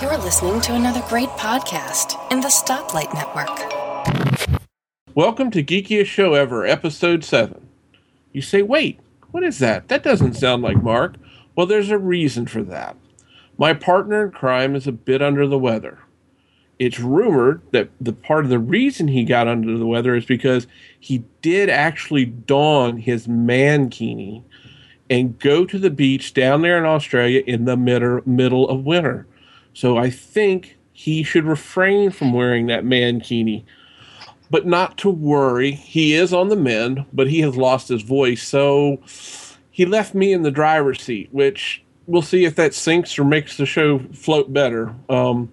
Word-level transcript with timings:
You're 0.00 0.16
listening 0.16 0.62
to 0.62 0.74
another 0.74 1.02
great 1.06 1.28
podcast 1.30 2.18
in 2.32 2.40
the 2.40 2.48
Stoplight 2.48 3.12
Network. 3.12 4.56
Welcome 5.14 5.50
to 5.50 5.62
Geekiest 5.62 6.06
Show 6.06 6.32
Ever, 6.32 6.64
Episode 6.64 7.22
7. 7.22 7.68
You 8.32 8.40
say, 8.40 8.62
wait, 8.62 9.00
what 9.32 9.42
is 9.42 9.58
that? 9.58 9.88
That 9.88 10.02
doesn't 10.02 10.32
sound 10.32 10.62
like 10.62 10.82
Mark. 10.82 11.16
Well, 11.54 11.66
there's 11.66 11.90
a 11.90 11.98
reason 11.98 12.46
for 12.46 12.62
that. 12.62 12.96
My 13.58 13.74
partner 13.74 14.24
in 14.24 14.30
crime 14.30 14.74
is 14.76 14.86
a 14.86 14.92
bit 14.92 15.20
under 15.20 15.46
the 15.46 15.58
weather. 15.58 15.98
It's 16.78 16.98
rumored 16.98 17.60
that 17.72 17.90
the 18.00 18.14
part 18.14 18.44
of 18.44 18.50
the 18.50 18.58
reason 18.58 19.08
he 19.08 19.24
got 19.24 19.46
under 19.46 19.76
the 19.76 19.86
weather 19.86 20.14
is 20.14 20.24
because 20.24 20.66
he 20.98 21.24
did 21.42 21.68
actually 21.68 22.24
don 22.24 22.96
his 22.96 23.26
mankini 23.26 24.42
and 25.10 25.38
go 25.38 25.66
to 25.66 25.78
the 25.78 25.90
beach 25.90 26.32
down 26.32 26.62
there 26.62 26.78
in 26.78 26.86
Australia 26.86 27.42
in 27.46 27.66
the 27.66 27.76
mid- 27.76 28.26
middle 28.26 28.66
of 28.70 28.86
winter. 28.86 29.26
So 29.76 29.98
I 29.98 30.08
think 30.08 30.78
he 30.94 31.22
should 31.22 31.44
refrain 31.44 32.10
from 32.10 32.32
wearing 32.32 32.66
that 32.68 32.82
mankini. 32.82 33.64
But 34.48 34.64
not 34.64 34.96
to 34.98 35.10
worry, 35.10 35.72
he 35.72 36.14
is 36.14 36.32
on 36.32 36.48
the 36.48 36.56
mend, 36.56 37.04
but 37.12 37.26
he 37.26 37.40
has 37.40 37.58
lost 37.58 37.88
his 37.88 38.00
voice. 38.00 38.42
So 38.42 39.02
he 39.70 39.84
left 39.84 40.14
me 40.14 40.32
in 40.32 40.40
the 40.40 40.50
driver's 40.50 41.02
seat, 41.02 41.28
which 41.30 41.84
we'll 42.06 42.22
see 42.22 42.46
if 42.46 42.54
that 42.54 42.72
sinks 42.72 43.18
or 43.18 43.24
makes 43.24 43.58
the 43.58 43.66
show 43.66 43.98
float 44.14 44.50
better. 44.50 44.94
Um, 45.10 45.50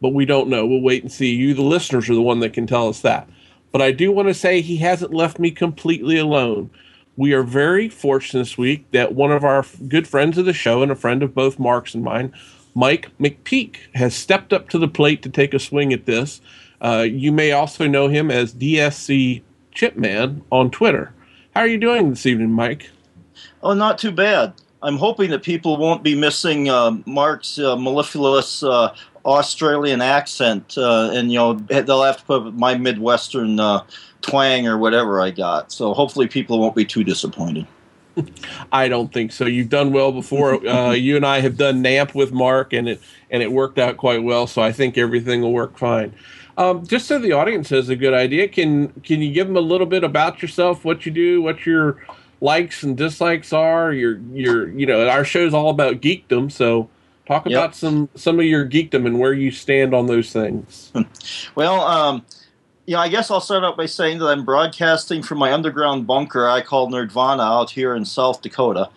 but 0.00 0.14
we 0.14 0.24
don't 0.24 0.48
know. 0.48 0.64
We'll 0.64 0.80
wait 0.80 1.02
and 1.02 1.12
see. 1.12 1.34
You, 1.34 1.52
the 1.52 1.60
listeners, 1.60 2.08
are 2.08 2.14
the 2.14 2.22
one 2.22 2.40
that 2.40 2.54
can 2.54 2.66
tell 2.66 2.88
us 2.88 3.02
that. 3.02 3.28
But 3.72 3.82
I 3.82 3.92
do 3.92 4.10
want 4.10 4.28
to 4.28 4.34
say 4.34 4.62
he 4.62 4.78
hasn't 4.78 5.12
left 5.12 5.38
me 5.38 5.50
completely 5.50 6.16
alone 6.16 6.70
we 7.16 7.32
are 7.32 7.42
very 7.42 7.88
fortunate 7.88 8.42
this 8.42 8.58
week 8.58 8.90
that 8.90 9.14
one 9.14 9.32
of 9.32 9.42
our 9.42 9.64
good 9.88 10.06
friends 10.06 10.36
of 10.36 10.44
the 10.44 10.52
show 10.52 10.82
and 10.82 10.92
a 10.92 10.96
friend 10.96 11.22
of 11.22 11.34
both 11.34 11.58
Mark's 11.58 11.94
and 11.94 12.04
mine, 12.04 12.32
Mike 12.76 13.10
McPeak, 13.18 13.78
has 13.94 14.14
stepped 14.14 14.52
up 14.52 14.68
to 14.68 14.78
the 14.78 14.86
plate 14.86 15.22
to 15.22 15.30
take 15.30 15.54
a 15.54 15.58
swing 15.58 15.94
at 15.94 16.04
this. 16.04 16.42
Uh, 16.78 17.06
you 17.08 17.32
may 17.32 17.50
also 17.50 17.86
know 17.86 18.08
him 18.08 18.30
as 18.30 18.52
DSC 18.52 19.40
Chipman 19.72 20.44
on 20.52 20.70
Twitter. 20.70 21.14
How 21.54 21.62
are 21.62 21.66
you 21.66 21.78
doing 21.78 22.10
this 22.10 22.26
evening, 22.26 22.52
Mike? 22.52 22.90
Oh, 23.62 23.72
not 23.72 23.96
too 23.96 24.12
bad. 24.12 24.52
I'm 24.82 24.98
hoping 24.98 25.30
that 25.30 25.42
people 25.42 25.78
won't 25.78 26.02
be 26.02 26.14
missing 26.14 26.68
uh, 26.68 26.98
Mark's 27.06 27.58
uh, 27.58 27.76
mellifluous 27.76 28.62
uh, 28.62 28.94
Australian 29.24 30.02
accent, 30.02 30.76
uh, 30.76 31.10
and 31.14 31.32
you 31.32 31.38
know 31.38 31.54
they'll 31.54 32.02
have 32.02 32.18
to 32.18 32.24
put 32.24 32.54
my 32.54 32.76
Midwestern 32.76 33.58
uh, 33.58 33.84
twang 34.20 34.68
or 34.68 34.76
whatever 34.76 35.18
I 35.22 35.30
got. 35.30 35.72
So 35.72 35.94
hopefully 35.94 36.28
people 36.28 36.60
won't 36.60 36.76
be 36.76 36.84
too 36.84 37.04
disappointed. 37.04 37.66
I 38.72 38.88
don't 38.88 39.12
think 39.12 39.32
so. 39.32 39.46
You've 39.46 39.68
done 39.68 39.92
well 39.92 40.12
before. 40.12 40.60
Uh, 40.66 40.90
you 40.92 41.16
and 41.16 41.24
I 41.24 41.40
have 41.40 41.56
done 41.56 41.82
NAMP 41.82 42.14
with 42.14 42.32
Mark, 42.32 42.72
and 42.72 42.88
it 42.88 43.00
and 43.30 43.42
it 43.42 43.52
worked 43.52 43.78
out 43.78 43.96
quite 43.96 44.22
well. 44.22 44.46
So 44.46 44.62
I 44.62 44.72
think 44.72 44.98
everything 44.98 45.40
will 45.40 45.52
work 45.52 45.78
fine. 45.78 46.12
Um, 46.58 46.86
just 46.86 47.06
so 47.06 47.18
the 47.18 47.32
audience 47.32 47.68
has 47.70 47.88
a 47.88 47.96
good 47.96 48.14
idea, 48.14 48.48
can 48.48 48.88
can 49.02 49.22
you 49.22 49.32
give 49.32 49.46
them 49.46 49.56
a 49.56 49.60
little 49.60 49.86
bit 49.86 50.04
about 50.04 50.42
yourself, 50.42 50.84
what 50.84 51.06
you 51.06 51.12
do, 51.12 51.40
what 51.40 51.66
your 51.66 52.04
likes 52.40 52.82
and 52.82 52.96
dislikes 52.96 53.52
are? 53.52 53.92
Your 53.92 54.18
your 54.32 54.68
you 54.70 54.86
know 54.86 55.08
our 55.08 55.24
show's 55.24 55.54
all 55.54 55.70
about 55.70 56.00
geekdom, 56.00 56.50
so 56.50 56.88
talk 57.26 57.46
yep. 57.46 57.58
about 57.58 57.74
some 57.76 58.08
some 58.14 58.38
of 58.38 58.46
your 58.46 58.68
geekdom 58.68 59.06
and 59.06 59.18
where 59.18 59.34
you 59.34 59.50
stand 59.50 59.94
on 59.94 60.06
those 60.06 60.32
things. 60.32 60.92
well. 61.54 61.80
Um, 61.82 62.24
you 62.86 62.94
know, 62.94 63.00
I 63.00 63.08
guess 63.08 63.30
I'll 63.30 63.40
start 63.40 63.64
out 63.64 63.76
by 63.76 63.86
saying 63.86 64.18
that 64.20 64.26
I'm 64.26 64.44
broadcasting 64.44 65.22
from 65.22 65.38
my 65.38 65.52
underground 65.52 66.06
bunker 66.06 66.48
I 66.48 66.60
call 66.60 66.88
Nerdvana 66.88 67.40
out 67.40 67.70
here 67.70 67.96
in 67.96 68.04
South 68.04 68.42
Dakota. 68.42 68.88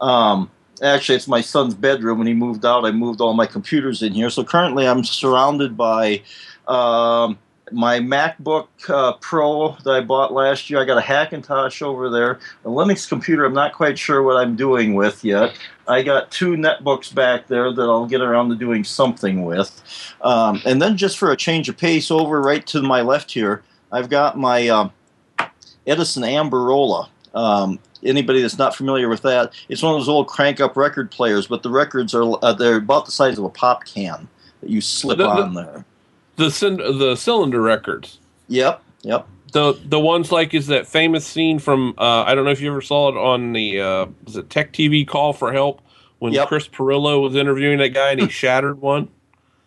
Um, 0.00 0.50
actually, 0.82 1.14
it's 1.14 1.28
my 1.28 1.40
son's 1.40 1.74
bedroom. 1.74 2.18
When 2.18 2.26
he 2.26 2.34
moved 2.34 2.64
out, 2.64 2.84
I 2.84 2.90
moved 2.90 3.20
all 3.20 3.34
my 3.34 3.46
computers 3.46 4.02
in 4.02 4.12
here. 4.12 4.30
So 4.30 4.42
currently, 4.42 4.88
I'm 4.88 5.04
surrounded 5.04 5.76
by 5.76 6.22
um, 6.66 7.38
my 7.72 7.98
MacBook 7.98 8.68
uh, 8.88 9.14
Pro 9.14 9.76
that 9.84 9.90
I 9.90 10.00
bought 10.00 10.32
last 10.32 10.70
year. 10.70 10.80
I 10.80 10.84
got 10.84 10.98
a 10.98 11.00
Hackintosh 11.00 11.82
over 11.82 12.08
there, 12.08 12.38
a 12.64 12.68
Linux 12.68 13.08
computer. 13.08 13.44
I'm 13.44 13.54
not 13.54 13.72
quite 13.72 13.98
sure 13.98 14.22
what 14.22 14.36
I'm 14.36 14.56
doing 14.56 14.94
with 14.94 15.24
yet. 15.24 15.58
I 15.88 16.02
got 16.02 16.30
two 16.30 16.56
netbooks 16.56 17.12
back 17.12 17.48
there 17.48 17.72
that 17.72 17.82
I'll 17.82 18.06
get 18.06 18.20
around 18.20 18.50
to 18.50 18.56
doing 18.56 18.84
something 18.84 19.44
with. 19.44 19.82
Um, 20.22 20.60
and 20.64 20.80
then, 20.80 20.96
just 20.96 21.18
for 21.18 21.32
a 21.32 21.36
change 21.36 21.68
of 21.68 21.76
pace, 21.76 22.10
over 22.10 22.40
right 22.40 22.66
to 22.68 22.82
my 22.82 23.02
left 23.02 23.32
here, 23.32 23.62
I've 23.90 24.10
got 24.10 24.38
my 24.38 24.68
um, 24.68 24.92
Edison 25.86 26.22
Amberola. 26.22 27.08
Um, 27.34 27.78
anybody 28.02 28.42
that's 28.42 28.58
not 28.58 28.74
familiar 28.74 29.08
with 29.08 29.22
that, 29.22 29.52
it's 29.68 29.82
one 29.82 29.94
of 29.94 30.00
those 30.00 30.08
old 30.08 30.28
crank 30.28 30.60
up 30.60 30.76
record 30.76 31.10
players, 31.10 31.46
but 31.46 31.62
the 31.62 31.70
records 31.70 32.14
are 32.14 32.38
uh, 32.42 32.52
they're 32.52 32.76
about 32.76 33.06
the 33.06 33.12
size 33.12 33.38
of 33.38 33.44
a 33.44 33.50
pop 33.50 33.84
can 33.84 34.28
that 34.60 34.70
you 34.70 34.80
slip 34.80 35.18
the, 35.18 35.26
on 35.26 35.54
there 35.54 35.84
the 36.36 36.48
the 36.98 37.16
cylinder 37.16 37.60
records. 37.60 38.18
Yep, 38.48 38.82
yep. 39.02 39.26
The 39.52 39.78
the 39.84 40.00
ones 40.00 40.30
like 40.30 40.54
is 40.54 40.66
that 40.68 40.86
famous 40.86 41.26
scene 41.26 41.58
from 41.58 41.94
uh, 41.98 42.24
I 42.24 42.34
don't 42.34 42.44
know 42.44 42.50
if 42.50 42.60
you 42.60 42.70
ever 42.70 42.82
saw 42.82 43.08
it 43.08 43.16
on 43.16 43.52
the 43.52 43.80
uh, 43.80 44.06
was 44.24 44.36
it 44.36 44.50
Tech 44.50 44.72
TV 44.72 45.06
Call 45.06 45.32
for 45.32 45.52
Help 45.52 45.80
when 46.18 46.32
yep. 46.32 46.48
Chris 46.48 46.68
Pirillo 46.68 47.22
was 47.22 47.34
interviewing 47.34 47.78
that 47.78 47.90
guy 47.90 48.12
and 48.12 48.20
he 48.20 48.28
shattered 48.30 48.80
one. 48.80 49.08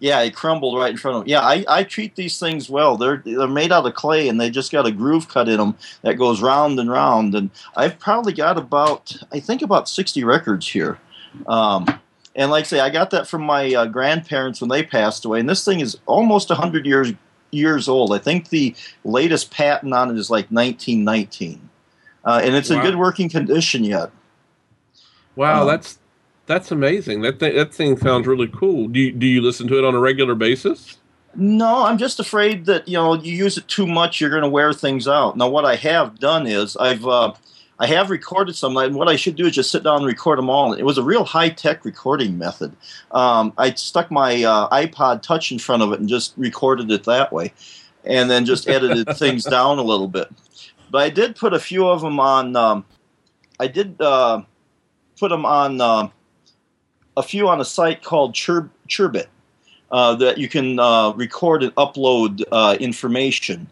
Yeah, 0.02 0.22
it 0.22 0.34
crumbled 0.34 0.80
right 0.80 0.92
in 0.92 0.98
front 0.98 1.18
of 1.18 1.24
him. 1.24 1.30
Yeah, 1.30 1.42
I, 1.42 1.66
I 1.68 1.84
treat 1.84 2.16
these 2.16 2.40
things 2.40 2.70
well. 2.70 2.96
They're 2.96 3.22
they're 3.26 3.48
made 3.48 3.72
out 3.72 3.86
of 3.86 3.94
clay 3.96 4.30
and 4.30 4.40
they 4.40 4.50
just 4.50 4.72
got 4.72 4.86
a 4.86 4.92
groove 4.92 5.28
cut 5.28 5.50
in 5.50 5.58
them 5.58 5.76
that 6.04 6.16
goes 6.16 6.42
round 6.42 6.80
and 6.80 6.90
round. 6.90 7.36
And 7.36 7.50
I've 7.76 8.00
probably 8.00 8.32
got 8.32 8.58
about 8.58 9.16
I 9.34 9.42
think 9.42 9.62
about 9.62 9.90
sixty 9.90 10.24
records 10.24 10.68
here. 10.68 11.00
Um, 11.48 11.86
and 12.36 12.52
like 12.52 12.66
I 12.66 12.68
say, 12.68 12.80
I 12.80 12.90
got 12.90 13.10
that 13.12 13.28
from 13.28 13.44
my 13.44 13.74
uh, 13.74 13.86
grandparents 13.86 14.62
when 14.62 14.70
they 14.70 14.84
passed 14.84 15.26
away. 15.26 15.40
And 15.40 15.50
this 15.50 15.66
thing 15.66 15.80
is 15.80 15.98
almost 16.06 16.50
100 16.50 16.86
years 16.86 17.14
years 17.52 17.90
old. 17.90 18.14
I 18.14 18.20
think 18.20 18.50
the 18.50 18.76
latest 19.04 19.52
patent 19.52 19.94
on 19.94 20.12
it 20.12 20.18
is 20.18 20.30
like 20.30 20.48
1919. 20.50 21.70
Uh, 22.24 22.42
and 22.44 22.56
it's 22.56 22.70
wow. 22.70 22.78
in 22.78 22.82
good 22.84 22.96
working 22.96 23.30
condition 23.30 23.84
yet. 23.84 24.12
Wow, 25.36 25.62
um, 25.62 25.68
that's 25.68 26.00
that's 26.46 26.72
amazing. 26.72 27.22
That 27.22 27.40
th- 27.40 27.56
that 27.56 27.74
thing 27.74 27.98
sounds 27.98 28.28
really 28.28 28.48
cool. 28.48 28.88
Do 28.88 29.00
you, 29.00 29.12
do 29.12 29.26
you 29.26 29.42
listen 29.42 29.68
to 29.68 29.78
it 29.78 29.86
on 29.86 29.96
a 29.96 30.00
regular 30.00 30.36
basis? 30.36 30.98
No, 31.36 31.86
I'm 31.86 31.98
just 31.98 32.20
afraid 32.20 32.66
that 32.66 32.88
you 32.88 32.96
know 32.96 33.14
you 33.14 33.34
use 33.34 33.58
it 33.58 33.68
too 33.68 33.88
much, 33.88 34.20
you're 34.20 34.30
going 34.30 34.44
to 34.44 34.50
wear 34.50 34.74
things 34.74 35.08
out. 35.08 35.38
Now, 35.38 35.48
what 35.48 35.64
I 35.64 35.76
have 35.76 36.20
done 36.20 36.46
is 36.46 36.76
I've 36.78 37.06
uh, 37.06 37.34
I 37.80 37.88
have 37.88 38.10
recorded 38.10 38.56
some, 38.56 38.76
and 38.76 38.96
what 38.96 39.08
I 39.08 39.16
should 39.16 39.36
do 39.36 39.46
is 39.46 39.56
just 39.56 39.72
sit 39.72 39.84
down 39.84 39.98
and 39.98 40.06
record 40.06 40.38
them 40.38 40.50
all. 40.50 40.74
It 40.74 40.84
was 40.84 40.98
a 40.98 41.04
real 41.04 41.24
high 41.24 41.48
tech 41.48 41.86
recording 41.86 42.38
method. 42.38 42.76
Um, 43.12 43.54
I 43.58 43.74
stuck 43.74 44.12
my 44.12 44.44
uh, 44.44 44.70
iPod 44.70 45.22
Touch 45.22 45.54
in 45.54 45.60
front 45.60 45.82
of 45.82 45.94
it 45.94 46.00
and 46.02 46.10
just 46.10 46.34
recorded 46.36 46.92
it 46.92 47.06
that 47.06 47.32
way, 47.32 47.54
and 48.04 48.30
then 48.30 48.46
just 48.46 48.68
edited 48.68 49.08
things 49.18 49.46
down 49.46 49.80
a 49.80 49.84
little 49.84 50.10
bit. 50.10 50.30
But 50.92 51.04
I 51.04 51.10
did 51.10 51.38
put 51.38 51.54
a 51.54 51.60
few 51.60 51.88
of 51.88 52.02
them 52.02 52.20
on. 52.20 52.56
Um, 52.58 52.86
I 53.62 53.68
did 53.68 54.02
uh, 54.02 54.42
put 55.18 55.30
them 55.30 55.46
on 55.46 55.80
uh, 55.80 56.10
a 57.16 57.24
few 57.24 57.48
on 57.48 57.62
a 57.62 57.66
site 57.66 58.04
called 58.04 58.36
Chur- 58.36 58.70
Chirbit 58.90 59.28
uh, 59.90 60.16
that 60.16 60.38
you 60.38 60.50
can 60.50 60.80
uh, 60.80 61.12
record 61.12 61.64
and 61.64 61.74
upload 61.76 62.44
uh, 62.52 62.76
information. 62.78 63.68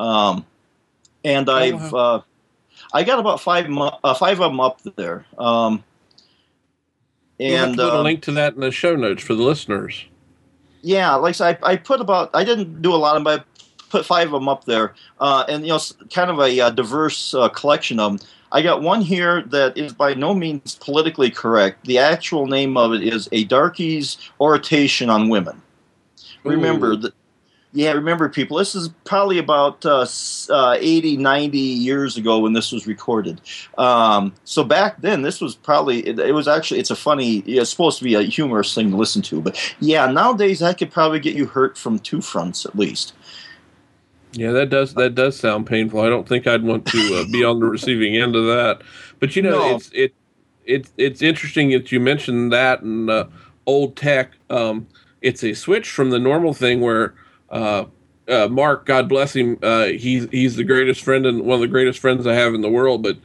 Um, 0.00 0.44
and 1.24 1.48
oh, 1.48 1.54
I've 1.54 2.24
I 2.92 3.04
got 3.04 3.18
about 3.18 3.40
five 3.40 3.68
uh, 3.70 4.14
five 4.14 4.40
of 4.40 4.50
them 4.50 4.60
up 4.60 4.80
there. 4.96 5.26
Um, 5.38 5.84
and 7.38 7.76
we'll 7.76 7.90
put 7.90 7.96
a 7.96 8.00
uh, 8.00 8.02
link 8.02 8.22
to 8.22 8.32
that 8.32 8.54
in 8.54 8.60
the 8.60 8.70
show 8.70 8.96
notes 8.96 9.22
for 9.22 9.34
the 9.34 9.42
listeners. 9.42 10.04
Yeah, 10.82 11.14
like 11.14 11.40
I, 11.40 11.58
I 11.62 11.76
put 11.76 12.00
about 12.00 12.30
I 12.34 12.44
didn't 12.44 12.80
do 12.80 12.94
a 12.94 12.96
lot 12.96 13.16
of 13.16 13.24
them, 13.24 13.24
but 13.24 13.40
I 13.40 13.84
put 13.90 14.06
five 14.06 14.28
of 14.28 14.32
them 14.32 14.48
up 14.48 14.64
there, 14.64 14.94
uh, 15.20 15.44
and 15.48 15.64
you 15.64 15.72
know, 15.72 15.80
kind 16.12 16.30
of 16.30 16.38
a 16.38 16.60
uh, 16.60 16.70
diverse 16.70 17.34
uh, 17.34 17.48
collection 17.48 18.00
of 18.00 18.18
them. 18.18 18.28
I 18.52 18.62
got 18.62 18.80
one 18.80 19.02
here 19.02 19.42
that 19.42 19.76
is 19.76 19.92
by 19.92 20.14
no 20.14 20.32
means 20.32 20.76
politically 20.76 21.30
correct. 21.30 21.84
The 21.84 21.98
actual 21.98 22.46
name 22.46 22.76
of 22.76 22.92
it 22.92 23.02
is 23.02 23.28
a 23.32 23.44
darkey's 23.46 24.16
oration 24.40 25.10
on 25.10 25.28
women. 25.28 25.60
Remember 26.44 26.94
that 26.96 27.12
yeah, 27.76 27.92
remember, 27.92 28.26
people, 28.30 28.56
this 28.56 28.74
is 28.74 28.88
probably 29.04 29.36
about 29.36 29.84
uh, 29.84 30.06
uh, 30.48 30.76
80, 30.80 31.18
90 31.18 31.58
years 31.58 32.16
ago 32.16 32.38
when 32.38 32.54
this 32.54 32.72
was 32.72 32.86
recorded. 32.86 33.38
Um, 33.76 34.32
so 34.44 34.64
back 34.64 35.02
then, 35.02 35.20
this 35.20 35.42
was 35.42 35.54
probably, 35.54 35.98
it, 36.06 36.18
it, 36.18 36.32
was 36.32 36.48
actually, 36.48 36.80
it's 36.80 36.90
a 36.90 36.96
funny, 36.96 37.40
it's 37.40 37.68
supposed 37.68 37.98
to 37.98 38.04
be 38.04 38.14
a 38.14 38.22
humorous 38.22 38.74
thing 38.74 38.90
to 38.92 38.96
listen 38.96 39.20
to. 39.22 39.42
But 39.42 39.74
yeah, 39.78 40.06
nowadays, 40.06 40.60
that 40.60 40.78
could 40.78 40.90
probably 40.90 41.20
get 41.20 41.36
you 41.36 41.44
hurt 41.44 41.76
from 41.76 41.98
two 41.98 42.22
fronts 42.22 42.64
at 42.64 42.78
least. 42.78 43.12
Yeah, 44.32 44.52
that 44.52 44.70
does 44.70 44.94
that 44.94 45.14
does 45.14 45.38
sound 45.38 45.66
painful. 45.66 46.00
I 46.00 46.08
don't 46.08 46.28
think 46.28 46.46
I'd 46.46 46.62
want 46.62 46.86
to 46.86 46.98
uh, 46.98 47.32
be 47.32 47.42
on 47.42 47.60
the 47.60 47.66
receiving 47.66 48.16
end 48.16 48.36
of 48.36 48.44
that. 48.46 48.82
But 49.18 49.34
you 49.34 49.40
know, 49.42 49.50
no. 49.50 49.76
it's 49.76 49.90
it 49.94 50.14
it's 50.66 50.92
it's 50.98 51.22
interesting 51.22 51.70
that 51.70 51.90
you 51.90 52.00
mentioned 52.00 52.52
that 52.52 52.82
and 52.82 53.08
uh, 53.08 53.26
old 53.64 53.96
tech. 53.96 54.32
Um, 54.50 54.88
it's 55.22 55.42
a 55.42 55.54
switch 55.54 55.90
from 55.90 56.10
the 56.10 56.18
normal 56.18 56.52
thing 56.52 56.82
where 56.82 57.14
uh, 57.50 57.84
uh, 58.28 58.48
Mark, 58.48 58.86
God 58.86 59.08
bless 59.08 59.34
him, 59.34 59.58
uh, 59.62 59.86
he's 59.86 60.28
he's 60.30 60.56
the 60.56 60.64
greatest 60.64 61.02
friend 61.02 61.26
and 61.26 61.42
one 61.42 61.54
of 61.56 61.60
the 61.60 61.68
greatest 61.68 61.98
friends 62.00 62.26
I 62.26 62.34
have 62.34 62.54
in 62.54 62.60
the 62.60 62.70
world. 62.70 63.02
But 63.02 63.18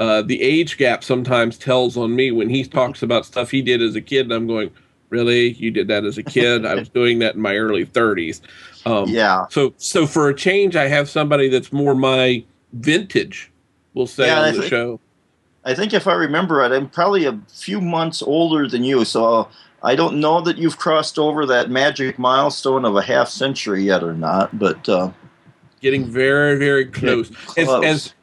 uh, 0.00 0.22
the 0.22 0.42
age 0.42 0.76
gap 0.78 1.04
sometimes 1.04 1.58
tells 1.58 1.96
on 1.96 2.14
me 2.16 2.30
when 2.30 2.48
he 2.50 2.64
talks 2.64 3.02
about 3.02 3.24
stuff 3.26 3.50
he 3.50 3.62
did 3.62 3.80
as 3.82 3.94
a 3.96 4.00
kid, 4.00 4.26
and 4.26 4.32
I'm 4.32 4.46
going, 4.46 4.70
really? 5.10 5.52
You 5.52 5.70
did 5.70 5.88
that 5.88 6.04
as 6.04 6.18
a 6.18 6.22
kid? 6.22 6.66
I 6.66 6.74
was 6.74 6.88
doing 6.88 7.18
that 7.20 7.34
in 7.34 7.40
my 7.40 7.56
early 7.56 7.86
30s. 7.86 8.40
Um, 8.84 9.08
yeah. 9.08 9.46
So, 9.50 9.74
so 9.76 10.06
for 10.06 10.28
a 10.28 10.34
change, 10.34 10.76
I 10.76 10.86
have 10.88 11.08
somebody 11.08 11.48
that's 11.48 11.72
more 11.72 11.94
my 11.94 12.44
vintage. 12.72 13.50
We'll 13.94 14.06
say 14.06 14.26
Yeah, 14.26 14.40
on 14.40 14.52
the 14.54 14.60
think- 14.60 14.70
show. 14.70 15.00
I 15.64 15.74
think 15.74 15.92
if 15.92 16.06
I 16.06 16.14
remember 16.14 16.56
right, 16.56 16.72
I'm 16.72 16.88
probably 16.88 17.26
a 17.26 17.38
few 17.48 17.80
months 17.80 18.22
older 18.22 18.66
than 18.68 18.84
you, 18.84 19.04
so 19.04 19.48
I 19.82 19.94
don't 19.94 20.20
know 20.20 20.40
that 20.40 20.58
you've 20.58 20.78
crossed 20.78 21.18
over 21.18 21.46
that 21.46 21.70
magic 21.70 22.18
milestone 22.18 22.84
of 22.84 22.96
a 22.96 23.02
half 23.02 23.28
century 23.28 23.84
yet 23.84 24.02
or 24.02 24.14
not. 24.14 24.58
But 24.58 24.88
uh, 24.88 25.10
Getting 25.80 26.04
very, 26.04 26.58
very 26.58 26.86
close. 26.86 27.30
As, 27.56 27.66
close. 27.66 27.84
as 27.84 28.14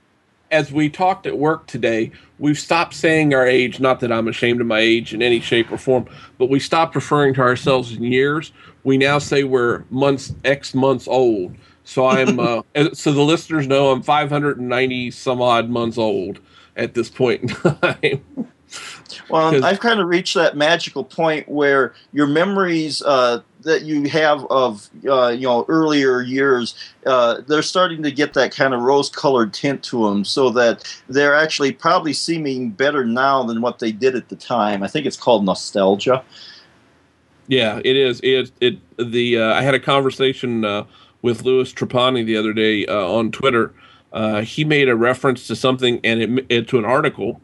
as 0.51 0.71
we 0.71 0.89
talked 0.89 1.25
at 1.25 1.37
work 1.37 1.67
today, 1.67 2.11
we've 2.37 2.59
stopped 2.59 2.93
saying 2.93 3.33
our 3.33 3.47
age. 3.47 3.79
Not 3.79 3.99
that 4.01 4.11
I'm 4.11 4.27
ashamed 4.27 4.61
of 4.61 4.67
my 4.67 4.79
age 4.79 5.13
in 5.13 5.21
any 5.21 5.39
shape 5.39 5.71
or 5.71 5.77
form, 5.77 6.07
but 6.37 6.49
we 6.49 6.59
stopped 6.59 6.95
referring 6.95 7.33
to 7.35 7.41
ourselves 7.41 7.93
in 7.93 8.03
years. 8.03 8.51
We 8.83 8.97
now 8.97 9.19
say 9.19 9.43
we're 9.43 9.83
months 9.89 10.33
X 10.43 10.73
months 10.73 11.07
old. 11.07 11.55
So 11.85 12.07
I'm 12.07 12.39
uh, 12.39 12.61
so 12.93 13.13
the 13.13 13.21
listeners 13.21 13.67
know 13.67 13.91
I'm 13.91 14.03
590 14.03 15.11
some 15.11 15.41
odd 15.41 15.69
months 15.69 15.97
old 15.97 16.39
at 16.75 16.93
this 16.93 17.09
point 17.09 17.43
in 17.43 17.47
time. 17.47 18.51
Well, 19.29 19.63
I've 19.63 19.79
kind 19.79 19.99
of 19.99 20.07
reached 20.07 20.35
that 20.35 20.57
magical 20.57 21.03
point 21.03 21.47
where 21.47 21.93
your 22.11 22.27
memories 22.27 23.01
uh, 23.01 23.41
that 23.61 23.83
you 23.83 24.07
have 24.09 24.45
of 24.49 24.89
uh, 25.07 25.29
you 25.29 25.47
know 25.47 25.65
earlier 25.67 26.21
years, 26.21 26.75
uh, 27.05 27.41
they're 27.47 27.61
starting 27.61 28.03
to 28.03 28.11
get 28.11 28.33
that 28.33 28.55
kind 28.55 28.73
of 28.73 28.81
rose-colored 28.81 29.53
tint 29.53 29.83
to 29.83 30.07
them, 30.07 30.23
so 30.23 30.49
that 30.51 30.83
they're 31.09 31.35
actually 31.35 31.71
probably 31.71 32.13
seeming 32.13 32.69
better 32.69 33.05
now 33.05 33.43
than 33.43 33.61
what 33.61 33.79
they 33.79 33.91
did 33.91 34.15
at 34.15 34.29
the 34.29 34.35
time. 34.35 34.83
I 34.83 34.87
think 34.87 35.05
it's 35.05 35.17
called 35.17 35.45
nostalgia. 35.45 36.23
Yeah, 37.47 37.79
it 37.83 37.95
is. 37.95 38.19
It 38.23 38.51
it 38.61 38.79
the 38.97 39.39
uh, 39.39 39.53
I 39.53 39.61
had 39.61 39.73
a 39.73 39.79
conversation 39.79 40.65
uh, 40.65 40.85
with 41.21 41.43
Louis 41.43 41.71
Trapani 41.73 42.25
the 42.25 42.37
other 42.37 42.53
day 42.53 42.85
uh, 42.85 43.07
on 43.07 43.31
Twitter. 43.31 43.73
Uh, 44.13 44.41
he 44.41 44.63
made 44.63 44.87
a 44.87 44.95
reference 44.95 45.45
to 45.47 45.55
something 45.55 45.99
and 46.03 46.21
it, 46.21 46.45
it 46.47 46.67
to 46.69 46.77
an 46.77 46.85
article, 46.85 47.41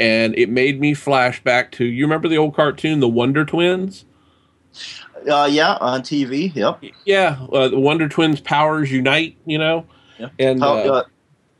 and 0.00 0.36
it 0.36 0.48
made 0.48 0.80
me 0.80 0.94
flash 0.94 1.42
back 1.44 1.70
to 1.72 1.84
you 1.84 2.04
remember 2.04 2.26
the 2.26 2.38
old 2.38 2.54
cartoon, 2.56 2.98
the 3.00 3.08
Wonder 3.08 3.44
Twins. 3.44 4.04
Uh, 5.30 5.46
yeah, 5.50 5.76
on 5.80 6.00
TV. 6.00 6.52
Yep. 6.54 6.82
Yeah, 7.04 7.38
uh, 7.52 7.68
the 7.68 7.78
Wonder 7.78 8.08
Twins 8.08 8.40
powers 8.40 8.90
unite. 8.90 9.36
You 9.44 9.58
know, 9.58 9.86
Yeah. 10.18 10.28
and 10.38 10.60
Pow- 10.60 10.78
uh, 10.78 10.92
uh, 10.92 11.02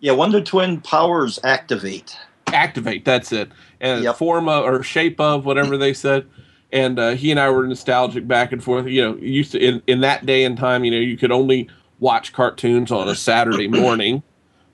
yeah, 0.01 0.13
Wonder 0.13 0.41
Twin 0.41 0.81
powers 0.81 1.39
activate. 1.45 2.17
activate. 2.49 3.05
That's 3.05 3.31
it. 3.33 3.51
And 3.81 4.03
Yep. 4.03 4.17
form 4.17 4.49
of, 4.49 4.65
or 4.65 4.83
shape 4.83 5.21
of 5.21 5.45
whatever 5.45 5.77
they 5.77 5.93
said. 5.93 6.27
And 6.73 6.99
uh, 6.99 7.11
he 7.11 7.31
and 7.33 7.39
I 7.41 7.51
were 7.51 7.67
nostalgic 7.67 8.27
back 8.29 8.53
and 8.53 8.63
forth. 8.63 8.87
You 8.87 9.03
know, 9.03 9.17
used 9.17 9.53
to 9.53 9.59
in, 9.59 9.83
in 9.87 10.01
that 10.01 10.25
day 10.25 10.45
and 10.45 10.57
time, 10.57 10.85
you 10.85 10.91
know, 10.91 10.99
you 10.99 11.17
could 11.17 11.33
only 11.33 11.69
watch 11.99 12.33
cartoons 12.33 12.91
on 12.93 13.09
a 13.09 13.15
Saturday 13.15 13.69
morning. 13.69 14.23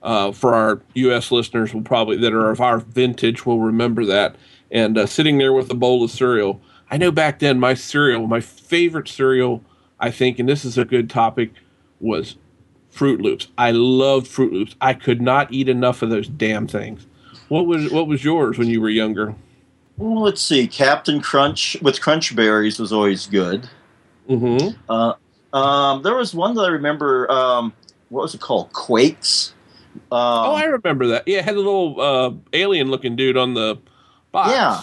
Uh, 0.03 0.31
for 0.31 0.55
our 0.55 0.83
U.S. 0.95 1.33
listeners, 1.33 1.75
will 1.75 1.83
probably 1.83 2.17
that 2.19 2.33
are 2.33 2.51
of 2.51 2.61
our 2.61 2.79
vintage 2.79 3.45
will 3.45 3.59
remember 3.59 4.05
that. 4.05 4.37
And 4.71 4.97
uh, 4.97 5.07
sitting 5.07 5.39
there 5.39 5.53
with 5.53 5.69
a 5.71 5.75
bowl 5.75 6.05
of 6.05 6.11
cereal, 6.13 6.61
I 6.91 6.97
know 6.97 7.11
back 7.11 7.41
then 7.41 7.59
my 7.59 7.75
cereal, 7.75 8.27
my 8.27 8.41
favorite 8.41 9.09
cereal, 9.09 9.65
I 9.99 10.11
think, 10.11 10.39
and 10.39 10.49
this 10.49 10.65
is 10.65 10.79
a 10.79 10.85
good 10.85 11.11
topic, 11.11 11.51
was 11.99 12.37
Froot 12.93 13.21
Loops. 13.21 13.49
I 13.59 13.73
loved 13.73 14.27
Froot 14.27 14.53
Loops. 14.53 14.77
I 14.81 14.95
could 14.95 15.21
not 15.21 15.53
eat 15.53 15.69
enough 15.69 16.03
of 16.03 16.11
those 16.11 16.29
damn 16.29 16.67
things. 16.67 17.07
What 17.49 17.67
was 17.67 17.91
what 17.93 18.09
was 18.09 18.25
yours 18.25 18.59
when 18.59 18.69
you 18.69 18.81
were 18.81 18.91
younger? 18.91 19.35
Well, 19.97 20.23
let's 20.23 20.41
see. 20.41 20.67
Captain 20.67 21.21
Crunch 21.21 21.77
with 21.81 22.01
Crunch 22.01 22.35
Berries 22.35 22.79
was 22.79 22.93
always 22.93 23.27
good. 23.27 23.69
Mm-hmm. 24.29 24.77
Uh, 24.91 25.15
um, 25.57 26.03
there 26.03 26.15
was 26.15 26.35
one 26.35 26.55
that 26.57 26.63
I 26.63 26.69
remember. 26.69 27.31
Um, 27.31 27.73
what 28.09 28.23
was 28.23 28.35
it 28.35 28.41
called? 28.41 28.73
Quakes. 28.73 29.55
Um, 29.97 30.09
oh, 30.13 30.55
I 30.55 30.65
remember 30.65 31.07
that. 31.09 31.27
Yeah, 31.27 31.39
it 31.39 31.45
had 31.45 31.55
a 31.55 31.59
little 31.59 32.01
uh, 32.01 32.33
alien-looking 32.53 33.17
dude 33.17 33.37
on 33.37 33.55
the 33.55 33.79
box. 34.33 34.51
Yeah. 34.51 34.81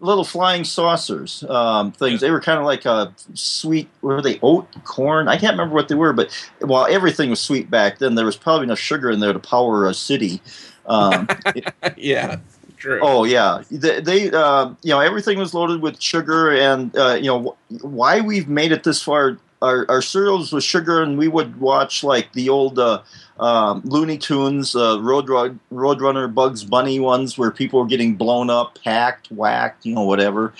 little 0.00 0.24
flying 0.24 0.64
saucers 0.64 1.42
um, 1.44 1.92
things. 1.92 2.20
They 2.20 2.30
were 2.30 2.40
kind 2.40 2.58
of 2.58 2.64
like 2.64 2.84
a 2.86 3.14
sweet. 3.34 3.88
Were 4.02 4.22
they 4.22 4.38
oat, 4.42 4.66
corn? 4.84 5.28
I 5.28 5.36
can't 5.36 5.52
remember 5.52 5.74
what 5.74 5.88
they 5.88 5.94
were. 5.94 6.12
But 6.12 6.32
while 6.60 6.86
everything 6.86 7.30
was 7.30 7.40
sweet 7.40 7.70
back 7.70 7.98
then, 7.98 8.14
there 8.14 8.24
was 8.24 8.36
probably 8.36 8.64
enough 8.64 8.78
sugar 8.78 9.10
in 9.10 9.20
there 9.20 9.32
to 9.32 9.38
power 9.38 9.86
a 9.86 9.94
city. 9.94 10.40
Um, 10.86 11.28
yeah, 11.96 12.38
true. 12.78 12.98
Oh 13.02 13.24
yeah, 13.24 13.62
they, 13.70 14.00
they 14.00 14.30
uh, 14.30 14.70
you 14.82 14.90
know 14.90 15.00
everything 15.00 15.38
was 15.38 15.52
loaded 15.54 15.82
with 15.82 16.00
sugar, 16.00 16.50
and 16.50 16.96
uh, 16.96 17.14
you 17.14 17.26
know 17.26 17.56
wh- 17.70 17.84
why 17.84 18.20
we've 18.20 18.48
made 18.48 18.72
it 18.72 18.84
this 18.84 19.02
far. 19.02 19.38
Our, 19.62 19.84
our 19.90 20.00
cereals 20.00 20.52
with 20.52 20.64
sugar, 20.64 21.02
and 21.02 21.18
we 21.18 21.28
would 21.28 21.60
watch 21.60 22.02
like 22.02 22.32
the 22.32 22.48
old 22.48 22.78
uh, 22.78 23.02
um, 23.38 23.82
Looney 23.84 24.16
Tunes, 24.16 24.74
uh, 24.74 24.98
Road 25.00 25.26
Roadrunner, 25.26 26.32
Bugs 26.32 26.64
Bunny 26.64 26.98
ones, 26.98 27.36
where 27.36 27.50
people 27.50 27.80
were 27.80 27.86
getting 27.86 28.16
blown 28.16 28.48
up, 28.48 28.78
hacked, 28.84 29.30
whacked, 29.30 29.84
you 29.84 29.94
know, 29.94 30.04
whatever. 30.04 30.54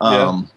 Um, 0.00 0.50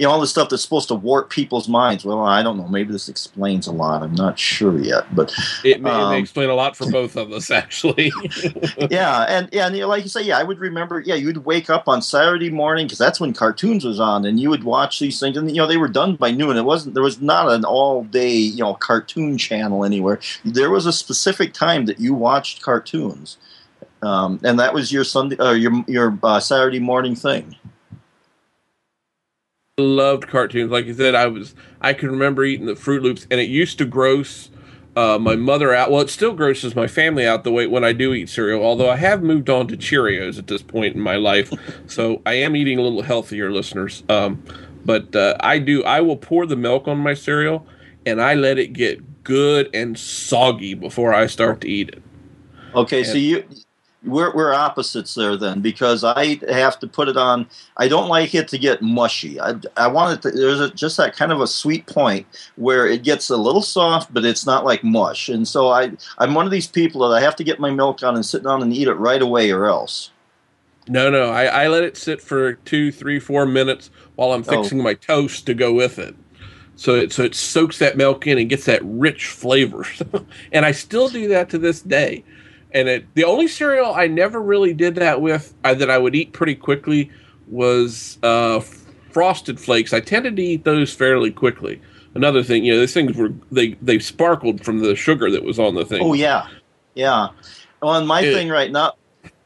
You 0.00 0.06
know 0.06 0.12
all 0.12 0.20
the 0.20 0.26
stuff 0.26 0.48
that's 0.48 0.62
supposed 0.62 0.88
to 0.88 0.94
warp 0.94 1.28
people's 1.28 1.68
minds. 1.68 2.06
Well, 2.06 2.24
I 2.24 2.42
don't 2.42 2.56
know. 2.56 2.66
Maybe 2.66 2.90
this 2.90 3.06
explains 3.10 3.66
a 3.66 3.70
lot. 3.70 4.02
I'm 4.02 4.14
not 4.14 4.38
sure 4.38 4.78
yet, 4.78 5.14
but 5.14 5.30
it 5.62 5.82
may, 5.82 5.90
it 5.90 5.92
may 5.92 6.00
um, 6.00 6.14
explain 6.14 6.48
a 6.48 6.54
lot 6.54 6.74
for 6.74 6.90
both 6.90 7.18
of 7.18 7.30
us, 7.32 7.50
actually. 7.50 8.10
yeah, 8.90 9.26
and 9.28 9.50
yeah, 9.52 9.66
and 9.66 9.76
you 9.76 9.82
know, 9.82 9.88
like 9.88 10.02
you 10.02 10.08
say, 10.08 10.22
yeah, 10.22 10.38
I 10.38 10.42
would 10.42 10.58
remember. 10.58 11.00
Yeah, 11.00 11.16
you'd 11.16 11.44
wake 11.44 11.68
up 11.68 11.86
on 11.86 12.00
Saturday 12.00 12.48
morning 12.48 12.86
because 12.86 12.96
that's 12.96 13.20
when 13.20 13.34
cartoons 13.34 13.84
was 13.84 14.00
on, 14.00 14.24
and 14.24 14.40
you 14.40 14.48
would 14.48 14.64
watch 14.64 15.00
these 15.00 15.20
things, 15.20 15.36
and 15.36 15.50
you 15.50 15.58
know 15.58 15.66
they 15.66 15.76
were 15.76 15.86
done 15.86 16.16
by 16.16 16.30
noon. 16.30 16.56
It 16.56 16.64
wasn't 16.64 16.94
there 16.94 17.02
was 17.02 17.20
not 17.20 17.50
an 17.50 17.66
all 17.66 18.04
day 18.04 18.32
you 18.32 18.60
know 18.60 18.72
cartoon 18.72 19.36
channel 19.36 19.84
anywhere. 19.84 20.18
There 20.46 20.70
was 20.70 20.86
a 20.86 20.94
specific 20.94 21.52
time 21.52 21.84
that 21.84 22.00
you 22.00 22.14
watched 22.14 22.62
cartoons, 22.62 23.36
um, 24.00 24.40
and 24.42 24.58
that 24.58 24.72
was 24.72 24.92
your 24.92 25.04
Sunday, 25.04 25.36
uh, 25.36 25.52
your 25.52 25.84
your 25.86 26.18
uh, 26.22 26.40
Saturday 26.40 26.80
morning 26.80 27.14
thing. 27.14 27.54
Loved 29.80 30.28
cartoons. 30.28 30.70
Like 30.70 30.86
you 30.86 30.94
said, 30.94 31.14
I 31.14 31.26
was 31.26 31.54
I 31.80 31.92
can 31.92 32.10
remember 32.10 32.44
eating 32.44 32.66
the 32.66 32.74
Froot 32.74 33.02
Loops, 33.02 33.26
and 33.30 33.40
it 33.40 33.48
used 33.48 33.78
to 33.78 33.84
gross 33.84 34.50
uh, 34.96 35.18
my 35.18 35.36
mother 35.36 35.74
out. 35.74 35.90
Well, 35.90 36.02
it 36.02 36.10
still 36.10 36.34
grosses 36.34 36.74
my 36.74 36.86
family 36.86 37.26
out 37.26 37.44
the 37.44 37.52
way 37.52 37.66
when 37.66 37.84
I 37.84 37.92
do 37.92 38.12
eat 38.12 38.28
cereal. 38.28 38.64
Although 38.64 38.90
I 38.90 38.96
have 38.96 39.22
moved 39.22 39.48
on 39.48 39.68
to 39.68 39.76
Cheerios 39.76 40.38
at 40.38 40.46
this 40.46 40.62
point 40.62 40.94
in 40.94 41.00
my 41.00 41.16
life, 41.16 41.52
so 41.86 42.22
I 42.26 42.34
am 42.34 42.56
eating 42.56 42.78
a 42.78 42.82
little 42.82 43.02
healthier, 43.02 43.50
listeners. 43.50 44.02
Um, 44.08 44.42
but 44.84 45.14
uh, 45.14 45.36
I 45.40 45.58
do. 45.58 45.84
I 45.84 46.00
will 46.00 46.16
pour 46.16 46.46
the 46.46 46.56
milk 46.56 46.88
on 46.88 46.98
my 46.98 47.14
cereal, 47.14 47.66
and 48.06 48.20
I 48.20 48.34
let 48.34 48.58
it 48.58 48.72
get 48.72 49.22
good 49.24 49.70
and 49.74 49.98
soggy 49.98 50.74
before 50.74 51.14
I 51.14 51.26
start 51.26 51.60
to 51.62 51.68
eat 51.68 51.90
it. 51.90 52.02
Okay, 52.74 53.04
so 53.04 53.14
you 53.14 53.44
we're 54.04 54.34
we're 54.34 54.54
opposites 54.54 55.14
there 55.14 55.36
then 55.36 55.60
because 55.60 56.04
I 56.04 56.38
have 56.50 56.78
to 56.80 56.86
put 56.86 57.08
it 57.08 57.16
on. 57.16 57.46
I 57.76 57.88
don't 57.88 58.08
like 58.08 58.34
it 58.34 58.48
to 58.48 58.58
get 58.58 58.80
mushy. 58.80 59.40
I, 59.40 59.54
I 59.76 59.88
want 59.88 60.18
it 60.18 60.22
to. 60.22 60.36
There's 60.36 60.60
a, 60.60 60.70
just 60.70 60.96
that 60.96 61.14
kind 61.14 61.32
of 61.32 61.40
a 61.40 61.46
sweet 61.46 61.86
point 61.86 62.26
where 62.56 62.86
it 62.86 63.02
gets 63.02 63.28
a 63.30 63.36
little 63.36 63.62
soft, 63.62 64.12
but 64.12 64.24
it's 64.24 64.46
not 64.46 64.64
like 64.64 64.82
mush. 64.82 65.28
And 65.28 65.46
so 65.46 65.68
I 65.68 65.92
I'm 66.18 66.34
one 66.34 66.46
of 66.46 66.52
these 66.52 66.66
people 66.66 67.06
that 67.08 67.14
I 67.14 67.20
have 67.20 67.36
to 67.36 67.44
get 67.44 67.60
my 67.60 67.70
milk 67.70 68.02
on 68.02 68.14
and 68.14 68.24
sit 68.24 68.42
down 68.42 68.62
and 68.62 68.72
eat 68.72 68.88
it 68.88 68.94
right 68.94 69.20
away 69.20 69.50
or 69.50 69.66
else. 69.66 70.10
No, 70.88 71.10
no, 71.10 71.30
I, 71.30 71.44
I 71.44 71.68
let 71.68 71.84
it 71.84 71.96
sit 71.96 72.20
for 72.20 72.54
two, 72.54 72.90
three, 72.90 73.20
four 73.20 73.46
minutes 73.46 73.90
while 74.16 74.32
I'm 74.32 74.44
Oh. 74.48 74.62
fixing 74.62 74.82
my 74.82 74.94
toast 74.94 75.46
to 75.46 75.54
go 75.54 75.72
with 75.72 75.98
it. 75.98 76.16
So 76.76 76.94
it 76.94 77.12
so 77.12 77.22
it 77.22 77.34
soaks 77.34 77.78
that 77.78 77.98
milk 77.98 78.26
in 78.26 78.38
and 78.38 78.48
gets 78.48 78.64
that 78.64 78.80
rich 78.82 79.26
flavor. 79.26 79.84
and 80.52 80.64
I 80.64 80.72
still 80.72 81.10
do 81.10 81.28
that 81.28 81.50
to 81.50 81.58
this 81.58 81.82
day. 81.82 82.24
And 82.72 82.88
it 82.88 83.14
the 83.14 83.24
only 83.24 83.48
cereal 83.48 83.94
I 83.94 84.06
never 84.06 84.40
really 84.40 84.72
did 84.72 84.94
that 84.96 85.20
with 85.20 85.54
uh, 85.64 85.74
that 85.74 85.90
I 85.90 85.98
would 85.98 86.14
eat 86.14 86.32
pretty 86.32 86.54
quickly 86.54 87.10
was 87.48 88.18
uh, 88.22 88.60
Frosted 89.10 89.58
Flakes. 89.58 89.92
I 89.92 90.00
tended 90.00 90.36
to 90.36 90.42
eat 90.42 90.64
those 90.64 90.92
fairly 90.92 91.30
quickly. 91.30 91.80
Another 92.14 92.42
thing, 92.42 92.64
you 92.64 92.72
know, 92.74 92.80
these 92.80 92.94
things 92.94 93.16
were 93.16 93.32
they 93.50 93.74
they 93.82 93.98
sparkled 93.98 94.64
from 94.64 94.80
the 94.80 94.94
sugar 94.96 95.30
that 95.30 95.44
was 95.44 95.58
on 95.58 95.74
the 95.74 95.84
thing. 95.84 96.02
Oh 96.02 96.14
yeah, 96.14 96.46
yeah. 96.94 97.28
Well, 97.82 97.94
and 97.94 98.06
my 98.06 98.22
It- 98.22 98.32
thing 98.34 98.48
right 98.48 98.70
now, 98.70 98.94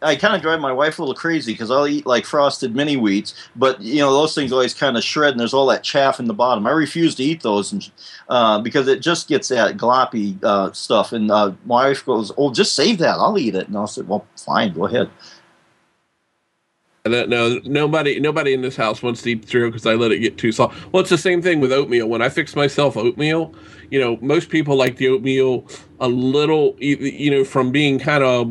I 0.03 0.17
kind 0.17 0.35
of 0.35 0.43
drive 0.43 0.61
my 0.61 0.73
wife 0.73 0.99
a 0.99 1.03
little 1.03 1.15
crazy 1.15 1.53
because 1.53 1.71
I'll 1.71 1.87
eat 1.87 2.07
like 2.07 2.27
frosted 2.27 2.75
mini 2.75 2.97
wheats, 2.97 3.35
but 3.57 3.81
you 3.81 4.01
know 4.01 4.13
those 4.13 4.35
things 4.35 4.53
always 4.53 4.75
kind 4.75 4.97
of 4.97 5.05
shred, 5.05 5.33
and 5.33 5.41
there's 5.41 5.55
all 5.55 5.67
that 5.67 5.83
chaff 5.83 6.21
in 6.21 6.27
the 6.27 6.35
bottom. 6.35 6.67
I 6.67 6.71
refuse 6.71 7.15
to 7.17 7.23
eat 7.23 7.43
those, 7.43 7.73
and, 7.73 7.91
uh, 8.29 8.61
because 8.61 8.87
it 8.89 9.01
just 9.01 9.29
gets 9.29 9.49
that 9.49 9.77
gloppy 9.77 10.43
uh, 10.45 10.73
stuff. 10.73 11.13
And 11.13 11.31
uh, 11.31 11.53
my 11.65 11.89
wife 11.89 12.05
goes, 12.05 12.33
"Oh, 12.37 12.53
just 12.53 12.75
save 12.75 12.99
that. 12.99 13.19
I'll 13.19 13.39
eat 13.39 13.55
it." 13.55 13.69
And 13.69 13.77
I'll 13.77 13.87
say, 13.87 14.03
"Well, 14.03 14.27
fine, 14.37 14.75
go 14.75 14.87
ahead." 14.87 15.11
That, 17.05 17.29
no, 17.29 17.61
nobody, 17.67 18.19
nobody 18.19 18.55
in 18.55 18.63
this 18.63 18.77
house 18.77 19.03
wants 19.03 19.21
to 19.23 19.33
eat 19.33 19.47
cereal 19.47 19.71
because 19.71 19.85
I 19.85 19.93
let 19.93 20.11
it 20.11 20.21
get 20.21 20.39
too 20.39 20.53
soft. 20.53 20.91
Well, 20.91 21.03
it's 21.03 21.11
the 21.11 21.19
same 21.19 21.43
thing 21.43 21.61
with 21.61 21.71
oatmeal. 21.71 22.09
When 22.09 22.23
I 22.23 22.31
fix 22.31 22.57
myself 22.57 22.97
oatmeal, 22.97 23.55
you 23.95 24.01
know, 24.01 24.19
most 24.21 24.49
people 24.51 24.75
like 24.75 24.97
the 24.97 25.07
oatmeal 25.07 25.65
a 26.01 26.09
little, 26.09 26.75
you- 26.81 26.97
know, 27.31 27.45
from 27.45 27.71
being 27.71 28.01
kind 28.01 28.25
of 28.25 28.49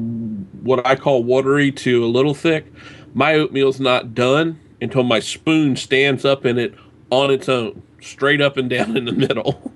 what 0.63 0.87
I 0.87 0.95
call 0.95 1.21
watery 1.21 1.69
to 1.69 2.05
a 2.05 2.07
little 2.07 2.33
thick. 2.33 2.67
My 3.13 3.33
oatmeal's 3.33 3.77
not 3.77 4.15
done 4.15 4.57
until 4.79 5.03
my 5.03 5.19
spoon 5.19 5.75
stands 5.75 6.23
up 6.23 6.45
in 6.45 6.57
it 6.57 6.73
on 7.09 7.29
its 7.29 7.49
own, 7.49 7.81
straight 8.03 8.41
up 8.41 8.57
and 8.57 8.69
down 8.69 8.95
in 8.97 9.05
the 9.05 9.11
middle. 9.11 9.71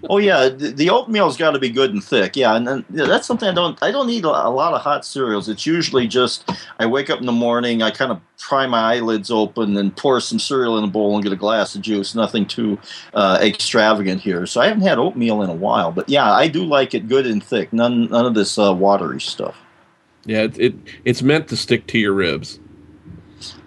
oh 0.10 0.18
yeah, 0.18 0.48
the, 0.48 0.90
oatmeal's 0.90 1.36
got 1.36 1.52
to 1.52 1.58
be 1.58 1.70
good 1.70 1.92
and 1.92 2.02
thick. 2.02 2.36
Yeah, 2.36 2.56
and 2.56 2.84
yeah, 2.90 3.04
that's 3.04 3.26
something 3.26 3.48
I 3.48 3.54
don't. 3.54 3.80
I 3.82 3.90
don't 3.90 4.10
eat 4.10 4.24
a, 4.24 4.28
a, 4.28 4.50
lot 4.50 4.74
of 4.74 4.80
hot 4.80 5.04
cereals. 5.04 5.48
It's 5.48 5.66
usually 5.66 6.06
just 6.06 6.50
I 6.78 6.86
wake 6.86 7.10
up 7.10 7.20
in 7.20 7.26
the 7.26 7.32
morning, 7.32 7.82
I 7.82 7.90
kind 7.90 8.10
of 8.10 8.20
pry 8.38 8.66
my 8.66 8.94
eyelids 8.94 9.30
open 9.30 9.76
and 9.76 9.94
pour 9.96 10.20
some 10.20 10.38
cereal 10.38 10.78
in 10.78 10.84
a 10.84 10.88
bowl 10.88 11.14
and 11.14 11.22
get 11.22 11.32
a 11.32 11.36
glass 11.36 11.74
of 11.74 11.82
juice. 11.82 12.14
Nothing 12.14 12.46
too 12.46 12.78
uh, 13.14 13.38
extravagant 13.42 14.20
here. 14.20 14.46
So 14.46 14.60
I 14.60 14.68
haven't 14.68 14.82
had 14.82 14.98
oatmeal 14.98 15.42
in 15.42 15.50
a 15.50 15.54
while, 15.54 15.92
but 15.92 16.08
yeah, 16.08 16.32
I 16.32 16.48
do 16.48 16.64
like 16.64 16.94
it 16.94 17.08
good 17.08 17.26
and 17.26 17.42
thick. 17.42 17.72
None 17.72 18.08
none 18.08 18.26
of 18.26 18.34
this 18.34 18.58
uh, 18.58 18.72
watery 18.74 19.20
stuff. 19.20 19.56
Yeah, 20.24 20.42
it, 20.42 20.58
it 20.58 20.74
it's 21.04 21.22
meant 21.22 21.48
to 21.48 21.56
stick 21.56 21.86
to 21.88 21.98
your 21.98 22.12
ribs. 22.12 22.60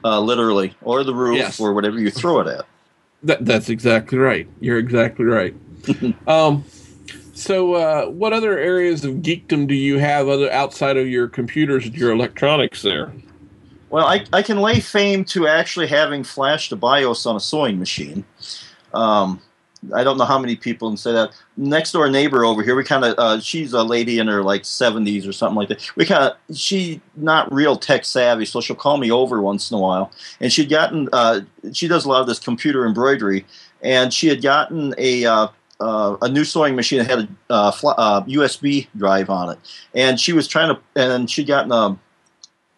Uh, 0.04 0.20
literally, 0.20 0.76
or 0.82 1.04
the 1.04 1.14
roof, 1.14 1.38
yes. 1.38 1.60
or 1.60 1.74
whatever 1.74 2.00
you 2.00 2.10
throw 2.10 2.40
it 2.40 2.48
at. 2.48 2.66
That, 3.24 3.46
that's 3.46 3.70
exactly 3.70 4.18
right. 4.18 4.48
You're 4.60 4.80
exactly 4.80 5.26
right. 5.26 5.56
um, 6.28 6.64
so, 7.34 7.74
uh, 7.74 8.06
what 8.06 8.34
other 8.34 8.58
areas 8.58 9.04
of 9.04 9.16
geekdom 9.16 9.68
do 9.68 9.74
you 9.74 10.00
have 10.00 10.28
other 10.28 10.52
outside 10.52 10.98
of 10.98 11.08
your 11.08 11.28
computers 11.28 11.86
and 11.86 11.96
your 11.96 12.12
electronics 12.12 12.82
there? 12.82 13.14
Well, 13.90 14.06
I, 14.06 14.26
I 14.32 14.42
can 14.42 14.60
lay 14.60 14.80
fame 14.80 15.26
to 15.26 15.48
actually 15.48 15.88
having 15.88 16.24
flashed 16.24 16.72
a 16.72 16.76
BIOS 16.76 17.26
on 17.26 17.36
a 17.36 17.40
sewing 17.40 17.78
machine. 17.80 18.24
Um, 18.94 19.42
I 19.94 20.04
don't 20.04 20.18
know 20.18 20.26
how 20.26 20.38
many 20.38 20.56
people 20.56 20.88
and 20.88 21.00
say 21.00 21.12
that. 21.12 21.32
Next 21.58 21.92
door 21.92 22.10
neighbor 22.10 22.46
over 22.46 22.62
here, 22.62 22.76
we 22.76 22.84
kind 22.84 23.04
of, 23.04 23.16
uh, 23.18 23.40
she's 23.40 23.74
a 23.74 23.84
lady 23.84 24.20
in 24.20 24.28
her 24.28 24.44
like 24.44 24.64
70s 24.64 25.28
or 25.28 25.32
something 25.32 25.56
like 25.56 25.70
that. 25.70 25.92
We 25.96 26.06
kind 26.06 26.24
of, 26.24 26.58
she 26.58 27.02
not 27.16 27.52
real 27.52 27.76
tech 27.76 28.06
savvy, 28.06 28.46
so 28.46 28.62
she'll 28.62 28.76
call 28.76 28.98
me 28.98 29.12
over 29.12 29.42
once 29.42 29.72
in 29.72 29.78
a 29.78 29.80
while. 29.80 30.12
And 30.40 30.54
she'd 30.54 30.70
gotten, 30.70 31.10
uh, 31.14 31.42
she 31.74 31.88
does 31.88 32.06
a 32.06 32.10
lot 32.10 32.22
of 32.22 32.28
this 32.28 32.40
computer 32.40 32.86
embroidery, 32.86 33.46
and 33.82 34.14
she 34.14 34.28
had 34.28 34.42
gotten 34.42 34.94
a, 34.98 35.26
uh, 35.26 35.48
uh, 35.80 36.16
a 36.22 36.30
new 36.30 36.44
sewing 36.44 36.76
machine 36.76 37.00
that 37.00 37.10
had 37.10 37.20
a 37.50 37.54
uh, 37.54 37.72
fl- 37.72 37.90
USB 37.90 38.86
uh, 38.86 38.90
drive 38.98 39.30
on 39.32 39.50
it, 39.50 39.60
and 39.96 40.20
she 40.20 40.32
was 40.32 40.48
trying 40.48 40.76
to, 40.76 40.82
and 40.96 41.30
she'd 41.30 41.48
gotten 41.48 41.72
a 41.72 41.98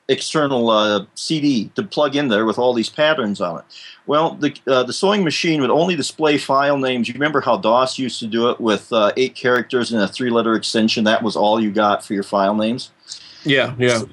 external 0.09 0.69
uh, 0.69 1.05
CD 1.15 1.69
to 1.75 1.83
plug 1.83 2.15
in 2.15 2.27
there 2.27 2.45
with 2.45 2.59
all 2.59 2.73
these 2.73 2.89
patterns 2.89 3.39
on 3.39 3.59
it. 3.59 3.65
Well, 4.05 4.35
the 4.35 4.53
uh, 4.67 4.83
the 4.83 4.93
sewing 4.93 5.23
machine 5.23 5.61
would 5.61 5.69
only 5.69 5.95
display 5.95 6.37
file 6.37 6.77
names. 6.77 7.07
You 7.07 7.13
remember 7.13 7.41
how 7.41 7.57
DOS 7.57 7.97
used 7.97 8.19
to 8.19 8.27
do 8.27 8.49
it 8.49 8.59
with 8.59 8.91
uh, 8.91 9.13
eight 9.15 9.35
characters 9.35 9.91
and 9.93 10.01
a 10.01 10.07
three 10.07 10.29
letter 10.29 10.55
extension? 10.55 11.03
That 11.05 11.23
was 11.23 11.35
all 11.35 11.61
you 11.61 11.71
got 11.71 12.03
for 12.03 12.13
your 12.13 12.23
file 12.23 12.55
names. 12.55 12.91
Yeah, 13.45 13.75
yeah. 13.77 13.99
So, 13.99 14.09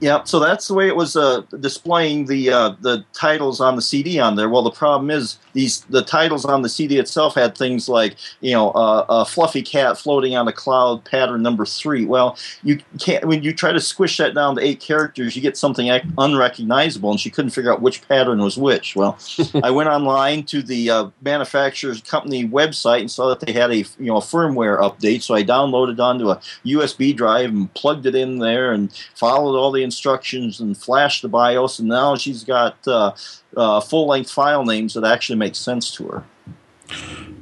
yeah, 0.00 0.24
so 0.24 0.40
that's 0.40 0.68
the 0.68 0.74
way 0.74 0.88
it 0.88 0.96
was 0.96 1.16
uh, 1.16 1.42
displaying 1.60 2.26
the 2.26 2.50
uh, 2.50 2.74
the 2.80 3.04
titles 3.12 3.60
on 3.60 3.76
the 3.76 3.82
CD 3.82 4.18
on 4.18 4.36
there. 4.36 4.48
Well, 4.48 4.62
the 4.62 4.70
problem 4.70 5.10
is 5.10 5.38
these 5.56 5.80
the 5.88 6.02
titles 6.02 6.44
on 6.44 6.60
the 6.60 6.68
CD 6.68 6.98
itself 6.98 7.34
had 7.34 7.56
things 7.56 7.88
like 7.88 8.16
you 8.42 8.52
know 8.52 8.70
uh, 8.72 9.06
a 9.08 9.24
fluffy 9.24 9.62
cat 9.62 9.98
floating 9.98 10.36
on 10.36 10.46
a 10.46 10.52
cloud 10.52 11.02
pattern 11.04 11.42
number 11.42 11.64
three. 11.64 12.04
Well, 12.04 12.36
you 12.62 12.80
can't 13.00 13.24
when 13.24 13.42
you 13.42 13.54
try 13.54 13.72
to 13.72 13.80
squish 13.80 14.18
that 14.18 14.34
down 14.34 14.56
to 14.56 14.62
eight 14.62 14.80
characters, 14.80 15.34
you 15.34 15.40
get 15.40 15.56
something 15.56 15.88
unrecognizable, 16.18 17.10
and 17.10 17.18
she 17.18 17.30
couldn't 17.30 17.52
figure 17.52 17.72
out 17.72 17.80
which 17.80 18.06
pattern 18.06 18.38
was 18.40 18.58
which. 18.58 18.94
Well, 18.94 19.18
I 19.64 19.70
went 19.70 19.88
online 19.88 20.44
to 20.44 20.62
the 20.62 20.90
uh, 20.90 21.10
manufacturer's 21.22 22.02
company 22.02 22.46
website 22.46 23.00
and 23.00 23.10
saw 23.10 23.28
that 23.30 23.40
they 23.40 23.52
had 23.52 23.70
a 23.70 23.78
you 23.78 24.12
know 24.12 24.18
a 24.18 24.20
firmware 24.20 24.78
update, 24.78 25.22
so 25.22 25.34
I 25.34 25.42
downloaded 25.42 25.98
onto 25.98 26.30
a 26.30 26.40
USB 26.66 27.16
drive 27.16 27.50
and 27.50 27.72
plugged 27.72 28.04
it 28.04 28.14
in 28.14 28.40
there 28.40 28.72
and 28.72 28.92
followed 29.14 29.56
all 29.56 29.72
the 29.72 29.82
instructions 29.82 30.60
and 30.60 30.76
flashed 30.76 31.22
the 31.22 31.28
BIOS, 31.28 31.78
and 31.78 31.88
now 31.88 32.14
she's 32.14 32.44
got 32.44 32.76
uh, 32.86 33.12
uh, 33.56 33.80
full 33.80 34.06
length 34.06 34.30
file 34.30 34.64
names 34.64 34.94
that 34.94 35.04
actually 35.04 35.38
make 35.38 35.54
sense 35.54 35.90
to 35.96 36.08
her. 36.08 36.24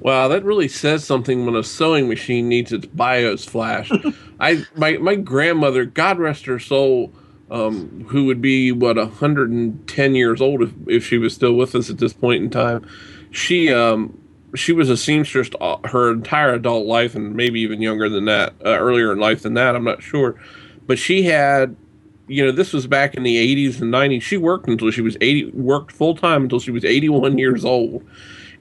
Wow, 0.00 0.28
that 0.28 0.44
really 0.44 0.68
says 0.68 1.04
something 1.04 1.46
when 1.46 1.56
a 1.56 1.62
sewing 1.62 2.08
machine 2.08 2.48
needs 2.48 2.72
its 2.72 2.86
BIOS 2.86 3.44
flashed. 3.44 3.92
I 4.40 4.64
my 4.76 4.98
my 4.98 5.14
grandmother, 5.14 5.84
God 5.84 6.18
rest 6.18 6.46
her 6.46 6.58
soul, 6.58 7.12
um, 7.50 8.04
who 8.08 8.26
would 8.26 8.40
be 8.40 8.70
what 8.72 8.96
110 8.96 10.14
years 10.14 10.40
old 10.40 10.62
if, 10.62 10.72
if 10.86 11.06
she 11.06 11.18
was 11.18 11.34
still 11.34 11.54
with 11.54 11.74
us 11.74 11.90
at 11.90 11.98
this 11.98 12.12
point 12.12 12.42
in 12.42 12.50
time. 12.50 12.86
She 13.30 13.72
um, 13.72 14.18
she 14.54 14.72
was 14.72 14.90
a 14.90 14.96
seamstress 14.96 15.50
her 15.86 16.12
entire 16.12 16.54
adult 16.54 16.86
life 16.86 17.14
and 17.14 17.34
maybe 17.34 17.60
even 17.60 17.80
younger 17.80 18.08
than 18.08 18.26
that, 18.26 18.54
uh, 18.64 18.78
earlier 18.78 19.12
in 19.12 19.18
life 19.18 19.42
than 19.42 19.54
that. 19.54 19.74
I'm 19.74 19.84
not 19.84 20.02
sure, 20.02 20.40
but 20.86 20.98
she 20.98 21.24
had 21.24 21.76
you 22.26 22.44
know, 22.44 22.52
this 22.52 22.72
was 22.72 22.86
back 22.86 23.14
in 23.14 23.22
the 23.22 23.36
80s 23.36 23.80
and 23.80 23.92
90s. 23.92 24.22
She 24.22 24.36
worked 24.36 24.68
until 24.68 24.90
she 24.90 25.00
was 25.00 25.16
80, 25.20 25.50
worked 25.50 25.92
full 25.92 26.16
time 26.16 26.44
until 26.44 26.60
she 26.60 26.70
was 26.70 26.84
81 26.84 27.38
years 27.38 27.64
old. 27.64 28.06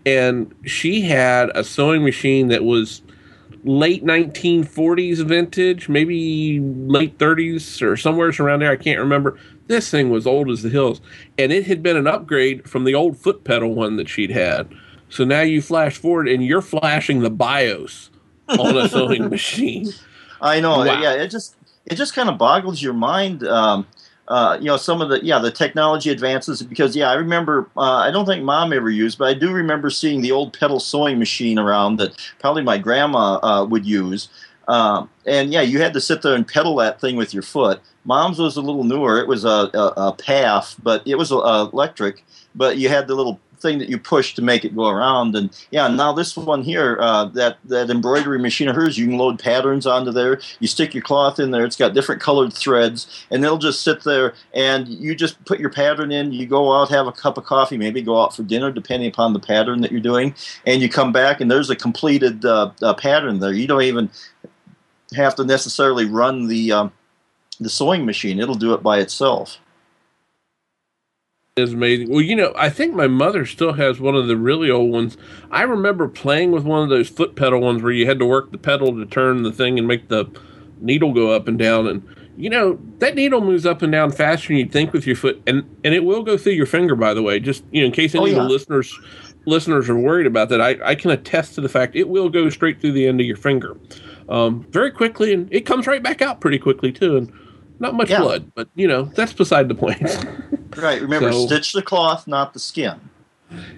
And 0.06 0.54
she 0.66 1.02
had 1.02 1.50
a 1.56 1.64
sewing 1.64 2.04
machine 2.04 2.50
that 2.50 2.64
was 2.64 3.02
late 3.64 4.04
1940s 4.04 5.24
vintage, 5.26 5.88
maybe 5.88 6.60
late 6.60 7.18
30s 7.18 7.82
or 7.82 7.96
somewhere 7.96 8.32
around 8.40 8.60
there. 8.60 8.72
I 8.72 8.76
can't 8.76 9.00
remember. 9.00 9.40
This 9.68 9.90
thing 9.90 10.10
was 10.10 10.28
old 10.28 10.50
as 10.50 10.62
the 10.62 10.70
hills. 10.70 11.00
And 11.38 11.54
it 11.54 11.66
had 11.66 11.82
been 11.82 11.96
an 11.96 12.08
upgrade 12.08 12.70
from 12.70 12.84
the 12.84 12.96
old 12.96 13.18
foot 13.18 13.46
pedal 13.46 13.74
one 13.74 13.96
that 13.96 14.10
she'd 14.10 14.32
had. 14.32 14.74
So 15.10 15.24
now 15.24 15.42
you 15.42 15.62
flash 15.62 15.98
forward 15.98 16.28
and 16.28 16.44
you're 16.44 16.62
flashing 16.62 17.22
the 17.22 17.30
BIOS 17.30 18.10
on 18.50 18.76
a 18.76 18.90
sewing 18.90 19.30
machine. 19.30 19.90
I 20.42 20.60
know. 20.60 20.80
Wow. 20.80 21.02
Yeah, 21.02 21.14
it 21.14 21.30
just 21.30 21.56
it 21.86 21.96
just 21.96 22.14
kind 22.14 22.30
of 22.30 22.38
boggles 22.38 22.82
your 22.82 22.94
mind. 22.94 23.44
Um, 23.46 23.88
uh, 24.28 24.58
you 24.60 24.68
know, 24.68 24.78
some 24.78 25.02
of 25.02 25.10
the 25.10 25.24
yeah 25.24 25.40
the 25.40 25.52
technology 25.52 26.10
advances 26.10 26.62
because 26.62 26.96
yeah 26.96 27.10
I 27.10 27.16
remember 27.16 27.70
uh, 27.76 27.98
I 27.98 28.12
don't 28.12 28.26
think 28.26 28.44
mom 28.44 28.72
ever 28.72 28.90
used, 28.90 29.18
but 29.18 29.28
I 29.28 29.34
do 29.34 29.52
remember 29.52 29.90
seeing 29.90 30.22
the 30.22 30.32
old 30.32 30.58
pedal 30.58 30.80
sewing 30.80 31.20
machine 31.20 31.60
around 31.60 31.98
that 31.98 32.18
probably 32.40 32.64
my 32.64 32.78
grandma 32.78 33.40
uh, 33.44 33.66
would 33.66 33.86
use. 33.86 34.30
Um, 34.70 35.10
and 35.26 35.52
yeah, 35.52 35.62
you 35.62 35.82
had 35.82 35.94
to 35.94 36.00
sit 36.00 36.22
there 36.22 36.36
and 36.36 36.48
pedal 36.48 36.78
that 36.78 37.02
thing 37.02 37.18
with 37.18 37.34
your 37.34 37.44
foot. 37.44 37.82
Mom's 38.06 38.40
was 38.40 38.56
a 38.56 38.62
little 38.62 38.86
newer; 38.86 39.20
it 39.20 39.28
was 39.28 39.44
a, 39.44 39.70
a, 39.74 39.94
a 39.98 40.74
but 40.82 41.06
it 41.06 41.16
was 41.16 41.32
electric. 41.32 42.24
But 42.56 42.78
you 42.78 42.88
had 42.88 43.08
the 43.08 43.16
little 43.16 43.42
thing 43.64 43.80
that 43.80 43.90
you 43.90 43.98
push 43.98 44.36
to 44.36 44.44
make 44.44 44.64
it 44.64 44.76
go 44.76 44.88
around. 44.88 45.36
And 45.36 45.50
yeah, 45.72 45.88
now 45.88 46.14
this 46.14 46.38
one 46.38 46.62
here, 46.62 46.98
uh, 47.00 47.26
that 47.26 47.58
that 47.66 47.90
embroidery 47.90 48.38
machine 48.38 48.68
of 48.68 48.76
hers, 48.76 49.00
you 49.00 49.08
can 49.08 49.18
load 49.18 49.40
patterns 49.40 49.88
onto 49.88 50.12
there. 50.12 50.40
You 50.60 50.68
stick 50.68 50.94
your 50.94 51.02
cloth 51.02 51.40
in 51.40 51.50
there. 51.50 51.66
It's 51.66 51.76
got 51.76 51.96
different 51.96 52.22
colored 52.22 52.54
threads, 52.54 53.26
and 53.32 53.44
they'll 53.44 53.58
just 53.58 53.82
sit 53.82 54.04
there. 54.04 54.36
And 54.54 54.88
you 54.88 55.16
just 55.16 55.44
put 55.46 55.60
your 55.60 55.72
pattern 55.72 56.12
in. 56.12 56.32
You 56.32 56.46
go 56.46 56.72
out, 56.72 56.90
have 56.90 57.08
a 57.08 57.12
cup 57.12 57.40
of 57.40 57.46
coffee, 57.46 57.78
maybe 57.78 58.04
go 58.04 58.22
out 58.22 58.36
for 58.36 58.44
dinner, 58.44 58.72
depending 58.72 59.10
upon 59.10 59.34
the 59.34 59.40
pattern 59.40 59.82
that 59.82 59.92
you're 59.92 60.02
doing. 60.02 60.36
And 60.68 60.82
you 60.82 60.90
come 60.90 61.12
back, 61.12 61.42
and 61.42 61.50
there's 61.50 61.72
a 61.72 61.76
completed 61.76 62.46
uh, 62.46 62.72
uh, 62.84 62.94
pattern 62.94 63.40
there. 63.40 63.54
You 63.54 63.66
don't 63.66 63.82
even 63.82 64.12
have 65.16 65.34
to 65.36 65.44
necessarily 65.44 66.06
run 66.06 66.48
the 66.48 66.72
um, 66.72 66.92
the 67.60 67.70
sewing 67.70 68.06
machine. 68.06 68.40
It'll 68.40 68.56
do 68.56 68.74
it 68.74 68.84
by 68.84 69.00
itself 69.00 69.58
is 71.56 71.74
amazing. 71.74 72.10
Well, 72.10 72.22
you 72.22 72.36
know, 72.36 72.52
I 72.56 72.72
think 72.72 72.96
my 72.96 73.06
mother 73.06 73.46
still 73.46 73.74
has 73.74 74.00
one 74.00 74.16
of 74.16 74.28
the 74.28 74.36
really 74.36 74.72
old 74.72 74.92
ones. 74.92 75.18
I 75.52 75.62
remember 75.62 76.08
playing 76.08 76.52
with 76.52 76.64
one 76.64 76.82
of 76.82 76.90
those 76.90 77.10
foot 77.10 77.36
pedal 77.36 77.62
ones 77.62 77.84
where 77.84 77.92
you 77.92 78.08
had 78.08 78.18
to 78.20 78.26
work 78.26 78.52
the 78.52 78.58
pedal 78.58 78.92
to 78.96 79.06
turn 79.06 79.44
the 79.44 79.52
thing 79.52 79.78
and 79.78 79.88
make 79.88 80.08
the 80.08 80.26
needle 80.82 81.14
go 81.14 81.30
up 81.30 81.48
and 81.48 81.60
down. 81.60 81.86
And 81.86 82.04
you 82.36 82.50
know, 82.50 82.80
that 82.98 83.14
needle 83.14 83.40
moves 83.40 83.68
up 83.68 83.84
and 83.84 83.92
down 83.92 84.12
faster 84.12 84.48
than 84.48 84.58
you'd 84.58 84.72
think 84.72 84.94
with 84.94 85.06
your 85.06 85.16
foot, 85.16 85.44
and 85.46 85.64
and 85.84 85.94
it 85.94 86.04
will 86.04 86.24
go 86.24 86.40
through 86.40 86.54
your 86.54 86.66
finger. 86.66 86.96
By 86.96 87.14
the 87.14 87.22
way, 87.22 87.40
just 87.40 87.64
you 87.70 87.82
know, 87.82 87.86
in 87.86 87.92
case 87.92 88.16
any 88.16 88.24
oh, 88.24 88.26
yeah. 88.26 88.38
of 88.38 88.44
the 88.46 88.50
listeners 88.50 89.00
listeners 89.46 89.88
are 89.92 90.00
worried 90.00 90.26
about 90.26 90.50
that, 90.50 90.60
I, 90.60 90.78
I 90.84 90.96
can 90.96 91.12
attest 91.12 91.54
to 91.54 91.62
the 91.62 91.70
fact 91.70 91.96
it 91.96 92.10
will 92.10 92.30
go 92.30 92.50
straight 92.50 92.82
through 92.82 92.94
the 92.94 93.06
end 93.06 93.20
of 93.20 93.28
your 93.28 93.36
finger, 93.38 93.78
um, 94.28 94.66
very 94.72 94.90
quickly, 94.90 95.34
and 95.34 95.54
it 95.54 95.68
comes 95.68 95.86
right 95.86 96.02
back 96.02 96.24
out 96.24 96.42
pretty 96.42 96.58
quickly 96.58 96.92
too. 96.92 97.16
And 97.16 97.32
not 97.84 97.94
much 97.94 98.10
yeah. 98.10 98.22
blood, 98.22 98.52
but 98.56 98.70
you 98.74 98.88
know 98.88 99.04
that's 99.04 99.34
beside 99.34 99.68
the 99.68 99.76
point. 99.76 100.02
right. 100.78 101.02
Remember, 101.02 101.32
so, 101.32 101.46
stitch 101.46 101.74
the 101.74 101.84
cloth, 101.84 102.26
not 102.26 102.54
the 102.54 102.60
skin. 102.60 103.00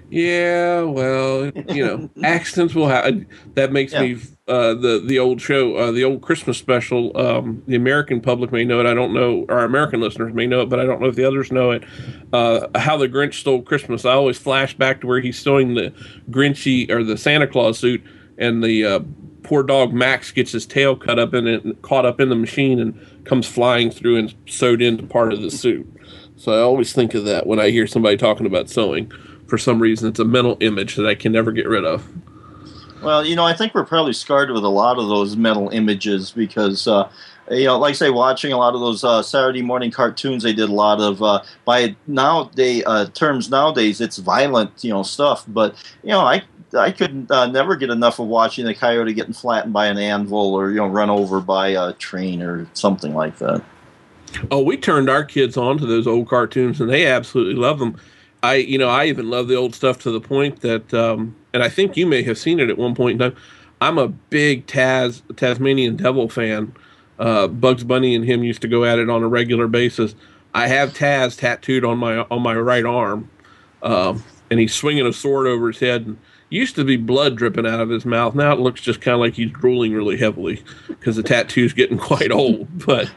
Yeah, 0.10 0.84
well, 0.84 1.48
you 1.48 1.86
know, 1.86 2.10
accidents 2.24 2.74
will 2.74 2.88
happen. 2.88 3.28
That 3.56 3.74
makes 3.74 3.92
yeah. 3.92 4.02
me 4.04 4.18
uh, 4.48 4.76
the 4.76 5.04
the 5.06 5.20
old 5.20 5.42
show, 5.42 5.76
uh, 5.76 5.92
the 5.92 6.04
old 6.04 6.22
Christmas 6.22 6.58
special. 6.58 7.18
Um, 7.18 7.64
the 7.68 7.76
American 7.76 8.22
public 8.22 8.52
may 8.52 8.64
know 8.64 8.80
it. 8.80 8.86
I 8.86 8.94
don't 8.94 9.14
know. 9.14 9.46
Our 9.50 9.66
American 9.66 10.00
listeners 10.00 10.34
may 10.34 10.46
know 10.46 10.62
it, 10.62 10.70
but 10.70 10.80
I 10.80 10.86
don't 10.86 11.02
know 11.02 11.08
if 11.08 11.16
the 11.16 11.26
others 11.26 11.52
know 11.52 11.72
it. 11.72 11.84
Uh, 12.32 12.68
How 12.76 12.96
the 12.96 13.10
Grinch 13.10 13.34
Stole 13.34 13.64
Christmas. 13.64 14.06
I 14.06 14.12
always 14.12 14.38
flash 14.38 14.78
back 14.78 15.02
to 15.02 15.08
where 15.08 15.20
he's 15.20 15.40
sewing 15.40 15.74
the 15.74 15.92
Grinchy 16.30 16.90
or 16.90 17.04
the 17.04 17.18
Santa 17.18 17.48
Claus 17.48 17.80
suit, 17.80 18.04
and 18.38 18.64
the 18.64 18.86
uh, 18.86 19.00
poor 19.46 19.64
dog 19.64 19.94
Max 19.94 20.32
gets 20.32 20.52
his 20.52 20.66
tail 20.66 20.96
cut 20.96 21.20
up 21.20 21.34
in 21.34 21.48
it, 21.48 21.82
caught 21.82 22.06
up 22.06 22.20
in 22.20 22.30
the 22.30 22.36
machine, 22.36 22.80
and 22.80 23.26
comes 23.26 23.48
flying 23.48 23.92
through 23.92 24.18
and 24.18 24.34
sewed 24.48 24.82
into 24.82 25.04
part 25.04 25.32
of 25.32 25.42
the 25.42 25.52
suit. 25.52 25.88
So 26.36 26.52
I 26.52 26.62
always 26.62 26.94
think 26.94 27.14
of 27.14 27.26
that 27.26 27.46
when 27.48 27.60
I 27.60 27.70
hear 27.70 27.88
somebody 27.88 28.18
talking 28.18 28.46
about 28.46 28.70
sewing. 28.70 29.12
For 29.48 29.58
some 29.58 29.80
reason, 29.80 30.10
it's 30.10 30.20
a 30.20 30.26
mental 30.26 30.58
image 30.60 30.96
that 30.96 31.06
I 31.06 31.16
can 31.16 31.32
never 31.32 31.52
get 31.52 31.68
rid 31.68 31.86
of. 31.86 32.08
Well, 33.04 33.24
you 33.24 33.36
know, 33.36 33.46
I 33.46 33.54
think 33.54 33.76
we're 33.76 33.86
probably 33.86 34.14
scarred 34.14 34.50
with 34.50 34.64
a 34.64 34.70
lot 34.70 34.98
of 34.98 35.08
those 35.08 35.38
mental 35.38 35.70
images 35.70 36.32
because 36.32 36.88
uh, 36.88 37.10
you 37.52 37.66
know, 37.66 37.78
like 37.78 37.92
I 37.92 37.94
say, 37.94 38.10
watching 38.10 38.52
a 38.52 38.58
lot 38.58 38.74
of 38.74 38.82
those 38.82 39.04
uh, 39.04 39.22
Saturday 39.22 39.62
morning 39.62 39.92
cartoons, 39.92 40.44
they 40.44 40.54
did 40.54 40.70
a 40.70 40.74
lot 40.74 41.00
of 41.00 41.22
uh, 41.22 41.44
by 41.64 41.96
nowadays 42.08 42.84
uh, 42.86 43.06
terms 43.14 43.50
nowadays, 43.50 44.02
it's 44.02 44.18
violent, 44.18 44.72
you 44.84 44.92
know, 44.92 45.04
stuff. 45.04 45.46
But 45.48 45.76
you 46.04 46.10
know, 46.10 46.22
I 46.22 46.44
I 46.74 46.92
could 46.92 47.28
uh, 47.30 47.48
never 47.48 47.76
get 47.76 47.90
enough 47.90 48.20
of 48.20 48.28
watching 48.28 48.66
the 48.66 48.74
coyote 48.74 49.14
getting 49.14 49.34
flattened 49.34 49.74
by 49.74 49.88
an 49.88 49.98
anvil 49.98 50.54
or 50.56 50.72
you 50.72 50.78
know 50.78 50.88
run 50.88 51.10
over 51.10 51.40
by 51.40 51.70
a 51.70 51.94
train 51.94 52.42
or 52.42 52.68
something 52.74 53.14
like 53.14 53.38
that. 53.38 53.64
Oh, 54.52 54.62
we 54.62 54.78
turned 54.78 55.10
our 55.10 55.24
kids 55.24 55.56
on 55.56 55.78
to 55.78 55.86
those 55.86 56.08
old 56.08 56.28
cartoons, 56.28 56.82
and 56.82 56.90
they 56.90 57.06
absolutely 57.06 57.56
love 57.56 57.80
them. 57.80 57.98
I, 58.44 58.56
you 58.56 58.78
know, 58.78 58.90
I 58.90 59.06
even 59.06 59.30
love 59.30 59.48
the 59.48 59.56
old 59.56 59.74
stuff 59.74 60.00
to 60.04 60.12
the 60.12 60.22
point 60.22 60.62
that, 60.62 60.94
um, 60.94 61.36
and 61.54 61.64
I 61.64 61.70
think 61.70 61.98
you 61.98 62.06
may 62.06 62.22
have 62.24 62.38
seen 62.38 62.60
it 62.60 62.70
at 62.70 62.78
one 62.78 62.94
point 62.94 63.22
in 63.22 63.32
time. 63.32 63.42
I'm 63.82 63.98
a 63.98 64.08
big 64.08 64.68
Taz 64.68 65.22
Tasmanian 65.36 65.96
Devil 65.96 66.30
fan. 66.30 66.74
Uh, 67.18 67.48
Bugs 67.48 67.84
Bunny 67.84 68.16
and 68.16 68.26
him 68.26 68.44
used 68.44 68.62
to 68.62 68.68
go 68.68 68.84
at 68.84 69.00
it 69.00 69.10
on 69.10 69.24
a 69.24 69.28
regular 69.28 69.68
basis. 69.68 70.16
I 70.54 70.68
have 70.68 70.94
Taz 70.94 71.38
tattooed 71.38 71.84
on 71.84 71.98
my 71.98 72.20
on 72.32 72.42
my 72.42 72.56
right 72.56 72.86
arm, 72.86 73.30
um, 73.84 74.24
and 74.50 74.60
he's 74.60 74.74
swinging 74.74 75.06
a 75.06 75.14
sword 75.14 75.48
over 75.48 75.68
his 75.68 75.80
head. 75.80 76.06
And 76.06 76.18
used 76.50 76.76
to 76.76 76.84
be 76.84 76.98
blood 76.98 77.36
dripping 77.36 77.66
out 77.66 77.80
of 77.80 77.90
his 77.90 78.06
mouth. 78.06 78.36
Now 78.36 78.54
it 78.54 78.60
looks 78.60 78.82
just 78.82 79.02
kind 79.02 79.14
of 79.14 79.20
like 79.20 79.34
he's 79.34 79.52
drooling 79.52 79.94
really 79.94 80.18
heavily 80.18 80.64
because 80.88 81.16
the 81.16 81.24
tattoo's 81.24 81.74
getting 81.74 81.98
quite 82.12 82.32
old. 82.32 82.68
But 82.86 83.12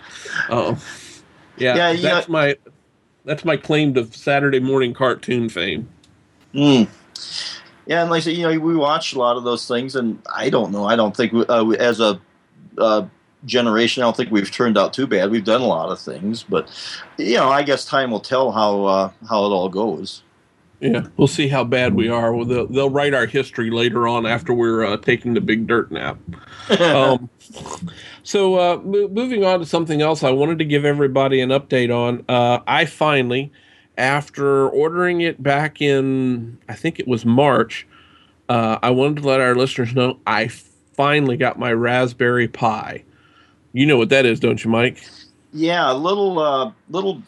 um, 0.51 0.79
yeah, 1.57 1.77
yeah 1.77 1.93
that's 1.95 2.29
know, 2.29 2.33
my 2.33 2.57
that's 3.25 3.45
my 3.45 3.57
claim 3.57 3.95
to 3.95 4.07
Saturday 4.07 4.61
morning 4.61 4.95
cartoon 4.95 5.49
fame. 5.49 5.89
Mm. 6.55 6.89
Yeah, 7.87 8.03
and 8.03 8.11
like 8.11 8.19
I 8.19 8.21
said, 8.21 8.35
you 8.35 8.43
know, 8.43 8.59
we 8.59 8.77
watch 8.77 9.15
a 9.15 9.19
lot 9.19 9.37
of 9.37 9.45
those 9.45 9.67
things, 9.67 9.97
and 9.97 10.21
I 10.35 10.51
don't 10.51 10.73
know. 10.73 10.85
I 10.85 10.97
don't 10.97 11.17
think 11.17 11.33
uh, 11.49 11.69
as 11.71 12.01
a 12.01 12.21
uh, 12.77 13.07
generation, 13.45 14.03
I 14.03 14.07
don't 14.07 14.17
think 14.17 14.31
we've 14.31 14.51
turned 14.51 14.79
out 14.79 14.93
too 14.93 15.07
bad. 15.07 15.31
We've 15.31 15.45
done 15.45 15.61
a 15.61 15.67
lot 15.67 15.91
of 15.91 16.01
things, 16.01 16.43
but 16.43 16.71
you 17.17 17.37
know, 17.37 17.49
I 17.49 17.63
guess 17.63 17.85
time 17.85 18.11
will 18.11 18.21
tell 18.21 18.53
how 18.53 18.85
uh, 18.85 19.11
how 19.29 19.45
it 19.45 19.51
all 19.51 19.69
goes. 19.69 20.23
Yeah, 20.81 21.07
we'll 21.17 21.27
see 21.27 21.49
how 21.49 21.65
bad 21.65 21.95
we 21.95 22.09
are. 22.09 22.33
Well, 22.33 22.45
they'll, 22.45 22.67
they'll 22.67 22.91
write 22.91 23.13
our 23.13 23.27
history 23.27 23.69
later 23.71 24.07
on 24.07 24.27
after 24.27 24.55
we're 24.55 24.85
uh, 24.85 24.97
taking 24.97 25.35
the 25.35 25.41
big 25.41 25.67
dirt 25.67 25.91
nap. 25.91 26.19
um, 26.81 27.29
so, 28.23 28.55
uh, 28.55 28.77
moving 28.85 29.45
on 29.45 29.59
to 29.59 29.67
something 29.67 30.03
else, 30.03 30.23
I 30.23 30.31
wanted 30.31 30.59
to 30.59 30.65
give 30.65 30.85
everybody 30.85 31.41
an 31.41 31.51
update 31.51 31.93
on. 31.93 32.25
Uh, 32.29 32.61
I 32.69 32.85
finally, 32.85 33.51
after 33.97 34.69
ordering 34.69 35.21
it 35.21 35.43
back 35.43 35.83
in, 35.83 36.59
I 36.69 36.75
think 36.75 37.01
it 37.01 37.09
was 37.09 37.25
March, 37.25 37.87
uh, 38.49 38.79
I 38.81 38.91
wanted 38.91 39.23
to 39.23 39.29
let 39.29 39.41
our 39.41 39.57
listeners 39.57 39.95
know 39.95 40.21
I 40.27 40.47
finally 40.47 41.37
got 41.37 41.59
my 41.59 41.73
Raspberry 41.73 42.47
Pi. 42.47 43.03
You 43.79 43.87
know 43.87 43.97
what 43.97 44.09
that 44.09 44.27
is, 44.27 44.41
don't 44.41 44.65
you, 44.65 44.73
Mike? 44.73 45.05
Yeah, 45.53 45.93
a 45.93 45.95
little 45.95 46.41
uh, 46.41 46.73
little 46.89 47.23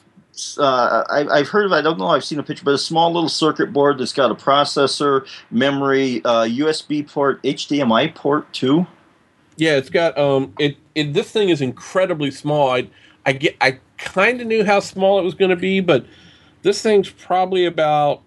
uh, 0.59 1.05
I, 1.09 1.39
have 1.39 1.49
heard 1.49 1.67
of. 1.67 1.71
I 1.71 1.81
don't 1.81 1.97
know. 1.97 2.09
I've 2.09 2.25
seen 2.25 2.41
a 2.41 2.43
picture, 2.43 2.65
but 2.65 2.75
a 2.75 2.79
small 2.79 3.13
little 3.13 3.29
circuit 3.29 3.73
board 3.73 3.99
that's 3.99 4.13
got 4.13 4.33
a 4.33 4.35
processor, 4.35 5.29
memory, 5.53 6.21
uh, 6.25 6.43
USB 6.47 7.09
port, 7.09 7.41
HDMI 7.45 8.13
port 8.17 8.53
too. 8.53 8.85
Yeah, 9.59 9.77
it's 9.77 9.91
got 9.91 10.19
um. 10.19 10.53
It, 10.59 10.77
it 10.97 11.15
this 11.15 11.31
thing 11.31 11.51
is 11.51 11.61
incredibly 11.61 12.33
small. 12.33 12.69
I 12.69 12.91
I 13.25 13.33
get 13.33 13.57
I 13.61 13.79
kind 13.97 14.41
of 14.41 14.49
knew 14.49 14.65
how 14.65 14.81
small 14.81 15.21
it 15.21 15.23
was 15.23 15.35
going 15.35 15.51
to 15.51 15.57
be, 15.57 15.79
but 15.79 16.05
this 16.63 16.83
thing's 16.83 17.11
probably 17.11 17.65
about 17.65 18.23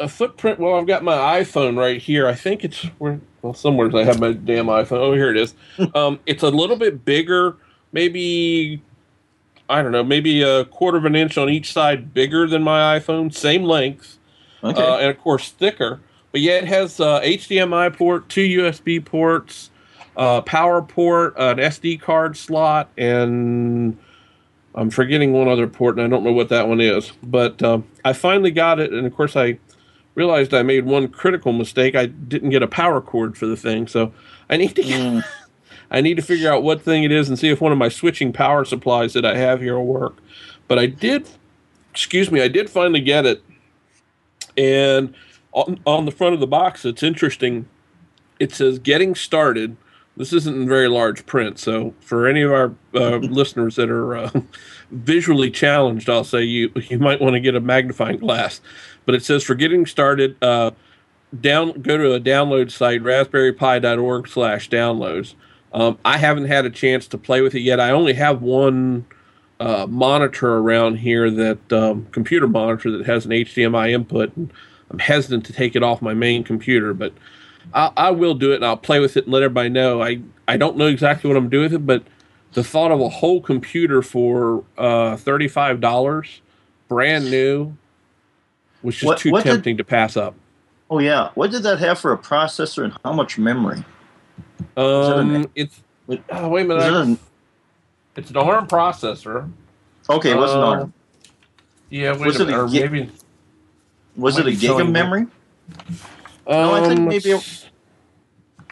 a 0.00 0.08
footprint. 0.08 0.58
Well, 0.58 0.74
I've 0.74 0.88
got 0.88 1.04
my 1.04 1.40
iPhone 1.40 1.78
right 1.78 2.02
here. 2.02 2.26
I 2.26 2.34
think 2.34 2.64
it's 2.64 2.82
where. 2.98 3.20
Well, 3.42 3.54
somewhere 3.54 3.94
I 3.96 4.04
have 4.04 4.20
my 4.20 4.32
damn 4.32 4.66
iPhone. 4.66 4.98
Oh, 4.98 5.12
here 5.12 5.30
it 5.30 5.36
is. 5.36 5.54
um, 5.94 6.20
it's 6.26 6.42
a 6.42 6.50
little 6.50 6.76
bit 6.76 7.04
bigger, 7.04 7.56
maybe 7.92 8.82
I 9.70 9.82
don't 9.82 9.92
know, 9.92 10.02
maybe 10.02 10.42
a 10.42 10.64
quarter 10.64 10.98
of 10.98 11.04
an 11.04 11.14
inch 11.14 11.38
on 11.38 11.48
each 11.48 11.72
side 11.72 12.12
bigger 12.12 12.48
than 12.48 12.62
my 12.62 12.98
iPhone, 12.98 13.32
same 13.32 13.62
length, 13.62 14.18
okay. 14.64 14.82
uh, 14.82 14.96
and 14.96 15.10
of 15.10 15.18
course 15.18 15.48
thicker. 15.50 16.00
But 16.32 16.40
yeah, 16.40 16.54
it 16.54 16.64
has 16.64 16.98
uh, 16.98 17.20
HDMI 17.20 17.96
port, 17.96 18.28
two 18.28 18.46
USB 18.60 19.02
ports, 19.04 19.70
uh, 20.16 20.40
power 20.40 20.82
port, 20.82 21.34
an 21.36 21.58
SD 21.58 22.00
card 22.00 22.36
slot, 22.36 22.90
and 22.98 23.96
I'm 24.74 24.90
forgetting 24.90 25.32
one 25.32 25.46
other 25.46 25.68
port, 25.68 25.96
and 25.96 26.04
I 26.04 26.08
don't 26.08 26.24
know 26.24 26.32
what 26.32 26.48
that 26.48 26.66
one 26.66 26.80
is. 26.80 27.12
But 27.22 27.62
um, 27.62 27.86
I 28.04 28.12
finally 28.12 28.50
got 28.50 28.80
it, 28.80 28.92
and 28.92 29.06
of 29.06 29.14
course 29.14 29.36
I 29.36 29.58
realized 30.14 30.52
I 30.52 30.62
made 30.62 30.84
one 30.84 31.08
critical 31.08 31.52
mistake. 31.52 31.94
I 31.94 32.06
didn't 32.06 32.50
get 32.50 32.62
a 32.62 32.68
power 32.68 33.00
cord 33.00 33.36
for 33.36 33.46
the 33.46 33.56
thing, 33.56 33.86
so 33.86 34.12
I 34.48 34.56
need 34.56 34.76
to 34.76 34.82
get. 34.82 35.00
Mm. 35.00 35.24
I 35.90 36.00
need 36.00 36.16
to 36.16 36.22
figure 36.22 36.52
out 36.52 36.62
what 36.62 36.82
thing 36.82 37.02
it 37.02 37.10
is 37.10 37.28
and 37.28 37.36
see 37.36 37.48
if 37.48 37.60
one 37.60 37.72
of 37.72 37.78
my 37.78 37.88
switching 37.88 38.32
power 38.32 38.64
supplies 38.64 39.12
that 39.14 39.24
I 39.24 39.36
have 39.36 39.60
here 39.60 39.76
will 39.76 39.86
work. 39.86 40.18
But 40.68 40.78
I 40.78 40.86
did, 40.86 41.28
excuse 41.90 42.30
me, 42.30 42.40
I 42.40 42.46
did 42.46 42.70
finally 42.70 43.00
get 43.00 43.26
it. 43.26 43.42
And 44.56 45.14
on, 45.52 45.80
on 45.84 46.04
the 46.04 46.12
front 46.12 46.34
of 46.34 46.40
the 46.40 46.46
box, 46.46 46.84
it's 46.84 47.02
interesting. 47.02 47.68
It 48.38 48.52
says 48.52 48.78
getting 48.78 49.16
started. 49.16 49.76
This 50.16 50.32
isn't 50.32 50.54
in 50.54 50.68
very 50.68 50.88
large 50.88 51.24
print, 51.24 51.58
so 51.58 51.94
for 52.00 52.26
any 52.26 52.42
of 52.42 52.52
our 52.52 52.74
uh, 52.94 53.16
listeners 53.22 53.76
that 53.76 53.90
are 53.90 54.16
uh, 54.16 54.30
visually 54.90 55.50
challenged, 55.50 56.10
I'll 56.10 56.24
say 56.24 56.42
you 56.42 56.70
you 56.74 56.98
might 56.98 57.20
want 57.20 57.34
to 57.34 57.40
get 57.40 57.54
a 57.54 57.60
magnifying 57.60 58.18
glass. 58.18 58.60
But 59.06 59.14
it 59.14 59.24
says 59.24 59.42
for 59.42 59.54
getting 59.54 59.86
started, 59.86 60.36
uh, 60.42 60.72
down 61.38 61.80
go 61.80 61.96
to 61.96 62.12
a 62.14 62.20
download 62.20 62.70
site 62.70 63.02
raspberrypi.org/downloads. 63.02 65.34
Um, 65.72 65.98
I 66.04 66.18
haven't 66.18 66.46
had 66.46 66.66
a 66.66 66.70
chance 66.70 67.06
to 67.08 67.18
play 67.18 67.40
with 67.40 67.54
it 67.54 67.60
yet. 67.60 67.78
I 67.78 67.90
only 67.90 68.14
have 68.14 68.42
one 68.42 69.06
uh, 69.60 69.86
monitor 69.88 70.56
around 70.56 70.96
here 70.96 71.30
that 71.30 71.72
um, 71.72 72.06
computer 72.12 72.48
monitor 72.48 72.96
that 72.96 73.06
has 73.06 73.26
an 73.26 73.30
HDMI 73.30 73.92
input. 73.92 74.34
And 74.36 74.52
I'm 74.90 74.98
hesitant 74.98 75.44
to 75.46 75.52
take 75.52 75.76
it 75.76 75.82
off 75.82 76.02
my 76.02 76.14
main 76.14 76.42
computer, 76.42 76.94
but 76.94 77.12
I, 77.72 77.92
I, 77.96 78.10
will 78.10 78.34
do 78.34 78.52
it 78.52 78.56
and 78.56 78.64
I'll 78.64 78.76
play 78.76 78.98
with 78.98 79.16
it 79.16 79.24
and 79.24 79.32
let 79.32 79.42
everybody 79.42 79.68
know. 79.68 80.02
I 80.02 80.20
I 80.48 80.56
don't 80.56 80.76
know 80.76 80.86
exactly 80.86 81.28
what 81.28 81.36
I'm 81.36 81.48
doing 81.48 81.64
with 81.64 81.74
it, 81.74 81.86
but 81.86 82.02
the 82.54 82.64
thought 82.64 82.90
of 82.90 83.00
a 83.00 83.08
whole 83.08 83.40
computer 83.40 84.02
for 84.02 84.64
uh, 84.76 85.16
thirty 85.16 85.46
five 85.46 85.80
dollars, 85.80 86.40
brand 86.88 87.30
new, 87.30 87.76
was 88.82 88.94
just 88.94 89.06
what, 89.06 89.18
too 89.18 89.30
what 89.30 89.44
tempting 89.44 89.76
did, 89.76 89.84
to 89.84 89.88
pass 89.88 90.16
up. 90.16 90.34
Oh 90.90 90.98
yeah, 90.98 91.30
what 91.34 91.50
did 91.50 91.62
that 91.64 91.78
have 91.78 91.98
for 91.98 92.12
a 92.12 92.18
processor 92.18 92.84
and 92.84 92.92
how 93.04 93.12
much 93.12 93.38
memory? 93.38 93.84
Um, 94.76 95.50
it's 95.54 95.82
oh, 96.30 96.48
wait 96.48 96.62
a 96.62 96.68
minute. 96.68 96.84
It 96.84 96.94
an, 96.94 97.18
it's 98.16 98.30
an 98.30 98.36
ARM 98.36 98.66
processor. 98.66 99.50
Okay, 100.08 100.32
it 100.32 100.36
was 100.36 100.50
uh, 100.50 100.58
an 100.58 100.64
ARM. 100.64 100.92
Yeah, 101.90 102.12
wait 102.12 102.26
was 102.26 102.40
a, 102.40 102.46
minute, 102.46 102.74
it 102.74 102.78
a, 102.78 102.80
maybe 102.80 103.10
was 104.16 104.38
it 104.38 104.46
a 104.46 104.52
gig 104.52 104.70
of 104.70 104.90
memory? 104.90 105.22
Um, 105.22 105.86
no, 106.46 106.74
I 106.74 106.88
think 106.88 107.00
maybe. 107.00 107.30
It, 107.30 107.70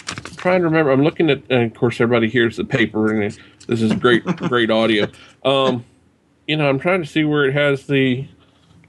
I'm 0.09 0.37
trying 0.37 0.61
to 0.61 0.67
remember. 0.67 0.91
I'm 0.91 1.03
looking 1.03 1.31
at, 1.31 1.43
and 1.51 1.71
of 1.71 1.75
course, 1.75 2.01
everybody 2.01 2.29
hears 2.29 2.57
the 2.57 2.65
paper, 2.65 3.13
and 3.13 3.39
this 3.67 3.83
is 3.83 3.93
great, 3.95 4.25
great 4.37 4.71
audio. 4.71 5.07
Um, 5.45 5.85
you 6.47 6.57
know, 6.57 6.69
I'm 6.69 6.79
trying 6.79 7.03
to 7.03 7.09
see 7.09 7.25
where 7.25 7.45
it 7.45 7.55
has 7.55 7.87
the. 7.87 8.27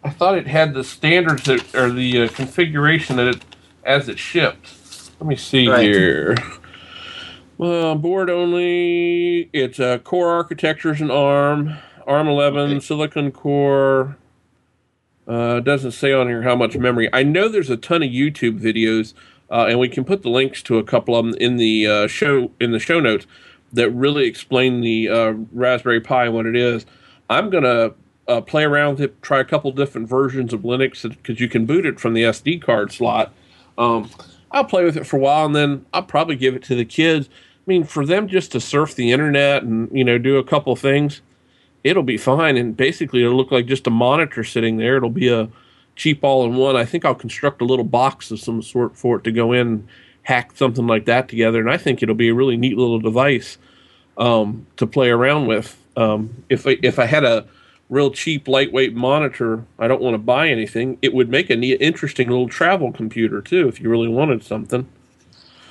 I 0.04 0.10
thought 0.10 0.38
it 0.38 0.48
had 0.48 0.74
the 0.74 0.84
standards 0.84 1.44
that, 1.44 1.76
or 1.76 1.92
the 1.92 2.24
uh, 2.24 2.28
configuration 2.30 3.18
that 3.18 3.28
it 3.28 3.46
as 3.84 4.08
it 4.08 4.20
shipped. 4.20 4.74
Let 5.20 5.28
me 5.28 5.36
see 5.36 5.68
right. 5.68 5.82
here. 5.82 6.36
Well, 7.58 7.96
board 7.96 8.30
only. 8.30 9.50
It's 9.52 9.80
a 9.80 9.96
uh, 9.96 9.98
core 9.98 10.30
architectures 10.30 11.02
and 11.02 11.12
ARM, 11.12 11.76
ARM 12.08 12.28
11, 12.30 12.62
okay. 12.62 12.80
Silicon 12.80 13.32
Core. 13.32 14.16
Uh, 15.28 15.60
doesn't 15.60 15.92
say 15.92 16.14
on 16.14 16.28
here 16.28 16.44
how 16.44 16.56
much 16.56 16.78
memory. 16.78 17.10
I 17.12 17.24
know 17.24 17.50
there's 17.50 17.70
a 17.70 17.78
ton 17.78 18.02
of 18.02 18.10
YouTube 18.10 18.60
videos, 18.60 19.14
uh, 19.52 19.66
and 19.68 19.78
we 19.78 19.90
can 19.90 20.06
put 20.06 20.24
the 20.24 20.30
links 20.30 20.64
to 20.64 20.78
a 20.78 20.84
couple 20.84 21.16
of 21.18 21.26
them 21.26 21.36
in 21.36 21.58
the 21.58 21.86
uh, 21.86 22.08
show 22.08 22.52
in 22.62 22.72
the 22.72 22.80
show 22.80 23.00
notes 23.00 23.28
that 23.74 23.92
really 23.92 24.26
explain 24.26 24.82
the 24.82 25.10
uh, 25.10 25.34
Raspberry 25.52 26.00
Pi 26.00 26.26
and 26.26 26.34
what 26.34 26.46
it 26.46 26.56
is. 26.56 26.86
I'm 27.30 27.50
gonna 27.50 27.92
uh, 28.30 28.42
play 28.42 28.63
around 28.63 28.96
with 28.96 29.02
it, 29.02 29.22
try 29.22 29.39
a 29.39 29.46
couple 29.46 29.72
different 29.72 30.08
versions 30.08 30.54
of 30.54 30.62
Linux 30.62 31.02
because 31.02 31.39
you 31.39 31.50
can 31.50 31.65
boot 31.65 31.86
it 31.86 32.00
from 32.00 32.13
the 32.13 32.24
SD 32.24 32.62
card 32.62 32.92
slot. 32.92 33.34
Um, 33.78 34.10
I'll 34.52 34.65
play 34.65 34.84
with 34.84 34.98
it 34.98 35.06
for 35.06 35.18
a 35.18 35.20
while, 35.20 35.46
and 35.46 35.56
then 35.56 35.86
I'll 35.94 36.04
probably 36.04 36.36
give 36.36 36.56
it 36.56 36.63
to 36.63 36.76
the 36.76 36.86
kids 36.86 37.30
I 37.70 37.72
mean, 37.72 37.84
for 37.84 38.04
them 38.04 38.28
just 38.28 38.52
to 38.54 38.60
surf 38.60 38.96
the 38.96 39.12
internet 39.12 39.62
and 39.62 39.96
you 39.96 40.04
know 40.04 40.18
do 40.18 40.38
a 40.38 40.44
couple 40.44 40.76
things, 40.76 41.22
it'll 41.84 42.02
be 42.02 42.18
fine. 42.18 42.58
And 42.58 42.76
basically, 42.76 43.22
it'll 43.22 43.38
look 43.38 43.52
like 43.52 43.68
just 43.68 43.86
a 43.86 43.92
monitor 43.92 44.44
sitting 44.44 44.78
there. 44.78 44.98
It'll 44.98 45.12
be 45.12 45.28
a 45.28 45.50
cheap 45.96 46.24
all-in-one. 46.24 46.76
I 46.76 46.84
think 46.84 47.06
I'll 47.06 47.13
construct 47.13 47.62
a 47.62 47.65
little 47.65 47.86
box 47.86 48.32
of 48.32 48.39
some 48.39 48.63
sort 48.63 48.98
for 48.98 49.18
it 49.18 49.24
to 49.26 49.32
go 49.32 49.52
in, 49.52 49.88
hack 50.24 50.54
something 50.56 50.88
like 50.88 51.06
that 51.06 51.30
together, 51.30 51.60
and 51.60 51.70
I 51.70 51.78
think 51.78 52.02
it'll 52.02 52.15
be 52.15 52.30
a 52.30 52.34
really 52.34 52.58
neat 52.58 52.76
little 52.76 53.00
device 53.00 53.60
um, 54.18 54.65
to 54.78 54.88
play 54.88 55.12
around 55.12 55.46
with. 55.46 55.78
Um, 55.96 56.44
if 56.50 56.65
I, 56.65 56.80
if 56.82 56.98
I 56.98 57.06
had 57.06 57.24
a 57.24 57.46
real 57.89 58.12
cheap, 58.12 58.47
lightweight 58.47 58.93
monitor, 58.93 59.65
I 59.80 59.88
don't 59.88 60.02
want 60.02 60.13
to 60.13 60.19
buy 60.19 60.49
anything. 60.49 60.97
It 61.02 61.13
would 61.13 61.30
make 61.30 61.49
a 61.49 61.56
neat, 61.56 61.82
interesting 61.82 62.30
little 62.30 62.47
travel 62.47 62.91
computer 62.91 63.41
too, 63.41 63.67
if 63.67 63.82
you 63.82 63.89
really 63.89 64.08
wanted 64.08 64.43
something. 64.43 64.88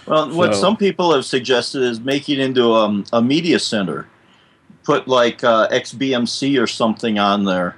Well, 0.07 0.35
what 0.35 0.57
some 0.57 0.76
people 0.76 1.12
have 1.12 1.24
suggested 1.24 1.83
is 1.83 2.00
making 2.00 2.38
it 2.38 2.44
into 2.44 2.72
um, 2.72 3.04
a 3.12 3.20
media 3.20 3.59
center. 3.59 4.09
put 4.85 5.07
like 5.07 5.44
uh, 5.44 5.68
XBMC 5.68 6.61
or 6.61 6.66
something 6.66 7.18
on 7.18 7.44
there 7.44 7.76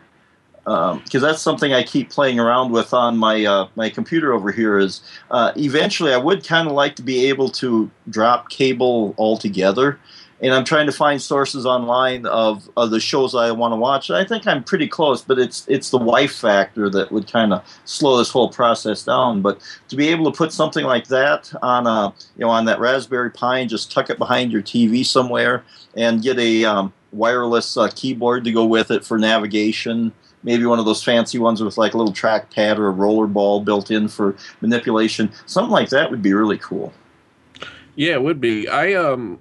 because 0.64 1.14
um, 1.14 1.20
that's 1.20 1.42
something 1.42 1.72
I 1.72 1.82
keep 1.82 2.10
playing 2.10 2.38
around 2.38 2.70
with 2.70 2.92
on 2.92 3.16
my 3.16 3.44
uh, 3.44 3.68
my 3.74 3.90
computer 3.90 4.32
over 4.32 4.52
here. 4.52 4.78
Is 4.78 5.00
uh, 5.30 5.52
eventually 5.56 6.12
I 6.12 6.18
would 6.18 6.46
kind 6.46 6.68
of 6.68 6.74
like 6.74 6.96
to 6.96 7.02
be 7.02 7.26
able 7.26 7.48
to 7.50 7.90
drop 8.08 8.50
cable 8.50 9.14
altogether, 9.18 9.98
and 10.42 10.54
I'm 10.54 10.64
trying 10.64 10.86
to 10.86 10.92
find 10.92 11.20
sources 11.20 11.66
online 11.66 12.24
of, 12.26 12.68
of 12.76 12.90
the 12.90 13.00
shows 13.00 13.34
I 13.34 13.50
want 13.50 13.72
to 13.72 13.76
watch. 13.76 14.10
I 14.10 14.24
think 14.24 14.46
I'm 14.46 14.64
pretty 14.64 14.88
close, 14.88 15.22
but 15.22 15.38
it's 15.38 15.66
it's 15.68 15.90
the 15.90 15.98
wife 15.98 16.34
factor 16.34 16.88
that 16.90 17.12
would 17.12 17.30
kind 17.30 17.52
of 17.52 17.62
slow 17.84 18.16
this 18.16 18.30
whole 18.30 18.48
process 18.48 19.04
down. 19.04 19.42
But 19.42 19.60
to 19.88 19.96
be 19.96 20.08
able 20.08 20.30
to 20.30 20.36
put 20.36 20.52
something 20.52 20.84
like 20.84 21.08
that 21.08 21.52
on 21.62 21.86
a 21.86 22.14
you 22.36 22.44
know 22.44 22.50
on 22.50 22.64
that 22.66 22.80
Raspberry 22.80 23.30
Pi 23.30 23.58
and 23.58 23.70
just 23.70 23.92
tuck 23.92 24.10
it 24.10 24.18
behind 24.18 24.52
your 24.52 24.62
TV 24.62 25.04
somewhere 25.04 25.64
and 25.96 26.22
get 26.22 26.38
a 26.38 26.64
um, 26.64 26.92
wireless 27.12 27.76
uh, 27.76 27.90
keyboard 27.94 28.44
to 28.44 28.52
go 28.52 28.64
with 28.64 28.90
it 28.90 29.04
for 29.04 29.18
navigation 29.18 30.12
maybe 30.42 30.64
one 30.64 30.78
of 30.78 30.84
those 30.84 31.02
fancy 31.02 31.38
ones 31.38 31.62
with 31.62 31.76
like 31.76 31.94
a 31.94 31.98
little 31.98 32.12
trackpad 32.12 32.78
or 32.78 32.86
a 32.86 32.90
roller 32.90 33.26
ball 33.26 33.60
built 33.60 33.90
in 33.90 34.08
for 34.08 34.34
manipulation. 34.62 35.30
Something 35.44 35.70
like 35.70 35.90
that 35.90 36.10
would 36.10 36.22
be 36.22 36.32
really 36.32 36.58
cool. 36.58 36.92
Yeah, 37.94 38.14
it 38.14 38.22
would 38.22 38.40
be. 38.40 38.68
I 38.68 38.94
um, 38.94 39.38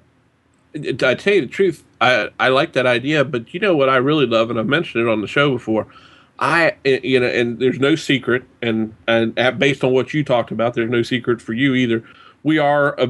I 0.76 1.16
tell 1.16 1.34
you 1.34 1.42
the 1.42 1.48
truth, 1.48 1.84
I 2.00 2.30
I 2.40 2.50
like 2.50 2.74
that 2.74 2.86
idea, 2.86 3.26
but 3.26 3.54
you 3.54 3.60
know 3.60 3.76
what 3.76 3.90
I 3.90 3.98
really 3.98 4.26
love, 4.26 4.50
and 4.50 4.60
I've 4.60 4.68
mentioned 4.68 5.08
it 5.08 5.12
on 5.12 5.22
the 5.22 5.28
show 5.28 5.52
before. 5.52 5.88
I 6.40 6.76
you 6.86 7.20
know, 7.20 7.28
and 7.28 7.60
there's 7.60 7.80
no 7.80 7.96
secret, 7.96 8.44
and 8.62 8.96
and 9.08 9.36
based 9.60 9.84
on 9.84 9.92
what 9.92 10.14
you 10.14 10.24
talked 10.24 10.52
about, 10.52 10.74
there's 10.74 10.90
no 10.90 11.02
secret 11.02 11.42
for 11.42 11.54
you 11.54 11.74
either. 11.74 12.04
We 12.44 12.58
are 12.58 13.00
a, 13.00 13.10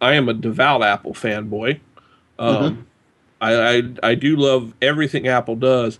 I 0.00 0.14
am 0.14 0.28
a 0.28 0.34
devout 0.34 0.82
Apple 0.82 1.14
fanboy. 1.14 1.80
Um, 2.38 2.56
mm-hmm. 2.56 2.80
I, 3.40 3.54
I 3.54 4.10
I 4.10 4.14
do 4.14 4.36
love 4.36 4.74
everything 4.80 5.26
Apple 5.26 5.56
does, 5.56 5.98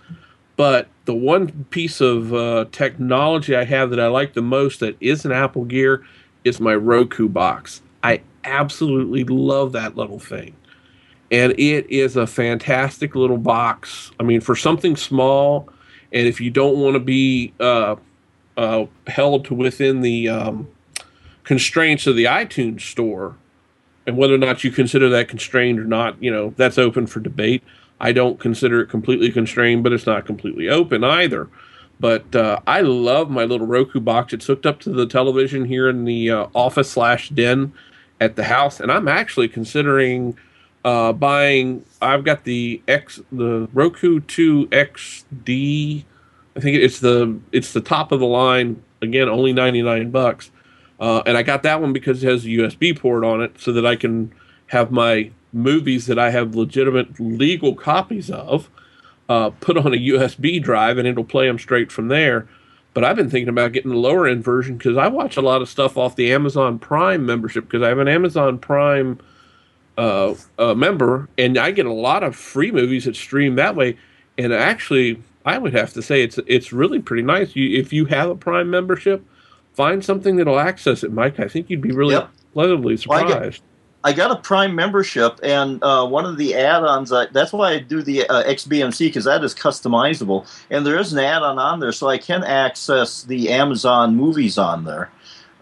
but 0.57 0.89
the 1.07 1.15
one 1.15 1.65
piece 1.71 2.01
of 2.01 2.33
uh, 2.35 2.67
technology 2.71 3.57
I 3.57 3.65
have 3.65 3.91
that 3.91 4.01
I 4.01 4.09
like 4.09 4.35
the 4.35 4.43
most 4.43 4.81
that 4.81 4.97
isn't 5.01 5.33
Apple 5.33 5.65
Gear 5.65 6.05
is 6.45 6.61
my 6.61 6.75
Roku 6.75 7.29
box. 7.29 7.83
I 8.05 8.21
absolutely 8.45 9.25
love 9.25 9.73
that 9.73 9.97
little 9.97 10.19
thing. 10.21 10.55
And 11.31 11.53
it 11.59 11.91
is 11.91 12.17
a 12.17 12.27
fantastic 12.27 13.15
little 13.15 13.37
box. 13.37 14.11
I 14.19 14.23
mean, 14.23 14.41
for 14.41 14.57
something 14.57 14.97
small, 14.97 15.69
and 16.13 16.27
if 16.27 16.41
you 16.41 16.51
don't 16.51 16.79
want 16.79 16.95
to 16.95 17.01
be 17.01 17.53
uh, 17.61 17.97
uh, 18.57 18.87
held 19.07 19.45
to 19.47 19.55
within 19.55 20.01
the 20.01 20.29
um, 20.29 20.69
constraints 21.45 22.07
of 22.07 22.17
the 22.17 22.25
iTunes 22.25 22.81
store, 22.81 23.37
and 24.07 24.17
whether 24.17 24.35
or 24.35 24.39
not 24.39 24.65
you 24.65 24.71
consider 24.71 25.11
that 25.11 25.29
constrained 25.29 25.79
or 25.79 25.85
not, 25.85 26.21
you 26.23 26.31
know, 26.31 26.55
that's 26.57 26.79
open 26.79 27.07
for 27.07 27.21
debate. 27.21 27.63
I 28.01 28.13
don't 28.13 28.41
consider 28.41 28.81
it 28.81 28.87
completely 28.89 29.31
constrained, 29.31 29.83
but 29.83 29.93
it's 29.93 30.07
not 30.07 30.25
completely 30.25 30.69
open 30.69 31.05
either. 31.05 31.49
But 32.01 32.35
uh, 32.35 32.61
I 32.67 32.81
love 32.81 33.29
my 33.29 33.45
little 33.45 33.67
Roku 33.67 34.01
box. 34.01 34.33
It's 34.33 34.47
hooked 34.47 34.67
up 34.67 34.81
to 34.81 34.91
the 34.91 35.07
television 35.07 35.65
here 35.65 35.89
in 35.89 36.05
the 36.05 36.31
uh, 36.31 36.47
office 36.55 36.91
slash 36.91 37.29
den 37.29 37.73
at 38.21 38.37
the 38.37 38.45
house, 38.45 38.81
and 38.81 38.91
I'm 38.91 39.09
actually 39.09 39.49
considering 39.49 40.37
uh, 40.85 41.13
buying. 41.13 41.85
I've 42.01 42.25
got 42.25 42.45
the 42.45 42.83
X, 42.89 43.21
the 43.31 43.69
Roku 43.73 44.21
2 44.21 44.67
XD. 44.69 46.05
I 46.57 46.61
think 46.61 46.77
it's 46.77 47.01
the 47.01 47.39
it's 47.53 47.73
the 47.73 47.81
top 47.81 48.13
of 48.13 48.21
the 48.21 48.27
line. 48.27 48.83
Again, 49.01 49.29
only 49.29 49.53
ninety 49.53 49.81
nine 49.81 50.11
bucks, 50.11 50.51
uh, 50.99 51.23
and 51.25 51.37
I 51.37 51.45
got 51.45 51.63
that 51.63 51.81
one 51.81 51.93
because 51.93 52.25
it 52.25 52.29
has 52.29 52.45
a 52.45 52.49
USB 52.49 52.99
port 52.99 53.23
on 53.23 53.41
it, 53.41 53.61
so 53.61 53.73
that 53.73 53.87
I 53.87 53.95
can 53.95 54.33
have 54.69 54.91
my 54.91 55.31
movies 55.53 56.07
that 56.07 56.19
I 56.19 56.31
have 56.31 56.57
legitimate 56.57 57.19
legal 57.21 57.75
copies 57.75 58.29
of, 58.29 58.69
uh, 59.29 59.51
put 59.51 59.77
on 59.79 59.95
a 59.95 59.97
USB 59.97 60.61
drive, 60.61 60.99
and 60.99 61.07
it'll 61.07 61.25
play 61.25 61.47
them 61.47 61.59
straight 61.61 61.93
from 61.93 62.09
there. 62.09 62.49
But 62.93 63.05
I've 63.05 63.17
been 63.17 63.31
thinking 63.31 63.49
about 63.49 63.73
getting 63.73 63.93
the 63.93 63.97
lower 63.97 64.27
end 64.27 64.43
version 64.43 64.77
because 64.77 64.97
I 64.97 65.07
watch 65.07 65.37
a 65.37 65.41
lot 65.41 65.63
of 65.63 65.69
stuff 65.69 65.97
off 65.97 66.17
the 66.17 66.33
Amazon 66.33 66.81
Prime 66.81 67.25
membership 67.25 67.65
because 67.65 67.83
I 67.83 67.89
have 67.89 67.99
an 67.99 68.09
Amazon 68.09 68.59
Prime 68.59 69.21
uh, 69.99 70.35
uh, 70.59 70.75
member, 70.75 71.29
and 71.37 71.59
I 71.59 71.73
get 71.73 71.85
a 71.85 71.93
lot 71.93 72.23
of 72.23 72.35
free 72.35 72.71
movies 72.71 73.05
that 73.05 73.17
stream 73.17 73.57
that 73.57 73.77
way. 73.77 73.99
And 74.39 74.55
actually, 74.55 75.21
I 75.45 75.59
would 75.59 75.75
have 75.75 75.93
to 75.95 76.03
say 76.03 76.23
it's 76.23 76.39
it's 76.47 76.73
really 76.73 77.01
pretty 77.01 77.25
nice. 77.25 77.55
You, 77.57 77.79
if 77.79 77.93
you 77.93 78.07
have 78.07 78.31
a 78.31 78.37
Prime 78.37 78.71
membership, 78.71 79.25
find 79.75 80.05
something 80.05 80.37
that'll 80.37 80.61
access 80.61 81.03
it, 81.03 81.13
Mike. 81.13 81.41
I 81.41 81.49
think 81.49 81.69
you'd 81.69 81.83
be 81.83 81.91
really 81.91 82.15
yep. 82.15 82.31
pleasantly 82.55 82.97
surprised. 82.97 83.61
Well, 83.63 83.69
I 84.05 84.13
got 84.13 84.31
a 84.31 84.37
Prime 84.37 84.77
membership, 84.77 85.41
and 85.43 85.83
uh, 85.83 86.07
one 86.07 86.25
of 86.25 86.37
the 86.37 86.55
add-ons. 86.55 87.11
Uh, 87.11 87.27
that's 87.33 87.53
why 87.53 87.73
I 87.73 87.79
do 87.81 88.01
the 88.01 88.29
uh, 88.29 88.45
XBMC 88.45 89.09
because 89.09 89.25
that 89.25 89.43
is 89.43 89.55
customizable, 89.55 90.49
and 90.71 90.87
there 90.87 90.97
is 90.97 91.13
an 91.13 91.19
add-on 91.19 91.59
on 91.59 91.81
there, 91.81 91.91
so 91.91 92.09
I 92.09 92.19
can 92.19 92.45
access 92.45 93.25
the 93.25 93.51
Amazon 93.51 94.15
movies 94.15 94.57
on 94.57 94.85
there. 94.85 95.11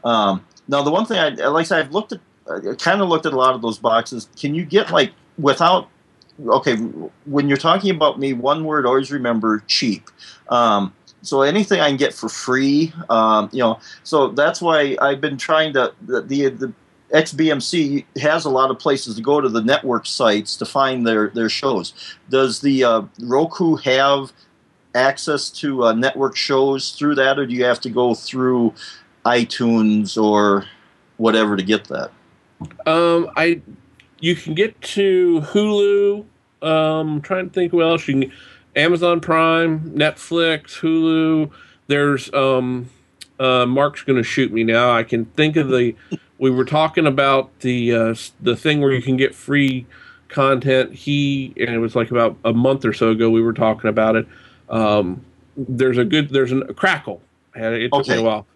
Um, 0.05 0.45
now, 0.69 0.83
the 0.83 0.91
one 0.91 1.07
thing 1.07 1.19
I 1.19 1.31
like, 1.49 1.65
I 1.65 1.67
said, 1.67 1.79
I've 1.79 1.93
looked 1.93 2.13
at, 2.13 2.21
uh, 2.49 2.75
kind 2.75 3.01
of 3.01 3.09
looked 3.09 3.27
at 3.27 3.33
a 3.33 3.37
lot 3.37 3.55
of 3.55 3.63
those 3.63 3.79
boxes. 3.79 4.29
Can 4.37 4.55
you 4.55 4.65
get 4.65 4.91
like 4.91 5.13
without? 5.39 5.89
Okay, 6.47 6.77
when 7.25 7.49
you're 7.49 7.57
talking 7.57 7.95
about 7.95 8.19
me, 8.19 8.35
one 8.35 8.65
word 8.65 8.85
always 8.85 9.11
remember 9.11 9.65
cheap. 9.67 10.11
Um, 10.51 10.93
so 11.23 11.43
anything 11.43 11.81
I 11.81 11.89
can 11.89 11.97
get 11.97 12.13
for 12.13 12.29
free, 12.29 12.93
um, 13.09 13.49
you 13.53 13.61
know. 13.61 13.81
So 14.03 14.29
that's 14.29 14.61
why 14.61 14.97
I've 15.01 15.21
been 15.21 15.39
trying 15.39 15.73
to 15.73 15.95
the, 16.03 16.23
the, 16.23 16.49
the 16.51 16.73
XBMC 17.13 18.05
has 18.21 18.45
a 18.45 18.51
lot 18.51 18.71
of 18.71 18.79
places 18.79 19.17
to 19.17 19.23
go 19.23 19.41
to 19.41 19.49
the 19.49 19.63
network 19.63 20.07
sites 20.07 20.57
to 20.57 20.67
find 20.67 21.07
their, 21.07 21.29
their 21.29 21.49
shows. 21.49 21.95
Does 22.29 22.61
the 22.61 22.85
uh, 22.85 23.03
Roku 23.21 23.77
have 23.77 24.33
access 24.95 25.51
to 25.51 25.85
uh, 25.85 25.93
network 25.93 26.37
shows 26.37 26.93
through 26.93 27.15
that, 27.17 27.39
or 27.39 27.47
do 27.47 27.55
you 27.55 27.65
have 27.65 27.81
to 27.81 27.91
go 27.91 28.15
through 28.15 28.75
iTunes 29.25 30.21
or 30.21 30.67
whatever 31.17 31.57
to 31.57 31.63
get 31.63 31.85
that? 31.85 32.11
Um, 32.87 33.31
I 33.37 33.61
you 34.21 34.35
can 34.35 34.55
get 34.55 34.81
to 34.81 35.43
Hulu. 35.43 36.25
Um, 36.63 37.17
I'm 37.17 37.21
trying 37.23 37.49
to 37.49 37.53
think 37.53 37.73
what 37.73 37.83
else 37.83 38.09
you 38.09 38.21
can. 38.21 38.33
Amazon 38.75 39.21
Prime, 39.21 39.91
Netflix, 39.91 40.81
Hulu. 40.81 41.51
There's 41.87 42.33
um, 42.35 42.91
uh, 43.39 43.67
Mark's 43.67 44.03
going 44.03 44.17
to 44.17 44.23
shoot 44.23 44.53
me 44.53 44.65
now. 44.65 44.93
I 44.93 45.03
can 45.03 45.27
think 45.27 45.57
of 45.57 45.69
the 45.69 45.95
we 46.39 46.51
were 46.51 46.65
talking 46.65 47.07
about 47.07 47.61
the 47.61 47.93
uh, 47.93 48.15
the 48.41 48.57
thing 48.57 48.81
where 48.81 48.93
you 48.93 49.03
can 49.03 49.17
get 49.17 49.35
free 49.35 49.87
content. 50.29 50.93
He 50.93 51.53
and 51.57 51.71
it 51.71 51.79
was 51.79 51.95
like 51.95 52.11
about 52.11 52.37
a 52.45 52.53
month 52.53 52.85
or 52.85 52.93
so 52.93 53.11
ago. 53.11 53.31
We 53.31 53.43
were 53.43 53.53
talking 53.53 53.89
about 53.89 54.17
it. 54.17 54.27
Um, 54.69 55.25
there's 55.57 55.99
a 55.99 56.05
good 56.05 56.31
there's 56.31 56.53
a 56.53 56.75
Crackle. 56.75 57.23
It 57.55 57.91
took 57.91 58.01
okay. 58.03 58.17
me 58.17 58.21
a 58.21 58.25
while. 58.25 58.47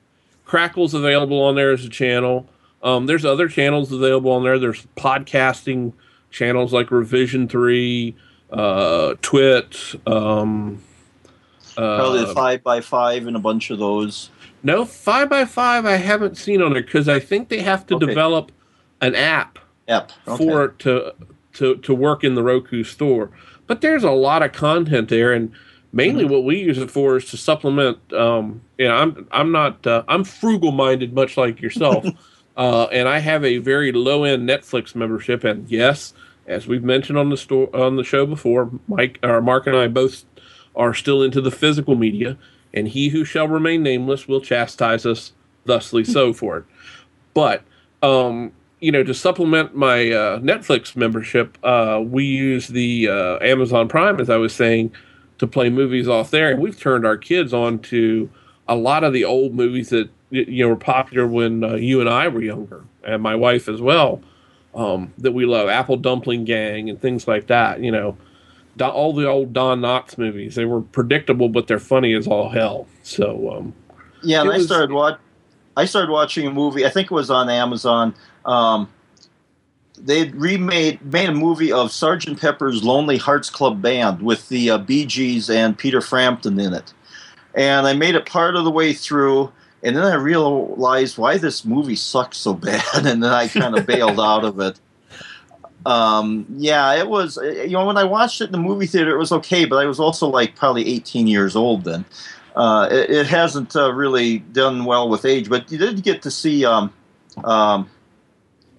Crackle's 0.45 0.95
available 0.95 1.41
on 1.43 1.55
there 1.55 1.73
as 1.73 1.85
a 1.85 1.89
channel. 1.89 2.47
Um, 2.83 3.07
there's 3.07 3.25
other 3.25 3.49
channels 3.49 3.93
available 3.93 4.33
on 4.33 4.43
there. 4.43 4.59
There's 4.59 4.87
podcasting 4.97 5.93
channels 6.31 6.73
like 6.73 6.91
Revision 6.91 7.49
Three, 7.49 8.17
uh, 8.51 9.15
Twit. 9.23 9.77
Um, 10.07 10.83
Probably 11.75 12.21
the 12.21 12.31
uh, 12.31 12.35
five 12.35 12.63
by 12.63 12.81
five 12.81 13.27
and 13.27 13.37
a 13.37 13.41
bunch 13.41 13.71
of 13.71 13.79
those. 13.79 14.31
No, 14.63 14.85
five 14.85 15.29
by 15.29 15.45
five 15.45 15.87
I 15.87 15.97
haven't 15.97 16.37
seen 16.37 16.61
on 16.61 16.73
there 16.73 16.83
because 16.83 17.09
I 17.09 17.21
think 17.21 17.49
they 17.49 17.61
have 17.61 17.87
to 17.87 17.97
okay. 17.97 18.07
develop 18.07 18.53
an 19.01 19.15
app, 19.15 19.59
app. 19.89 20.13
Okay. 20.29 20.45
for 20.45 20.65
it 20.65 20.79
to 20.81 21.15
to 21.55 21.77
to 21.77 21.95
work 21.95 22.25
in 22.25 22.35
the 22.35 22.43
Roku 22.43 22.85
store. 22.85 23.31
But 23.67 23.81
there's 23.81 24.05
a 24.05 24.11
lot 24.11 24.43
of 24.43 24.53
content 24.53 25.09
there, 25.09 25.33
and 25.33 25.53
mainly 25.93 26.25
mm-hmm. 26.25 26.33
what 26.33 26.45
we 26.45 26.59
use 26.59 26.79
it 26.79 26.91
for 26.91 27.17
is 27.17 27.31
to 27.31 27.37
supplement. 27.37 28.13
Um, 28.13 28.63
you 28.79 28.89
know, 28.89 28.95
I'm 28.95 29.29
I'm 29.31 29.53
not 29.53 29.87
uh, 29.87 30.03
I'm 30.09 30.25
frugal 30.25 30.73
minded, 30.73 31.15
much 31.15 31.37
like 31.37 31.63
yourself, 31.63 32.05
uh, 32.61 32.89
and 32.93 33.09
I 33.09 33.21
have 33.21 33.43
a 33.43 33.57
very 33.57 33.91
low 33.91 34.25
end 34.25 34.47
Netflix 34.47 34.95
membership. 34.95 35.45
And 35.45 35.67
yes, 35.71 36.13
as 36.47 36.67
we've 36.67 36.85
mentioned 36.85 37.17
on 37.17 37.31
the 37.31 37.39
store 37.39 37.75
on 37.75 37.97
the 37.97 38.05
show 38.05 38.27
before, 38.27 38.71
Mike 38.87 39.19
or 39.23 39.41
Mark 39.41 39.67
and 39.67 39.75
I 39.75 39.89
both 39.89 40.27
are 40.77 40.93
still 40.93 41.23
into 41.23 41.41
the 41.41 41.51
physical 41.51 41.97
media 41.97 42.37
and 42.75 42.89
he 42.89 43.09
who 43.09 43.25
shall 43.25 43.49
remain 43.49 43.83
nameless 43.83 44.29
will 44.29 44.43
chastise 44.43 45.07
us 45.07 45.33
thusly 45.65 46.05
so 46.05 46.33
for 46.35 46.59
it. 46.59 46.65
But 47.33 47.63
um, 48.03 48.53
you 48.79 48.93
know, 48.93 49.05
to 49.05 49.15
supplement 49.15 49.75
my 49.75 50.11
uh, 50.11 50.39
Netflix 50.41 50.95
membership, 50.95 51.57
uh, 51.65 52.03
we 52.05 52.27
use 52.27 52.69
the 52.69 53.09
uh, 53.09 53.39
Amazon 53.41 53.89
Prime, 53.89 54.21
as 54.21 54.29
I 54.29 54.37
was 54.37 54.55
saying, 54.55 54.93
to 55.39 55.47
play 55.47 55.71
movies 55.71 56.09
off 56.09 56.31
there, 56.31 56.51
and 56.51 56.61
we've 56.61 56.79
turned 56.79 57.07
our 57.07 57.17
kids 57.17 57.55
on 57.55 57.79
to 57.79 58.29
a 58.71 58.77
lot 58.77 59.05
of 59.05 59.13
the 59.13 59.25
old 59.25 59.53
movies 59.55 59.91
that 59.91 60.09
you 60.31 60.65
know 60.65 60.69
were 60.69 60.77
popular 60.77 61.27
when 61.27 61.63
uh, 61.63 61.75
you 61.75 62.01
and 62.01 62.09
I 62.09 62.29
were 62.29 62.41
younger, 62.41 62.85
and 63.05 63.23
my 63.23 63.35
wife 63.35 63.69
as 63.69 63.83
well. 63.83 64.23
Um, 64.73 65.13
that 65.19 65.33
we 65.33 65.47
love, 65.47 65.69
Apple 65.69 65.97
Dumpling 65.97 66.45
Gang, 66.45 66.89
and 66.89 67.01
things 67.01 67.27
like 67.27 67.49
that. 67.49 67.81
You 67.81 67.91
know, 67.91 68.17
all 68.81 69.13
the 69.13 69.29
old 69.29 69.53
Don 69.53 69.81
Knotts 69.81 70.17
movies. 70.17 70.55
They 70.55 70.65
were 70.65 70.81
predictable, 70.81 71.49
but 71.49 71.67
they're 71.67 71.81
funny 71.81 72.15
as 72.15 72.29
all 72.29 72.49
hell. 72.49 72.87
So 73.03 73.53
um, 73.53 73.75
yeah, 74.23 74.41
and 74.41 74.49
was, 74.49 74.63
I 74.63 74.67
started 74.67 74.93
watch. 74.93 75.19
I 75.77 75.85
started 75.85 76.13
watching 76.13 76.47
a 76.47 76.53
movie. 76.53 76.87
I 76.87 76.91
think 76.91 77.11
it 77.11 77.15
was 77.15 77.31
on 77.31 77.51
Amazon. 77.51 78.15
Um, 78.45 78.89
they 79.99 80.29
remade 80.31 81.05
made 81.05 81.29
a 81.29 81.35
movie 81.35 81.73
of 81.73 81.93
Sergeant 81.93 82.41
Pepper's 82.41 82.83
Lonely 82.83 83.17
Hearts 83.17 83.51
Club 83.51 83.83
Band 83.83 84.23
with 84.23 84.49
the 84.49 84.71
uh, 84.71 84.79
Bee 84.79 85.05
Gees 85.05 85.51
and 85.51 85.77
Peter 85.77 86.01
Frampton 86.01 86.59
in 86.59 86.73
it, 86.73 86.95
and 87.55 87.87
I 87.87 87.93
made 87.93 88.15
it 88.15 88.27
part 88.27 88.57
of 88.57 88.65
the 88.65 88.71
way 88.71 88.93
through, 88.93 89.53
and 89.83 89.97
then 89.97 90.05
I 90.05 90.15
realized 90.15 91.19
why 91.19 91.39
this 91.39 91.65
movie 91.65 91.97
sucks 91.97 92.39
so 92.39 92.55
bad, 92.55 92.83
and 92.95 93.23
then 93.23 93.25
I 93.25 93.49
kind 93.49 93.77
of 93.77 93.87
bailed 93.87 94.21
out 94.21 94.45
of 94.45 94.61
it. 94.61 94.79
Um, 95.87 96.47
yeah, 96.57 96.95
it 96.95 97.09
was. 97.09 97.39
You 97.43 97.71
know, 97.71 97.87
when 97.87 97.97
I 97.97 98.05
watched 98.05 98.41
it 98.41 98.47
in 98.47 98.53
the 98.53 98.59
movie 98.59 98.87
theater, 98.87 99.15
it 99.15 99.19
was 99.19 99.33
okay, 99.33 99.65
but 99.65 99.77
I 99.77 99.87
was 99.87 99.99
also 99.99 100.29
like 100.29 100.57
probably 100.57 100.87
18 100.87 101.27
years 101.27 101.57
old 101.57 101.85
then. 101.85 102.05
Uh, 102.55 102.89
it, 102.91 103.11
it, 103.11 103.27
hasn't 103.27 103.77
uh, 103.77 103.93
really 103.93 104.41
done 104.41 104.85
well 104.85 105.09
with 105.09 105.25
age, 105.25 105.49
but 105.49 105.71
you 105.71 105.79
did 105.79 106.03
get 106.03 106.23
to 106.23 106.31
see. 106.31 106.65
Um, 106.65 106.93
um, 107.45 107.89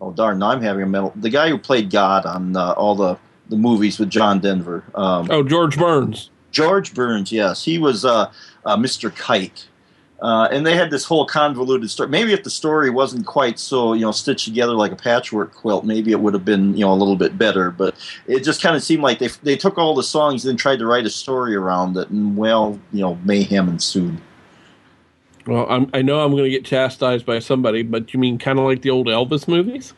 oh 0.01 0.11
darn! 0.11 0.39
Now 0.39 0.49
I'm 0.49 0.61
having 0.61 0.83
a 0.83 0.85
mental. 0.85 1.13
The 1.15 1.29
guy 1.29 1.49
who 1.49 1.57
played 1.57 1.89
God 1.89 2.25
on 2.25 2.55
uh, 2.55 2.73
all 2.73 2.95
the 2.95 3.17
the 3.49 3.55
movies 3.55 3.97
with 3.97 4.09
John 4.09 4.39
Denver. 4.39 4.83
Um, 4.93 5.27
oh, 5.31 5.43
George 5.43 5.77
Burns. 5.77 6.29
George 6.51 6.93
Burns. 6.93 7.31
Yes, 7.31 7.63
he 7.63 7.77
was 7.77 8.03
uh, 8.03 8.31
uh, 8.65 8.77
Mr. 8.77 9.13
Kite. 9.15 9.67
Uh, 10.21 10.47
and 10.51 10.67
they 10.67 10.75
had 10.75 10.91
this 10.91 11.03
whole 11.03 11.25
convoluted 11.25 11.89
story. 11.89 12.07
Maybe 12.07 12.31
if 12.31 12.43
the 12.43 12.51
story 12.51 12.91
wasn't 12.91 13.25
quite 13.25 13.57
so 13.57 13.93
you 13.93 14.01
know 14.01 14.11
stitched 14.11 14.45
together 14.45 14.73
like 14.73 14.91
a 14.91 14.95
patchwork 14.95 15.51
quilt, 15.51 15.83
maybe 15.83 16.11
it 16.11 16.19
would 16.19 16.35
have 16.35 16.45
been 16.45 16.75
you 16.75 16.85
know 16.85 16.91
a 16.91 16.93
little 16.93 17.15
bit 17.15 17.39
better. 17.39 17.71
But 17.71 17.95
it 18.27 18.41
just 18.41 18.61
kind 18.61 18.75
of 18.75 18.83
seemed 18.83 19.01
like 19.01 19.17
they 19.17 19.29
they 19.41 19.57
took 19.57 19.79
all 19.79 19.95
the 19.95 20.03
songs 20.03 20.45
and 20.45 20.51
then 20.51 20.57
tried 20.57 20.77
to 20.77 20.85
write 20.85 21.07
a 21.07 21.09
story 21.09 21.55
around 21.55 21.97
it, 21.97 22.09
and 22.09 22.37
well, 22.37 22.79
you 22.93 23.01
know, 23.01 23.17
mayhem 23.23 23.67
ensued. 23.67 24.21
Well, 25.47 25.65
I'm, 25.67 25.89
i 25.93 26.03
know 26.03 26.19
I'm 26.19 26.31
going 26.31 26.43
to 26.43 26.51
get 26.51 26.65
chastised 26.65 27.25
by 27.25 27.39
somebody, 27.39 27.81
but 27.81 28.13
you 28.13 28.19
mean 28.19 28.37
kind 28.37 28.59
of 28.59 28.65
like 28.65 28.83
the 28.83 28.91
old 28.91 29.07
Elvis 29.07 29.47
movies? 29.47 29.93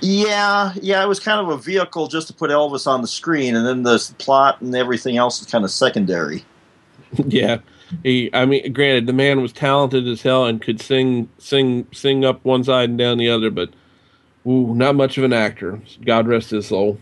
Yeah, 0.00 0.72
yeah, 0.82 1.02
it 1.04 1.06
was 1.06 1.20
kind 1.20 1.40
of 1.40 1.48
a 1.48 1.56
vehicle 1.56 2.08
just 2.08 2.26
to 2.26 2.34
put 2.34 2.50
Elvis 2.50 2.86
on 2.86 3.00
the 3.00 3.08
screen, 3.08 3.54
and 3.54 3.64
then 3.64 3.84
the 3.84 4.12
plot 4.18 4.60
and 4.60 4.74
everything 4.74 5.16
else 5.16 5.40
is 5.40 5.46
kind 5.46 5.64
of 5.64 5.70
secondary. 5.70 6.44
yeah, 7.26 7.58
he, 8.02 8.30
I 8.32 8.46
mean, 8.46 8.72
granted, 8.72 9.06
the 9.06 9.12
man 9.12 9.40
was 9.40 9.52
talented 9.52 10.06
as 10.08 10.22
hell 10.22 10.46
and 10.46 10.60
could 10.60 10.80
sing, 10.80 11.28
sing, 11.38 11.86
sing 11.92 12.24
up 12.24 12.44
one 12.44 12.64
side 12.64 12.90
and 12.90 12.98
down 12.98 13.18
the 13.18 13.28
other, 13.28 13.50
but 13.50 13.70
ooh, 14.46 14.74
not 14.74 14.94
much 14.94 15.18
of 15.18 15.24
an 15.24 15.32
actor. 15.32 15.80
God 16.04 16.26
rest 16.26 16.50
his 16.50 16.66
soul. 16.66 16.98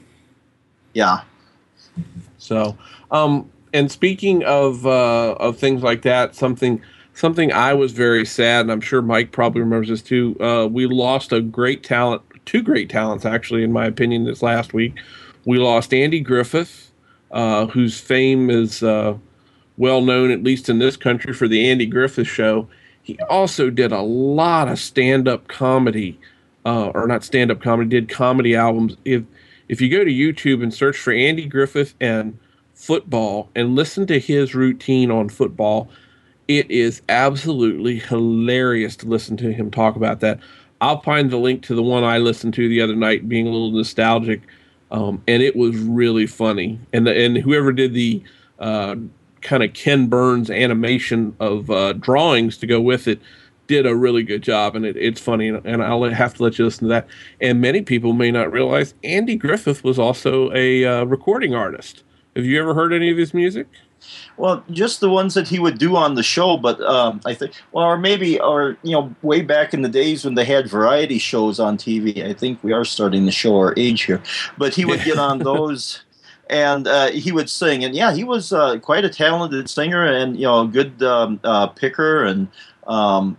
Yeah. 0.92 1.23
So, 2.38 2.77
um, 3.11 3.51
and 3.73 3.90
speaking 3.90 4.44
of 4.44 4.87
uh, 4.87 5.33
of 5.33 5.59
things 5.59 5.83
like 5.83 6.03
that, 6.03 6.35
something 6.35 6.81
something 7.14 7.53
I 7.53 7.75
was 7.75 7.92
very 7.92 8.25
sad, 8.25 8.62
and 8.62 8.73
I'm 8.73 8.81
sure 8.81 9.03
Mike 9.03 9.33
probably 9.33 9.61
remembers 9.61 9.88
this 9.88 10.03
too. 10.03 10.37
Uh, 10.40 10.66
we 10.70 10.87
lost 10.87 11.33
a 11.33 11.40
great 11.40 11.83
talent, 11.83 12.23
two 12.44 12.62
great 12.62 12.88
talents 12.88 13.25
actually, 13.25 13.64
in 13.64 13.73
my 13.73 13.87
opinion, 13.87 14.25
this 14.25 14.42
last 14.42 14.73
week. 14.73 14.94
We 15.44 15.59
lost 15.59 15.92
Andy 15.92 16.20
Griffith, 16.20 16.90
uh, 17.31 17.66
whose 17.66 17.99
fame 17.99 18.49
is 18.51 18.83
uh, 18.83 19.18
well 19.77 20.01
known, 20.01 20.31
at 20.31 20.43
least 20.43 20.69
in 20.69 20.79
this 20.79 20.97
country, 20.97 21.33
for 21.33 21.49
the 21.49 21.69
Andy 21.69 21.87
Griffith 21.87 22.29
Show. 22.29 22.69
He 23.03 23.19
also 23.29 23.71
did 23.71 23.93
a 23.93 24.01
lot 24.01 24.69
of 24.69 24.79
stand 24.79 25.29
up 25.29 25.49
comedy, 25.49 26.19
uh, 26.65 26.89
or 26.95 27.07
not 27.07 27.25
stand 27.25 27.51
up 27.51 27.61
comedy, 27.61 27.89
did 27.89 28.09
comedy 28.09 28.55
albums. 28.55 28.97
If 29.05 29.25
if 29.69 29.81
you 29.81 29.89
go 29.91 30.05
to 30.05 30.11
YouTube 30.11 30.63
and 30.63 30.73
search 30.73 30.97
for 30.97 31.13
Andy 31.13 31.47
Griffith 31.47 31.95
and 32.01 32.39
football 32.75 33.51
and 33.55 33.75
listen 33.75 34.07
to 34.07 34.19
his 34.19 34.55
routine 34.55 35.11
on 35.11 35.29
football, 35.29 35.89
it 36.49 36.71
is 36.71 37.01
absolutely 37.09 37.99
hilarious 37.99 38.97
to 38.97 39.07
listen 39.07 39.37
to 39.39 39.53
him 39.53 39.71
talk 39.71 39.97
about 39.97 40.21
that. 40.21 40.41
I'll 40.81 41.01
find 41.01 41.31
the 41.31 41.39
link 41.39 41.63
to 41.63 41.75
the 41.75 41.83
one 41.83 42.05
I 42.05 42.19
listened 42.19 42.53
to 42.55 42.69
the 42.69 42.81
other 42.83 42.97
night, 42.97 43.29
being 43.29 43.47
a 43.47 43.51
little 43.51 43.71
nostalgic, 43.71 44.43
um, 44.91 45.23
and 45.27 45.43
it 45.43 45.57
was 45.57 45.77
really 45.79 46.27
funny. 46.27 46.79
And 46.93 47.07
the, 47.07 47.17
and 47.17 47.39
whoever 47.39 47.73
did 47.73 47.95
the 47.95 48.23
uh, 48.59 48.97
kind 49.45 49.63
of 49.63 49.73
Ken 49.73 50.09
Burns 50.09 50.51
animation 50.51 51.37
of 51.39 51.71
uh, 51.71 51.93
drawings 51.93 52.59
to 52.59 52.67
go 52.67 52.81
with 52.81 53.07
it 53.07 53.21
did 53.67 53.87
a 53.87 53.95
really 53.95 54.23
good 54.23 54.43
job, 54.43 54.77
and 54.77 54.85
it, 54.85 54.97
it's 54.97 55.21
funny. 55.21 55.49
And 55.49 55.83
I'll 55.83 56.03
have 56.05 56.35
to 56.35 56.43
let 56.43 56.59
you 56.59 56.65
listen 56.65 56.89
to 56.89 56.89
that. 56.89 57.07
And 57.41 57.61
many 57.61 57.83
people 57.83 58.13
may 58.13 58.31
not 58.31 58.53
realize 58.53 58.95
Andy 59.03 59.37
Griffith 59.37 59.85
was 59.85 59.99
also 59.99 60.53
a 60.53 60.85
uh, 60.85 61.05
recording 61.05 61.55
artist. 61.55 62.03
Have 62.37 62.45
you 62.45 62.61
ever 62.61 62.75
heard 62.75 62.93
any 62.93 63.11
of 63.11 63.17
his 63.17 63.33
music? 63.33 63.69
Well, 64.37 64.65
just 64.71 65.01
the 65.01 65.09
ones 65.09 65.33
that 65.35 65.49
he 65.49 65.59
would 65.59 65.79
do 65.79 65.97
on 65.97 66.15
the 66.15 66.23
show, 66.23 66.59
but 66.59 66.79
um, 66.83 67.21
I 67.25 67.33
think, 67.33 67.53
well, 67.73 67.87
or 67.87 67.97
maybe, 67.97 68.39
or 68.39 68.77
you 68.83 68.93
know, 68.93 69.15
way 69.23 69.41
back 69.41 69.73
in 69.73 69.81
the 69.81 69.89
days 69.89 70.25
when 70.25 70.35
they 70.35 70.45
had 70.45 70.69
variety 70.69 71.19
shows 71.19 71.59
on 71.59 71.79
TV. 71.79 72.23
I 72.23 72.35
think 72.35 72.63
we 72.63 72.73
are 72.73 72.85
starting 72.85 73.25
to 73.25 73.33
show 73.33 73.57
our 73.57 73.73
age 73.79 74.03
here, 74.03 74.21
but 74.59 74.75
he 74.75 74.85
would 74.85 75.03
get 75.05 75.19
on 75.19 75.39
those 75.41 76.03
and 76.55 76.87
uh, 76.87 77.11
he 77.11 77.33
would 77.33 77.51
sing. 77.51 77.85
And 77.85 77.95
yeah, 77.95 78.14
he 78.14 78.23
was 78.23 78.53
uh, 78.53 78.79
quite 78.79 79.05
a 79.05 79.09
talented 79.09 79.69
singer 79.69 80.07
and 80.07 80.37
you 80.37 80.45
know 80.45 80.61
a 80.61 80.69
good 80.69 81.03
um, 81.03 81.40
uh, 81.43 81.67
picker 81.67 82.25
and 82.25 82.49
um, 82.87 83.37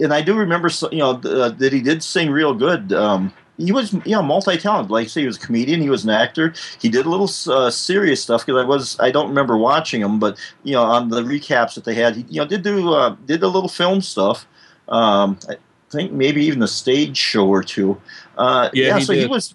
and 0.00 0.12
I 0.12 0.20
do 0.20 0.36
remember 0.36 0.68
you 0.90 0.98
know 0.98 1.10
uh, 1.10 1.50
that 1.50 1.72
he 1.72 1.80
did 1.80 2.02
sing 2.02 2.30
real 2.30 2.52
good. 2.52 2.92
Um, 2.92 3.32
he 3.56 3.70
was 3.70 3.92
you 3.92 4.16
know 4.16 4.22
multi-talented. 4.22 4.90
Like 4.90 5.04
I 5.04 5.08
say, 5.08 5.20
he 5.20 5.26
was 5.28 5.36
a 5.36 5.46
comedian. 5.46 5.80
He 5.80 5.90
was 5.90 6.02
an 6.02 6.10
actor. 6.10 6.52
He 6.80 6.88
did 6.88 7.06
a 7.06 7.10
little 7.10 7.30
uh, 7.52 7.70
serious 7.70 8.20
stuff 8.20 8.44
because 8.44 8.60
I 8.60 8.66
was 8.66 8.98
I 8.98 9.12
don't 9.12 9.28
remember 9.28 9.56
watching 9.56 10.00
him, 10.00 10.18
but 10.18 10.36
you 10.64 10.72
know 10.72 10.82
on 10.82 11.10
the 11.10 11.22
recaps 11.22 11.74
that 11.76 11.84
they 11.84 11.94
had, 11.94 12.16
he 12.16 12.24
you 12.28 12.40
know 12.40 12.46
did 12.48 12.62
do 12.62 12.92
uh, 12.92 13.10
did 13.26 13.44
a 13.44 13.48
little 13.48 13.68
film 13.68 14.00
stuff. 14.00 14.46
Um, 14.88 15.38
I 15.48 15.56
think 15.90 16.10
maybe 16.10 16.44
even 16.44 16.62
a 16.62 16.68
stage 16.68 17.16
show 17.16 17.46
or 17.46 17.62
two. 17.62 18.00
yeah, 18.36 18.70
yeah 18.72 18.98
he 18.98 19.04
so 19.04 19.14
did. 19.14 19.20
he 19.20 19.26
was 19.28 19.54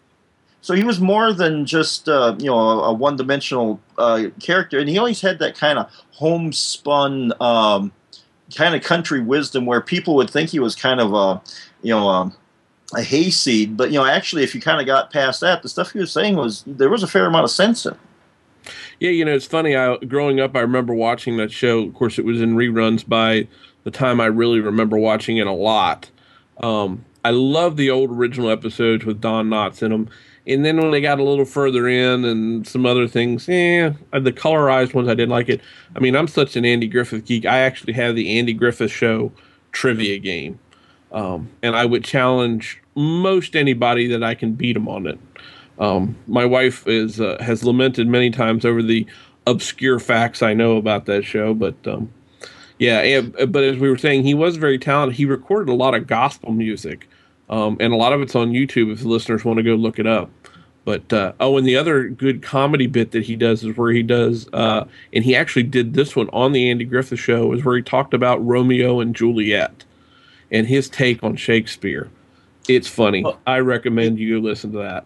so 0.61 0.73
he 0.73 0.83
was 0.83 0.99
more 0.99 1.33
than 1.33 1.65
just 1.65 2.09
uh, 2.09 2.35
you 2.37 2.47
know 2.47 2.57
a, 2.57 2.89
a 2.89 2.93
one-dimensional 2.93 3.79
uh, 3.97 4.23
character, 4.39 4.79
and 4.79 4.89
he 4.89 4.97
always 4.97 5.21
had 5.21 5.39
that 5.39 5.57
kind 5.57 5.79
of 5.79 5.89
homespun 6.11 7.33
um, 7.41 7.91
kind 8.55 8.75
of 8.75 8.83
country 8.83 9.21
wisdom 9.21 9.65
where 9.65 9.81
people 9.81 10.15
would 10.15 10.29
think 10.29 10.49
he 10.49 10.59
was 10.59 10.75
kind 10.75 10.99
of 10.99 11.13
a 11.13 11.41
you 11.81 11.93
know 11.93 12.09
a, 12.09 12.33
a 12.95 13.01
hayseed, 13.01 13.77
but 13.77 13.91
you 13.91 13.99
know 13.99 14.05
actually 14.05 14.43
if 14.43 14.53
you 14.53 14.61
kind 14.61 14.81
of 14.81 14.87
got 14.87 15.11
past 15.11 15.41
that, 15.41 15.61
the 15.61 15.69
stuff 15.69 15.91
he 15.91 15.99
was 15.99 16.11
saying 16.11 16.35
was 16.35 16.63
there 16.67 16.89
was 16.89 17.03
a 17.03 17.07
fair 17.07 17.25
amount 17.25 17.45
of 17.45 17.51
sense 17.51 17.85
in. 17.85 17.93
It. 17.93 17.99
Yeah, 18.99 19.11
you 19.11 19.23
know 19.23 19.33
it's 19.33 19.45
funny. 19.45 19.75
I 19.75 19.95
growing 19.97 20.41
up, 20.41 20.55
I 20.55 20.59
remember 20.59 20.93
watching 20.93 21.37
that 21.37 21.51
show. 21.51 21.79
Of 21.79 21.93
course, 21.93 22.19
it 22.19 22.25
was 22.25 22.41
in 22.41 22.55
reruns 22.55 23.07
by 23.07 23.47
the 23.85 23.91
time 23.91 24.19
I 24.19 24.25
really 24.25 24.59
remember 24.59 24.97
watching 24.97 25.37
it 25.37 25.47
a 25.47 25.53
lot. 25.53 26.11
Um, 26.57 27.05
I 27.23 27.31
love 27.31 27.77
the 27.77 27.89
old 27.89 28.11
original 28.11 28.49
episodes 28.49 29.05
with 29.05 29.21
Don 29.21 29.49
Knotts 29.49 29.81
in 29.81 29.91
them 29.91 30.09
and 30.47 30.65
then 30.65 30.77
when 30.77 30.91
they 30.91 31.01
got 31.01 31.19
a 31.19 31.23
little 31.23 31.45
further 31.45 31.87
in 31.87 32.25
and 32.25 32.67
some 32.67 32.85
other 32.85 33.07
things, 33.07 33.47
yeah, 33.47 33.93
the 34.11 34.31
colorized 34.31 34.93
ones 34.93 35.07
I 35.07 35.13
didn't 35.13 35.29
like 35.29 35.49
it. 35.49 35.61
I 35.95 35.99
mean, 35.99 36.15
I'm 36.15 36.27
such 36.27 36.55
an 36.55 36.65
Andy 36.65 36.87
Griffith 36.87 37.25
geek. 37.25 37.45
I 37.45 37.59
actually 37.59 37.93
have 37.93 38.15
the 38.15 38.37
Andy 38.37 38.53
Griffith 38.53 38.91
Show 38.91 39.31
trivia 39.71 40.17
game, 40.19 40.59
um, 41.11 41.49
and 41.61 41.75
I 41.75 41.85
would 41.85 42.03
challenge 42.03 42.81
most 42.95 43.55
anybody 43.55 44.07
that 44.07 44.23
I 44.23 44.35
can 44.35 44.53
beat 44.53 44.73
them 44.73 44.87
on 44.87 45.07
it. 45.07 45.19
Um, 45.79 46.17
my 46.27 46.45
wife 46.45 46.87
is 46.87 47.21
uh, 47.21 47.37
has 47.41 47.63
lamented 47.63 48.07
many 48.07 48.29
times 48.29 48.65
over 48.65 48.81
the 48.81 49.05
obscure 49.47 49.99
facts 49.99 50.41
I 50.41 50.53
know 50.53 50.77
about 50.77 51.05
that 51.05 51.23
show, 51.23 51.53
but 51.53 51.75
um, 51.87 52.11
yeah, 52.79 53.21
but 53.21 53.63
as 53.63 53.77
we 53.77 53.89
were 53.89 53.97
saying, 53.97 54.23
he 54.23 54.33
was 54.33 54.55
very 54.55 54.79
talented. 54.79 55.17
He 55.17 55.25
recorded 55.25 55.71
a 55.71 55.75
lot 55.75 55.95
of 55.95 56.07
gospel 56.07 56.51
music. 56.53 57.09
Um, 57.49 57.77
and 57.79 57.93
a 57.93 57.95
lot 57.95 58.13
of 58.13 58.21
it's 58.21 58.35
on 58.35 58.51
YouTube 58.51 58.91
if 58.91 58.99
the 59.01 59.07
listeners 59.07 59.43
want 59.43 59.57
to 59.57 59.63
go 59.63 59.75
look 59.75 59.99
it 59.99 60.07
up. 60.07 60.29
But 60.85 61.11
uh, 61.11 61.33
oh, 61.39 61.57
and 61.57 61.67
the 61.67 61.75
other 61.75 62.09
good 62.09 62.41
comedy 62.41 62.87
bit 62.87 63.11
that 63.11 63.23
he 63.25 63.35
does 63.35 63.63
is 63.63 63.77
where 63.77 63.91
he 63.91 64.01
does, 64.01 64.47
uh, 64.53 64.85
and 65.13 65.23
he 65.23 65.35
actually 65.35 65.63
did 65.63 65.93
this 65.93 66.15
one 66.15 66.29
on 66.31 66.51
the 66.51 66.69
Andy 66.69 66.85
Griffith 66.85 67.19
Show, 67.19 67.53
is 67.53 67.63
where 67.63 67.75
he 67.75 67.83
talked 67.83 68.13
about 68.13 68.43
Romeo 68.45 68.99
and 68.99 69.15
Juliet 69.15 69.85
and 70.51 70.67
his 70.67 70.89
take 70.89 71.23
on 71.23 71.35
Shakespeare. 71.35 72.09
It's 72.67 72.87
funny. 72.87 73.25
I 73.45 73.59
recommend 73.59 74.19
you 74.19 74.41
listen 74.41 74.71
to 74.71 74.79
that. 74.79 75.05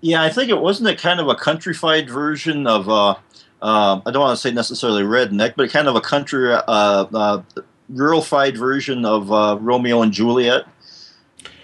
Yeah, 0.00 0.22
I 0.22 0.28
think 0.28 0.50
it 0.50 0.60
wasn't 0.60 0.88
it 0.88 0.98
kind 0.98 1.20
of 1.20 1.28
a 1.28 1.34
countrified 1.34 2.10
version 2.10 2.66
of. 2.66 2.88
Uh, 2.88 3.14
uh, 3.62 4.00
I 4.04 4.10
don't 4.10 4.20
want 4.20 4.36
to 4.36 4.40
say 4.40 4.52
necessarily 4.52 5.02
redneck, 5.02 5.54
but 5.56 5.70
kind 5.70 5.88
of 5.88 5.96
a 5.96 6.00
country, 6.00 6.52
uh, 6.52 7.06
uh, 7.14 7.42
version 7.88 9.04
of 9.04 9.32
uh, 9.32 9.56
Romeo 9.60 10.02
and 10.02 10.12
Juliet. 10.12 10.64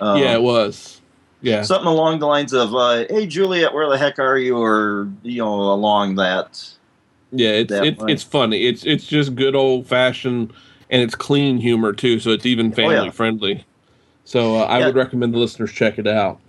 Um, 0.03 0.19
yeah, 0.19 0.35
it 0.35 0.43
was. 0.43 1.01
Yeah, 1.43 1.63
something 1.63 1.87
along 1.87 2.19
the 2.19 2.27
lines 2.27 2.53
of, 2.53 2.75
uh, 2.75 3.05
"Hey, 3.09 3.27
Juliet, 3.27 3.73
where 3.73 3.89
the 3.89 3.97
heck 3.97 4.19
are 4.19 4.37
you?" 4.37 4.59
or 4.59 5.09
you 5.23 5.39
know, 5.39 5.55
along 5.55 6.17
that. 6.17 6.69
Yeah, 7.31 7.51
it's 7.51 7.71
that 7.71 7.85
it's, 7.85 8.03
it's 8.09 8.23
funny. 8.25 8.67
It's 8.67 8.85
it's 8.85 9.07
just 9.07 9.37
good 9.37 9.55
old 9.55 9.87
fashioned, 9.87 10.53
and 10.91 11.03
it's 11.03 11.15
clean 11.15 11.59
humor 11.59 11.93
too. 11.93 12.19
So 12.19 12.31
it's 12.31 12.47
even 12.47 12.73
family 12.73 12.97
oh, 12.97 13.05
yeah. 13.05 13.11
friendly. 13.11 13.65
So 14.25 14.57
uh, 14.57 14.65
I 14.65 14.81
yeah. 14.81 14.87
would 14.87 14.97
recommend 14.97 15.35
the 15.35 15.39
listeners 15.39 15.73
check 15.73 15.99
it 15.99 16.07
out. 16.07 16.41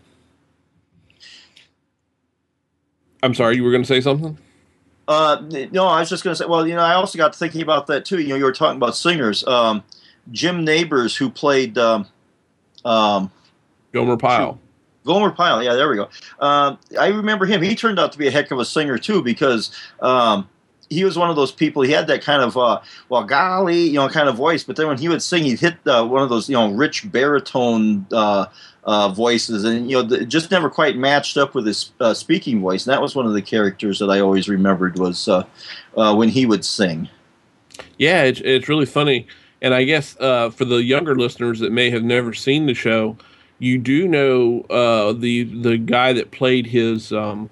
I'm 3.21 3.35
sorry, 3.35 3.55
you 3.55 3.63
were 3.63 3.71
going 3.71 3.83
to 3.83 3.87
say 3.87 4.01
something. 4.01 4.37
Uh, 5.07 5.41
no, 5.71 5.85
I 5.85 5.99
was 5.99 6.09
just 6.09 6.23
going 6.23 6.35
to 6.35 6.43
say. 6.43 6.47
Well, 6.47 6.67
you 6.67 6.73
know, 6.73 6.81
I 6.81 6.95
also 6.95 7.19
got 7.19 7.35
thinking 7.35 7.61
about 7.61 7.85
that 7.87 8.03
too. 8.03 8.19
You 8.19 8.29
know, 8.29 8.35
you 8.35 8.45
were 8.45 8.51
talking 8.51 8.77
about 8.77 8.95
singers. 8.95 9.45
Um, 9.45 9.83
Jim 10.31 10.65
Nabors, 10.65 11.15
who 11.15 11.29
played 11.29 11.77
um, 11.77 12.07
um, 12.85 13.31
Gomer 13.93 14.17
Pyle. 14.17 14.59
Gomer 15.05 15.31
Pyle, 15.31 15.61
yeah, 15.61 15.73
there 15.73 15.89
we 15.89 15.95
go. 15.95 16.09
Uh, 16.39 16.75
I 16.99 17.07
remember 17.07 17.45
him. 17.45 17.61
He 17.61 17.75
turned 17.75 17.99
out 17.99 18.11
to 18.13 18.17
be 18.17 18.27
a 18.27 18.31
heck 18.31 18.51
of 18.51 18.59
a 18.59 18.65
singer 18.65 18.97
too, 18.97 19.21
because 19.21 19.71
um, 20.01 20.47
he 20.89 21.03
was 21.03 21.17
one 21.17 21.29
of 21.29 21.35
those 21.35 21.51
people. 21.51 21.81
He 21.81 21.91
had 21.91 22.07
that 22.07 22.21
kind 22.21 22.41
of 22.41 22.57
uh, 22.57 22.81
well, 23.09 23.23
golly, 23.23 23.81
you 23.81 23.95
know, 23.95 24.07
kind 24.09 24.29
of 24.29 24.35
voice. 24.35 24.63
But 24.63 24.75
then 24.75 24.87
when 24.87 24.97
he 24.97 25.09
would 25.09 25.21
sing, 25.21 25.43
he'd 25.43 25.59
hit 25.59 25.75
uh, 25.85 26.05
one 26.05 26.21
of 26.21 26.29
those 26.29 26.49
you 26.49 26.55
know 26.55 26.71
rich 26.71 27.09
baritone 27.11 28.05
uh, 28.11 28.45
uh, 28.85 29.09
voices, 29.09 29.63
and 29.63 29.89
you 29.89 30.01
know, 30.01 30.15
it 30.15 30.25
just 30.25 30.51
never 30.51 30.69
quite 30.69 30.97
matched 30.97 31.37
up 31.37 31.53
with 31.53 31.65
his 31.65 31.91
uh, 31.99 32.13
speaking 32.13 32.61
voice. 32.61 32.85
And 32.85 32.93
that 32.93 33.01
was 33.01 33.15
one 33.15 33.25
of 33.25 33.33
the 33.33 33.41
characters 33.41 33.99
that 33.99 34.09
I 34.09 34.19
always 34.19 34.47
remembered 34.47 34.97
was 34.97 35.27
uh, 35.27 35.43
uh, 35.97 36.15
when 36.15 36.29
he 36.29 36.45
would 36.45 36.63
sing. 36.63 37.09
Yeah, 37.97 38.23
it's, 38.23 38.41
it's 38.43 38.69
really 38.69 38.85
funny. 38.85 39.27
And 39.61 39.73
I 39.73 39.85
guess 39.85 40.17
uh, 40.19 40.49
for 40.49 40.65
the 40.65 40.83
younger 40.83 41.15
listeners 41.15 41.59
that 41.59 41.71
may 41.71 41.89
have 41.89 42.03
never 42.03 42.33
seen 42.33 42.65
the 42.65 42.73
show, 42.73 43.17
you 43.63 43.77
do 43.77 44.07
know 44.07 44.61
uh, 44.69 45.13
the 45.13 45.43
the 45.43 45.77
guy 45.77 46.11
that 46.13 46.31
played 46.31 46.67
his 46.67 47.13
um, 47.13 47.49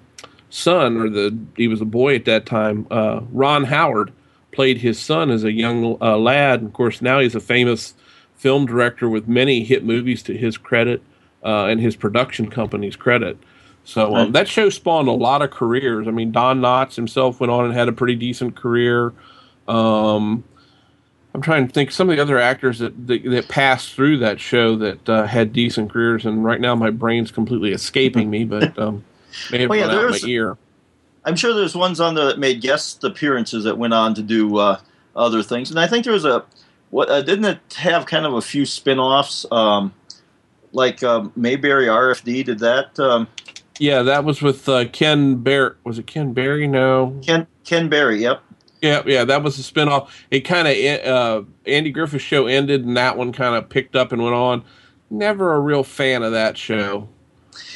son, 0.50 0.96
or 0.98 1.08
the 1.08 1.36
he 1.56 1.68
was 1.68 1.80
a 1.80 1.86
boy 1.86 2.14
at 2.14 2.26
that 2.26 2.44
time. 2.44 2.86
Uh, 2.90 3.20
Ron 3.30 3.64
Howard 3.64 4.12
played 4.52 4.78
his 4.78 4.98
son 4.98 5.30
as 5.30 5.42
a 5.42 5.52
young 5.52 5.96
uh, 6.00 6.18
lad. 6.18 6.60
And 6.60 6.68
of 6.68 6.74
course, 6.74 7.00
now 7.00 7.18
he's 7.20 7.34
a 7.34 7.40
famous 7.40 7.94
film 8.34 8.66
director 8.66 9.08
with 9.08 9.26
many 9.26 9.64
hit 9.64 9.84
movies 9.84 10.22
to 10.24 10.36
his 10.36 10.58
credit 10.58 11.02
uh, 11.42 11.64
and 11.66 11.80
his 11.80 11.96
production 11.96 12.50
company's 12.50 12.96
credit. 12.96 13.38
So 13.84 14.14
um, 14.14 14.32
that 14.32 14.46
show 14.46 14.68
spawned 14.68 15.08
a 15.08 15.12
lot 15.12 15.42
of 15.42 15.50
careers. 15.50 16.06
I 16.06 16.10
mean, 16.10 16.30
Don 16.30 16.60
Knotts 16.60 16.94
himself 16.94 17.40
went 17.40 17.50
on 17.50 17.64
and 17.64 17.74
had 17.74 17.88
a 17.88 17.92
pretty 17.92 18.14
decent 18.14 18.54
career. 18.54 19.12
Um, 19.66 20.44
I'm 21.34 21.40
trying 21.40 21.66
to 21.66 21.72
think 21.72 21.90
some 21.92 22.10
of 22.10 22.16
the 22.16 22.22
other 22.22 22.38
actors 22.38 22.78
that 22.80 23.06
that, 23.06 23.24
that 23.24 23.48
passed 23.48 23.94
through 23.94 24.18
that 24.18 24.38
show 24.40 24.76
that 24.76 25.08
uh, 25.08 25.26
had 25.26 25.52
decent 25.52 25.90
careers, 25.90 26.26
and 26.26 26.44
right 26.44 26.60
now 26.60 26.74
my 26.74 26.90
brain's 26.90 27.30
completely 27.30 27.72
escaping 27.72 28.28
me, 28.30 28.44
but 28.44 28.78
um, 28.80 29.04
may 29.50 29.60
have 29.62 29.70
Well, 29.70 29.78
yeah, 29.78 29.86
out 29.86 29.92
there's- 29.92 30.22
my 30.22 30.28
ear. 30.28 30.56
I'm 31.24 31.36
sure 31.36 31.54
there's 31.54 31.76
ones 31.76 32.00
on 32.00 32.16
there 32.16 32.24
that 32.26 32.40
made 32.40 32.60
guest 32.60 33.04
appearances 33.04 33.62
that 33.62 33.78
went 33.78 33.94
on 33.94 34.12
to 34.14 34.22
do 34.22 34.56
uh, 34.58 34.80
other 35.14 35.42
things, 35.44 35.70
and 35.70 35.78
I 35.78 35.86
think 35.86 36.04
there 36.04 36.12
was 36.12 36.24
a 36.24 36.44
what 36.90 37.08
uh, 37.08 37.22
didn't 37.22 37.44
it 37.44 37.74
have 37.78 38.06
kind 38.06 38.26
of 38.26 38.34
a 38.34 38.42
few 38.42 38.66
spin-offs 38.66 39.46
um, 39.52 39.94
like 40.72 41.02
um, 41.04 41.32
Mayberry 41.36 41.86
RFD 41.86 42.44
did 42.44 42.58
that 42.58 42.98
um, 42.98 43.28
Yeah, 43.78 44.02
that 44.02 44.24
was 44.24 44.42
with 44.42 44.68
uh, 44.68 44.86
Ken 44.88 45.36
Bear. 45.36 45.76
Was 45.84 45.98
it 45.98 46.06
Ken 46.08 46.32
Berry? 46.32 46.66
No. 46.66 47.18
Ken 47.24 47.46
Ken 47.64 47.88
Berry, 47.88 48.20
yep. 48.20 48.42
Yeah, 48.82 49.02
yeah, 49.06 49.24
that 49.24 49.42
was 49.44 49.58
a 49.58 49.62
spinoff. 49.62 50.08
It 50.30 50.40
kind 50.40 50.66
of 50.66 51.06
uh, 51.06 51.42
Andy 51.66 51.90
Griffith's 51.90 52.24
show 52.24 52.46
ended, 52.46 52.84
and 52.84 52.96
that 52.96 53.16
one 53.16 53.32
kind 53.32 53.54
of 53.54 53.68
picked 53.68 53.94
up 53.96 54.10
and 54.12 54.20
went 54.22 54.34
on. 54.34 54.64
Never 55.08 55.54
a 55.54 55.60
real 55.60 55.84
fan 55.84 56.22
of 56.22 56.32
that 56.32 56.58
show, 56.58 57.08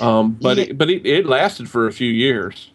um, 0.00 0.32
but 0.40 0.56
Yeah. 0.56 0.64
it, 0.64 0.78
but 0.78 0.90
it, 0.90 1.06
it 1.06 1.26
lasted 1.26 1.70
for 1.70 1.86
a 1.86 1.92
few 1.92 2.10
years. 2.10 2.72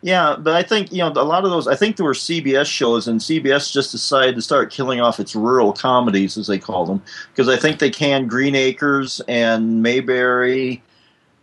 Yeah, 0.00 0.36
but 0.38 0.54
I 0.54 0.62
think 0.62 0.90
you 0.92 0.98
know 0.98 1.08
a 1.08 1.22
lot 1.24 1.44
of 1.44 1.50
those. 1.50 1.68
I 1.68 1.76
think 1.76 1.96
there 1.96 2.06
were 2.06 2.14
CBS 2.14 2.66
shows, 2.66 3.06
and 3.06 3.20
CBS 3.20 3.72
just 3.72 3.92
decided 3.92 4.34
to 4.36 4.42
start 4.42 4.70
killing 4.72 5.00
off 5.00 5.20
its 5.20 5.34
rural 5.36 5.72
comedies, 5.72 6.36
as 6.36 6.46
they 6.48 6.58
call 6.58 6.84
them, 6.86 7.02
because 7.32 7.48
I 7.48 7.56
think 7.56 7.78
they 7.78 7.90
canned 7.90 8.28
Green 8.28 8.54
Acres 8.56 9.20
and 9.28 9.82
Mayberry. 9.82 10.82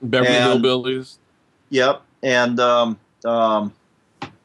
Beverly 0.01 0.29
And- 0.35 0.63
Hillbillies. 0.63 1.17
Yep, 1.69 2.01
and 2.23 2.59
um, 2.59 2.99
um, 3.25 3.73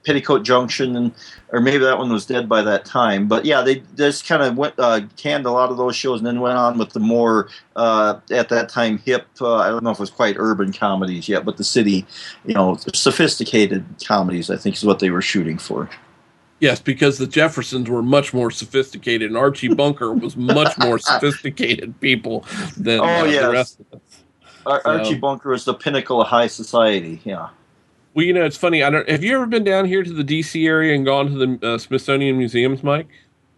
Petticoat 0.05 0.45
Junction, 0.45 0.97
and 0.97 1.13
or 1.51 1.61
maybe 1.61 1.79
that 1.85 1.99
one 1.99 2.13
was 2.13 2.27
dead 2.27 2.49
by 2.49 2.63
that 2.63 2.85
time. 2.85 3.27
But 3.27 3.45
yeah, 3.45 3.63
they 3.63 3.83
just 3.97 4.27
kind 4.27 4.43
of 4.43 4.57
went 4.57 4.75
uh, 4.79 5.03
canned 5.17 5.47
a 5.47 5.51
lot 5.51 5.71
of 5.71 5.77
those 5.77 5.97
shows, 5.97 6.21
and 6.21 6.27
then 6.27 6.41
went 6.41 6.57
on 6.59 6.79
with 6.79 6.91
the 6.91 7.01
more 7.01 7.49
uh, 7.77 8.21
at 8.31 8.49
that 8.51 8.69
time 8.69 8.99
hip. 8.99 9.27
Uh, 9.41 9.57
I 9.57 9.69
don't 9.71 9.83
know 9.83 9.91
if 9.91 9.99
it 9.99 10.01
was 10.01 10.11
quite 10.11 10.37
urban 10.39 10.73
comedies 10.73 11.29
yet, 11.29 11.45
but 11.45 11.57
the 11.57 11.65
city, 11.65 12.07
you 12.45 12.55
know, 12.55 12.77
sophisticated 12.95 13.85
comedies. 14.05 14.51
I 14.51 14.57
think 14.57 14.77
is 14.77 14.85
what 14.85 14.99
they 14.99 15.11
were 15.11 15.23
shooting 15.23 15.59
for. 15.59 15.89
Yes, 16.61 16.81
because 16.81 17.19
the 17.19 17.27
Jeffersons 17.27 17.91
were 17.91 18.03
much 18.03 18.33
more 18.33 18.51
sophisticated, 18.51 19.29
and 19.29 19.37
Archie 19.37 19.69
Bunker 19.75 20.13
was 20.13 20.37
much 20.37 20.79
more 20.79 20.99
sophisticated 20.99 21.99
people 22.01 22.45
than 22.77 23.01
Oh, 23.01 23.05
uh, 23.05 23.25
the 23.25 23.51
rest 23.53 23.81
of 23.81 23.87
us. 24.01 24.23
Ar- 24.67 24.81
So- 24.83 24.91
Archie 24.91 25.15
Bunker 25.17 25.53
is 25.53 25.65
the 25.65 25.75
pinnacle 25.75 26.23
of 26.23 26.29
high 26.29 26.47
society. 26.47 27.21
Yeah. 27.25 27.49
Well, 28.15 28.25
you 28.25 28.33
know, 28.33 28.45
it's 28.45 28.57
funny. 28.57 28.83
I 28.83 28.91
don't. 28.91 29.09
Have 29.09 29.25
you 29.25 29.35
ever 29.35 29.47
been 29.47 29.65
down 29.65 29.87
here 29.87 30.05
to 30.05 30.13
the 30.13 30.23
D.C. 30.23 30.67
area 30.67 30.95
and 30.95 31.05
gone 31.05 31.27
to 31.27 31.59
the 31.59 31.75
uh, 31.75 31.79
Smithsonian 31.79 32.39
museums, 32.39 32.83
Mike? 32.85 33.09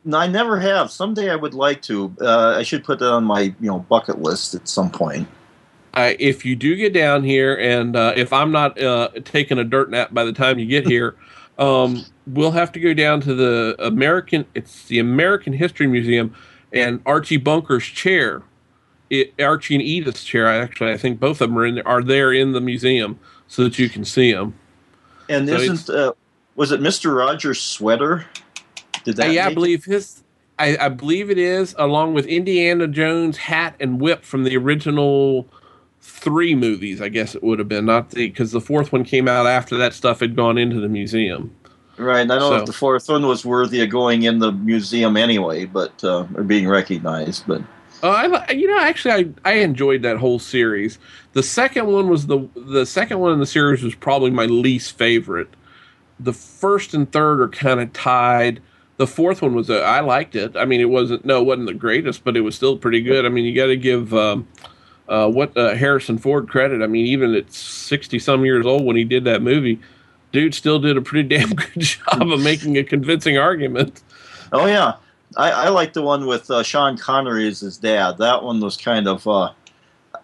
No, 0.05 0.19
I 0.19 0.27
never 0.27 0.59
have. 0.59 0.91
Someday 0.91 1.31
I 1.31 1.37
would 1.37 1.53
like 1.53 1.83
to. 1.83 2.15
Uh, 2.21 2.55
I 2.57 2.63
should 2.63 2.83
put 2.83 2.99
that 3.01 3.13
on 3.13 3.25
my 3.25 3.43
you 3.43 3.55
know 3.61 3.81
bucket 3.81 4.23
list 4.23 4.55
at 4.55 4.67
some 4.67 4.91
point. 4.91 5.29
I, 5.93 6.17
if 6.19 6.45
you 6.45 6.57
do 6.57 6.75
get 6.75 6.95
down 6.95 7.23
here, 7.23 7.55
and 7.57 7.97
uh, 7.97 8.15
if 8.17 8.33
I'm 8.33 8.51
not 8.51 8.81
uh, 8.81 9.11
taking 9.25 9.59
a 9.59 9.65
dirt 9.65 9.91
nap 9.91 10.15
by 10.15 10.25
the 10.25 10.33
time 10.33 10.59
you 10.59 10.67
get 10.67 10.87
here, 10.89 11.17
um, 11.59 12.07
we'll 12.27 12.53
have 12.53 12.73
to 12.73 12.81
go 12.81 12.95
down 12.95 13.21
to 13.23 13.35
the 13.35 13.77
American. 13.79 14.47
It's 14.55 14.87
the 14.87 15.01
American 15.01 15.53
History 15.53 15.87
Museum, 15.87 16.35
and 16.73 17.03
Archie 17.05 17.37
Bunker's 17.37 17.85
chair, 17.85 18.43
it, 19.11 19.35
Archie 19.39 19.75
and 19.75 19.83
Edith's 19.83 20.25
chair. 20.25 20.47
Actually, 20.47 20.93
I 20.93 20.97
think 20.97 21.21
both 21.21 21.43
of 21.43 21.51
them 21.51 21.59
are 21.59 21.67
in 21.67 21.75
there, 21.75 21.89
are 21.89 22.03
there 22.03 22.33
in 22.33 22.53
the 22.53 22.61
museum 22.63 23.19
so 23.49 23.65
that 23.65 23.79
you 23.79 23.89
can 23.89 24.05
see 24.05 24.33
them. 24.33 24.55
And 25.29 25.49
So 25.49 25.55
isn't 25.55 25.91
uh, 25.91 26.13
was 26.55 26.73
it 26.73 26.81
Mister 26.81 27.15
Rogers' 27.15 27.61
sweater? 27.61 28.27
Did 29.05 29.17
that? 29.17 29.29
Uh, 29.29 29.31
yeah, 29.31 29.43
I 29.43 29.45
make 29.47 29.53
it? 29.53 29.55
believe 29.55 29.85
his. 29.85 30.23
I, 30.59 30.77
I 30.79 30.89
believe 30.89 31.31
it 31.31 31.37
is, 31.37 31.75
along 31.79 32.15
with 32.15 32.25
Indiana 32.27 32.89
Jones' 32.89 33.37
hat 33.37 33.77
and 33.79 34.01
whip 34.01 34.25
from 34.25 34.45
the 34.45 34.57
original 34.57 35.47
three 36.01 36.55
movies. 36.55 37.03
I 37.03 37.09
guess 37.09 37.35
it 37.35 37.43
would 37.43 37.59
have 37.59 37.69
been 37.69 37.85
not 37.85 38.11
the 38.11 38.29
because 38.29 38.53
the 38.53 38.61
fourth 38.61 38.93
one 38.93 39.05
came 39.05 39.29
out 39.29 39.47
after 39.47 39.77
that 39.77 39.93
stuff 39.93 40.21
had 40.21 40.35
gone 40.35 40.57
into 40.57 40.81
the 40.81 40.89
museum. 40.89 41.55
Right. 41.99 42.21
and 42.21 42.33
I 42.33 42.39
don't 42.39 42.51
know 42.51 42.57
if 42.59 42.67
the 42.67 42.75
fourth 42.75 43.09
one 43.09 43.27
was 43.27 43.47
worthy 43.47 43.83
of 43.83 43.89
going 43.89 44.25
in 44.25 44.39
the 44.39 44.53
museum 44.53 45.17
anyway, 45.17 45.65
but 45.65 46.05
uh, 46.05 46.27
or 46.35 46.43
being 46.43 46.69
recognized. 46.69 47.45
But 47.47 47.63
Uh, 48.07 48.43
I 48.47 48.53
you 48.53 48.69
know 48.69 48.79
actually 48.79 49.35
I, 49.45 49.51
I 49.51 49.55
enjoyed 49.55 50.03
that 50.03 50.19
whole 50.19 50.39
series. 50.39 50.99
The 51.33 51.43
second 51.43 51.87
one 51.87 52.09
was 52.09 52.29
the 52.29 52.49
the 52.55 52.87
second 52.87 53.19
one 53.19 53.33
in 53.33 53.41
the 53.41 53.47
series 53.47 53.83
was 53.83 53.97
probably 53.97 54.31
my 54.31 54.47
least 54.47 54.97
favorite. 54.97 55.49
The 56.21 56.33
first 56.33 56.95
and 56.95 57.11
third 57.11 57.41
are 57.41 57.49
kind 57.49 57.81
of 57.81 57.93
tied. 57.93 58.63
The 58.97 59.07
fourth 59.07 59.43
one 59.43 59.55
was 59.55 59.69
a, 59.69 59.83
I 59.83 60.01
liked 60.01 60.37
it. 60.37 60.57
I 60.57 60.65
mean, 60.65 60.81
it 60.81 60.89
wasn't 60.89 61.25
no, 61.25 61.41
it 61.41 61.45
wasn't 61.45 61.67
the 61.67 61.75
greatest, 61.75 62.23
but 62.23 62.37
it 62.37 62.43
was 62.43 62.55
still 62.55 62.79
pretty 62.79 63.03
good. 63.03 63.27
I 63.27 63.29
mean, 63.29 63.45
you 63.45 63.55
got 63.55 63.67
to 63.67 63.77
give 63.77 64.15
um, 64.15 64.47
uh, 65.09 65.29
what 65.29 65.57
uh, 65.57 65.75
Harrison 65.75 66.17
Ford 66.17 66.49
credit. 66.49 66.83
I 66.83 66.87
mean, 66.87 67.07
even 67.07 67.35
at 67.35 67.53
sixty 67.53 68.21
some 68.21 68.45
years 68.45 68.65
old 68.65 68.85
when 68.85 68.97
he 68.97 69.05
did 69.05 69.25
that 69.25 69.43
movie, 69.43 69.81
dude 70.31 70.55
still 70.55 70.79
did 70.79 70.97
a 70.97 71.03
pretty 71.03 71.29
damn 71.37 71.51
good 71.51 71.81
job 71.81 72.31
of 72.31 72.41
making 72.41 72.79
a 72.79 72.85
convincing 72.85 73.37
argument. 73.37 74.01
oh 74.53 74.67
yeah, 74.67 74.95
I, 75.37 75.51
I 75.51 75.69
like 75.69 75.93
the 75.93 76.03
one 76.03 76.27
with 76.27 76.51
uh, 76.51 76.63
Sean 76.63 76.97
Connery 76.97 77.47
as 77.49 77.61
his 77.61 77.77
dad. 77.79 78.19
That 78.19 78.43
one 78.43 78.61
was 78.61 78.77
kind 78.77 79.07
of 79.07 79.27
uh, 79.27 79.53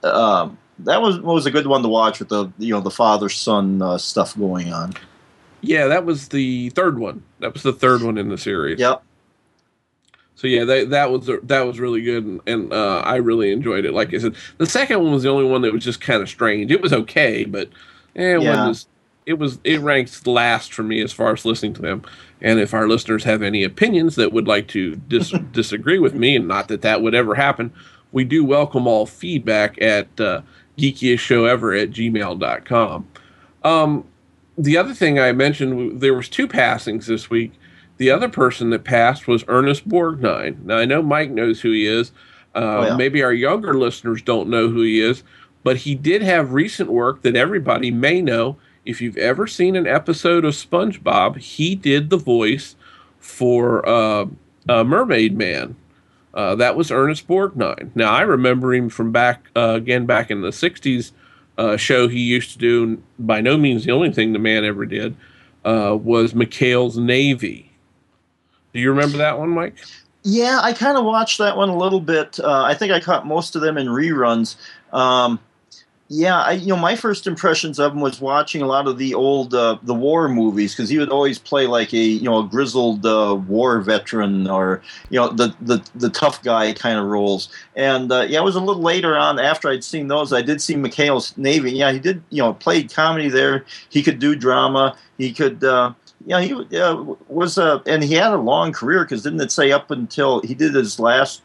um, 0.02 0.58
that 0.80 1.00
was 1.02 1.20
was 1.20 1.46
a 1.46 1.50
good 1.50 1.66
one 1.66 1.82
to 1.82 1.88
watch 1.88 2.18
with 2.18 2.28
the 2.28 2.50
you 2.58 2.72
know 2.74 2.80
the 2.80 2.90
father 2.90 3.28
son 3.28 3.82
uh, 3.82 3.98
stuff 3.98 4.36
going 4.38 4.72
on. 4.72 4.94
Yeah, 5.60 5.86
that 5.86 6.04
was 6.04 6.28
the 6.28 6.70
third 6.70 6.98
one. 6.98 7.22
That 7.40 7.52
was 7.52 7.62
the 7.62 7.72
third 7.72 8.02
one 8.02 8.18
in 8.18 8.28
the 8.28 8.38
series. 8.38 8.80
Yep. 8.80 9.02
So 10.34 10.48
yeah, 10.48 10.64
that 10.64 10.90
that 10.90 11.10
was 11.10 11.30
that 11.44 11.60
was 11.60 11.78
really 11.78 12.02
good, 12.02 12.24
and, 12.24 12.40
and 12.46 12.72
uh, 12.72 13.02
I 13.04 13.16
really 13.16 13.52
enjoyed 13.52 13.84
it. 13.84 13.92
Like 13.92 14.12
I 14.12 14.18
said, 14.18 14.34
the 14.58 14.66
second 14.66 15.00
one 15.02 15.12
was 15.12 15.22
the 15.22 15.28
only 15.28 15.44
one 15.44 15.62
that 15.62 15.72
was 15.72 15.84
just 15.84 16.00
kind 16.00 16.20
of 16.20 16.28
strange. 16.28 16.72
It 16.72 16.80
was 16.82 16.92
okay, 16.92 17.44
but 17.44 17.68
eh, 18.16 18.34
it 18.34 18.42
Yeah. 18.42 18.66
was 18.66 18.86
it 19.26 19.34
was 19.34 19.58
it 19.64 19.80
ranks 19.80 20.26
last 20.26 20.72
for 20.72 20.82
me 20.82 21.00
as 21.00 21.12
far 21.12 21.32
as 21.32 21.44
listening 21.44 21.74
to 21.74 21.82
them. 21.82 22.02
And 22.40 22.58
if 22.58 22.74
our 22.74 22.88
listeners 22.88 23.24
have 23.24 23.42
any 23.42 23.62
opinions 23.62 24.16
that 24.16 24.32
would 24.32 24.48
like 24.48 24.66
to 24.68 24.96
dis- 24.96 25.30
disagree 25.52 25.98
with 25.98 26.14
me, 26.14 26.36
and 26.36 26.48
not 26.48 26.68
that 26.68 26.82
that 26.82 27.02
would 27.02 27.14
ever 27.14 27.34
happen, 27.36 27.72
we 28.10 28.24
do 28.24 28.44
welcome 28.44 28.86
all 28.86 29.06
feedback 29.06 29.80
at 29.80 30.20
uh, 30.20 30.42
geekiestshowever 30.76 31.80
at 31.80 31.90
gmail.com. 31.90 33.08
Um, 33.64 34.04
the 34.58 34.76
other 34.76 34.94
thing 34.94 35.18
I 35.18 35.32
mentioned, 35.32 36.00
there 36.00 36.14
was 36.14 36.28
two 36.28 36.46
passings 36.48 37.06
this 37.06 37.30
week. 37.30 37.52
The 37.98 38.10
other 38.10 38.28
person 38.28 38.70
that 38.70 38.84
passed 38.84 39.28
was 39.28 39.44
Ernest 39.48 39.88
Borgnine. 39.88 40.64
Now 40.64 40.78
I 40.78 40.84
know 40.84 41.02
Mike 41.02 41.30
knows 41.30 41.60
who 41.60 41.70
he 41.72 41.86
is. 41.86 42.10
Uh, 42.54 42.58
Oh, 42.58 42.86
yeah. 42.88 42.96
Maybe 42.96 43.22
our 43.22 43.32
younger 43.32 43.74
listeners 43.74 44.20
don't 44.20 44.48
know 44.50 44.68
who 44.68 44.82
he 44.82 45.00
is, 45.00 45.22
but 45.62 45.78
he 45.78 45.94
did 45.94 46.22
have 46.22 46.52
recent 46.52 46.90
work 46.90 47.22
that 47.22 47.36
everybody 47.36 47.90
may 47.90 48.20
know. 48.20 48.56
If 48.84 49.00
you've 49.00 49.16
ever 49.16 49.46
seen 49.46 49.76
an 49.76 49.86
episode 49.86 50.44
of 50.44 50.54
SpongeBob, 50.54 51.38
he 51.38 51.74
did 51.76 52.10
the 52.10 52.16
voice 52.16 52.74
for 53.20 53.88
uh, 53.88 54.26
uh, 54.68 54.84
Mermaid 54.84 55.36
Man. 55.36 55.76
Uh, 56.34 56.56
that 56.56 56.76
was 56.76 56.90
Ernest 56.90 57.28
Borgnine. 57.28 57.90
Now 57.94 58.12
I 58.12 58.22
remember 58.22 58.74
him 58.74 58.88
from 58.88 59.12
back 59.12 59.50
uh, 59.54 59.74
again 59.74 60.06
back 60.06 60.30
in 60.30 60.40
the 60.40 60.48
'60s 60.48 61.12
uh, 61.58 61.76
show 61.76 62.08
he 62.08 62.20
used 62.20 62.52
to 62.52 62.58
do. 62.58 63.02
By 63.18 63.40
no 63.40 63.56
means 63.56 63.84
the 63.84 63.92
only 63.92 64.12
thing 64.12 64.32
the 64.32 64.38
man 64.38 64.64
ever 64.64 64.84
did 64.86 65.14
uh, 65.64 65.96
was 66.00 66.32
McHale's 66.32 66.98
Navy. 66.98 67.70
Do 68.72 68.80
you 68.80 68.90
remember 68.90 69.18
that 69.18 69.38
one, 69.38 69.50
Mike? 69.50 69.76
Yeah, 70.24 70.60
I 70.62 70.72
kind 70.72 70.96
of 70.96 71.04
watched 71.04 71.38
that 71.38 71.56
one 71.56 71.68
a 71.68 71.76
little 71.76 72.00
bit. 72.00 72.40
I 72.42 72.74
think 72.74 72.92
I 72.92 73.00
caught 73.00 73.26
most 73.26 73.54
of 73.54 73.60
them 73.60 73.76
in 73.76 73.88
reruns. 73.88 74.56
Um, 74.92 75.38
Yeah, 76.14 76.42
I, 76.42 76.52
you 76.52 76.66
know, 76.66 76.76
my 76.76 76.94
first 76.94 77.26
impressions 77.26 77.78
of 77.78 77.92
him 77.92 78.02
was 78.02 78.20
watching 78.20 78.60
a 78.60 78.66
lot 78.66 78.86
of 78.86 78.98
the 78.98 79.14
old 79.14 79.54
uh, 79.54 79.78
the 79.82 79.94
war 79.94 80.28
movies 80.28 80.74
because 80.74 80.90
he 80.90 80.98
would 80.98 81.08
always 81.08 81.38
play 81.38 81.66
like 81.66 81.94
a 81.94 81.96
you 81.96 82.24
know 82.24 82.40
a 82.40 82.46
grizzled 82.46 83.06
uh, 83.06 83.34
war 83.48 83.80
veteran 83.80 84.46
or 84.46 84.82
you 85.08 85.18
know 85.18 85.30
the 85.30 85.56
the, 85.62 85.82
the 85.94 86.10
tough 86.10 86.42
guy 86.42 86.74
kind 86.74 86.98
of 86.98 87.06
roles. 87.06 87.48
And 87.76 88.12
uh, 88.12 88.26
yeah, 88.28 88.40
it 88.40 88.44
was 88.44 88.56
a 88.56 88.60
little 88.60 88.82
later 88.82 89.16
on 89.16 89.38
after 89.38 89.70
I'd 89.70 89.82
seen 89.82 90.08
those. 90.08 90.34
I 90.34 90.42
did 90.42 90.60
see 90.60 90.74
McHale's 90.74 91.34
Navy. 91.38 91.72
Yeah, 91.72 91.92
he 91.92 91.98
did 91.98 92.22
you 92.28 92.42
know 92.42 92.52
played 92.52 92.92
comedy 92.92 93.30
there. 93.30 93.64
He 93.88 94.02
could 94.02 94.18
do 94.18 94.36
drama. 94.36 94.94
He 95.16 95.32
could. 95.32 95.64
Uh, 95.64 95.94
yeah, 96.26 96.42
he 96.42 96.52
uh, 96.78 97.04
was, 97.28 97.56
uh, 97.56 97.78
and 97.86 98.04
he 98.04 98.14
had 98.16 98.32
a 98.32 98.36
long 98.36 98.72
career 98.72 99.04
because 99.04 99.22
didn't 99.22 99.40
it 99.40 99.50
say 99.50 99.72
up 99.72 99.90
until 99.90 100.42
he 100.42 100.54
did 100.54 100.74
his 100.74 101.00
last 101.00 101.40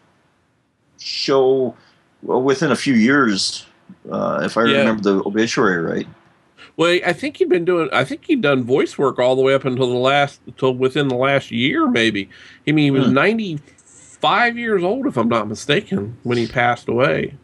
show 0.99 1.74
well, 2.22 2.41
within 2.41 2.72
a 2.72 2.76
few 2.76 2.93
years, 2.93 3.65
uh, 4.12 4.41
if 4.43 4.58
I 4.58 4.66
yeah. 4.66 4.80
remember 4.80 5.01
the 5.01 5.24
obituary 5.26 5.82
right. 5.82 6.08
Well, 6.76 6.99
I 7.05 7.14
think 7.14 7.38
he'd 7.38 7.49
been 7.49 7.66
doing. 7.66 7.89
I 7.91 8.03
think 8.03 8.26
he'd 8.26 8.41
done 8.41 8.64
voice 8.64 8.97
work 8.97 9.18
all 9.18 9.36
the 9.36 9.41
way 9.41 9.53
up 9.53 9.66
until 9.66 9.89
the 9.89 9.97
last, 9.97 10.41
until 10.45 10.74
within 10.74 11.08
the 11.08 11.16
last 11.16 11.51
year, 11.51 11.89
maybe. 11.89 12.30
I 12.68 12.72
mean, 12.72 12.86
he 12.86 12.91
was 12.91 13.08
hmm. 13.08 13.14
ninety 13.14 13.60
five 14.20 14.58
years 14.58 14.84
old, 14.84 15.08
if 15.08 15.18
I'm 15.18 15.30
not 15.30 15.47
mistaken, 15.47 16.18
when 16.24 16.38
he 16.38 16.47
passed 16.47 16.88
away. 16.88 17.36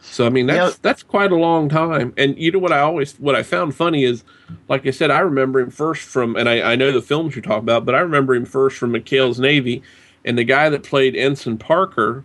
So 0.00 0.26
I 0.26 0.30
mean, 0.30 0.46
that's 0.46 0.72
yeah. 0.72 0.78
that's 0.82 1.02
quite 1.02 1.30
a 1.30 1.36
long 1.36 1.68
time. 1.68 2.12
And 2.16 2.36
you 2.36 2.50
know 2.50 2.58
what 2.58 2.72
I 2.72 2.80
always 2.80 3.14
what 3.14 3.36
I 3.36 3.44
found 3.44 3.74
funny 3.74 4.02
is, 4.02 4.24
like 4.68 4.84
I 4.84 4.90
said, 4.90 5.12
I 5.12 5.20
remember 5.20 5.60
him 5.60 5.70
first 5.70 6.02
from, 6.02 6.34
and 6.36 6.48
I, 6.48 6.72
I 6.72 6.76
know 6.76 6.90
the 6.90 7.00
films 7.00 7.36
you're 7.36 7.42
talking 7.42 7.62
about, 7.62 7.84
but 7.84 7.94
I 7.94 8.00
remember 8.00 8.34
him 8.34 8.44
first 8.44 8.78
from 8.78 8.92
McHale's 8.92 9.38
Navy, 9.38 9.82
and 10.24 10.36
the 10.36 10.44
guy 10.44 10.68
that 10.68 10.82
played 10.82 11.14
Ensign 11.14 11.56
Parker 11.56 12.24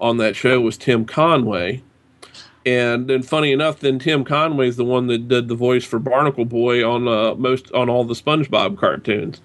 on 0.00 0.16
that 0.16 0.34
show 0.34 0.60
was 0.60 0.76
Tim 0.76 1.04
Conway. 1.04 1.82
And 2.64 3.08
then, 3.08 3.22
funny 3.22 3.52
enough, 3.52 3.80
then 3.80 3.98
Tim 3.98 4.24
Conway 4.24 4.68
is 4.68 4.76
the 4.76 4.84
one 4.84 5.08
that 5.08 5.26
did 5.26 5.48
the 5.48 5.54
voice 5.54 5.84
for 5.84 5.98
Barnacle 5.98 6.44
Boy 6.44 6.88
on 6.88 7.08
uh, 7.08 7.34
most 7.34 7.72
on 7.72 7.88
all 7.88 8.04
the 8.04 8.14
SpongeBob 8.14 8.78
cartoons. 8.78 9.40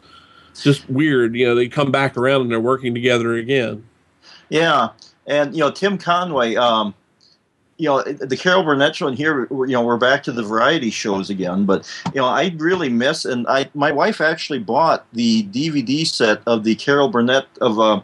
It's 0.51 0.63
just 0.63 0.89
weird, 0.89 1.36
you 1.36 1.47
know. 1.47 1.55
They 1.55 1.68
come 1.68 1.91
back 1.91 2.15
around 2.15 2.41
and 2.41 2.51
they're 2.51 2.59
working 2.59 2.93
together 2.93 3.36
again. 3.36 3.84
Yeah, 4.49 4.89
and 5.26 5.55
you 5.55 5.61
know 5.61 5.72
Tim 5.72 5.97
Conway. 5.97 6.55
Um, 6.55 6.93
you 7.78 7.88
know 7.88 8.01
the 8.01 8.38
Carol 8.38 8.63
Burnett 8.63 8.95
show, 8.95 9.07
and 9.07 9.18
here 9.18 9.47
you 9.51 9.68
know 9.68 9.84
we're 9.84 9.97
back 9.97 10.24
to 10.24 10.32
the 10.32 10.43
variety 10.43 10.89
shows 10.89 11.30
again. 11.30 11.65
But 11.65 11.88
you 12.13 12.22
know 12.22 12.26
I 12.26 12.53
really 12.57 12.89
miss, 12.89 13.26
and 13.26 13.47
I 13.47 13.70
my 13.74 13.91
wife 13.91 14.20
actually 14.20 14.59
bought 14.59 15.05
the 15.13 15.43
DVD 15.43 16.05
set 16.05 16.41
of 16.45 16.63
the 16.63 16.76
Carol 16.76 17.09
Burnett 17.09 17.45
of. 17.61 17.80
Uh, 17.80 18.01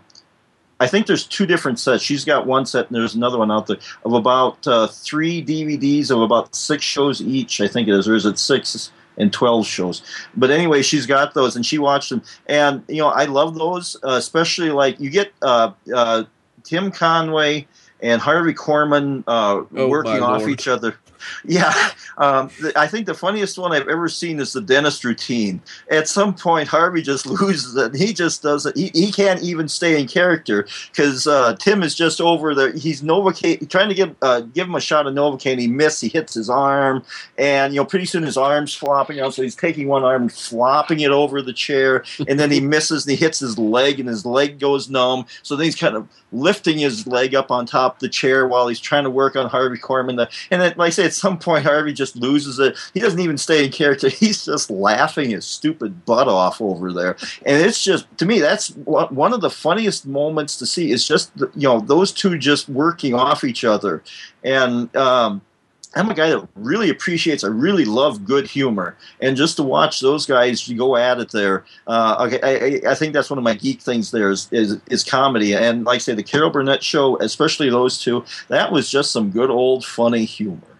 I 0.84 0.88
think 0.88 1.08
there's 1.08 1.26
two 1.26 1.46
different 1.46 1.80
sets. 1.80 2.04
She's 2.04 2.26
got 2.26 2.46
one 2.46 2.66
set, 2.66 2.88
and 2.88 2.96
there's 2.96 3.16
another 3.16 3.38
one 3.38 3.50
out 3.50 3.68
there 3.68 3.78
of 4.04 4.12
about 4.12 4.68
uh, 4.68 4.88
three 4.88 5.42
DVDs 5.42 6.12
of 6.12 6.20
about 6.20 6.54
six 6.54 6.84
shows 6.84 7.22
each. 7.22 7.62
I 7.62 7.70
think 7.70 7.88
it 7.88 7.94
is, 7.94 8.06
or 8.06 8.16
is 8.16 8.26
it 8.26 8.38
six 8.38 8.92
and 9.18 9.32
twelve 9.32 9.66
shows? 9.66 10.02
But 10.36 10.52
anyway, 10.52 10.82
she's 10.82 11.06
got 11.06 11.36
those, 11.36 11.56
and 11.56 11.66
she 11.66 11.78
watched 11.78 12.10
them, 12.10 12.22
and 12.48 12.84
you 12.90 12.98
know 12.98 13.08
I 13.08 13.26
love 13.26 13.56
those, 13.56 13.96
uh, 14.04 14.18
especially 14.18 14.72
like 14.72 15.00
you 15.00 15.10
get 15.10 15.32
uh, 15.42 15.72
uh 15.96 16.26
Tim 16.66 16.92
Conway 16.92 17.66
and 18.02 18.22
Harvey 18.22 18.54
Korman 18.54 19.24
uh, 19.26 19.64
oh, 19.76 19.88
working 19.88 20.22
off 20.22 20.42
Lord. 20.42 20.52
each 20.52 20.68
other. 20.68 20.98
Yeah, 21.46 21.74
um, 22.18 22.50
I 22.76 22.88
think 22.88 23.06
the 23.06 23.14
funniest 23.14 23.58
one 23.58 23.72
I've 23.72 23.88
ever 23.88 24.10
seen 24.10 24.40
is 24.40 24.54
the 24.54 24.62
dentist 24.62 25.04
routine. 25.04 25.62
At 25.90 26.08
some 26.08 26.34
point, 26.34 26.68
Harvey 26.68 27.02
just 27.02 27.26
loses 27.42 27.76
it. 27.76 27.96
He 27.96 28.14
just 28.14 28.42
does 28.42 28.66
it. 28.66 28.76
He, 28.76 28.92
he 28.94 29.12
can't 29.12 29.42
even 29.42 29.68
stay 29.68 30.00
in 30.00 30.08
character 30.08 30.68
because 30.92 31.28
uh, 31.28 31.56
Tim 31.56 31.84
is 31.84 31.96
just 31.96 32.22
over 32.22 32.54
there. 32.56 32.72
He's 32.72 33.02
Novocaine, 33.02 33.70
trying 33.70 33.90
to 33.90 33.96
give 33.96 34.16
uh, 34.22 34.42
give 34.42 34.68
him 34.68 34.76
a 34.76 34.82
shot 34.82 35.08
of 35.08 35.14
Novocaine. 35.14 35.60
He 35.60 35.68
misses. 35.68 36.02
He 36.02 36.10
hits 36.10 36.34
his 36.34 36.50
arm, 36.50 37.04
and 37.38 37.74
you 37.74 37.80
know, 37.80 37.86
pretty 37.86 38.06
soon 38.06 38.24
his 38.24 38.38
arm's 38.38 38.74
flopping 38.74 39.20
out. 39.20 39.34
So 39.34 39.42
he's 39.42 39.56
taking 39.56 39.88
one 39.88 40.04
arm, 40.04 40.30
flopping 40.30 41.00
it 41.00 41.12
over 41.12 41.42
the 41.42 41.54
chair, 41.54 42.04
and 42.28 42.40
then 42.40 42.52
he 42.52 42.60
misses 42.60 43.06
and 43.06 43.12
he 43.12 43.24
hits 43.24 43.40
his 43.40 43.58
leg, 43.58 44.00
and 44.00 44.10
his 44.10 44.26
leg 44.26 44.60
goes 44.60 44.90
numb. 44.90 45.26
So 45.42 45.56
then 45.56 45.66
he's 45.66 45.76
kind 45.76 45.96
of 45.96 46.08
lifting 46.32 46.80
his 46.80 47.06
leg 47.08 47.36
up 47.36 47.52
on 47.52 47.66
top 47.66 47.96
of 47.96 48.00
the 48.00 48.10
chair 48.10 48.48
while 48.48 48.68
he's 48.68 48.80
trying 48.80 49.04
to 49.04 49.10
work 49.10 49.36
on 49.36 49.50
Harvey 49.50 49.78
Korman. 49.78 50.28
And 50.52 50.62
then, 50.62 50.74
like 50.78 50.88
I 50.88 50.90
say, 50.90 51.10
at 51.14 51.18
some 51.18 51.38
point, 51.38 51.64
Harvey 51.64 51.94
just 51.94 52.16
loses 52.16 52.60
it. 52.60 52.76
He 52.94 53.00
doesn't 53.00 53.20
even 53.20 53.38
stay 53.38 53.66
in 53.66 53.72
character. 53.72 54.10
He's 54.24 54.46
just 54.46 54.70
laughing 54.70 55.30
his 55.30 55.46
stupid 55.46 56.06
butt 56.06 56.28
off 56.28 56.60
over 56.60 56.92
there. 56.92 57.16
And 57.46 57.62
it's 57.62 57.84
just, 57.84 58.06
to 58.18 58.26
me, 58.26 58.40
that's 58.40 58.70
one 58.72 59.34
of 59.34 59.42
the 59.42 59.50
funniest 59.50 60.06
moments 60.08 60.58
to 60.58 60.66
see 60.66 60.92
is 60.92 61.08
just, 61.08 61.32
you 61.38 61.68
know, 61.68 61.80
those 61.80 62.12
two 62.12 62.38
just 62.38 62.68
working 62.68 63.14
off 63.14 63.44
each 63.44 63.64
other. 63.64 64.04
And, 64.44 64.94
um, 64.96 65.42
I'm 65.96 66.10
a 66.10 66.16
guy 66.16 66.30
that 66.32 66.48
really 66.56 66.90
appreciates. 66.90 67.44
I 67.44 67.50
really 67.50 67.86
love 67.86 68.26
good 68.26 68.48
humor, 68.48 68.98
and 69.22 69.38
just 69.38 69.58
to 69.58 69.64
watch 69.64 70.00
those 70.00 70.26
guys 70.26 70.68
go 70.68 70.96
at 70.96 71.20
it 71.20 71.32
there. 71.32 71.66
Uh, 71.86 72.16
okay, 72.22 72.82
I, 72.86 72.92
I, 72.92 72.96
think 72.96 73.14
that's 73.14 73.30
one 73.30 73.38
of 73.38 73.44
my 73.44 73.54
geek 73.54 73.80
things. 73.80 74.10
There 74.10 74.32
is, 74.32 74.48
is, 74.52 74.82
is 74.90 75.04
comedy, 75.04 75.54
and 75.54 75.86
like 75.86 75.98
I 75.98 76.00
say, 76.00 76.16
the 76.16 76.24
Carol 76.24 76.50
Burnett 76.50 76.84
show, 76.84 77.20
especially 77.20 77.70
those 77.70 78.00
two, 78.00 78.26
that 78.48 78.72
was 78.72 78.90
just 78.90 79.12
some 79.12 79.30
good 79.30 79.52
old 79.52 79.86
funny 79.86 80.26
humor. 80.26 80.73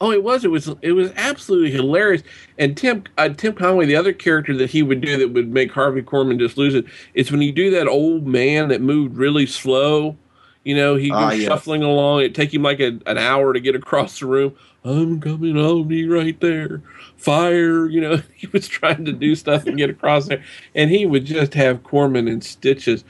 Oh, 0.00 0.10
it 0.10 0.22
was. 0.22 0.44
It 0.44 0.50
was. 0.50 0.74
It 0.82 0.92
was 0.92 1.12
absolutely 1.16 1.70
hilarious. 1.70 2.22
And 2.58 2.76
Tim 2.76 3.04
uh, 3.16 3.28
Tim 3.30 3.54
Conway, 3.54 3.86
the 3.86 3.96
other 3.96 4.12
character 4.12 4.56
that 4.56 4.70
he 4.70 4.82
would 4.82 5.00
do 5.00 5.16
that 5.16 5.32
would 5.32 5.52
make 5.52 5.72
Harvey 5.72 6.02
Korman 6.02 6.38
just 6.38 6.58
lose 6.58 6.74
it, 6.74 6.84
is 7.14 7.30
when 7.30 7.40
he 7.40 7.52
do 7.52 7.70
that 7.70 7.86
old 7.86 8.26
man 8.26 8.68
that 8.68 8.80
moved 8.80 9.16
really 9.16 9.46
slow 9.46 10.16
you 10.64 10.74
know, 10.74 10.96
he 10.96 11.10
ah, 11.12 11.28
uh, 11.28 11.32
yeah. 11.32 11.48
shuffling 11.48 11.82
along. 11.82 12.22
It 12.22 12.34
take 12.34 12.52
him 12.52 12.62
like 12.62 12.80
a, 12.80 12.98
an 13.06 13.18
hour 13.18 13.52
to 13.52 13.60
get 13.60 13.74
across 13.74 14.18
the 14.18 14.26
room. 14.26 14.56
I'm 14.82 15.20
coming 15.20 15.56
on 15.56 15.90
you 15.90 16.12
right 16.12 16.38
there. 16.40 16.82
Fire, 17.16 17.88
you 17.88 18.00
know, 18.00 18.22
he 18.34 18.46
was 18.48 18.66
trying 18.66 19.04
to 19.04 19.12
do 19.12 19.34
stuff 19.34 19.66
and 19.66 19.76
get 19.76 19.90
across 19.90 20.26
there. 20.26 20.42
And 20.74 20.90
he 20.90 21.06
would 21.06 21.26
just 21.26 21.54
have 21.54 21.82
Korman 21.82 22.28
in 22.28 22.40
stitches. 22.40 23.04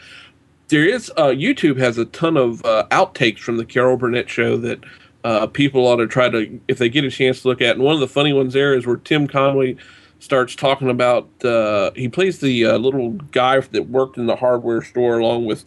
There 0.68 0.84
is, 0.84 1.10
uh, 1.16 1.28
YouTube 1.28 1.78
has 1.78 1.96
a 1.98 2.06
ton 2.06 2.36
of 2.36 2.64
uh, 2.64 2.86
outtakes 2.90 3.38
from 3.38 3.56
the 3.56 3.64
Carol 3.64 3.96
Burnett 3.96 4.28
show 4.28 4.56
that 4.58 4.80
uh, 5.24 5.46
people 5.48 5.86
ought 5.86 5.96
to 5.96 6.06
try 6.06 6.28
to, 6.28 6.60
if 6.68 6.78
they 6.78 6.88
get 6.88 7.04
a 7.04 7.10
chance 7.10 7.42
to 7.42 7.48
look 7.48 7.60
at. 7.60 7.74
And 7.74 7.84
one 7.84 7.94
of 7.94 8.00
the 8.00 8.08
funny 8.08 8.32
ones 8.32 8.52
there 8.52 8.74
is 8.74 8.86
where 8.86 8.96
Tim 8.96 9.26
Conway 9.26 9.76
starts 10.20 10.54
talking 10.54 10.88
about, 10.88 11.28
uh, 11.44 11.90
he 11.96 12.08
plays 12.08 12.38
the 12.38 12.64
uh, 12.64 12.78
little 12.78 13.10
guy 13.10 13.58
that 13.60 13.88
worked 13.88 14.16
in 14.18 14.26
the 14.26 14.36
hardware 14.36 14.82
store 14.82 15.18
along 15.18 15.46
with 15.46 15.64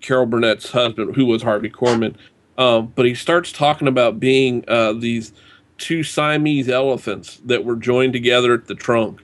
Carol 0.00 0.26
Burnett's 0.26 0.70
husband, 0.70 1.16
who 1.16 1.26
was 1.26 1.42
Harvey 1.42 1.70
Korman. 1.70 2.16
Um, 2.58 2.92
but 2.94 3.06
he 3.06 3.14
starts 3.14 3.52
talking 3.52 3.88
about 3.88 4.20
being 4.20 4.64
uh, 4.68 4.92
these 4.92 5.32
two 5.78 6.02
Siamese 6.02 6.68
elephants 6.68 7.40
that 7.46 7.64
were 7.64 7.76
joined 7.76 8.12
together 8.12 8.52
at 8.52 8.66
the 8.66 8.74
trunk. 8.74 9.22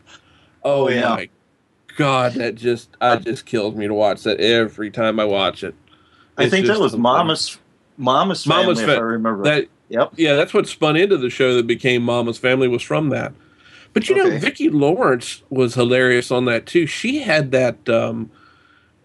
Oh, 0.64 0.86
oh 0.86 0.88
yeah. 0.88 1.08
my 1.08 1.28
god, 1.96 2.32
that 2.34 2.54
just 2.54 2.96
I 3.00 3.16
just 3.16 3.46
kills 3.46 3.74
me 3.74 3.86
to 3.86 3.94
watch 3.94 4.22
that 4.22 4.40
every 4.40 4.90
time 4.90 5.20
I 5.20 5.24
watch 5.24 5.62
it. 5.64 5.74
It's 6.38 6.46
I 6.46 6.48
think 6.48 6.66
that 6.66 6.80
was 6.80 6.96
Mama's 6.96 7.58
Mama's 7.96 8.44
family, 8.44 8.62
Mama's 8.62 8.80
fa- 8.82 8.96
I 8.96 9.00
remember. 9.00 9.44
That, 9.44 9.68
yep. 9.88 10.12
Yeah, 10.16 10.34
that's 10.34 10.54
what 10.54 10.68
spun 10.68 10.96
into 10.96 11.16
the 11.16 11.30
show 11.30 11.54
that 11.54 11.66
became 11.66 12.02
Mama's 12.02 12.38
Family 12.38 12.68
was 12.68 12.82
from 12.82 13.08
that. 13.10 13.32
But 13.92 14.08
you 14.08 14.20
okay. 14.20 14.30
know, 14.30 14.38
Vicki 14.38 14.68
Lawrence 14.68 15.42
was 15.48 15.74
hilarious 15.74 16.30
on 16.30 16.44
that 16.44 16.66
too. 16.66 16.86
She 16.86 17.22
had 17.22 17.50
that 17.52 17.88
um, 17.88 18.30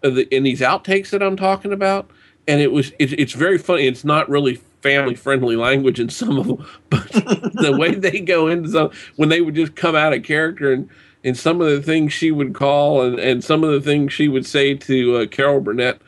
in 0.02 0.42
these 0.42 0.60
outtakes 0.60 1.10
that 1.10 1.22
I'm 1.22 1.36
talking 1.36 1.72
about, 1.72 2.10
and 2.46 2.60
it 2.60 2.72
was 2.72 2.90
it, 2.98 3.18
it's 3.18 3.32
very 3.32 3.58
funny. 3.58 3.86
It's 3.86 4.04
not 4.04 4.28
really 4.28 4.56
family 4.82 5.14
friendly 5.14 5.56
language 5.56 5.98
in 5.98 6.08
some 6.10 6.38
of 6.38 6.46
them, 6.46 6.66
but 6.90 7.10
the 7.10 7.74
way 7.78 7.94
they 7.94 8.20
go 8.20 8.48
into 8.48 8.68
some 8.68 8.90
when 9.16 9.28
they 9.28 9.40
would 9.40 9.54
just 9.54 9.76
come 9.76 9.94
out 9.94 10.12
of 10.12 10.24
character 10.24 10.72
and 10.72 10.90
and 11.24 11.38
some 11.38 11.60
of 11.60 11.68
the 11.68 11.80
things 11.80 12.12
she 12.12 12.30
would 12.30 12.52
call 12.52 13.02
and, 13.02 13.18
and 13.18 13.44
some 13.44 13.62
of 13.62 13.70
the 13.70 13.80
things 13.80 14.12
she 14.12 14.28
would 14.28 14.44
say 14.44 14.74
to 14.74 15.16
uh, 15.16 15.26
Carol 15.26 15.60
Burnett, 15.60 16.00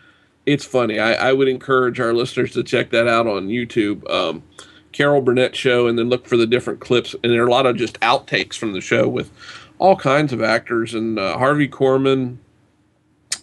it's 0.46 0.64
funny. 0.64 0.98
I, 0.98 1.30
I 1.30 1.32
would 1.32 1.48
encourage 1.48 2.00
our 2.00 2.12
listeners 2.12 2.52
to 2.52 2.62
check 2.62 2.90
that 2.90 3.08
out 3.08 3.26
on 3.26 3.48
YouTube. 3.48 4.08
Um, 4.10 4.42
Carol 4.92 5.22
Burnett 5.22 5.56
show 5.56 5.86
and 5.88 5.98
then 5.98 6.08
look 6.08 6.26
for 6.26 6.36
the 6.36 6.46
different 6.46 6.80
clips 6.80 7.14
and 7.22 7.32
there 7.32 7.42
are 7.42 7.48
a 7.48 7.50
lot 7.50 7.66
of 7.66 7.76
just 7.76 7.98
outtakes 8.00 8.54
from 8.54 8.74
the 8.74 8.80
show 8.80 9.08
with 9.08 9.32
all 9.78 9.96
kinds 9.96 10.32
of 10.32 10.40
actors 10.40 10.94
and 10.94 11.18
uh, 11.18 11.36
Harvey 11.36 11.68
Korman, 11.68 12.38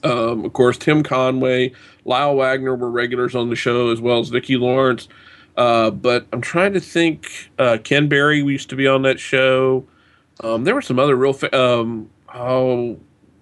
um, 0.04 0.46
of 0.46 0.54
course, 0.54 0.78
Tim 0.78 1.04
Conway, 1.04 1.74
Lyle 2.06 2.36
Waggoner 2.36 2.76
were 2.76 2.90
regulars 2.90 3.36
on 3.36 3.50
the 3.50 3.56
show, 3.56 3.92
as 3.92 4.02
well 4.02 4.20
as 4.20 4.30
Vicki 4.30 4.58
Lawrence. 4.58 5.08
Uh, 5.58 5.92
but 5.92 6.26
I'm 6.32 6.42
trying 6.42 6.74
to 6.74 6.80
think. 6.80 7.52
Uh, 7.60 7.78
Ken 7.84 8.08
Berry 8.08 8.42
we 8.42 8.54
used 8.54 8.70
to 8.70 8.76
be 8.76 8.88
on 8.88 9.02
that 9.04 9.20
show. 9.20 9.86
Um, 10.40 10.64
there 10.64 10.74
were 10.74 10.82
some 10.82 10.98
other 10.98 11.16
real. 11.16 11.34
Fa- 11.34 11.56
um, 11.56 12.10
oh, 12.34 13.00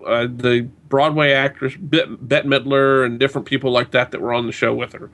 uh, 0.10 0.28
the 0.28 0.68
Broadway 0.90 1.32
actress 1.32 1.76
Bette 1.78 2.48
Midler 2.48 3.06
and 3.06 3.20
different 3.20 3.48
people 3.48 3.72
like 3.72 3.92
that 3.92 4.12
that 4.12 4.22
were 4.22 4.34
on 4.34 4.46
the 4.46 4.52
show 4.52 4.74
with 4.74 4.94
her. 4.94 5.10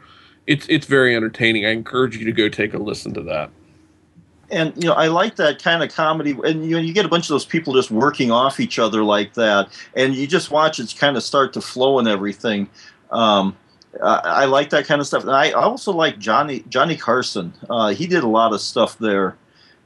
It's 0.48 0.66
it's 0.70 0.86
very 0.86 1.16
entertaining. 1.16 1.66
I 1.66 1.72
encourage 1.72 2.18
you 2.18 2.26
to 2.26 2.32
go 2.32 2.50
take 2.50 2.74
a 2.74 2.78
listen 2.78 3.14
to 3.16 3.22
that 3.24 3.50
and 4.52 4.74
you 4.76 4.90
know 4.90 4.94
I 4.94 5.08
like 5.08 5.36
that 5.38 5.62
kind 5.62 5.84
of 5.84 5.94
comedy, 5.94 6.38
and 6.44 6.66
you 6.66 6.72
know 6.72 6.80
you 6.80 6.94
get 6.94 7.06
a 7.06 7.10
bunch 7.10 7.26
of 7.26 7.30
those 7.30 7.46
people 7.46 7.74
just 7.74 7.92
working 7.92 8.32
off 8.32 8.60
each 8.60 8.80
other 8.80 9.04
like 9.04 9.34
that, 9.34 9.70
and 9.96 10.16
you 10.16 10.28
just 10.28 10.52
watch 10.52 10.80
it 10.80 10.94
kind 10.98 11.18
of 11.18 11.24
start 11.24 11.54
to 11.54 11.62
flow 11.62 12.00
and 12.00 12.08
everything. 12.08 12.70
Um, 13.12 13.56
uh, 14.00 14.22
I 14.24 14.46
like 14.46 14.70
that 14.72 14.86
kind 14.86 15.00
of 15.00 15.08
stuff. 15.08 15.24
And 15.24 15.32
I 15.32 15.52
also 15.52 15.92
like 15.92 16.20
Johnny 16.20 16.64
Johnny 16.70 16.98
Carson. 16.98 17.54
Uh, 17.70 17.90
he 17.90 18.08
did 18.08 18.24
a 18.24 18.28
lot 18.28 18.54
of 18.54 18.62
stuff 18.62 18.98
there. 19.00 19.38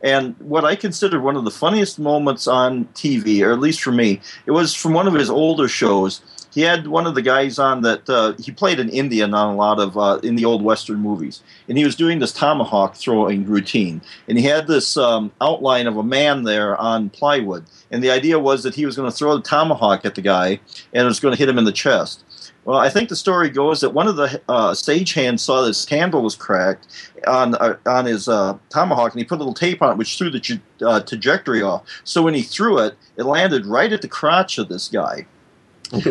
And 0.02 0.36
what 0.40 0.64
I 0.64 0.76
consider 0.76 1.20
one 1.20 1.36
of 1.36 1.44
the 1.44 1.52
funniest 1.52 2.00
moments 2.00 2.48
on 2.48 2.86
TV, 2.96 3.46
or 3.46 3.52
at 3.52 3.60
least 3.60 3.82
for 3.82 3.92
me, 3.92 4.22
it 4.46 4.52
was 4.52 4.74
from 4.74 4.94
one 4.94 5.08
of 5.08 5.14
his 5.14 5.30
older 5.30 5.68
shows. 5.68 6.22
He 6.52 6.62
had 6.62 6.88
one 6.88 7.06
of 7.06 7.14
the 7.16 7.22
guys 7.22 7.60
on 7.60 7.84
that 7.84 8.10
uh, 8.10 8.34
he 8.40 8.52
played 8.52 8.80
an 8.80 8.90
Indian 8.90 9.34
on 9.34 9.54
a 9.54 9.56
lot 9.56 9.80
of 9.80 9.98
uh, 9.98 10.20
in 10.24 10.36
the 10.36 10.46
old 10.46 10.64
Western 10.64 10.98
movies, 10.98 11.44
and 11.68 11.78
he 11.78 11.86
was 11.86 11.96
doing 11.96 12.20
this 12.20 12.34
tomahawk 12.34 12.96
throwing 12.96 13.46
routine, 13.46 14.02
and 14.28 14.38
he 14.38 14.46
had 14.46 14.66
this 14.66 14.98
um, 14.98 15.32
outline 15.42 15.86
of 15.86 15.98
a 15.98 16.04
man 16.04 16.44
there 16.44 16.76
on 16.78 17.12
plywood, 17.12 17.66
and 17.92 18.04
the 18.04 18.10
idea 18.10 18.40
was 18.40 18.64
that 18.64 18.74
he 18.74 18.86
was 18.86 18.96
going 18.96 19.10
to 19.10 19.16
throw 19.16 19.38
the 19.38 19.44
tomahawk 19.44 20.06
at 20.06 20.16
the 20.16 20.22
guy, 20.22 20.60
and 20.92 21.04
it 21.04 21.06
was 21.06 21.20
going 21.20 21.34
to 21.34 21.38
hit 21.38 21.50
him 21.50 21.60
in 21.60 21.66
the 21.66 21.72
chest. 21.72 22.24
Well, 22.66 22.78
I 22.78 22.90
think 22.90 23.10
the 23.10 23.16
story 23.16 23.50
goes 23.50 23.82
that 23.82 23.92
one 23.92 24.08
of 24.08 24.16
the 24.16 24.42
uh, 24.48 24.72
stagehands 24.72 25.40
saw 25.40 25.62
this 25.64 25.88
handle 25.88 26.22
was 26.22 26.36
cracked 26.36 26.88
on 27.26 27.56
uh, 27.56 27.78
on 27.86 28.06
his 28.06 28.28
uh, 28.28 28.58
tomahawk, 28.70 29.14
and 29.14 29.20
he 29.20 29.26
put 29.26 29.36
a 29.36 29.40
little 29.40 29.54
tape 29.54 29.82
on 29.82 29.94
it, 29.94 29.98
which 29.98 30.18
threw 30.18 30.30
the 30.30 30.60
uh, 30.82 31.00
trajectory 31.02 31.62
off. 31.62 31.84
So 32.04 32.22
when 32.22 32.34
he 32.34 32.42
threw 32.42 32.80
it, 32.80 32.96
it 33.18 33.24
landed 33.24 33.66
right 33.66 33.92
at 33.92 34.02
the 34.02 34.08
crotch 34.08 34.58
of 34.58 34.68
this 34.68 34.88
guy. 34.88 35.26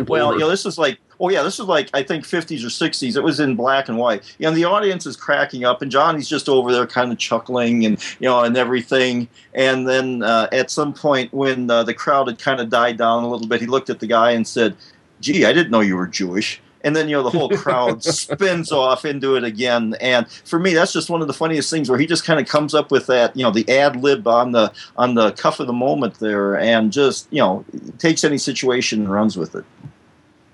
well, 0.09 0.33
you 0.33 0.41
know, 0.41 0.49
this 0.49 0.67
is 0.67 0.79
like 0.79 0.99
oh 1.21 1.29
yeah, 1.29 1.43
this 1.43 1.59
is 1.59 1.67
like 1.67 1.91
I 1.95 2.03
think 2.03 2.25
50s 2.25 2.63
or 2.65 2.69
60s. 2.69 3.17
It 3.17 3.23
was 3.23 3.41
in 3.41 3.57
black 3.57 3.89
and 3.89 3.99
white. 3.99 4.35
You 4.39 4.47
know, 4.47 4.55
the 4.55 4.65
audience 4.65 5.07
is 5.07 5.17
cracking 5.17 5.65
up, 5.65 5.83
and 5.83 5.91
Johnny's 5.91 6.29
just 6.29 6.49
over 6.49 6.73
there, 6.73 6.87
kind 6.87 7.13
of 7.13 7.19
chuckling 7.19 7.85
and 7.85 7.99
you 8.21 8.29
know 8.29 8.43
and 8.43 8.57
everything. 8.57 9.29
And 9.55 9.89
then 9.89 10.23
uh, 10.23 10.49
at 10.53 10.71
some 10.71 10.93
point, 10.93 11.33
when 11.33 11.71
uh, 11.71 11.85
the 11.85 11.95
crowd 11.95 12.29
had 12.29 12.39
kind 12.39 12.61
of 12.61 12.71
died 12.71 12.97
down 12.97 13.25
a 13.25 13.29
little 13.29 13.47
bit, 13.47 13.61
he 13.61 13.67
looked 13.67 13.91
at 13.91 14.01
the 14.01 14.07
guy 14.07 14.33
and 14.33 14.47
said, 14.47 14.77
"Gee, 15.21 15.45
I 15.45 15.53
didn't 15.53 15.71
know 15.71 15.81
you 15.81 15.97
were 15.97 16.07
Jewish." 16.07 16.61
And 16.85 16.95
then 16.95 17.09
you 17.09 17.16
know 17.16 17.25
the 17.25 17.37
whole 17.37 17.51
crowd 17.51 18.05
spins 18.05 18.71
off 18.71 19.05
into 19.05 19.35
it 19.35 19.45
again. 19.45 19.97
And 20.01 20.29
for 20.31 20.59
me, 20.59 20.75
that's 20.75 20.93
just 20.93 21.11
one 21.11 21.21
of 21.21 21.27
the 21.27 21.35
funniest 21.35 21.71
things 21.71 21.91
where 21.91 21.99
he 21.99 22.07
just 22.07 22.25
kind 22.25 22.39
of 22.39 22.47
comes 22.47 22.73
up 22.75 22.91
with 22.91 23.07
that 23.07 23.37
you 23.37 23.43
know 23.43 23.51
the 23.51 23.69
ad 23.69 23.97
lib 23.97 24.27
on 24.27 24.53
the 24.53 24.73
on 24.97 25.14
the 25.14 25.33
cuff 25.33 25.61
of 25.61 25.66
the 25.66 25.73
moment 25.73 26.21
there, 26.21 26.57
and 26.57 26.93
just 26.93 27.27
you 27.33 27.41
know 27.41 27.64
takes 27.99 28.25
any 28.25 28.39
situation 28.39 29.01
and 29.01 29.12
runs 29.12 29.37
with 29.37 29.55
it. 29.55 29.64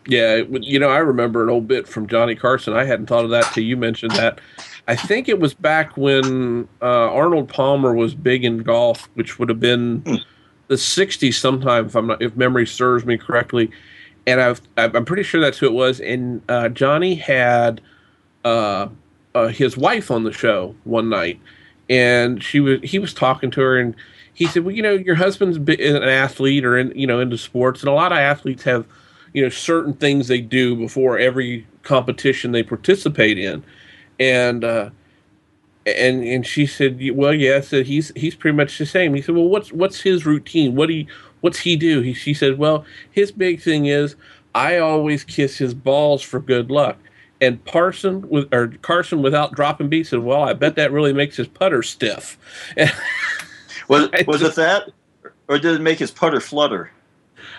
Yeah, 0.06 0.42
you 0.48 0.78
know, 0.78 0.90
I 0.90 0.98
remember 0.98 1.42
an 1.42 1.48
old 1.48 1.66
bit 1.66 1.88
from 1.88 2.06
Johnny 2.06 2.34
Carson. 2.34 2.74
I 2.74 2.84
hadn't 2.84 3.06
thought 3.06 3.24
of 3.24 3.30
that 3.30 3.50
till 3.54 3.64
you 3.64 3.76
mentioned 3.76 4.12
that. 4.12 4.38
I 4.86 4.96
think 4.96 5.28
it 5.28 5.40
was 5.40 5.54
back 5.54 5.96
when 5.96 6.68
uh, 6.82 7.10
Arnold 7.10 7.48
Palmer 7.48 7.94
was 7.94 8.14
big 8.14 8.44
in 8.44 8.58
golf, 8.58 9.08
which 9.14 9.38
would 9.38 9.48
have 9.48 9.60
been 9.60 10.02
mm. 10.02 10.20
the 10.68 10.74
'60s 10.74 11.34
sometime, 11.34 11.86
if 11.86 11.94
I'm 11.94 12.06
not, 12.06 12.20
if 12.20 12.36
memory 12.36 12.66
serves 12.66 13.06
me 13.06 13.16
correctly. 13.16 13.70
And 14.26 14.40
I've, 14.40 14.60
I'm 14.76 15.04
pretty 15.04 15.22
sure 15.22 15.40
that's 15.40 15.58
who 15.58 15.66
it 15.66 15.72
was. 15.72 16.00
And 16.00 16.42
uh, 16.48 16.70
Johnny 16.70 17.14
had 17.14 17.80
uh, 18.44 18.88
uh 19.34 19.48
his 19.48 19.76
wife 19.76 20.10
on 20.10 20.24
the 20.24 20.32
show 20.32 20.74
one 20.84 21.08
night, 21.08 21.40
and 21.90 22.42
she 22.42 22.60
was 22.60 22.80
he 22.82 22.98
was 22.98 23.12
talking 23.12 23.50
to 23.52 23.60
her, 23.60 23.78
and 23.78 23.94
he 24.32 24.46
said, 24.46 24.64
"Well, 24.64 24.74
you 24.74 24.82
know, 24.82 24.92
your 24.92 25.16
husband's 25.16 25.58
an 25.58 26.02
athlete 26.02 26.64
or 26.64 26.78
in 26.78 26.92
you 26.98 27.06
know 27.06 27.20
into 27.20 27.36
sports, 27.36 27.80
and 27.80 27.88
a 27.88 27.92
lot 27.92 28.12
of 28.12 28.18
athletes 28.18 28.64
have." 28.64 28.86
you 29.34 29.42
know 29.42 29.50
certain 29.50 29.92
things 29.92 30.28
they 30.28 30.40
do 30.40 30.74
before 30.74 31.18
every 31.18 31.66
competition 31.82 32.52
they 32.52 32.62
participate 32.62 33.36
in, 33.36 33.62
and 34.18 34.64
uh, 34.64 34.90
and 35.84 36.24
and 36.24 36.46
she 36.46 36.66
said, 36.66 36.98
well, 37.14 37.34
yeah, 37.34 37.56
I 37.56 37.60
said 37.60 37.86
he's 37.86 38.12
he's 38.16 38.34
pretty 38.34 38.56
much 38.56 38.78
the 38.78 38.86
same. 38.86 39.14
He 39.14 39.20
said, 39.20 39.34
well, 39.34 39.48
what's 39.48 39.72
what's 39.72 40.00
his 40.00 40.24
routine? 40.24 40.74
What 40.74 40.86
do 40.86 40.94
he 40.94 41.08
what's 41.44 41.58
he 41.58 41.76
do? 41.76 42.00
He, 42.00 42.14
she 42.14 42.32
said, 42.32 42.56
well, 42.56 42.86
his 43.10 43.30
big 43.30 43.60
thing 43.60 43.84
is 43.84 44.16
I 44.54 44.78
always 44.78 45.24
kiss 45.24 45.58
his 45.58 45.74
balls 45.74 46.22
for 46.22 46.40
good 46.40 46.70
luck. 46.70 46.96
And 47.38 47.62
Parson 47.66 48.26
with 48.30 48.52
or 48.54 48.68
Carson 48.80 49.20
without 49.20 49.52
dropping 49.52 49.90
beats 49.90 50.08
said, 50.08 50.20
well, 50.20 50.42
I 50.42 50.54
bet 50.54 50.74
that 50.76 50.90
really 50.90 51.12
makes 51.12 51.36
his 51.36 51.46
putter 51.46 51.82
stiff. 51.82 52.38
was 53.88 54.08
was 54.26 54.40
it 54.40 54.54
that, 54.54 54.88
or 55.46 55.58
did 55.58 55.74
it 55.74 55.82
make 55.82 55.98
his 55.98 56.10
putter 56.10 56.40
flutter? 56.40 56.90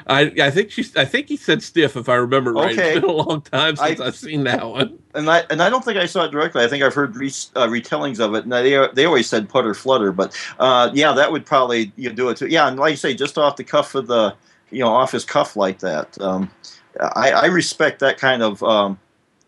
I 0.07 0.31
I 0.39 0.51
think 0.51 0.71
she's 0.71 0.95
I 0.95 1.05
think 1.05 1.29
he 1.29 1.37
said 1.37 1.63
stiff 1.63 1.95
if 1.95 2.09
I 2.09 2.15
remember 2.15 2.53
right. 2.53 2.77
Okay. 2.77 2.93
It's 2.93 3.01
been 3.01 3.09
a 3.09 3.13
long 3.13 3.41
time 3.41 3.75
since 3.75 3.99
I, 3.99 4.05
have 4.05 4.15
seen 4.15 4.43
that 4.43 4.67
one. 4.67 4.99
And 5.15 5.29
I 5.29 5.43
and 5.49 5.61
I 5.61 5.69
don't 5.69 5.83
think 5.83 5.97
I 5.97 6.05
saw 6.05 6.25
it 6.25 6.31
directly. 6.31 6.63
I 6.63 6.67
think 6.67 6.83
I've 6.83 6.93
heard 6.93 7.15
re, 7.15 7.27
uh, 7.55 7.67
retellings 7.67 8.19
of 8.19 8.35
it, 8.35 8.43
and 8.43 8.51
they 8.53 8.87
they 8.93 9.05
always 9.05 9.27
said 9.27 9.49
putter 9.49 9.73
flutter. 9.73 10.11
But 10.11 10.37
uh, 10.59 10.91
yeah, 10.93 11.13
that 11.13 11.31
would 11.31 11.45
probably 11.45 11.91
you 11.95 12.09
know, 12.09 12.15
do 12.15 12.29
it 12.29 12.37
too. 12.37 12.47
Yeah, 12.47 12.67
and 12.67 12.77
like 12.77 12.91
you 12.91 12.97
say, 12.97 13.15
just 13.15 13.37
off 13.37 13.55
the 13.55 13.63
cuff 13.63 13.95
of 13.95 14.07
the 14.07 14.35
you 14.69 14.79
know 14.79 14.89
off 14.89 15.11
his 15.11 15.25
cuff 15.25 15.55
like 15.55 15.79
that. 15.79 16.19
Um, 16.21 16.51
I, 16.99 17.31
I, 17.31 17.45
respect 17.47 17.99
that 17.99 18.17
kind 18.17 18.41
of 18.41 18.63
um, 18.63 18.99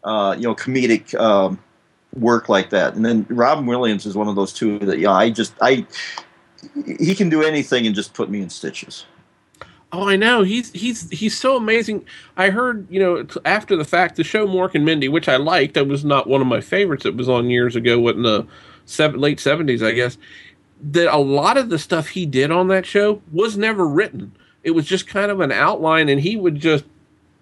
uh, 0.03 0.36
you 0.38 0.43
know 0.43 0.55
comedic. 0.55 1.20
Um, 1.20 1.60
work 2.14 2.49
like 2.49 2.72
that 2.72 2.95
and 2.95 3.05
then 3.05 3.28
robin 3.30 3.68
williams 3.68 4.05
is 4.08 4.16
one 4.16 4.28
of 4.28 4.36
those 4.36 4.51
two 4.51 4.80
that 4.80 4.97
yeah 4.97 5.12
i 5.12 5.30
just 5.30 5.53
i 5.62 5.86
he 6.97 7.14
can 7.14 7.30
do 7.30 7.43
anything 7.43 7.86
and 7.86 7.93
just 7.93 8.14
put 8.16 8.30
me 8.30 8.41
in 8.41 8.49
stitches 8.49 9.05
Oh, 9.92 10.08
I 10.08 10.18
know. 10.18 10.44
He's 10.44 10.72
he's 10.74 11.10
he's 11.12 11.38
so 11.38 11.56
amazing. 11.56 12.06
I 12.36 12.50
heard, 12.50 12.88
you 12.90 13.00
know, 13.00 13.26
after 13.46 13.78
the 13.78 13.86
fact, 13.86 14.18
the 14.18 14.24
show 14.24 14.46
Mork 14.46 14.76
and 14.76 14.84
Mindy, 14.84 15.08
which 15.08 15.30
I 15.30 15.38
liked, 15.38 15.76
that 15.76 15.88
was 15.88 16.04
not 16.04 16.28
one 16.28 16.42
of 16.42 16.48
my 16.48 16.60
favorites. 16.60 17.06
It 17.06 17.16
was 17.16 17.30
on 17.30 17.50
years 17.50 17.76
ago, 17.76 17.98
what 18.00 18.16
in 18.16 18.24
the 18.24 18.46
seven, 18.86 19.20
late 19.22 19.40
seventies, 19.40 19.82
I 19.82 19.94
guess. 19.94 20.18
That 20.82 21.14
a 21.14 21.18
lot 21.18 21.58
of 21.58 21.70
the 21.70 21.80
stuff 21.80 22.10
he 22.10 22.26
did 22.26 22.52
on 22.52 22.68
that 22.68 22.86
show 22.86 23.22
was 23.32 23.58
never 23.58 23.88
written. 23.88 24.34
It 24.64 24.72
was 24.72 24.86
just 24.86 25.08
kind 25.08 25.32
of 25.32 25.40
an 25.40 25.54
outline, 25.54 26.10
and 26.10 26.20
he 26.20 26.36
would 26.36 26.56
just 26.56 26.84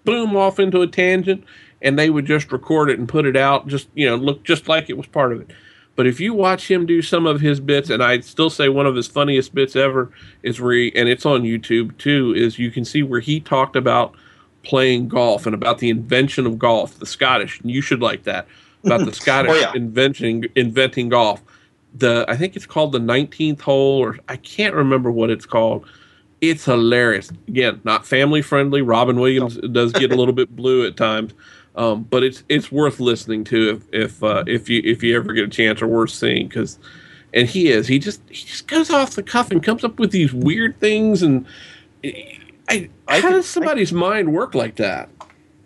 boom 0.04 0.36
off 0.36 0.60
into 0.60 0.82
a 0.82 0.86
tangent, 0.86 1.42
and 1.82 1.98
they 1.98 2.10
would 2.10 2.26
just 2.26 2.52
record 2.52 2.90
it 2.90 2.98
and 2.98 3.08
put 3.08 3.26
it 3.26 3.36
out, 3.36 3.66
just 3.66 3.88
you 3.94 4.08
know, 4.08 4.14
look 4.14 4.44
just 4.44 4.68
like 4.68 4.88
it 4.88 4.96
was 4.96 5.06
part 5.06 5.32
of 5.32 5.40
it. 5.40 5.50
But 5.96 6.06
if 6.06 6.20
you 6.20 6.34
watch 6.34 6.70
him 6.70 6.84
do 6.84 7.00
some 7.00 7.26
of 7.26 7.40
his 7.40 7.58
bits, 7.58 7.88
and 7.88 8.02
I'd 8.02 8.24
still 8.24 8.50
say 8.50 8.68
one 8.68 8.86
of 8.86 8.94
his 8.94 9.06
funniest 9.06 9.54
bits 9.54 9.74
ever 9.74 10.10
is 10.42 10.60
where 10.60 10.74
he, 10.74 10.94
and 10.94 11.08
it's 11.08 11.24
on 11.24 11.42
YouTube 11.42 11.96
too, 11.96 12.34
is 12.36 12.58
you 12.58 12.70
can 12.70 12.84
see 12.84 13.02
where 13.02 13.20
he 13.20 13.40
talked 13.40 13.76
about 13.76 14.14
playing 14.62 15.08
golf 15.08 15.46
and 15.46 15.54
about 15.54 15.78
the 15.78 15.88
invention 15.88 16.46
of 16.46 16.58
golf, 16.58 16.98
the 16.98 17.06
Scottish, 17.06 17.60
and 17.60 17.70
you 17.70 17.80
should 17.80 18.02
like 18.02 18.24
that 18.24 18.46
about 18.84 19.06
the 19.06 19.12
Scottish 19.14 19.52
oh, 19.52 19.54
yeah. 19.54 19.72
inventing 19.74 20.44
inventing 20.54 21.08
golf. 21.08 21.42
The 21.94 22.26
I 22.28 22.36
think 22.36 22.56
it's 22.56 22.66
called 22.66 22.92
the 22.92 22.98
19th 22.98 23.62
hole, 23.62 23.98
or 23.98 24.18
I 24.28 24.36
can't 24.36 24.74
remember 24.74 25.10
what 25.10 25.30
it's 25.30 25.46
called. 25.46 25.86
It's 26.42 26.66
hilarious. 26.66 27.30
Again, 27.48 27.80
not 27.84 28.06
family 28.06 28.42
friendly. 28.42 28.82
Robin 28.82 29.18
Williams 29.18 29.56
does 29.72 29.92
get 29.92 30.12
a 30.12 30.16
little 30.16 30.34
bit 30.42 30.54
blue 30.54 30.86
at 30.86 30.96
times, 30.96 31.32
um, 31.76 32.04
but 32.04 32.22
it's 32.22 32.42
it's 32.48 32.72
worth 32.72 33.00
listening 33.00 33.44
to 33.44 33.70
if 33.70 33.94
if 33.94 34.22
uh, 34.22 34.44
if 34.46 34.68
you 34.68 34.80
if 34.84 35.02
you 35.02 35.16
ever 35.16 35.32
get 35.32 35.44
a 35.44 35.48
chance 35.48 35.82
or 35.82 35.86
worth 35.86 36.10
seeing 36.10 36.48
because 36.48 36.78
and 37.34 37.48
he 37.48 37.68
is 37.68 37.86
he 37.86 37.98
just 37.98 38.22
he 38.28 38.44
just 38.44 38.66
goes 38.66 38.90
off 38.90 39.14
the 39.14 39.22
cuff 39.22 39.50
and 39.50 39.62
comes 39.62 39.84
up 39.84 39.98
with 39.98 40.10
these 40.10 40.32
weird 40.32 40.78
things 40.80 41.22
and 41.22 41.46
I, 42.68 42.88
I 43.08 43.20
how 43.20 43.30
does 43.30 43.46
somebody's 43.46 43.92
I, 43.92 43.96
mind 43.96 44.32
work 44.32 44.54
like 44.54 44.76
that? 44.76 45.10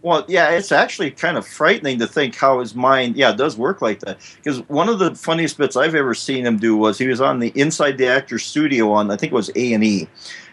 Well, 0.02 0.24
yeah, 0.28 0.50
it's 0.50 0.72
actually 0.72 1.10
kind 1.10 1.36
of 1.36 1.46
frightening 1.46 1.98
to 1.98 2.06
think 2.06 2.34
how 2.34 2.60
his 2.60 2.74
mind, 2.74 3.16
yeah, 3.16 3.32
does 3.32 3.58
work 3.58 3.82
like 3.82 4.00
that. 4.00 4.18
Because 4.36 4.66
one 4.68 4.88
of 4.88 4.98
the 4.98 5.14
funniest 5.14 5.58
bits 5.58 5.76
I've 5.76 5.94
ever 5.94 6.14
seen 6.14 6.46
him 6.46 6.56
do 6.56 6.74
was 6.74 6.96
he 6.96 7.06
was 7.06 7.20
on 7.20 7.38
the 7.38 7.52
Inside 7.54 7.98
the 7.98 8.06
Actor 8.06 8.38
Studio 8.38 8.90
on 8.92 9.10
I 9.10 9.16
think 9.16 9.32
it 9.32 9.36
was 9.36 9.50
A 9.56 9.74
and 9.74 9.84
E, 9.84 10.08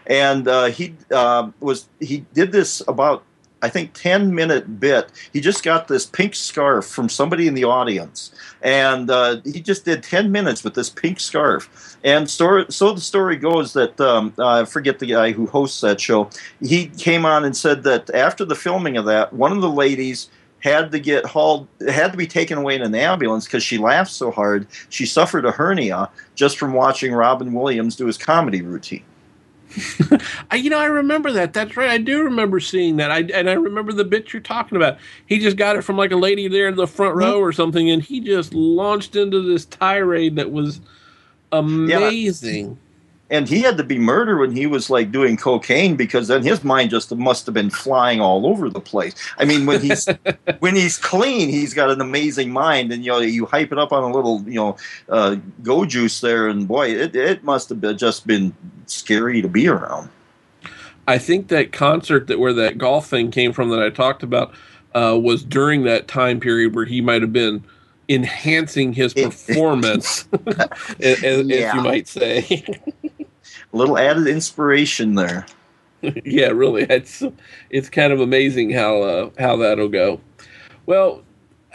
and 0.06 0.46
uh, 0.46 0.66
he 0.66 0.94
uh, 1.10 1.50
was 1.60 1.88
he 1.98 2.26
did 2.34 2.52
this 2.52 2.82
about 2.88 3.24
I 3.60 3.68
think, 3.68 3.92
10 3.94 4.34
minute 4.34 4.78
bit. 4.78 5.10
He 5.32 5.40
just 5.40 5.64
got 5.64 5.88
this 5.88 6.06
pink 6.06 6.34
scarf 6.34 6.86
from 6.86 7.08
somebody 7.08 7.48
in 7.48 7.54
the 7.54 7.64
audience. 7.64 8.32
And 8.62 9.10
uh, 9.10 9.40
he 9.44 9.60
just 9.60 9.84
did 9.84 10.02
10 10.02 10.30
minutes 10.30 10.62
with 10.62 10.74
this 10.74 10.90
pink 10.90 11.18
scarf. 11.18 11.96
And 12.04 12.30
story, 12.30 12.66
so 12.68 12.92
the 12.92 13.00
story 13.00 13.36
goes 13.36 13.72
that, 13.72 14.00
um, 14.00 14.32
I 14.38 14.64
forget 14.64 15.00
the 15.00 15.06
guy 15.06 15.32
who 15.32 15.46
hosts 15.46 15.80
that 15.80 16.00
show, 16.00 16.30
he 16.60 16.86
came 16.86 17.24
on 17.24 17.44
and 17.44 17.56
said 17.56 17.82
that 17.82 18.10
after 18.10 18.44
the 18.44 18.54
filming 18.54 18.96
of 18.96 19.06
that, 19.06 19.32
one 19.32 19.52
of 19.52 19.60
the 19.60 19.70
ladies 19.70 20.30
had 20.60 20.90
to 20.92 20.98
get 20.98 21.24
hauled, 21.24 21.68
had 21.88 22.12
to 22.12 22.18
be 22.18 22.26
taken 22.26 22.58
away 22.58 22.74
in 22.74 22.82
an 22.82 22.94
ambulance 22.94 23.44
because 23.44 23.62
she 23.62 23.78
laughed 23.78 24.10
so 24.10 24.30
hard. 24.30 24.66
She 24.88 25.06
suffered 25.06 25.44
a 25.44 25.52
hernia 25.52 26.10
just 26.34 26.58
from 26.58 26.72
watching 26.72 27.12
Robin 27.12 27.52
Williams 27.52 27.96
do 27.96 28.06
his 28.06 28.18
comedy 28.18 28.62
routine. 28.62 29.04
I, 30.50 30.56
you 30.56 30.70
know, 30.70 30.78
I 30.78 30.86
remember 30.86 31.32
that. 31.32 31.52
That's 31.52 31.76
right. 31.76 31.90
I 31.90 31.98
do 31.98 32.22
remember 32.22 32.60
seeing 32.60 32.96
that. 32.96 33.10
I 33.10 33.20
and 33.34 33.48
I 33.48 33.54
remember 33.54 33.92
the 33.92 34.04
bit 34.04 34.32
you're 34.32 34.42
talking 34.42 34.76
about. 34.76 34.98
He 35.26 35.38
just 35.38 35.56
got 35.56 35.76
it 35.76 35.82
from 35.82 35.96
like 35.96 36.10
a 36.10 36.16
lady 36.16 36.48
there 36.48 36.68
in 36.68 36.76
the 36.76 36.86
front 36.86 37.16
row 37.16 37.34
mm-hmm. 37.34 37.44
or 37.44 37.52
something, 37.52 37.90
and 37.90 38.02
he 38.02 38.20
just 38.20 38.54
launched 38.54 39.16
into 39.16 39.42
this 39.42 39.64
tirade 39.66 40.36
that 40.36 40.50
was 40.50 40.80
amazing. 41.52 42.68
Yeah 42.70 42.74
and 43.30 43.48
he 43.48 43.60
had 43.60 43.76
to 43.76 43.84
be 43.84 43.98
murdered 43.98 44.38
when 44.38 44.52
he 44.52 44.66
was 44.66 44.88
like 44.90 45.12
doing 45.12 45.36
cocaine 45.36 45.96
because 45.96 46.28
then 46.28 46.42
his 46.42 46.64
mind 46.64 46.90
just 46.90 47.14
must 47.14 47.44
have 47.46 47.54
been 47.54 47.70
flying 47.70 48.20
all 48.20 48.46
over 48.46 48.70
the 48.70 48.80
place. 48.80 49.14
I 49.38 49.44
mean, 49.44 49.66
when 49.66 49.80
he's 49.80 50.08
when 50.60 50.74
he's 50.74 50.96
clean, 50.98 51.48
he's 51.48 51.74
got 51.74 51.90
an 51.90 52.00
amazing 52.00 52.50
mind, 52.50 52.92
and 52.92 53.04
you 53.04 53.10
know 53.12 53.18
you 53.20 53.46
hype 53.46 53.70
it 53.72 53.78
up 53.78 53.92
on 53.92 54.02
a 54.02 54.10
little 54.12 54.42
you 54.46 54.54
know 54.54 54.76
uh, 55.08 55.36
go 55.62 55.84
juice 55.84 56.20
there, 56.20 56.48
and 56.48 56.66
boy, 56.66 56.88
it 56.88 57.14
it 57.16 57.44
must 57.44 57.68
have 57.68 57.80
been, 57.80 57.98
just 57.98 58.26
been 58.26 58.54
scary 58.86 59.42
to 59.42 59.48
be 59.48 59.68
around. 59.68 60.08
I 61.06 61.18
think 61.18 61.48
that 61.48 61.72
concert 61.72 62.26
that 62.26 62.38
where 62.38 62.52
that 62.52 62.76
golf 62.78 63.08
thing 63.08 63.30
came 63.30 63.52
from 63.52 63.70
that 63.70 63.82
I 63.82 63.90
talked 63.90 64.22
about. 64.22 64.52
uh, 64.94 65.18
was 65.22 65.44
during 65.44 65.84
that 65.84 66.08
time 66.08 66.40
period 66.40 66.74
where 66.74 66.86
he 66.86 67.00
might 67.02 67.20
have 67.22 67.32
been 67.32 67.62
enhancing 68.08 68.94
his 68.94 69.12
performance, 69.24 70.26
as, 71.00 71.22
as, 71.22 71.46
Yeah. 71.46 71.76
you 71.76 71.82
might 71.82 72.08
say. 72.08 72.64
A 73.72 73.76
little 73.76 73.98
added 73.98 74.26
inspiration 74.26 75.14
there. 75.14 75.46
yeah, 76.24 76.48
really, 76.48 76.84
it's 76.84 77.22
it's 77.70 77.88
kind 77.88 78.12
of 78.12 78.20
amazing 78.20 78.70
how 78.70 79.02
uh, 79.02 79.30
how 79.38 79.56
that'll 79.56 79.88
go. 79.88 80.20
Well, 80.86 81.22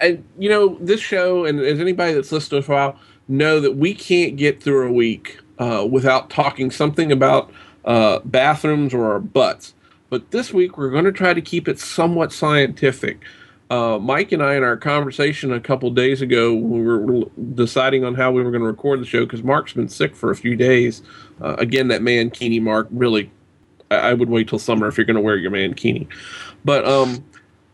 and 0.01 0.23
you 0.37 0.49
know 0.49 0.77
this 0.79 1.01
show, 1.01 1.45
and 1.45 1.59
as 1.59 1.79
anybody 1.79 2.13
that's 2.13 2.31
listened 2.31 2.65
for 2.65 2.73
a 2.73 2.75
while 2.75 2.99
know 3.27 3.59
that 3.59 3.77
we 3.77 3.93
can't 3.93 4.35
get 4.35 4.61
through 4.61 4.87
a 4.87 4.91
week 4.91 5.39
uh, 5.59 5.87
without 5.89 6.29
talking 6.29 6.71
something 6.71 7.11
about 7.11 7.51
uh, 7.85 8.19
bathrooms 8.25 8.93
or 8.93 9.11
our 9.11 9.19
butts. 9.19 9.73
But 10.09 10.31
this 10.31 10.53
week 10.53 10.77
we're 10.77 10.91
going 10.91 11.05
to 11.05 11.11
try 11.11 11.33
to 11.33 11.41
keep 11.41 11.67
it 11.67 11.79
somewhat 11.79 12.31
scientific. 12.31 13.21
Uh, 13.73 13.97
Mike 13.97 14.31
and 14.31 14.43
I, 14.43 14.55
in 14.55 14.63
our 14.63 14.77
conversation 14.77 15.51
a 15.51 15.59
couple 15.59 15.89
days 15.89 16.21
ago, 16.21 16.53
we 16.53 16.81
were 16.81 17.25
deciding 17.55 18.03
on 18.05 18.13
how 18.13 18.31
we 18.31 18.43
were 18.43 18.51
going 18.51 18.61
to 18.61 18.67
record 18.67 19.01
the 19.01 19.05
show 19.05 19.25
because 19.25 19.41
Mark's 19.41 19.73
been 19.73 19.89
sick 19.89 20.15
for 20.15 20.29
a 20.29 20.35
few 20.35 20.55
days. 20.55 21.01
Uh, 21.41 21.55
again, 21.57 21.87
that 21.87 22.01
mankini, 22.01 22.61
Mark, 22.61 22.87
really 22.91 23.31
I 23.89 23.95
I 23.95 24.13
would 24.13 24.29
wait 24.29 24.47
till 24.47 24.59
summer 24.59 24.87
if 24.87 24.97
you're 24.97 25.05
going 25.05 25.15
to 25.15 25.21
wear 25.21 25.37
your 25.37 25.49
mankini. 25.49 26.07
But 26.63 26.85
um, 26.85 27.23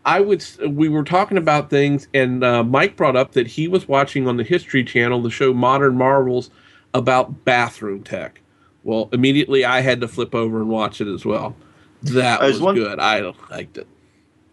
I 0.06 0.20
would. 0.20 0.40
s- 0.40 0.58
We 0.58 0.88
were 0.88 1.04
talking 1.04 1.36
about 1.36 1.68
things, 1.68 2.08
and 2.14 2.42
uh, 2.42 2.64
Mike 2.64 2.96
brought 2.96 3.16
up 3.16 3.32
that 3.32 3.46
he 3.46 3.68
was 3.68 3.86
watching 3.86 4.26
on 4.26 4.38
the 4.38 4.44
History 4.44 4.82
Channel 4.82 5.20
the 5.20 5.30
show 5.30 5.52
Modern 5.52 5.96
Marvels 5.96 6.48
about 6.94 7.44
bathroom 7.44 8.02
tech. 8.04 8.40
Well, 8.84 9.10
immediately 9.12 9.66
I 9.66 9.80
had 9.82 10.00
to 10.00 10.08
flip 10.08 10.34
over 10.34 10.60
and 10.60 10.70
watch 10.70 11.02
it 11.02 11.08
as 11.12 11.26
well. 11.26 11.54
That 12.04 12.40
was 12.40 12.52
was, 12.54 12.60
won- 12.62 12.74
good. 12.76 12.98
I 12.98 13.20
liked 13.50 13.76
it. 13.76 13.86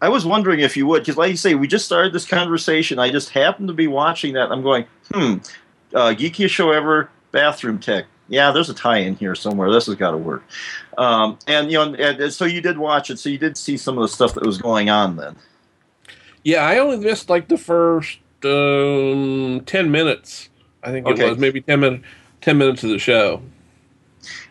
I 0.00 0.08
was 0.08 0.24
wondering 0.24 0.60
if 0.60 0.76
you 0.76 0.86
would, 0.86 1.02
because 1.02 1.16
like 1.16 1.30
you 1.30 1.36
say, 1.36 1.54
we 1.54 1.66
just 1.66 1.84
started 1.84 2.12
this 2.12 2.24
conversation. 2.26 2.98
I 2.98 3.10
just 3.10 3.30
happened 3.30 3.68
to 3.68 3.74
be 3.74 3.86
watching 3.88 4.34
that. 4.34 4.50
I'm 4.52 4.62
going, 4.62 4.84
hmm, 5.12 5.34
uh, 5.94 6.14
geekiest 6.14 6.50
show 6.50 6.70
ever, 6.70 7.10
bathroom 7.32 7.78
tech. 7.78 8.04
Yeah, 8.28 8.52
there's 8.52 8.68
a 8.68 8.74
tie-in 8.74 9.16
here 9.16 9.34
somewhere. 9.34 9.72
This 9.72 9.86
has 9.86 9.94
got 9.96 10.10
to 10.12 10.18
work. 10.18 10.44
Um, 10.98 11.38
and 11.46 11.72
you 11.72 11.78
know, 11.78 11.94
and, 11.94 12.20
and 12.20 12.32
so 12.32 12.44
you 12.44 12.60
did 12.60 12.76
watch 12.78 13.10
it. 13.10 13.18
So 13.18 13.28
you 13.30 13.38
did 13.38 13.56
see 13.56 13.76
some 13.76 13.96
of 13.96 14.02
the 14.02 14.08
stuff 14.08 14.34
that 14.34 14.44
was 14.44 14.58
going 14.58 14.90
on 14.90 15.16
then. 15.16 15.36
Yeah, 16.44 16.62
I 16.62 16.78
only 16.78 16.98
missed 16.98 17.30
like 17.30 17.48
the 17.48 17.56
first 17.58 18.18
um, 18.44 19.62
ten 19.66 19.90
minutes. 19.90 20.50
I 20.82 20.90
think 20.90 21.06
it 21.08 21.12
Okay. 21.14 21.28
was 21.30 21.38
maybe 21.38 21.60
ten 21.62 21.80
minutes. 21.80 22.04
Ten 22.40 22.58
minutes 22.58 22.84
of 22.84 22.90
the 22.90 22.98
show. 22.98 23.42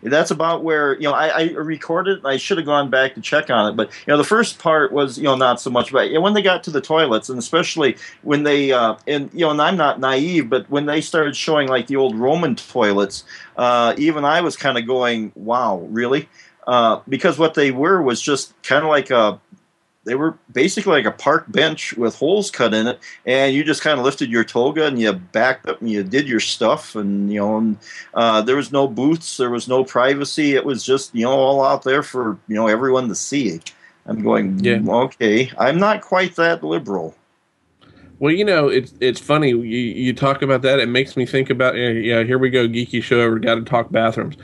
That's 0.03 0.31
about 0.31 0.63
where 0.63 0.95
you 0.95 1.03
know 1.03 1.13
I, 1.13 1.27
I 1.27 1.43
recorded. 1.51 2.25
I 2.25 2.37
should 2.37 2.57
have 2.57 2.65
gone 2.65 2.89
back 2.89 3.15
to 3.15 3.21
check 3.21 3.49
on 3.49 3.71
it, 3.71 3.75
but 3.75 3.89
you 4.05 4.13
know 4.13 4.17
the 4.17 4.23
first 4.23 4.59
part 4.59 4.91
was 4.91 5.17
you 5.17 5.23
know 5.25 5.35
not 5.35 5.61
so 5.61 5.69
much. 5.69 5.91
But 5.91 6.11
when 6.21 6.33
they 6.33 6.41
got 6.41 6.63
to 6.65 6.71
the 6.71 6.81
toilets, 6.81 7.29
and 7.29 7.39
especially 7.39 7.97
when 8.21 8.43
they 8.43 8.71
uh, 8.71 8.95
and 9.07 9.29
you 9.33 9.41
know, 9.41 9.51
and 9.51 9.61
I'm 9.61 9.77
not 9.77 9.99
naive, 9.99 10.49
but 10.49 10.69
when 10.69 10.85
they 10.85 11.01
started 11.01 11.35
showing 11.35 11.67
like 11.67 11.87
the 11.87 11.95
old 11.95 12.15
Roman 12.15 12.55
toilets, 12.55 13.23
uh, 13.55 13.93
even 13.97 14.25
I 14.25 14.41
was 14.41 14.55
kind 14.55 14.77
of 14.77 14.85
going, 14.85 15.31
"Wow, 15.35 15.85
really?" 15.89 16.29
Uh, 16.67 16.99
because 17.07 17.39
what 17.39 17.53
they 17.53 17.71
were 17.71 18.01
was 18.01 18.21
just 18.21 18.53
kind 18.61 18.83
of 18.83 18.89
like 18.89 19.09
a 19.09 19.39
they 20.07 20.15
were 20.15 20.37
basically 20.51 20.93
like 20.93 21.05
a 21.05 21.11
park 21.11 21.45
bench 21.49 21.93
with 21.97 22.15
holes 22.15 22.49
cut 22.49 22.73
in 22.73 22.87
it, 22.87 22.99
and 23.25 23.53
you 23.53 23.63
just 23.63 23.81
kind 23.81 23.99
of 23.99 24.05
lifted 24.05 24.31
your 24.31 24.45
toga 24.45 24.85
and 24.87 24.99
you 24.99 25.11
backed 25.13 25.67
up 25.67 25.81
and 25.81 25.91
you 25.91 26.01
did 26.01 26.27
your 26.27 26.39
stuff, 26.39 26.95
and 26.95 27.31
you 27.31 27.39
know, 27.39 27.57
and 27.57 27.77
uh, 28.13 28.41
there 28.41 28.55
was 28.55 28.71
no 28.71 28.87
booths, 28.87 29.37
there 29.37 29.49
was 29.51 29.67
no 29.67 29.83
privacy. 29.83 30.55
It 30.55 30.65
was 30.65 30.83
just 30.83 31.13
you 31.13 31.25
know 31.25 31.33
all 31.33 31.63
out 31.63 31.83
there 31.83 32.01
for 32.01 32.39
you 32.47 32.55
know 32.55 32.67
everyone 32.67 33.09
to 33.09 33.15
see. 33.15 33.59
I'm 34.05 34.23
going, 34.23 34.59
Yeah. 34.59 34.79
okay, 34.87 35.51
I'm 35.59 35.77
not 35.77 36.01
quite 36.01 36.37
that 36.37 36.63
liberal. 36.63 37.13
Well, 38.19 38.33
you 38.33 38.45
know, 38.45 38.67
it's 38.67 38.93
it's 38.99 39.19
funny. 39.19 39.49
You, 39.49 39.57
you 39.57 40.13
talk 40.13 40.41
about 40.41 40.61
that. 40.63 40.79
It 40.79 40.87
makes 40.87 41.15
me 41.15 41.25
think 41.25 41.49
about 41.49 41.75
yeah, 41.75 41.89
yeah. 41.89 42.23
Here 42.23 42.39
we 42.39 42.49
go, 42.49 42.67
geeky 42.67 43.03
show. 43.03 43.29
We 43.29 43.39
got 43.39 43.55
to 43.55 43.63
talk 43.63 43.91
bathrooms? 43.91 44.37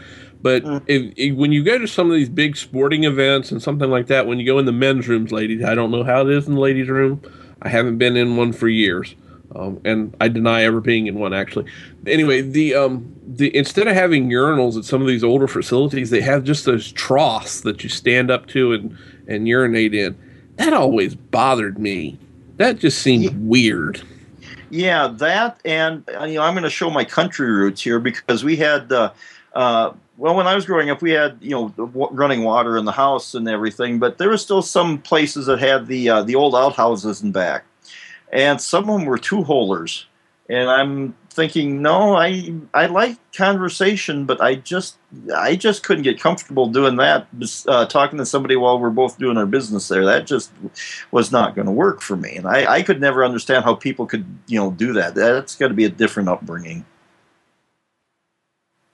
But 0.43 0.63
Mm. 0.63 0.81
if, 0.87 1.13
if, 1.15 1.35
when 1.35 1.51
you 1.53 1.63
go 1.63 1.79
to 1.79 1.87
some 1.87 2.11
of 2.11 2.15
these 2.17 2.29
big 2.29 2.57
sporting 2.57 3.05
events 3.05 3.51
and 3.51 3.63
something 3.63 3.89
like 3.89 4.07
that, 4.07 4.27
when 4.27 4.39
you 4.39 4.45
go 4.45 4.59
in 4.59 4.65
the 4.65 4.73
men's 4.73 5.07
rooms, 5.07 5.31
ladies, 5.31 5.63
I 5.63 5.73
don't 5.73 5.89
know 5.89 6.03
how 6.03 6.21
it 6.21 6.29
is 6.29 6.47
in 6.47 6.55
the 6.55 6.59
ladies' 6.59 6.89
room. 6.89 7.21
I 7.61 7.69
haven't 7.69 7.97
been 7.97 8.17
in 8.17 8.35
one 8.35 8.51
for 8.51 8.67
years, 8.67 9.15
um, 9.55 9.79
and 9.85 10.13
I 10.19 10.27
deny 10.27 10.63
ever 10.63 10.81
being 10.81 11.07
in 11.07 11.15
one. 11.15 11.33
Actually, 11.33 11.71
anyway, 12.05 12.41
the 12.41 12.75
um 12.75 13.15
the 13.25 13.55
instead 13.55 13.87
of 13.87 13.95
having 13.95 14.29
urinals 14.29 14.77
at 14.77 14.83
some 14.83 15.01
of 15.01 15.07
these 15.07 15.23
older 15.23 15.47
facilities, 15.47 16.09
they 16.09 16.19
have 16.19 16.43
just 16.43 16.65
those 16.65 16.91
troughs 16.91 17.61
that 17.61 17.81
you 17.81 17.89
stand 17.89 18.29
up 18.29 18.47
to 18.47 18.73
and 18.73 18.97
and 19.29 19.47
urinate 19.47 19.93
in. 19.93 20.17
That 20.57 20.73
always 20.73 21.15
bothered 21.15 21.79
me. 21.79 22.19
That 22.57 22.79
just 22.79 22.99
seemed 22.99 23.23
Yeah. 23.23 23.31
weird. 23.37 24.01
Yeah, 24.69 25.07
that 25.19 25.57
and 25.63 26.03
uh, 26.19 26.25
you 26.25 26.35
know 26.35 26.41
I'm 26.43 26.53
going 26.53 26.63
to 26.65 26.69
show 26.69 26.89
my 26.89 27.05
country 27.05 27.49
roots 27.49 27.81
here 27.81 27.99
because 27.99 28.43
we 28.43 28.57
had. 28.57 28.91
Uh, 28.91 29.11
uh, 29.55 29.93
well, 30.17 30.35
when 30.35 30.47
I 30.47 30.55
was 30.55 30.65
growing 30.65 30.89
up, 30.89 31.01
we 31.01 31.11
had 31.11 31.37
you 31.41 31.51
know 31.51 31.73
running 32.11 32.43
water 32.43 32.77
in 32.77 32.85
the 32.85 32.91
house 32.91 33.33
and 33.33 33.47
everything, 33.47 33.99
but 33.99 34.17
there 34.17 34.29
was 34.29 34.41
still 34.41 34.61
some 34.61 34.99
places 34.99 35.47
that 35.47 35.59
had 35.59 35.87
the 35.87 36.09
uh, 36.09 36.23
the 36.23 36.35
old 36.35 36.55
outhouses 36.55 37.21
in 37.21 37.31
back, 37.31 37.65
and 38.31 38.61
some 38.61 38.89
of 38.89 38.99
them 38.99 39.05
were 39.05 39.17
two 39.17 39.43
holers. 39.43 40.05
And 40.49 40.69
I'm 40.69 41.15
thinking, 41.29 41.81
no, 41.81 42.15
I 42.15 42.53
I 42.73 42.85
like 42.87 43.17
conversation, 43.31 44.25
but 44.25 44.39
I 44.41 44.55
just 44.55 44.97
I 45.35 45.55
just 45.55 45.83
couldn't 45.83 46.03
get 46.03 46.19
comfortable 46.19 46.67
doing 46.67 46.97
that. 46.97 47.27
Uh, 47.67 47.85
talking 47.85 48.19
to 48.19 48.25
somebody 48.25 48.55
while 48.55 48.77
we're 48.77 48.89
both 48.91 49.17
doing 49.17 49.37
our 49.37 49.45
business 49.45 49.87
there, 49.87 50.05
that 50.05 50.27
just 50.27 50.51
was 51.11 51.31
not 51.31 51.55
going 51.55 51.65
to 51.65 51.71
work 51.71 52.01
for 52.01 52.15
me. 52.15 52.35
And 52.35 52.47
I, 52.47 52.71
I 52.71 52.81
could 52.83 53.01
never 53.01 53.25
understand 53.25 53.63
how 53.63 53.73
people 53.73 54.05
could 54.05 54.25
you 54.47 54.59
know 54.59 54.71
do 54.71 54.93
that. 54.93 55.15
That's 55.15 55.55
got 55.55 55.69
to 55.69 55.73
be 55.73 55.85
a 55.85 55.89
different 55.89 56.29
upbringing. 56.29 56.85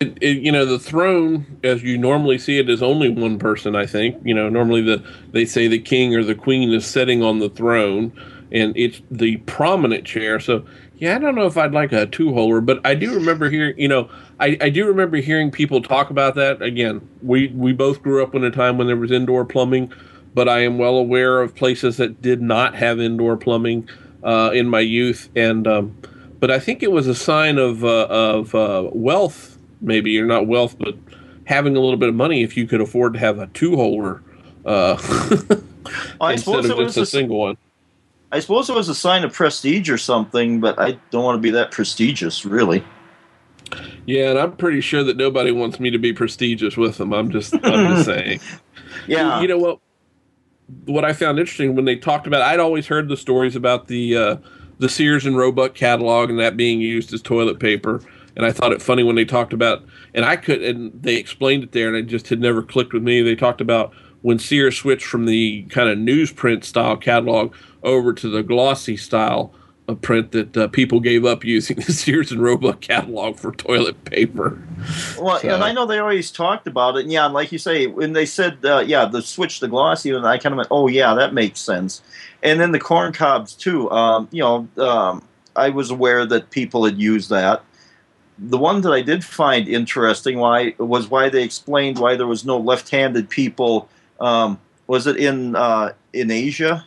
It, 0.02 0.18
it, 0.22 0.38
you 0.38 0.50
know 0.50 0.66
the 0.66 0.80
throne 0.80 1.60
as 1.62 1.84
you 1.84 1.98
normally 1.98 2.38
see 2.38 2.58
it 2.58 2.70
is 2.70 2.82
only 2.82 3.10
one 3.10 3.38
person 3.38 3.76
i 3.76 3.86
think. 3.86 4.16
You 4.24 4.34
know 4.34 4.48
normally 4.48 4.82
the 4.82 5.04
they 5.34 5.44
say 5.44 5.68
the 5.68 5.80
king 5.80 6.16
or 6.16 6.24
the 6.24 6.36
queen 6.36 6.72
is 6.72 6.86
sitting 6.86 7.22
on 7.22 7.40
the 7.40 7.50
throne 7.50 8.14
and 8.50 8.76
it's 8.78 9.02
the 9.12 9.38
prominent 9.38 10.06
chair. 10.06 10.40
So 10.40 10.66
yeah 10.96 11.18
i 11.18 11.20
don't 11.20 11.36
know 11.36 11.48
if 11.48 11.58
i'd 11.58 11.74
like 11.74 11.92
a 11.92 12.06
two-holer 12.06 12.66
but 12.66 12.80
i 12.86 12.94
do 12.96 13.14
remember 13.14 13.50
hearing 13.50 13.78
you 13.78 13.88
know 13.90 14.10
I, 14.40 14.58
I 14.62 14.70
do 14.70 14.86
remember 14.86 15.18
hearing 15.18 15.52
people 15.52 15.82
talk 15.82 16.10
about 16.10 16.36
that. 16.36 16.62
Again 16.62 17.06
we 17.22 17.48
we 17.50 17.74
both 17.74 18.02
grew 18.02 18.24
up 18.24 18.34
in 18.36 18.46
a 18.46 18.52
time 18.52 18.78
when 18.78 18.88
there 18.88 18.96
was 18.96 19.12
indoor 19.12 19.44
plumbing 19.44 19.92
but 20.34 20.48
i 20.48 20.60
am 20.62 20.78
well 20.78 20.96
aware 20.96 21.42
of 21.42 21.56
places 21.56 21.98
that 21.98 22.22
did 22.22 22.42
not 22.42 22.74
have 22.74 23.02
indoor 23.02 23.36
plumbing 23.36 23.90
uh, 24.24 24.52
in 24.54 24.68
my 24.70 24.80
youth. 24.80 25.30
And 25.36 25.68
um, 25.68 25.98
but 26.40 26.50
i 26.50 26.58
think 26.58 26.84
it 26.84 26.92
was 26.94 27.06
a 27.08 27.16
sign 27.16 27.58
of 27.58 27.84
uh, 27.84 28.08
of 28.08 28.56
uh, 28.56 28.90
wealth 28.94 29.59
maybe 29.82 30.20
or 30.20 30.26
not 30.26 30.48
wealth, 30.48 30.78
but 30.80 30.96
having 31.46 31.76
a 31.76 31.80
little 31.80 31.98
bit 31.98 32.10
of 32.10 32.16
money 32.16 32.44
if 32.44 32.56
you 32.58 32.68
could 32.68 32.82
afford 32.82 33.14
to 33.14 33.20
have 33.20 33.40
a 33.40 33.48
two 33.48 33.72
holer 33.72 34.22
uh, 34.66 34.96
instead 36.32 36.66
of 36.66 36.78
just 36.78 36.98
a 36.98 37.02
a- 37.02 37.06
single 37.06 37.40
one. 37.40 37.58
I 38.32 38.40
suppose 38.42 38.70
it 38.70 38.76
was 38.76 38.90
a 38.90 38.96
sign 38.96 39.24
of 39.24 39.34
prestige 39.34 39.90
or 39.90 39.98
something, 39.98 40.60
but 40.60 40.78
I 40.78 41.00
don't 41.10 41.24
want 41.24 41.38
to 41.38 41.42
be 41.42 41.50
that 41.52 41.72
prestigious, 41.72 42.46
really. 42.46 42.84
Yeah, 44.06 44.30
and 44.30 44.40
I'm 44.40 44.56
pretty 44.56 44.82
sure 44.82 45.04
that 45.04 45.18
nobody 45.18 45.52
wants 45.52 45.80
me 45.80 45.90
to 45.90 45.98
be 45.98 46.14
prestigious 46.14 46.78
with 46.78 46.98
them. 46.98 47.12
I'm 47.12 47.32
just, 47.32 47.54
I'm 47.56 47.96
just 47.96 48.06
saying. 48.06 48.40
Yeah, 49.08 49.42
You 49.42 49.48
know 49.48 49.58
what? 49.58 49.80
What 50.86 51.04
I 51.06 51.14
found 51.14 51.40
interesting 51.40 51.76
when 51.76 51.86
they 51.86 51.96
talked 51.96 52.28
about, 52.28 52.44
I'd 52.44 52.60
always 52.60 52.86
heard 52.86 53.10
the 53.10 53.18
stories 53.18 53.56
about 53.56 53.88
the 53.88 54.16
uh, 54.16 54.36
the 54.78 54.88
Sears 54.90 55.26
and 55.26 55.36
Roebuck 55.36 55.74
catalog 55.74 56.30
and 56.30 56.38
that 56.40 56.56
being 56.56 56.80
used 56.80 57.12
as 57.14 57.24
toilet 57.24 57.60
paper. 57.60 58.02
And 58.36 58.46
I 58.46 58.52
thought 58.52 58.72
it 58.72 58.82
funny 58.82 59.04
when 59.04 59.16
they 59.16 59.26
talked 59.26 59.54
about, 59.54 59.84
and 60.14 60.24
I 60.26 60.36
could, 60.36 60.62
and 60.64 60.92
they 61.02 61.16
explained 61.16 61.64
it 61.64 61.72
there, 61.72 61.88
and 61.88 61.98
it 61.98 62.04
just 62.08 62.30
had 62.30 62.40
never 62.40 62.62
clicked 62.62 62.94
with 62.94 63.04
me. 63.04 63.22
They 63.22 63.36
talked 63.36 63.62
about 63.62 63.94
when 64.22 64.40
Sears 64.40 64.78
switched 64.78 65.06
from 65.06 65.26
the 65.26 65.64
kind 65.70 65.90
of 65.90 65.98
newsprint 65.98 66.64
style 66.64 66.98
catalog 66.98 67.54
over 67.84 68.14
to 68.14 68.30
the 68.30 68.44
glossy 68.44 68.98
style 68.98 69.54
of 69.88 70.02
print 70.02 70.32
that 70.34 70.56
uh, 70.56 70.68
people 70.68 71.00
gave 71.00 71.26
up 71.26 71.44
using 71.44 71.78
the 71.78 71.82
Sears 71.94 72.32
and 72.32 72.42
Roebuck 72.42 72.80
catalog 72.80 73.38
for 73.38 73.52
toilet 73.54 74.06
paper. 74.06 74.62
Well, 75.20 75.40
So- 75.40 75.50
and 75.50 75.64
I 75.64 75.72
know 75.72 75.86
they 75.88 75.98
always 75.98 76.30
talked 76.32 76.68
about 76.68 76.96
it. 76.98 77.02
And 77.02 77.12
yeah, 77.12 77.26
and 77.26 77.34
like 77.34 77.52
you 77.52 77.58
say, 77.58 77.88
when 77.88 78.14
they 78.14 78.26
said, 78.28 78.60
uh, 78.64 78.84
yeah, 78.86 79.06
the 79.06 79.22
switch 79.22 79.60
to 79.62 79.68
glossy, 79.68 80.12
and 80.12 80.28
I 80.28 80.38
kind 80.38 80.54
of 80.54 80.58
went, 80.58 80.68
oh, 80.70 80.88
yeah, 80.88 81.16
that 81.16 81.34
makes 81.34 81.60
sense. 81.60 82.04
And 82.44 82.60
then 82.60 82.72
the 82.72 82.80
corn 82.80 83.14
cobs, 83.14 83.54
too. 83.54 83.90
Um, 83.90 84.28
you 84.32 84.44
know, 84.44 84.68
um, 84.78 85.24
I 85.56 85.70
was 85.70 85.90
aware 85.90 86.26
that 86.26 86.52
people 86.52 86.86
had 86.86 87.00
used 87.00 87.30
that. 87.32 87.64
The 88.42 88.58
one 88.58 88.82
that 88.82 88.92
I 88.92 89.02
did 89.02 89.24
find 89.24 89.68
interesting 89.68 90.40
why 90.40 90.74
was 90.78 91.10
why 91.10 91.30
they 91.30 91.44
explained 91.44 92.00
why 92.00 92.16
there 92.16 92.28
was 92.28 92.46
no 92.46 92.58
left-handed 92.58 93.30
people. 93.30 93.90
Um, 94.20 94.60
was 94.88 95.08
it 95.08 95.18
in 95.18 95.56
uh, 95.56 95.94
in 96.14 96.32
Asia? 96.32 96.86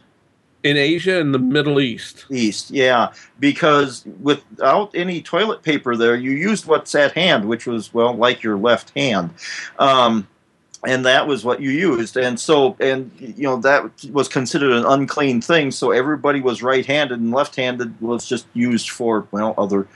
In 0.63 0.77
Asia 0.77 1.21
and 1.21 1.35
the 1.35 1.41
Middle 1.41 1.81
East, 1.81 2.25
East, 2.31 2.71
yeah, 2.71 3.13
because 3.41 4.05
without 4.21 4.93
any 4.95 5.21
toilet 5.21 5.65
paper 5.65 5.97
there, 5.97 6.15
you 6.15 6.31
used 6.31 6.67
what's 6.67 6.95
at 6.95 7.13
hand, 7.13 7.49
which 7.49 7.67
was 7.67 7.93
well 7.93 8.15
like 8.15 8.45
your 8.45 8.57
left 8.57 8.93
hand. 8.97 9.31
Um, 9.81 10.29
and 10.85 11.05
that 11.07 11.27
was 11.27 11.45
what 11.45 11.61
you 11.61 11.71
used 11.71 12.17
and 12.17 12.39
so 12.39 12.77
and 12.81 13.11
you 13.19 13.45
know 13.45 13.57
that 13.57 13.89
was 14.11 14.29
considered 14.29 14.73
an 14.73 14.85
unclean 14.85 15.41
thing 15.41 15.71
so 15.71 15.91
everybody 15.93 16.41
was 16.41 16.63
right-handed 16.63 17.19
and 17.19 17.31
left-handed 17.31 18.01
was 18.01 18.27
just 18.27 18.47
used 18.55 18.91
for 18.91 19.27
well 19.31 19.55
other 19.57 19.87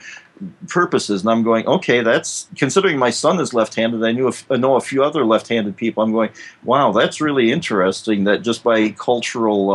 purposes 0.67 1.21
and 1.21 1.29
i'm 1.29 1.43
going 1.43 1.65
okay 1.67 2.01
that's 2.01 2.47
considering 2.55 2.97
my 2.97 3.09
son 3.09 3.39
is 3.39 3.53
left-handed 3.53 4.03
i 4.03 4.11
knew 4.11 4.31
I 4.49 4.57
know 4.57 4.75
a 4.75 4.81
few 4.81 5.03
other 5.03 5.25
left-handed 5.25 5.75
people 5.75 6.03
i'm 6.03 6.11
going 6.11 6.29
wow 6.63 6.91
that's 6.91 7.19
really 7.21 7.51
interesting 7.51 8.23
that 8.25 8.43
just 8.43 8.63
by 8.63 8.89
cultural 8.89 9.71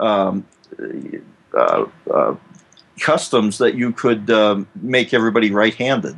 uh, 0.00 0.02
um, 0.02 0.46
uh, 1.54 1.86
uh, 2.12 2.34
customs 3.00 3.58
that 3.58 3.74
you 3.74 3.92
could 3.92 4.30
um, 4.30 4.66
make 4.76 5.12
everybody 5.12 5.50
right-handed 5.50 6.16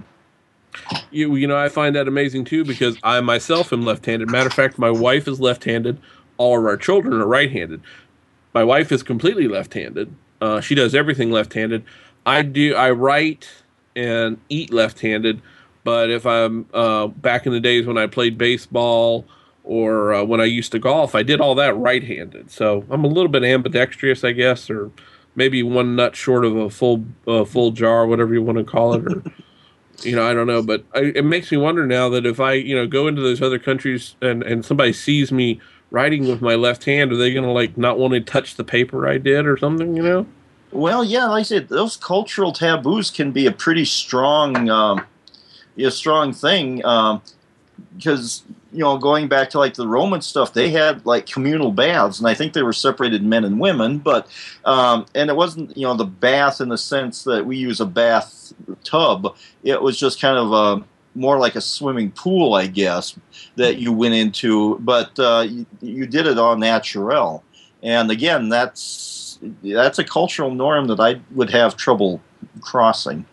you, 1.11 1.34
you 1.34 1.47
know, 1.47 1.57
I 1.57 1.68
find 1.68 1.97
that 1.97 2.09
amazing 2.09 2.45
too 2.45 2.64
because 2.64 2.97
I 3.03 3.20
myself 3.20 3.72
am 3.72 3.82
left-handed. 3.82 4.30
Matter 4.30 4.47
of 4.47 4.53
fact, 4.53 4.78
my 4.78 4.91
wife 4.91 5.26
is 5.26 5.41
left-handed. 5.41 5.99
All 6.36 6.59
of 6.59 6.64
our 6.64 6.76
children 6.76 7.14
are 7.14 7.26
right-handed. 7.26 7.82
My 8.55 8.64
wife 8.64 8.93
is 8.93 9.03
completely 9.03 9.49
left-handed. 9.49 10.14
Uh, 10.41 10.61
she 10.61 10.74
does 10.74 10.95
everything 10.95 11.30
left-handed. 11.30 11.84
I 12.24 12.43
do. 12.43 12.74
I 12.74 12.91
write 12.91 13.49
and 13.97 14.38
eat 14.49 14.72
left-handed. 14.72 15.43
But 15.84 16.11
if 16.11 16.26
I'm 16.26 16.66
uh, 16.74 17.09
back 17.09 17.47
in 17.47 17.53
the 17.53 17.61
days 17.61 17.86
when 17.86 17.99
I 17.99 18.07
played 18.07 18.36
baseball 18.36 19.24
or 19.64 20.12
uh, 20.12 20.24
when 20.24 20.41
I 20.41 20.45
used 20.45 20.72
to 20.72 20.78
golf, 20.78 21.14
I 21.14 21.22
did 21.22 21.41
all 21.41 21.55
that 21.57 21.76
right-handed. 21.76 22.51
So 22.51 22.84
I'm 22.91 23.05
a 23.05 23.09
little 23.09 23.28
bit 23.28 23.45
ambidextrous, 23.45 24.24
I 24.24 24.32
guess, 24.32 24.68
or 24.68 24.91
maybe 25.34 25.62
one 25.62 25.97
nut 25.97 26.16
short 26.16 26.45
of 26.45 26.57
a 26.57 26.70
full 26.70 27.05
uh, 27.26 27.45
full 27.45 27.70
jar, 27.70 28.07
whatever 28.07 28.34
you 28.34 28.43
want 28.43 28.59
to 28.59 28.64
call 28.64 28.95
it, 28.95 29.07
or 29.07 29.22
you 30.03 30.16
know, 30.16 30.26
I 30.26 30.34
don't 30.34 30.47
know, 30.47 30.62
but 30.62 30.84
I, 30.95 31.12
it 31.14 31.24
makes 31.24 31.51
me 31.51 31.59
wonder 31.59 31.86
now 31.86 32.09
that 32.11 32.26
if 32.26 32.41
I, 32.41 32.55
you 32.55 32.74
know, 32.74 32.86
go 32.86 33.07
into 33.07 33.22
those 33.22 33.41
other 33.43 33.59
countries 33.59 34.16
and 34.20 34.43
and 34.43 34.64
somebody 34.64 34.93
sees 34.93 35.32
me 35.32 35.61
writing 35.91 36.28
with 36.28 36.41
my 36.41 36.55
left 36.55 36.84
hand, 36.84 37.12
are 37.12 37.16
they 37.16 37.32
going 37.32 37.45
to 37.45 37.51
like 37.51 37.76
not 37.76 37.99
want 37.99 38.14
to 38.14 38.20
touch 38.20 38.57
the 38.57 38.64
paper 38.64 39.09
I 39.09 39.18
did 39.18 39.47
or 39.47 39.57
something? 39.57 39.97
You 39.97 40.03
know? 40.03 40.26
Well, 40.73 41.03
yeah, 41.03 41.27
like 41.27 41.41
I 41.41 41.43
said, 41.43 41.68
those 41.68 41.97
cultural 41.97 42.53
taboos 42.53 43.11
can 43.11 43.33
be 43.33 43.47
a 43.47 43.53
pretty 43.53 43.85
strong, 43.85 44.71
um, 44.71 45.05
a 45.77 45.91
strong 45.91 46.33
thing 46.33 46.77
because 47.97 48.43
um, 48.47 48.57
you 48.73 48.81
know, 48.81 48.99
going 48.99 49.27
back 49.27 49.51
to 49.51 49.59
like 49.59 49.75
the 49.75 49.89
Roman 49.89 50.23
stuff, 50.23 50.53
they 50.53 50.71
had 50.71 51.05
like 51.05 51.27
communal 51.27 51.73
baths, 51.73 52.18
and 52.18 52.29
I 52.29 52.35
think 52.35 52.53
they 52.53 52.62
were 52.62 52.73
separated 52.73 53.25
men 53.25 53.45
and 53.45 53.59
women. 53.59 53.99
But 53.99 54.29
um, 54.64 55.07
and 55.14 55.29
it 55.29 55.37
wasn't 55.37 55.77
you 55.77 55.87
know 55.87 55.95
the 55.95 56.05
bath 56.05 56.61
in 56.61 56.68
the 56.68 56.79
sense 56.79 57.25
that 57.25 57.47
we 57.47 57.57
use 57.57 57.81
a 57.81 57.87
bath 57.87 58.53
tub. 58.85 59.37
It 59.64 59.83
was 59.83 59.99
just 59.99 60.21
kind 60.21 60.39
of 60.39 60.53
a 60.53 60.85
more 61.18 61.39
like 61.39 61.57
a 61.57 61.61
swimming 61.61 62.12
pool, 62.12 62.55
I 62.55 62.68
guess, 62.68 63.18
that 63.57 63.79
you 63.79 63.93
went 63.93 64.14
into. 64.14 64.79
But 64.79 65.18
uh, 65.18 65.47
you, 65.49 65.66
you 65.81 66.07
did 66.07 66.27
it 66.27 66.39
on 66.39 66.61
natural, 66.61 67.43
and 67.83 68.11
again, 68.11 68.49
that's 68.49 69.30
that's 69.62 69.99
a 69.99 70.05
cultural 70.05 70.55
norm 70.55 70.86
that 70.88 71.01
I 71.01 71.20
would 71.32 71.51
have 71.51 71.76
trouble 71.76 72.20
crossing. 72.61 73.24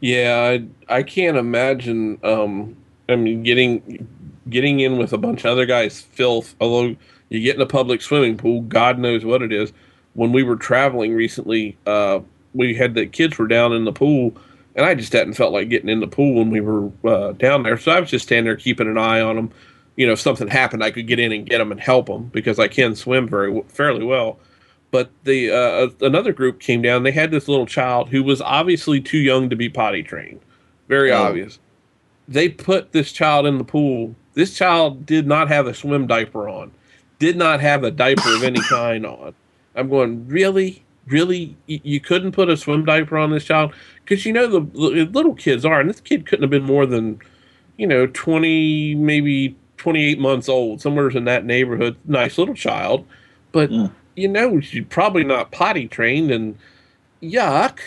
Yeah, 0.00 0.58
I, 0.88 0.96
I 0.96 1.02
can't 1.02 1.36
imagine 1.36 2.18
um, 2.22 2.76
I 3.10 3.16
mean, 3.16 3.42
getting 3.42 4.08
getting 4.48 4.80
in 4.80 4.96
with 4.96 5.12
a 5.12 5.18
bunch 5.18 5.44
of 5.44 5.50
other 5.50 5.66
guys, 5.66 6.00
filth. 6.00 6.54
Although 6.60 6.96
you 7.28 7.40
get 7.40 7.56
in 7.56 7.62
a 7.62 7.66
public 7.66 8.02
swimming 8.02 8.36
pool, 8.36 8.62
God 8.62 8.98
knows 8.98 9.24
what 9.24 9.42
it 9.42 9.52
is. 9.52 9.72
When 10.14 10.32
we 10.32 10.42
were 10.42 10.56
traveling 10.56 11.14
recently, 11.14 11.76
uh, 11.86 12.20
we 12.54 12.74
had 12.74 12.94
the 12.94 13.06
kids 13.06 13.38
were 13.38 13.46
down 13.46 13.72
in 13.72 13.84
the 13.84 13.92
pool, 13.92 14.34
and 14.74 14.86
I 14.86 14.94
just 14.94 15.12
hadn't 15.12 15.34
felt 15.34 15.52
like 15.52 15.68
getting 15.68 15.88
in 15.88 16.00
the 16.00 16.06
pool 16.06 16.34
when 16.34 16.50
we 16.50 16.60
were 16.60 16.90
uh, 17.04 17.32
down 17.32 17.62
there. 17.62 17.76
So 17.76 17.92
I 17.92 18.00
was 18.00 18.10
just 18.10 18.26
standing 18.26 18.44
there 18.44 18.56
keeping 18.56 18.88
an 18.88 18.98
eye 18.98 19.20
on 19.20 19.36
them. 19.36 19.50
You 19.96 20.06
know, 20.06 20.12
if 20.12 20.20
something 20.20 20.48
happened, 20.48 20.82
I 20.82 20.90
could 20.90 21.06
get 21.06 21.18
in 21.18 21.32
and 21.32 21.46
get 21.46 21.58
them 21.58 21.72
and 21.72 21.80
help 21.80 22.06
them 22.06 22.28
because 22.28 22.58
I 22.58 22.68
can 22.68 22.94
swim 22.94 23.28
very 23.28 23.62
fairly 23.68 24.04
well. 24.04 24.38
But 24.90 25.10
the 25.24 25.50
uh, 25.50 25.88
another 26.04 26.32
group 26.32 26.60
came 26.60 26.82
down. 26.82 27.04
They 27.04 27.12
had 27.12 27.30
this 27.30 27.46
little 27.46 27.66
child 27.66 28.08
who 28.08 28.22
was 28.22 28.40
obviously 28.40 29.00
too 29.00 29.18
young 29.18 29.48
to 29.50 29.56
be 29.56 29.68
potty 29.68 30.02
trained, 30.02 30.40
very 30.88 31.12
oh. 31.12 31.22
obvious 31.22 31.58
they 32.30 32.48
put 32.48 32.92
this 32.92 33.12
child 33.12 33.44
in 33.44 33.58
the 33.58 33.64
pool. 33.64 34.14
This 34.34 34.56
child 34.56 35.04
did 35.04 35.26
not 35.26 35.48
have 35.48 35.66
a 35.66 35.74
swim 35.74 36.06
diaper 36.06 36.48
on, 36.48 36.70
did 37.18 37.36
not 37.36 37.60
have 37.60 37.82
a 37.82 37.90
diaper 37.90 38.34
of 38.36 38.44
any 38.44 38.60
kind 38.70 39.04
on. 39.04 39.34
I'm 39.74 39.90
going, 39.90 40.26
really? 40.28 40.84
Really? 41.06 41.56
You 41.66 41.98
couldn't 41.98 42.32
put 42.32 42.48
a 42.48 42.56
swim 42.56 42.84
diaper 42.84 43.18
on 43.18 43.32
this 43.32 43.44
child? 43.44 43.74
Because 44.04 44.24
you 44.24 44.32
know 44.32 44.46
the, 44.46 44.60
the 44.60 45.04
little 45.06 45.34
kids 45.34 45.64
are, 45.64 45.80
and 45.80 45.90
this 45.90 46.00
kid 46.00 46.24
couldn't 46.24 46.44
have 46.44 46.50
been 46.50 46.62
more 46.62 46.86
than, 46.86 47.20
you 47.76 47.86
know, 47.86 48.06
20, 48.06 48.94
maybe 48.94 49.56
28 49.78 50.20
months 50.20 50.48
old, 50.48 50.80
somewhere 50.80 51.10
in 51.10 51.24
that 51.24 51.44
neighborhood. 51.44 51.96
Nice 52.04 52.38
little 52.38 52.54
child. 52.54 53.04
But, 53.50 53.70
mm. 53.70 53.92
You 54.20 54.28
know, 54.28 54.60
she's 54.60 54.84
probably 54.88 55.24
not 55.24 55.50
potty 55.50 55.88
trained 55.88 56.30
and 56.30 56.58
yuck 57.22 57.78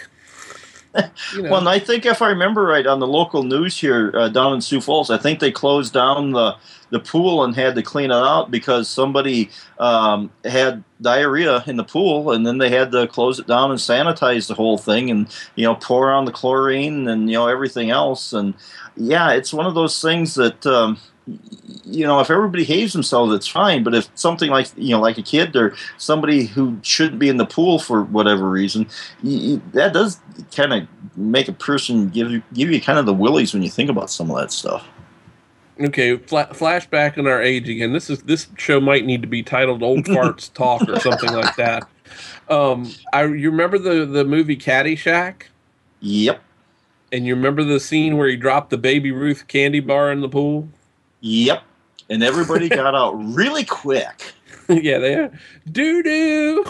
you 1.33 1.41
know. 1.41 1.51
Well, 1.51 1.59
and 1.59 1.69
I 1.69 1.79
think 1.79 2.05
if 2.05 2.21
I 2.21 2.29
remember 2.29 2.63
right, 2.63 2.85
on 2.85 2.99
the 2.99 3.07
local 3.07 3.43
news 3.43 3.79
here 3.79 4.11
uh, 4.15 4.29
down 4.29 4.53
in 4.53 4.61
Sioux 4.61 4.81
Falls, 4.81 5.09
I 5.09 5.17
think 5.17 5.39
they 5.39 5.51
closed 5.51 5.93
down 5.93 6.31
the 6.31 6.55
the 6.89 6.99
pool 6.99 7.43
and 7.43 7.55
had 7.55 7.73
to 7.73 7.81
clean 7.81 8.11
it 8.11 8.15
out 8.15 8.51
because 8.51 8.87
somebody 8.87 9.49
um, 9.79 10.31
had 10.45 10.83
diarrhea 11.01 11.63
in 11.65 11.77
the 11.77 11.83
pool, 11.83 12.31
and 12.31 12.45
then 12.45 12.59
they 12.59 12.69
had 12.69 12.91
to 12.91 13.07
close 13.07 13.39
it 13.39 13.47
down 13.47 13.71
and 13.71 13.79
sanitize 13.79 14.47
the 14.47 14.53
whole 14.53 14.77
thing, 14.77 15.09
and 15.09 15.27
you 15.55 15.63
know 15.63 15.75
pour 15.75 16.11
on 16.11 16.25
the 16.25 16.31
chlorine 16.31 17.07
and 17.07 17.29
you 17.29 17.37
know 17.37 17.47
everything 17.47 17.89
else, 17.89 18.33
and 18.33 18.53
yeah, 18.95 19.31
it's 19.31 19.53
one 19.53 19.65
of 19.65 19.75
those 19.75 20.01
things 20.01 20.35
that. 20.35 20.65
Um, 20.65 20.97
you 21.85 22.05
know, 22.05 22.19
if 22.19 22.29
everybody 22.29 22.63
behaves 22.63 22.93
themselves, 22.93 23.33
it's 23.33 23.47
fine. 23.47 23.83
But 23.83 23.95
if 23.95 24.09
something 24.15 24.49
like 24.49 24.67
you 24.75 24.91
know, 24.91 24.99
like 24.99 25.17
a 25.17 25.21
kid 25.21 25.55
or 25.55 25.75
somebody 25.97 26.45
who 26.45 26.77
shouldn't 26.81 27.19
be 27.19 27.29
in 27.29 27.37
the 27.37 27.45
pool 27.45 27.79
for 27.79 28.03
whatever 28.03 28.49
reason, 28.49 28.87
you, 29.21 29.61
that 29.73 29.93
does 29.93 30.19
kind 30.51 30.73
of 30.73 30.87
make 31.15 31.47
a 31.47 31.53
person 31.53 32.09
give 32.09 32.31
you 32.31 32.43
give 32.53 32.71
you 32.71 32.81
kind 32.81 32.99
of 32.99 33.05
the 33.05 33.13
willies 33.13 33.53
when 33.53 33.63
you 33.63 33.69
think 33.69 33.89
about 33.89 34.09
some 34.09 34.29
of 34.29 34.37
that 34.37 34.51
stuff. 34.51 34.87
Okay, 35.79 36.17
fla- 36.17 36.49
flashback 36.51 37.17
in 37.17 37.25
our 37.25 37.41
age 37.41 37.67
again. 37.67 37.93
This 37.93 38.09
is 38.09 38.21
this 38.23 38.47
show 38.57 38.79
might 38.79 39.05
need 39.05 39.21
to 39.21 39.27
be 39.27 39.41
titled 39.41 39.81
"Old 39.81 39.99
Farts 40.05 40.53
Talk" 40.53 40.87
or 40.87 40.99
something 40.99 41.31
like 41.33 41.55
that. 41.55 41.87
Um, 42.49 42.91
I 43.13 43.23
you 43.23 43.49
remember 43.49 43.77
the 43.77 44.05
the 44.05 44.25
movie 44.25 44.57
Caddyshack? 44.57 45.43
Yep. 46.01 46.41
And 47.11 47.25
you 47.25 47.35
remember 47.35 47.63
the 47.63 47.79
scene 47.79 48.17
where 48.17 48.27
he 48.27 48.35
dropped 48.35 48.71
the 48.71 48.77
Baby 48.77 49.11
Ruth 49.11 49.47
candy 49.47 49.79
bar 49.79 50.11
in 50.11 50.21
the 50.21 50.29
pool? 50.29 50.67
Yep. 51.23 51.63
And 52.09 52.21
everybody 52.21 52.69
got 52.69 52.93
out 52.93 53.13
really 53.13 53.63
quick. 53.63 54.33
yeah, 54.69 54.99
they 54.99 55.29
doo 55.71 56.03
doo. 56.03 56.65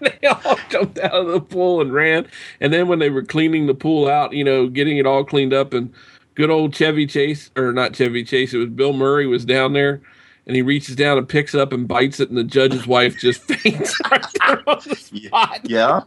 they 0.00 0.26
all 0.28 0.56
jumped 0.70 0.98
out 0.98 1.12
of 1.12 1.26
the 1.26 1.40
pool 1.40 1.80
and 1.80 1.92
ran. 1.92 2.26
And 2.60 2.72
then 2.72 2.88
when 2.88 3.00
they 3.00 3.10
were 3.10 3.22
cleaning 3.24 3.66
the 3.66 3.74
pool 3.74 4.08
out, 4.08 4.32
you 4.32 4.44
know, 4.44 4.68
getting 4.68 4.96
it 4.96 5.06
all 5.06 5.24
cleaned 5.24 5.52
up, 5.52 5.74
and 5.74 5.92
good 6.34 6.50
old 6.50 6.72
Chevy 6.74 7.06
Chase, 7.06 7.50
or 7.56 7.72
not 7.72 7.94
Chevy 7.94 8.24
Chase, 8.24 8.54
it 8.54 8.58
was 8.58 8.70
Bill 8.70 8.92
Murray 8.92 9.26
was 9.26 9.44
down 9.44 9.72
there, 9.72 10.00
and 10.46 10.54
he 10.56 10.62
reaches 10.62 10.94
down 10.96 11.18
and 11.18 11.28
picks 11.28 11.54
it 11.54 11.60
up 11.60 11.72
and 11.72 11.86
bites 11.88 12.20
it, 12.20 12.28
and 12.28 12.38
the 12.38 12.44
judge's 12.44 12.86
wife 12.86 13.18
just 13.18 13.42
faints 13.48 13.98
right 14.10 14.24
there 14.46 14.62
on 14.68 14.80
the 14.86 14.96
spot. 14.96 15.60
Yeah. 15.64 16.02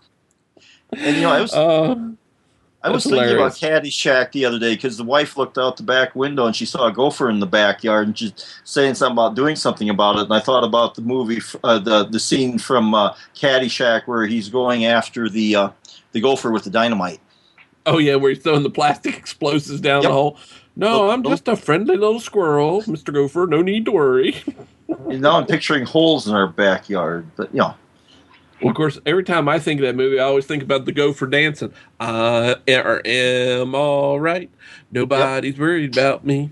And 0.94 1.16
you 1.18 1.22
know, 1.24 1.32
I 1.32 1.42
was. 1.42 1.54
Uh, 1.54 1.96
I 2.86 2.92
was 2.92 3.04
thinking 3.04 3.24
hilarious. 3.24 3.58
about 3.62 3.84
Caddyshack 3.84 4.32
the 4.32 4.46
other 4.46 4.60
day 4.60 4.76
because 4.76 4.96
the 4.98 5.04
wife 5.04 5.38
looked 5.38 5.58
out 5.58 5.78
the 5.78 5.84
back 5.84 6.16
window 6.16 6.46
and 6.46 6.56
she 6.56 6.66
saw 6.66 6.86
a 6.86 6.92
gopher 6.92 7.32
in 7.32 7.40
the 7.40 7.48
backyard 7.48 8.08
and 8.08 8.18
she's 8.18 8.34
saying 8.64 8.94
something 8.94 9.14
about 9.14 9.36
doing 9.36 9.56
something 9.56 9.90
about 9.90 10.18
it. 10.18 10.24
And 10.24 10.34
I 10.34 10.40
thought 10.40 10.64
about 10.64 10.94
the 10.94 11.02
movie, 11.02 11.42
uh, 11.64 11.80
the 11.80 12.06
the 12.06 12.20
scene 12.20 12.60
from 12.60 12.94
uh, 12.94 13.16
Caddyshack 13.34 14.04
where 14.06 14.28
he's 14.28 14.50
going 14.50 14.86
after 14.86 15.30
the 15.30 15.56
uh, 15.56 15.70
the 16.12 16.22
gopher 16.22 16.52
with 16.52 16.64
the 16.64 16.70
dynamite. 16.70 17.20
Oh 17.88 17.98
yeah, 17.98 18.16
where 18.16 18.32
he's 18.32 18.44
throwing 18.44 18.64
the 18.64 18.70
plastic 18.70 19.18
explosives 19.18 19.82
down 19.82 20.04
yep. 20.04 20.10
the 20.10 20.14
hole. 20.14 20.38
No, 20.76 21.10
I'm 21.10 21.24
just 21.24 21.48
a 21.48 21.56
friendly 21.56 21.98
little 21.98 22.20
squirrel, 22.20 22.84
Mister 22.86 23.12
Gopher. 23.12 23.48
No 23.48 23.64
need 23.64 23.86
to 23.86 23.92
worry. 23.92 24.36
now 25.08 25.38
I'm 25.38 25.48
picturing 25.48 25.86
holes 25.86 26.28
in 26.28 26.36
our 26.36 26.48
backyard, 26.48 27.32
but 27.36 27.52
you 27.52 27.62
know. 27.62 27.74
Well, 28.62 28.70
of 28.70 28.76
course, 28.76 29.00
every 29.06 29.24
time 29.24 29.50
I 29.50 29.60
think 29.60 29.82
of 29.82 29.86
that 29.86 29.96
movie, 29.96 30.20
I 30.20 30.24
always 30.24 30.46
think 30.46 30.64
about 30.64 30.86
the 30.86 30.92
gopher 30.92 31.28
dancing. 31.28 31.74
I 32.00 32.56
am 32.66 33.76
all 33.76 34.20
right. 34.20 34.50
Nobody's 34.92 35.54
yep. 35.54 35.60
worried 35.60 35.98
about 35.98 36.26
me. 36.26 36.52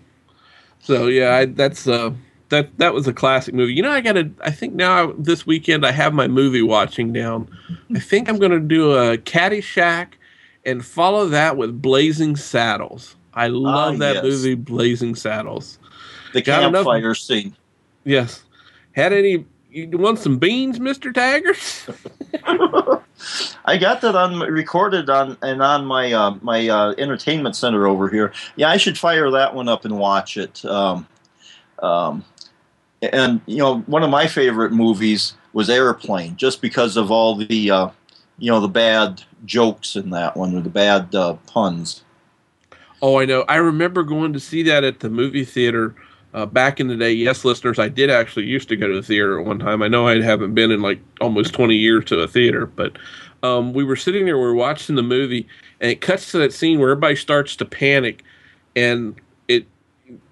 So 0.79 1.07
yeah, 1.07 1.35
I, 1.35 1.45
that's 1.45 1.87
uh, 1.87 2.11
that 2.49 2.77
that 2.77 2.93
was 2.93 3.07
a 3.07 3.13
classic 3.13 3.53
movie. 3.53 3.73
You 3.73 3.83
know, 3.83 3.91
I 3.91 4.01
got 4.01 4.13
to. 4.13 4.29
I 4.41 4.51
think 4.51 4.73
now 4.73 5.13
this 5.17 5.45
weekend 5.45 5.85
I 5.85 5.91
have 5.91 6.13
my 6.13 6.27
movie 6.27 6.61
watching 6.61 7.13
down. 7.13 7.47
I 7.95 7.99
think 7.99 8.27
I'm 8.27 8.37
going 8.37 8.51
to 8.51 8.59
do 8.59 8.91
a 8.91 9.17
Caddyshack 9.17 10.13
and 10.65 10.85
follow 10.85 11.27
that 11.29 11.55
with 11.55 11.81
Blazing 11.81 12.35
Saddles. 12.35 13.15
I 13.33 13.47
love 13.47 13.95
uh, 13.95 13.97
that 13.99 14.15
yes. 14.15 14.23
movie, 14.23 14.55
Blazing 14.55 15.15
Saddles. 15.15 15.79
The 16.33 16.41
campfire 16.41 16.97
enough, 16.97 17.17
scene. 17.17 17.55
Yes. 18.03 18.43
Had 18.91 19.13
any 19.13 19.45
you 19.73 19.97
want 19.97 20.19
some 20.19 20.37
beans, 20.37 20.79
Mister 20.79 21.11
Taggart? 21.11 21.57
I 23.65 23.77
got 23.77 24.01
that 24.01 24.15
on 24.15 24.39
recorded 24.39 25.09
on 25.09 25.37
and 25.41 25.61
on 25.61 25.85
my 25.85 26.13
uh, 26.13 26.37
my 26.41 26.67
uh, 26.69 26.93
entertainment 26.97 27.55
center 27.55 27.87
over 27.87 28.09
here. 28.09 28.33
Yeah, 28.55 28.69
I 28.69 28.77
should 28.77 28.97
fire 28.97 29.31
that 29.31 29.55
one 29.55 29.69
up 29.69 29.85
and 29.85 29.97
watch 29.97 30.37
it. 30.37 30.63
Um, 30.65 31.07
Um, 31.83 32.23
and 33.01 33.41
you 33.45 33.57
know, 33.57 33.79
one 33.81 34.03
of 34.03 34.09
my 34.09 34.27
favorite 34.27 34.71
movies 34.71 35.33
was 35.51 35.69
Airplane, 35.69 36.37
just 36.37 36.61
because 36.61 36.95
of 36.95 37.11
all 37.11 37.35
the 37.35 37.69
uh, 37.69 37.89
you 38.37 38.49
know 38.49 38.61
the 38.61 38.67
bad 38.69 39.21
jokes 39.45 39.95
in 39.95 40.09
that 40.11 40.37
one 40.37 40.55
or 40.55 40.61
the 40.61 40.69
bad 40.69 41.13
uh, 41.13 41.33
puns. 41.47 42.03
Oh, 43.01 43.19
I 43.19 43.25
know. 43.25 43.43
I 43.49 43.57
remember 43.57 44.03
going 44.03 44.31
to 44.31 44.39
see 44.39 44.63
that 44.63 44.85
at 44.85 45.01
the 45.01 45.09
movie 45.09 45.43
theater 45.43 45.93
uh, 46.33 46.45
back 46.45 46.79
in 46.79 46.87
the 46.87 46.95
day. 46.95 47.11
Yes, 47.11 47.45
listeners, 47.45 47.79
I 47.79 47.89
did 47.89 48.09
actually 48.09 48.45
used 48.45 48.69
to 48.69 48.75
go 48.75 48.87
to 48.87 48.95
the 48.95 49.03
theater 49.03 49.39
at 49.39 49.45
one 49.45 49.59
time. 49.59 49.81
I 49.81 49.87
know 49.87 50.07
I 50.07 50.21
haven't 50.21 50.53
been 50.53 50.71
in 50.71 50.81
like 50.81 50.99
almost 51.21 51.53
20 51.53 51.75
years 51.75 52.05
to 52.05 52.19
a 52.19 52.27
theater, 52.27 52.65
but 52.65 52.97
um, 53.43 53.73
we 53.73 53.83
were 53.83 53.95
sitting 53.95 54.25
there, 54.25 54.37
we 54.37 54.45
were 54.45 54.55
watching 54.55 54.95
the 54.95 55.03
movie, 55.03 55.47
and 55.79 55.91
it 55.91 56.01
cuts 56.01 56.31
to 56.31 56.37
that 56.39 56.53
scene 56.53 56.79
where 56.79 56.91
everybody 56.91 57.15
starts 57.15 57.55
to 57.57 57.65
panic, 57.65 58.23
and 58.75 59.15
it, 59.47 59.67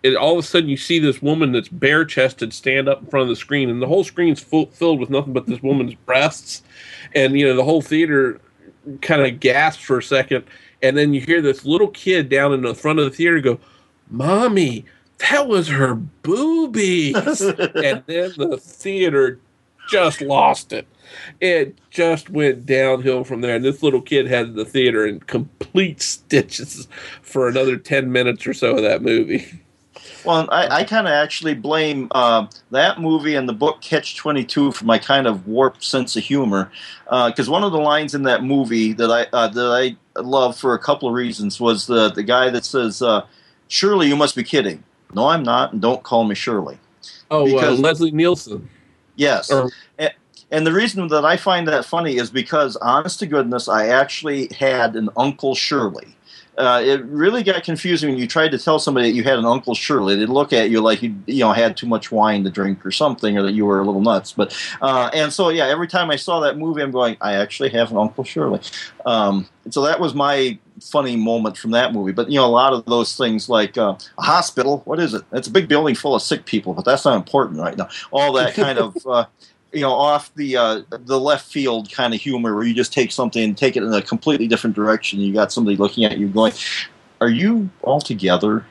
it 0.02 0.16
all 0.16 0.34
of 0.34 0.40
a 0.40 0.48
sudden 0.48 0.70
you 0.70 0.78
see 0.78 0.98
this 0.98 1.22
woman 1.22 1.52
that's 1.52 1.68
bare 1.68 2.06
chested 2.06 2.54
stand 2.54 2.88
up 2.88 3.02
in 3.02 3.08
front 3.08 3.24
of 3.24 3.30
the 3.30 3.36
screen, 3.36 3.70
and 3.70 3.82
the 3.82 3.88
whole 3.88 4.04
screen's 4.04 4.40
full, 4.40 4.68
filled 4.68 5.00
with 5.00 5.10
nothing 5.10 5.34
but 5.34 5.46
this 5.46 5.62
woman's 5.62 5.94
breasts, 5.94 6.64
and 7.14 7.38
you 7.38 7.46
know 7.46 7.56
the 7.56 7.64
whole 7.64 7.82
theater 7.82 8.40
kind 9.02 9.22
of 9.22 9.40
gasps 9.40 9.84
for 9.84 10.00
a 10.00 10.04
second, 10.04 10.46
and 10.82 10.98
then 10.98 11.14
you 11.14 11.22
hear 11.22 11.42
this 11.42 11.66
little 11.66 11.90
kid 11.90 12.30
down 12.30 12.54
in 12.54 12.62
the 12.62 12.74
front 12.74 12.98
of 12.98 13.06
the 13.06 13.12
theater 13.12 13.40
go, 13.40 13.60
"Mommy." 14.10 14.86
That 15.30 15.48
was 15.48 15.68
her 15.68 15.96
boobies. 15.96 17.16
and 17.42 18.04
then 18.06 18.34
the 18.38 18.60
theater 18.62 19.40
just 19.90 20.22
lost 20.22 20.74
it. 20.74 20.88
It 21.40 21.78
just 21.90 22.30
went 22.30 22.66
downhill 22.66 23.24
from 23.24 23.42
there. 23.42 23.56
And 23.56 23.66
this 23.66 23.84
little 23.84 24.02
kid 24.02 24.28
had 24.28 24.56
the 24.56 24.66
theater 24.66 25.06
in 25.06 25.20
complete 25.22 26.02
stitches 26.02 26.88
for 27.22 27.48
another 27.48 27.78
10 27.78 28.12
minutes 28.12 28.48
or 28.48 28.54
so 28.54 28.78
of 28.78 28.84
that 28.84 29.02
movie. 29.02 29.62
Well, 30.24 30.48
I, 30.52 30.68
I 30.68 30.84
kind 30.84 31.08
of 31.08 31.14
actually 31.14 31.56
blame 31.56 32.08
uh, 32.12 32.48
that 32.70 33.02
movie 33.02 33.36
and 33.36 33.50
the 33.50 33.54
book 33.54 33.82
Catch 33.82 34.16
22 34.18 34.72
for 34.72 34.86
my 34.86 34.98
kind 34.98 35.28
of 35.28 35.48
warped 35.48 35.84
sense 35.84 36.16
of 36.16 36.24
humor. 36.24 36.72
Because 37.06 37.50
uh, 37.50 37.52
one 37.52 37.64
of 37.64 37.72
the 37.72 37.80
lines 37.80 38.16
in 38.16 38.24
that 38.24 38.44
movie 38.44 38.94
that 38.94 39.12
I, 39.12 39.28
uh, 39.36 39.48
that 39.48 39.98
I 40.16 40.22
love 40.22 40.58
for 40.58 40.74
a 40.74 40.80
couple 40.80 41.10
of 41.10 41.16
reasons 41.16 41.60
was 41.60 41.88
the, 41.88 42.10
the 42.10 42.24
guy 42.24 42.50
that 42.50 42.66
says, 42.66 43.02
uh, 43.02 43.26
Surely 43.68 44.08
you 44.08 44.18
must 44.18 44.36
be 44.36 44.44
kidding. 44.44 44.84
No, 45.14 45.28
I'm 45.28 45.44
not, 45.44 45.74
and 45.74 45.82
don't 45.82 46.04
call 46.04 46.24
me 46.24 46.36
Shirley. 46.36 46.78
Oh, 47.30 47.46
because, 47.46 47.80
uh, 47.80 47.82
Leslie 47.82 48.12
Nielsen. 48.12 48.70
Yes. 49.16 49.52
Or, 49.52 49.70
and, 49.98 50.14
and 50.52 50.68
the 50.68 50.74
reason 50.74 51.08
that 51.08 51.26
I 51.26 51.38
find 51.38 51.68
that 51.68 51.86
funny 51.86 52.18
is 52.18 52.30
because, 52.30 52.76
honest 52.78 53.20
to 53.20 53.26
goodness, 53.26 53.68
I 53.68 53.88
actually 53.88 54.48
had 54.58 54.96
an 54.96 55.10
Uncle 55.16 55.56
Shirley. 55.56 56.16
Uh, 56.58 56.82
it 56.84 57.04
really 57.06 57.44
got 57.44 57.64
confusing 57.64 58.10
when 58.10 58.20
you 58.20 58.28
tried 58.28 58.50
to 58.50 58.58
tell 58.58 58.78
somebody 58.78 59.10
that 59.10 59.16
you 59.16 59.24
had 59.24 59.40
an 59.40 59.46
Uncle 59.46 59.74
Shirley. 59.74 60.18
They'd 60.18 60.28
look 60.28 60.52
at 60.52 60.70
you 60.70 60.82
like 60.82 61.02
you 61.02 61.16
you 61.26 61.40
know 61.40 61.54
had 61.54 61.78
too 61.78 61.88
much 61.88 62.12
wine 62.12 62.44
to 62.44 62.50
drink 62.50 62.86
or 62.86 62.92
something, 62.92 63.38
or 63.38 63.44
that 63.44 63.54
you 63.54 63.66
were 63.66 63.80
a 63.80 63.86
little 63.86 64.02
nuts. 64.02 64.34
But 64.34 64.56
uh, 64.82 65.10
and 65.14 65.32
so 65.32 65.48
yeah, 65.48 65.68
every 65.68 65.88
time 65.88 66.12
I 66.12 66.18
saw 66.18 66.42
that 66.42 66.58
movie, 66.58 66.82
I'm 66.82 66.92
going, 66.92 67.16
I 67.22 67.36
actually 67.36 67.70
have 67.70 67.92
an 67.92 67.98
Uncle 67.98 68.26
Shirley. 68.26 68.60
Um, 69.06 69.48
so 69.70 69.84
that 69.84 70.02
was 70.02 70.14
my 70.14 70.60
funny 70.82 71.16
moment 71.16 71.58
from 71.58 71.72
that 71.72 71.94
movie. 71.94 72.12
But 72.12 72.30
you 72.30 72.38
know, 72.38 72.46
a 72.46 72.48
lot 72.48 72.74
of 72.74 72.86
those 72.86 73.16
things 73.16 73.50
like 73.50 73.78
uh, 73.78 73.96
a 74.18 74.22
hospital. 74.22 74.82
What 74.86 75.00
is 75.00 75.14
it? 75.14 75.24
It's 75.32 75.48
a 75.48 75.52
big 75.52 75.68
building 75.68 75.96
full 75.96 76.16
of 76.16 76.22
sick 76.22 76.46
people, 76.46 76.74
but 76.74 76.86
that's 76.86 77.06
not 77.06 77.16
important 77.16 77.60
right 77.60 77.78
now. 77.78 77.90
All 78.12 78.34
that 78.34 78.54
kind 78.56 78.78
of. 78.78 78.98
Uh, 79.06 79.26
you 79.74 79.80
know, 79.80 79.94
off 79.94 80.34
the 80.36 80.58
uh, 80.58 80.82
the 80.90 81.18
left 81.18 81.50
field 81.50 81.90
kind 81.90 82.14
of 82.14 82.20
humor, 82.20 82.54
where 82.54 82.66
you 82.66 82.74
just 82.74 82.92
take 82.92 83.10
something 83.10 83.42
and 83.42 83.58
take 83.58 83.78
it 83.78 83.84
in 83.84 83.94
a 83.94 84.02
completely 84.02 84.46
different 84.46 84.76
direction. 84.76 85.22
You 85.22 85.32
got 85.32 85.54
somebody 85.54 85.78
looking 85.78 86.04
at 86.04 86.18
you, 86.18 86.28
going, 86.28 86.52
"Are 87.22 87.30
you 87.30 87.70
all 87.82 88.02
together?" 88.02 88.66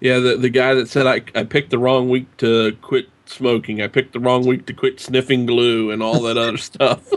Yeah, 0.00 0.18
the 0.18 0.36
the 0.36 0.50
guy 0.50 0.74
that 0.74 0.88
said 0.88 1.06
I 1.06 1.22
I 1.38 1.44
picked 1.44 1.70
the 1.70 1.78
wrong 1.78 2.08
week 2.08 2.36
to 2.38 2.72
quit 2.82 3.08
smoking. 3.26 3.80
I 3.80 3.86
picked 3.86 4.12
the 4.12 4.20
wrong 4.20 4.46
week 4.46 4.66
to 4.66 4.72
quit 4.72 5.00
sniffing 5.00 5.46
glue 5.46 5.90
and 5.90 6.02
all 6.02 6.20
that 6.22 6.36
other 6.36 6.56
stuff. 6.58 7.08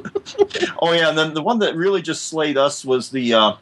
oh 0.81 0.91
yeah, 0.91 1.09
and 1.09 1.17
then 1.17 1.33
the 1.33 1.41
one 1.41 1.59
that 1.59 1.75
really 1.75 2.01
just 2.01 2.27
slayed 2.27 2.57
us 2.57 2.85
was 2.85 3.09
the 3.09 3.33
uh, 3.33 3.53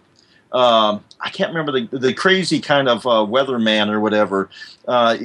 uh, 0.53 0.99
I 1.19 1.29
can't 1.29 1.49
remember 1.53 1.71
the 1.71 1.97
the 1.97 2.13
crazy 2.13 2.59
kind 2.59 2.87
of 2.87 3.05
uh, 3.05 3.25
weatherman 3.25 3.89
or 3.89 3.99
whatever. 3.99 4.49
Uh, 4.87 5.17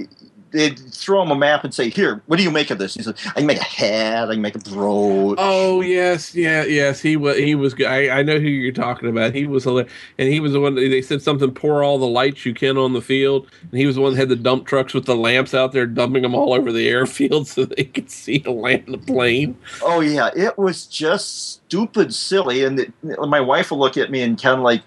they'd 0.50 0.78
throw 0.78 1.22
him 1.22 1.30
a 1.30 1.34
map 1.34 1.64
and 1.64 1.74
say, 1.74 1.90
"Here, 1.90 2.22
what 2.26 2.36
do 2.36 2.42
you 2.42 2.50
make 2.50 2.70
of 2.70 2.78
this?" 2.78 2.94
He 2.94 3.02
said, 3.02 3.16
"I 3.28 3.40
can 3.40 3.46
make 3.46 3.58
a 3.58 3.64
hat. 3.64 4.28
I 4.28 4.34
can 4.34 4.42
make 4.42 4.54
a 4.54 4.60
brooch." 4.60 5.36
Oh 5.38 5.80
yes, 5.80 6.34
yeah, 6.34 6.64
yes. 6.64 7.00
He 7.00 7.16
was 7.16 7.36
he 7.36 7.54
was. 7.54 7.74
I, 7.80 8.08
I 8.10 8.22
know 8.22 8.38
who 8.38 8.48
you're 8.48 8.72
talking 8.72 9.08
about. 9.08 9.34
He 9.34 9.46
was 9.46 9.66
and 9.66 9.88
he 10.16 10.40
was 10.40 10.52
the 10.52 10.60
one. 10.60 10.74
They 10.74 11.02
said 11.02 11.22
something. 11.22 11.52
Pour 11.52 11.82
all 11.82 11.98
the 11.98 12.06
lights 12.06 12.46
you 12.46 12.54
can 12.54 12.76
on 12.78 12.92
the 12.92 13.02
field, 13.02 13.48
and 13.70 13.78
he 13.78 13.86
was 13.86 13.96
the 13.96 14.00
one 14.00 14.14
that 14.14 14.20
had 14.20 14.28
the 14.28 14.36
dump 14.36 14.66
trucks 14.66 14.94
with 14.94 15.04
the 15.04 15.16
lamps 15.16 15.54
out 15.54 15.72
there, 15.72 15.86
dumping 15.86 16.22
them 16.22 16.34
all 16.34 16.54
over 16.54 16.72
the 16.72 16.88
airfield 16.88 17.48
so 17.48 17.64
they 17.64 17.84
could 17.84 18.10
see 18.10 18.38
to 18.40 18.50
land 18.50 18.84
the 18.86 18.98
plane. 18.98 19.56
Oh 19.82 20.00
yeah, 20.00 20.30
it 20.34 20.56
was 20.58 20.86
just 20.86 21.67
stupid 21.68 22.14
silly, 22.14 22.64
and 22.64 22.80
it, 22.80 22.92
my 23.02 23.40
wife 23.40 23.70
will 23.70 23.78
look 23.78 23.96
at 23.96 24.10
me 24.10 24.22
and 24.22 24.40
kind 24.40 24.56
of 24.56 24.64
like, 24.64 24.82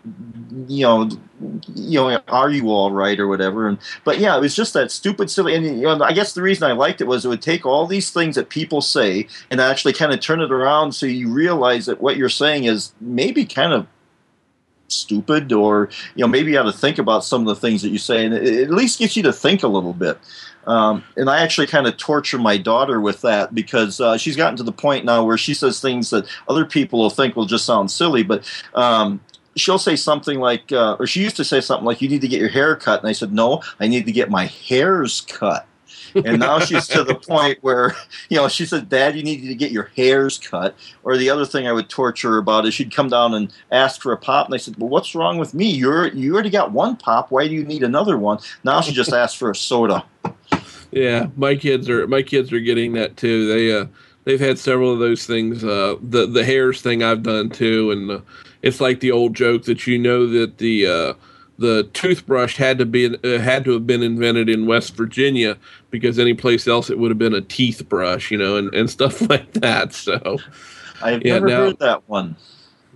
you 0.67 0.85
know 0.85 1.09
you 1.73 1.99
know, 1.99 2.19
are 2.27 2.49
you 2.49 2.69
all 2.69 2.91
right 2.91 3.19
or 3.19 3.27
whatever? 3.27 3.67
And 3.67 3.77
but 4.03 4.19
yeah, 4.19 4.37
it 4.37 4.41
was 4.41 4.55
just 4.55 4.73
that 4.73 4.91
stupid, 4.91 5.29
silly. 5.29 5.55
And 5.55 5.65
you 5.65 5.83
know, 5.83 6.01
I 6.03 6.13
guess 6.13 6.33
the 6.33 6.41
reason 6.41 6.69
I 6.69 6.73
liked 6.73 7.01
it 7.01 7.07
was 7.07 7.25
it 7.25 7.29
would 7.29 7.41
take 7.41 7.65
all 7.65 7.87
these 7.87 8.11
things 8.11 8.35
that 8.35 8.49
people 8.49 8.81
say 8.81 9.27
and 9.49 9.59
actually 9.59 9.93
kind 9.93 10.13
of 10.13 10.19
turn 10.19 10.41
it 10.41 10.51
around 10.51 10.93
so 10.93 11.05
you 11.05 11.29
realize 11.29 11.85
that 11.85 12.01
what 12.01 12.17
you're 12.17 12.29
saying 12.29 12.65
is 12.65 12.93
maybe 12.99 13.45
kind 13.45 13.73
of 13.73 13.87
stupid 14.87 15.53
or 15.53 15.89
you 16.15 16.21
know 16.21 16.27
maybe 16.27 16.51
you 16.51 16.57
have 16.57 16.65
to 16.65 16.73
think 16.73 16.97
about 16.97 17.23
some 17.23 17.41
of 17.41 17.47
the 17.47 17.55
things 17.55 17.81
that 17.81 17.89
you 17.89 17.97
say 17.97 18.25
and 18.25 18.33
it 18.33 18.63
at 18.63 18.69
least 18.69 18.99
gets 18.99 19.15
you 19.15 19.23
to 19.23 19.31
think 19.31 19.63
a 19.63 19.67
little 19.67 19.93
bit 19.93 20.19
um, 20.67 21.03
and 21.15 21.29
I 21.29 21.41
actually 21.41 21.67
kind 21.67 21.87
of 21.87 21.97
torture 21.97 22.37
my 22.37 22.57
daughter 22.57 22.99
with 22.99 23.21
that 23.21 23.53
because 23.53 23.99
uh, 23.99 24.17
she's 24.17 24.35
gotten 24.35 24.57
to 24.57 24.63
the 24.63 24.71
point 24.71 25.05
now 25.05 25.23
where 25.23 25.37
she 25.37 25.53
says 25.53 25.81
things 25.81 26.09
that 26.11 26.25
other 26.47 26.65
people 26.65 26.99
will 26.99 27.09
think 27.09 27.35
will 27.35 27.45
just 27.45 27.65
sound 27.65 27.91
silly. 27.91 28.23
But 28.23 28.49
um, 28.73 29.21
she'll 29.55 29.79
say 29.79 29.95
something 29.95 30.39
like, 30.39 30.71
uh, 30.71 30.97
or 30.99 31.07
she 31.07 31.21
used 31.21 31.37
to 31.37 31.43
say 31.43 31.61
something 31.61 31.85
like, 31.85 32.01
"You 32.01 32.09
need 32.09 32.21
to 32.21 32.27
get 32.27 32.39
your 32.39 32.49
hair 32.49 32.75
cut," 32.75 33.01
and 33.01 33.09
I 33.09 33.13
said, 33.13 33.33
"No, 33.33 33.61
I 33.79 33.87
need 33.87 34.05
to 34.05 34.11
get 34.11 34.29
my 34.29 34.45
hairs 34.45 35.21
cut." 35.21 35.67
And 36.15 36.39
now 36.39 36.59
she's 36.59 36.87
to 36.87 37.03
the 37.03 37.15
point 37.15 37.57
where 37.61 37.95
you 38.29 38.37
know 38.37 38.47
she 38.47 38.65
said 38.65 38.89
dad 38.89 39.15
you 39.15 39.23
need 39.23 39.41
to 39.47 39.55
get 39.55 39.71
your 39.71 39.91
hairs 39.95 40.37
cut. 40.37 40.75
Or 41.03 41.17
the 41.17 41.29
other 41.29 41.45
thing 41.45 41.67
i 41.67 41.71
would 41.71 41.89
torture 41.89 42.31
her 42.31 42.37
about 42.37 42.65
is 42.65 42.73
she'd 42.73 42.93
come 42.93 43.09
down 43.09 43.33
and 43.33 43.53
ask 43.71 44.01
for 44.01 44.11
a 44.11 44.17
pop 44.17 44.47
and 44.47 44.55
i 44.55 44.57
said 44.57 44.77
well 44.77 44.89
what's 44.89 45.15
wrong 45.15 45.37
with 45.37 45.53
me? 45.53 45.69
You're 45.69 46.07
you 46.07 46.33
already 46.33 46.49
got 46.49 46.71
one 46.71 46.95
pop. 46.95 47.31
Why 47.31 47.47
do 47.47 47.53
you 47.53 47.63
need 47.63 47.83
another 47.83 48.17
one? 48.17 48.39
Now 48.63 48.81
she 48.81 48.91
just 48.91 49.13
asked 49.13 49.37
for 49.37 49.51
a 49.51 49.55
soda. 49.55 50.05
Yeah 50.91 51.27
my 51.35 51.55
kids 51.55 51.89
are 51.89 52.07
my 52.07 52.21
kids 52.21 52.51
are 52.51 52.59
getting 52.59 52.93
that 52.93 53.17
too. 53.17 53.47
They 53.47 53.77
uh 53.77 53.85
they've 54.23 54.39
had 54.39 54.59
several 54.59 54.93
of 54.93 54.99
those 54.99 55.25
things 55.25 55.63
uh 55.63 55.95
the 56.01 56.27
the 56.27 56.45
hairs 56.45 56.79
thing 56.79 57.01
i've 57.01 57.23
done 57.23 57.49
too 57.49 57.89
and 57.89 58.11
uh, 58.11 58.21
it's 58.61 58.79
like 58.79 58.99
the 58.99 59.11
old 59.11 59.35
joke 59.35 59.63
that 59.63 59.87
you 59.87 59.97
know 59.97 60.27
that 60.27 60.57
the 60.57 60.85
uh, 60.85 61.13
the 61.61 61.89
toothbrush 61.93 62.57
had 62.57 62.77
to 62.79 62.85
be 62.85 63.05
uh, 63.05 63.39
had 63.39 63.63
to 63.65 63.71
have 63.71 63.87
been 63.87 64.03
invented 64.03 64.49
in 64.49 64.65
West 64.65 64.95
Virginia 64.95 65.57
because 65.89 66.19
any 66.19 66.33
place 66.33 66.67
else 66.67 66.89
it 66.89 66.97
would 66.97 67.11
have 67.11 67.17
been 67.17 67.33
a 67.33 67.41
teeth 67.41 67.87
brush, 67.87 68.31
you 68.31 68.37
know, 68.37 68.57
and, 68.57 68.73
and 68.73 68.89
stuff 68.97 69.29
like 69.29 69.53
that. 69.53 69.93
So 69.93 70.37
I've 71.01 71.25
yeah, 71.25 71.33
never 71.33 71.47
now, 71.47 71.57
heard 71.57 71.79
that 71.79 72.09
one. 72.09 72.35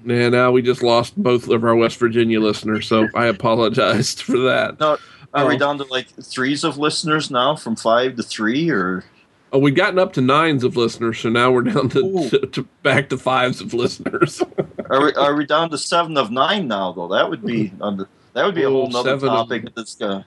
Yeah, 0.05 0.29
now 0.29 0.51
we 0.51 0.61
just 0.61 0.83
lost 0.83 1.15
both 1.15 1.47
of 1.47 1.63
our 1.63 1.75
West 1.75 1.97
Virginia 1.97 2.39
listeners, 2.39 2.87
so 2.87 3.07
I 3.15 3.27
apologized 3.27 4.21
for 4.23 4.37
that. 4.39 4.79
No, 4.79 4.97
are 5.33 5.43
um, 5.43 5.47
we 5.47 5.57
down 5.57 5.77
to 5.77 5.83
like 5.85 6.07
threes 6.09 6.63
of 6.63 6.77
listeners 6.77 7.31
now, 7.31 7.55
from 7.55 7.75
five 7.75 8.15
to 8.15 8.23
three, 8.23 8.69
or? 8.69 9.03
Oh, 9.51 9.59
we've 9.59 9.75
gotten 9.75 9.99
up 9.99 10.13
to 10.13 10.21
nines 10.21 10.63
of 10.63 10.75
listeners, 10.75 11.19
so 11.19 11.29
now 11.29 11.51
we're 11.51 11.61
down 11.61 11.89
to, 11.89 12.29
to, 12.29 12.39
to 12.47 12.63
back 12.83 13.09
to 13.09 13.17
fives 13.17 13.61
of 13.61 13.73
listeners. 13.73 14.41
are 14.89 15.03
we 15.03 15.13
are 15.13 15.35
we 15.35 15.45
down 15.45 15.69
to 15.69 15.77
seven 15.77 16.17
of 16.17 16.29
nine 16.29 16.67
now? 16.67 16.91
Though 16.91 17.07
that 17.09 17.29
would 17.29 17.45
be 17.45 17.71
under, 17.81 18.07
that 18.35 18.45
would 18.45 18.53
be 18.53 18.63
a 18.63 18.69
whole 18.69 18.95
other 18.95 19.17
topic. 19.17 19.63
Of, 19.63 19.75
that's 19.75 19.99
uh, 20.01 20.23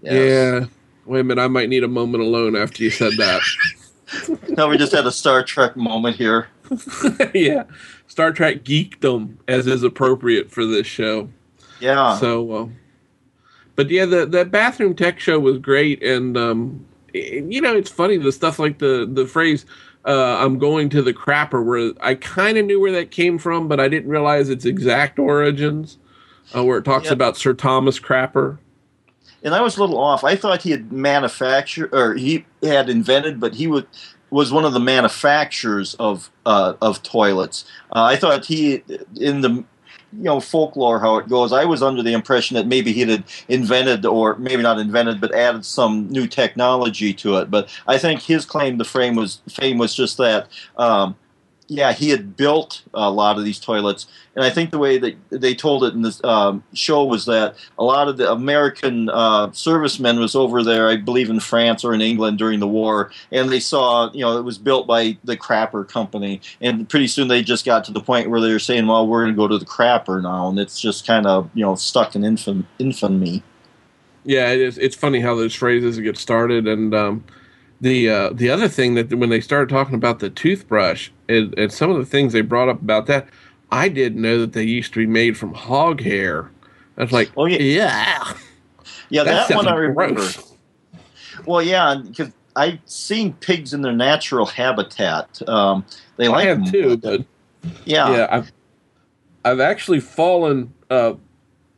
yes. 0.00 0.12
Yeah. 0.12 0.66
Wait 1.04 1.20
a 1.20 1.24
minute. 1.24 1.42
I 1.42 1.48
might 1.48 1.68
need 1.68 1.84
a 1.84 1.88
moment 1.88 2.24
alone 2.24 2.56
after 2.56 2.82
you 2.82 2.90
said 2.90 3.12
that. 3.18 3.40
no, 4.56 4.68
we 4.68 4.78
just 4.78 4.92
had 4.92 5.06
a 5.06 5.12
Star 5.12 5.44
Trek 5.44 5.76
moment 5.76 6.16
here. 6.16 6.48
yeah, 7.34 7.64
Star 8.08 8.32
Trek 8.32 8.64
geekdom 8.64 9.36
as 9.46 9.66
is 9.66 9.82
appropriate 9.82 10.50
for 10.50 10.64
this 10.64 10.86
show. 10.86 11.28
Yeah. 11.78 12.16
So, 12.16 12.52
uh, 12.52 12.68
but 13.76 13.90
yeah, 13.90 14.06
the 14.06 14.24
that 14.26 14.50
bathroom 14.50 14.94
tech 14.94 15.20
show 15.20 15.38
was 15.38 15.58
great, 15.58 16.02
and 16.02 16.36
um, 16.38 16.86
you 17.12 17.60
know, 17.60 17.76
it's 17.76 17.90
funny 17.90 18.16
the 18.16 18.32
stuff 18.32 18.58
like 18.58 18.78
the 18.78 19.06
the 19.10 19.26
phrase 19.26 19.66
uh, 20.06 20.38
"I'm 20.38 20.58
going 20.58 20.88
to 20.90 21.02
the 21.02 21.12
crapper," 21.12 21.62
where 21.62 21.92
I 22.00 22.14
kind 22.14 22.56
of 22.56 22.64
knew 22.64 22.80
where 22.80 22.92
that 22.92 23.10
came 23.10 23.36
from, 23.36 23.68
but 23.68 23.78
I 23.78 23.88
didn't 23.88 24.08
realize 24.08 24.48
its 24.48 24.64
exact 24.64 25.18
origins. 25.18 25.98
Uh, 26.54 26.64
where 26.64 26.78
it 26.78 26.84
talks 26.84 27.04
yep. 27.04 27.12
about 27.12 27.36
Sir 27.36 27.54
Thomas 27.54 27.98
Crapper. 27.98 28.58
And 29.42 29.54
I 29.54 29.60
was 29.60 29.76
a 29.76 29.80
little 29.80 29.98
off. 29.98 30.22
I 30.22 30.36
thought 30.36 30.62
he 30.62 30.70
had 30.70 30.92
manufactured 30.92 31.92
or 31.92 32.14
he 32.14 32.44
had 32.62 32.88
invented, 32.88 33.40
but 33.40 33.54
he 33.54 33.66
would 33.66 33.86
was 34.30 34.50
one 34.50 34.64
of 34.64 34.72
the 34.72 34.80
manufacturers 34.80 35.94
of 35.94 36.30
uh, 36.46 36.74
of 36.80 37.02
toilets. 37.02 37.64
Uh, 37.94 38.04
I 38.04 38.16
thought 38.16 38.46
he 38.46 38.82
in 39.16 39.42
the 39.42 39.50
you 39.50 39.64
know 40.12 40.40
folklore 40.40 41.00
how 41.00 41.18
it 41.18 41.28
goes. 41.28 41.52
I 41.52 41.64
was 41.64 41.82
under 41.82 42.02
the 42.02 42.14
impression 42.14 42.54
that 42.56 42.66
maybe 42.66 42.92
he 42.92 43.02
had 43.02 43.24
invented, 43.48 44.06
or 44.06 44.36
maybe 44.36 44.62
not 44.62 44.78
invented, 44.78 45.20
but 45.20 45.34
added 45.34 45.64
some 45.64 46.08
new 46.08 46.26
technology 46.26 47.12
to 47.14 47.36
it. 47.36 47.50
But 47.50 47.68
I 47.86 47.98
think 47.98 48.22
his 48.22 48.44
claim 48.44 48.78
to 48.78 48.84
fame 48.84 49.16
was 49.16 49.40
fame 49.48 49.78
was 49.78 49.94
just 49.94 50.16
that. 50.18 50.48
Um, 50.76 51.16
yeah, 51.72 51.92
he 51.92 52.10
had 52.10 52.36
built 52.36 52.82
a 52.92 53.10
lot 53.10 53.38
of 53.38 53.44
these 53.44 53.58
toilets, 53.58 54.06
and 54.36 54.44
I 54.44 54.50
think 54.50 54.70
the 54.70 54.78
way 54.78 54.98
that 54.98 55.16
they 55.30 55.54
told 55.54 55.84
it 55.84 55.94
in 55.94 56.02
this 56.02 56.22
um, 56.22 56.62
show 56.74 57.02
was 57.04 57.24
that 57.24 57.56
a 57.78 57.84
lot 57.84 58.08
of 58.08 58.18
the 58.18 58.30
American 58.30 59.08
uh, 59.08 59.50
servicemen 59.52 60.20
was 60.20 60.34
over 60.34 60.62
there, 60.62 60.88
I 60.88 60.96
believe, 60.96 61.30
in 61.30 61.40
France 61.40 61.82
or 61.82 61.94
in 61.94 62.02
England 62.02 62.38
during 62.38 62.60
the 62.60 62.68
war, 62.68 63.10
and 63.30 63.50
they 63.50 63.58
saw, 63.58 64.12
you 64.12 64.20
know, 64.20 64.38
it 64.38 64.42
was 64.42 64.58
built 64.58 64.86
by 64.86 65.16
the 65.24 65.36
Crapper 65.36 65.88
Company, 65.88 66.42
and 66.60 66.86
pretty 66.88 67.08
soon 67.08 67.28
they 67.28 67.42
just 67.42 67.64
got 67.64 67.84
to 67.84 67.92
the 67.92 68.00
point 68.00 68.28
where 68.28 68.40
they 68.40 68.52
were 68.52 68.58
saying, 68.58 68.86
"Well, 68.86 69.06
we're 69.06 69.22
going 69.22 69.34
to 69.34 69.36
go 69.36 69.48
to 69.48 69.58
the 69.58 69.64
Crapper 69.64 70.22
now," 70.22 70.48
and 70.48 70.58
it's 70.58 70.78
just 70.78 71.06
kind 71.06 71.26
of, 71.26 71.48
you 71.54 71.64
know, 71.64 71.74
stuck 71.74 72.14
in 72.14 72.22
infam- 72.22 72.66
infamy. 72.78 73.42
Yeah, 74.24 74.50
it 74.50 74.60
is. 74.60 74.76
It's 74.76 74.94
funny 74.94 75.20
how 75.20 75.34
those 75.34 75.54
phrases 75.54 75.98
get 75.98 76.18
started, 76.18 76.68
and 76.68 76.94
um, 76.94 77.24
the 77.82 78.08
uh, 78.08 78.30
the 78.32 78.48
other 78.48 78.68
thing 78.68 78.94
that 78.94 79.12
when 79.12 79.28
they 79.28 79.40
started 79.40 79.68
talking 79.68 79.96
about 79.96 80.20
the 80.20 80.30
toothbrush 80.30 81.10
and, 81.28 81.56
and, 81.58 81.72
some 81.72 81.90
of 81.90 81.98
the 81.98 82.06
things 82.06 82.32
they 82.32 82.40
brought 82.40 82.68
up 82.68 82.80
about 82.80 83.06
that, 83.06 83.28
I 83.72 83.88
didn't 83.88 84.22
know 84.22 84.38
that 84.38 84.52
they 84.52 84.62
used 84.62 84.94
to 84.94 85.00
be 85.00 85.06
made 85.06 85.36
from 85.36 85.52
hog 85.52 86.00
hair. 86.00 86.48
I 86.96 87.02
was 87.02 87.12
like, 87.12 87.32
oh 87.36 87.46
yeah, 87.46 87.58
yeah, 87.58 88.32
yeah 89.10 89.24
that, 89.24 89.48
that 89.48 89.56
one 89.56 89.66
I 89.66 89.74
remember. 89.74 90.14
Gross. 90.14 90.54
Well, 91.44 91.60
yeah, 91.60 91.96
because 92.06 92.30
I've 92.54 92.78
seen 92.84 93.32
pigs 93.34 93.74
in 93.74 93.82
their 93.82 93.92
natural 93.92 94.46
habitat. 94.46 95.46
Um, 95.48 95.84
they 96.18 96.28
like 96.28 96.46
I 96.46 96.48
have 96.50 96.62
them, 96.62 96.72
too, 96.72 96.96
but 96.98 97.24
yeah, 97.84 98.16
yeah, 98.16 98.28
I've 98.30 98.52
I've 99.44 99.60
actually 99.60 99.98
fallen 99.98 100.72
uh, 100.88 101.14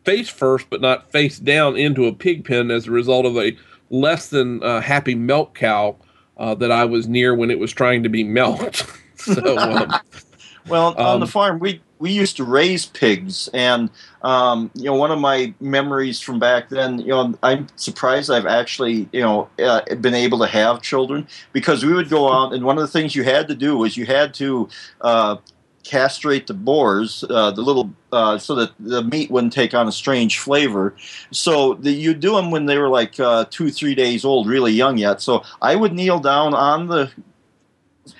face 0.05 0.29
first, 0.29 0.69
but 0.69 0.83
not 0.83 1.11
face 1.11 1.39
down 1.39 1.79
into 1.79 2.05
a 2.05 2.13
pig 2.13 2.45
pen 2.45 2.71
as 2.71 2.89
a 2.89 2.91
result 2.91 3.25
of 3.25 3.39
a 3.39 3.57
less 3.91 4.29
than 4.29 4.63
uh, 4.63 4.81
happy 4.81 5.15
milk 5.15 5.55
cow 5.55 5.97
uh, 6.37 6.55
that 6.57 6.73
I 6.73 6.85
was 6.85 7.07
near 7.09 7.35
when 7.35 7.51
it 7.51 7.59
was 7.59 7.73
trying 7.73 8.03
to 8.03 8.09
be 8.09 8.25
milked. 8.25 8.87
so, 9.17 9.59
um, 9.59 9.95
well, 10.69 10.95
on 10.99 11.21
the 11.21 11.27
um, 11.27 11.31
farm 11.31 11.59
we 11.59 11.81
we 11.99 12.11
used 12.11 12.37
to 12.37 12.45
raise 12.45 12.87
pigs, 12.87 13.49
and 13.55 13.89
um, 14.23 14.71
you 14.75 14.85
know, 14.85 14.95
one 14.95 15.11
of 15.11 15.19
my 15.19 15.55
memories 15.61 16.21
from 16.21 16.39
back 16.39 16.69
then, 16.69 16.99
you 16.99 17.09
know, 17.09 17.35
I'm 17.43 17.67
surprised 17.77 18.31
I've 18.31 18.47
actually 18.47 19.09
you 19.13 19.23
know 19.23 19.49
uh, 19.59 19.83
been 19.97 20.15
able 20.15 20.39
to 20.41 20.47
have 20.47 20.83
children 20.83 21.27
because 21.53 21.85
we 21.85 21.95
would 21.95 22.11
go 22.11 22.31
out, 22.31 22.53
and 22.53 22.65
one 22.65 22.77
of 22.77 22.83
the 22.83 22.89
things 22.89 23.15
you 23.15 23.23
had 23.25 23.49
to 23.49 23.55
do 23.55 23.79
was 23.79 23.97
you 23.97 24.07
had 24.07 24.35
to 24.35 24.69
uh, 25.01 25.37
castrate 25.85 26.47
the 26.47 26.55
boars, 26.55 27.25
uh, 27.31 27.51
the 27.51 27.61
little, 27.61 27.91
uh, 28.11 28.39
so 28.39 28.55
that 28.55 28.73
the 28.81 29.03
meat 29.03 29.31
wouldn't 29.31 29.53
take 29.53 29.75
on 29.75 29.87
a 29.87 29.93
strange 29.93 30.39
flavor. 30.39 30.95
So 31.31 31.75
the, 31.75 31.93
you 31.93 32.15
do 32.15 32.35
them 32.35 32.51
when 32.51 32.67
they 32.67 32.79
were 32.79 32.89
like 32.89 33.21
uh, 33.21 33.45
two, 33.51 33.71
three 33.71 33.95
days 33.95 34.25
old, 34.25 34.49
really 34.49 34.73
young 34.73 34.99
yet. 34.99 35.21
So 35.21 35.45
I 35.63 35.77
would 35.77 35.93
kneel 35.93 36.19
down 36.19 36.55
on 36.55 36.89
the 36.89 37.11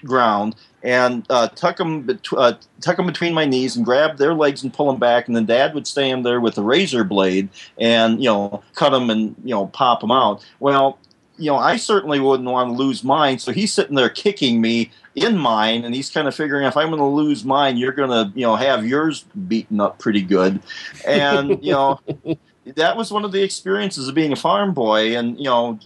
ground 0.05 0.55
and 0.83 1.27
uh, 1.31 1.49
tuck 1.49 1.79
them, 1.79 2.03
bet- 2.03 2.33
uh, 2.37 2.55
tuck 2.81 2.97
them 2.97 3.07
between 3.07 3.33
my 3.33 3.47
knees 3.47 3.77
and 3.77 3.85
grab 3.85 4.19
their 4.19 4.35
legs 4.35 4.63
and 4.63 4.73
pull 4.73 4.87
them 4.87 5.01
back. 5.01 5.27
And 5.27 5.35
then 5.35 5.47
Dad 5.47 5.75
would 5.75 5.87
stand 5.87 6.25
there 6.25 6.41
with 6.41 6.59
a 6.59 6.63
razor 6.63 7.05
blade 7.05 7.49
and 7.79 8.23
you 8.23 8.29
know 8.29 8.63
cut 8.75 8.91
them 8.91 9.11
and 9.11 9.35
you 9.43 9.55
know 9.55 9.67
pop 9.69 10.01
them 10.01 10.11
out. 10.11 10.45
Well, 10.61 10.99
you 11.37 11.51
know, 11.51 11.57
I 11.57 11.77
certainly 11.77 12.21
wouldn't 12.21 12.49
want 12.49 12.71
to 12.71 12.77
lose 12.77 13.03
mine. 13.03 13.39
So 13.39 13.53
he's 13.53 13.73
sitting 13.73 13.97
there 13.97 14.09
kicking 14.09 14.61
me 14.61 14.91
in 15.15 15.39
mine, 15.39 15.85
and 15.85 15.95
he's 15.95 16.11
kind 16.11 16.27
of 16.27 16.35
figuring 16.35 16.67
if 16.67 16.77
I'm 16.77 16.89
going 16.89 16.99
to 16.99 17.07
lose 17.07 17.45
mine, 17.45 17.77
you're 17.77 17.93
going 17.93 18.11
to, 18.11 18.37
you 18.37 18.47
know, 18.47 18.57
have 18.57 18.87
yours 18.87 19.25
beaten 19.49 19.81
up 19.81 19.99
pretty 19.99 20.23
good. 20.23 20.61
And, 21.07 21.63
you 21.63 21.73
know, 21.73 22.01
that 22.75 22.97
was 22.97 23.13
one 23.13 23.25
of 23.25 23.33
the 23.33 23.43
experiences 23.43 24.09
of 24.09 24.15
being 24.15 24.33
a 24.33 24.37
farm 24.37 24.75
boy. 24.75 25.17
And, 25.17 25.39
you 25.39 25.45
know, 25.45 25.79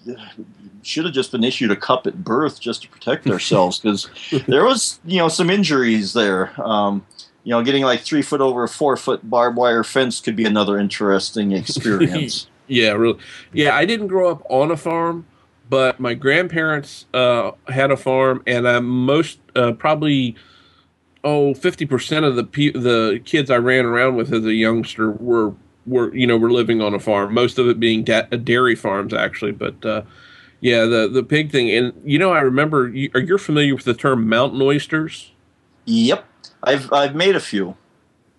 should 0.83 1.05
have 1.05 1.15
just 1.15 1.33
been 1.33 1.45
issued 1.45 1.71
a 1.71 1.77
cup 1.77 2.07
at 2.07 2.25
birth 2.25 2.61
just 2.61 2.83
to 2.83 2.89
protect 2.89 3.27
ourselves 3.27 3.79
because 3.79 4.09
there 4.47 4.65
was, 4.65 4.99
you 5.05 5.19
know, 5.19 5.29
some 5.29 5.51
injuries 5.51 6.15
there. 6.15 6.59
Um, 6.61 7.07
you 7.45 7.51
know, 7.53 7.63
getting 7.63 7.83
like 7.83 8.01
three 8.01 8.23
foot 8.23 8.41
over 8.41 8.65
a 8.65 8.69
four 8.69 8.97
foot 8.97 9.29
barbed 9.29 9.57
wire 9.57 9.85
fence 9.85 10.21
could 10.21 10.37
be 10.37 10.45
another 10.45 10.79
interesting 10.79 11.53
experience. 11.53 12.47
yeah, 12.67 12.91
really. 12.91 13.19
Yeah, 13.53 13.75
I 13.75 13.85
didn't 13.85 14.09
grow 14.09 14.31
up 14.31 14.43
on 14.51 14.71
a 14.71 14.77
farm 14.77 15.27
but 15.69 16.01
my 16.01 16.15
grandparents 16.15 17.07
uh, 17.13 17.53
had 17.69 17.91
a 17.91 17.97
farm, 17.97 18.43
and 18.47 18.67
I'm 18.67 18.89
most 18.89 19.41
uh, 19.55 19.73
probably 19.73 20.37
oh 21.25 21.53
50 21.55 21.87
percent 21.87 22.25
of 22.25 22.37
the 22.37 22.45
pe- 22.45 22.73
the 22.73 23.21
kids 23.25 23.51
I 23.51 23.57
ran 23.57 23.85
around 23.85 24.17
with 24.17 24.33
as 24.33 24.45
a 24.45 24.55
youngster 24.55 25.11
were 25.11 25.55
were 25.87 26.15
you 26.15 26.27
know 26.27 26.37
were 26.37 26.51
living 26.51 26.81
on 26.81 26.95
a 26.95 26.99
farm. 26.99 27.35
Most 27.35 27.59
of 27.59 27.69
it 27.69 27.81
being 27.81 28.05
da- 28.05 28.27
dairy 28.27 28.75
farms 28.75 29.13
actually, 29.13 29.53
but 29.53 29.85
uh, 29.85 30.03
yeah, 30.61 30.85
the 30.85 31.09
the 31.09 31.23
pig 31.23 31.51
thing. 31.51 31.71
And 31.71 31.93
you 32.05 32.19
know, 32.19 32.33
I 32.33 32.41
remember. 32.41 32.89
You, 32.89 33.11
are 33.15 33.21
you 33.21 33.39
familiar 33.39 33.75
with 33.75 33.85
the 33.85 33.95
term 33.95 34.29
mountain 34.29 34.63
oysters? 34.63 35.33
Yep, 35.85 36.25
I've 36.63 36.93
I've 36.93 37.15
made 37.15 37.37
a 37.37 37.41
few. 37.41 37.77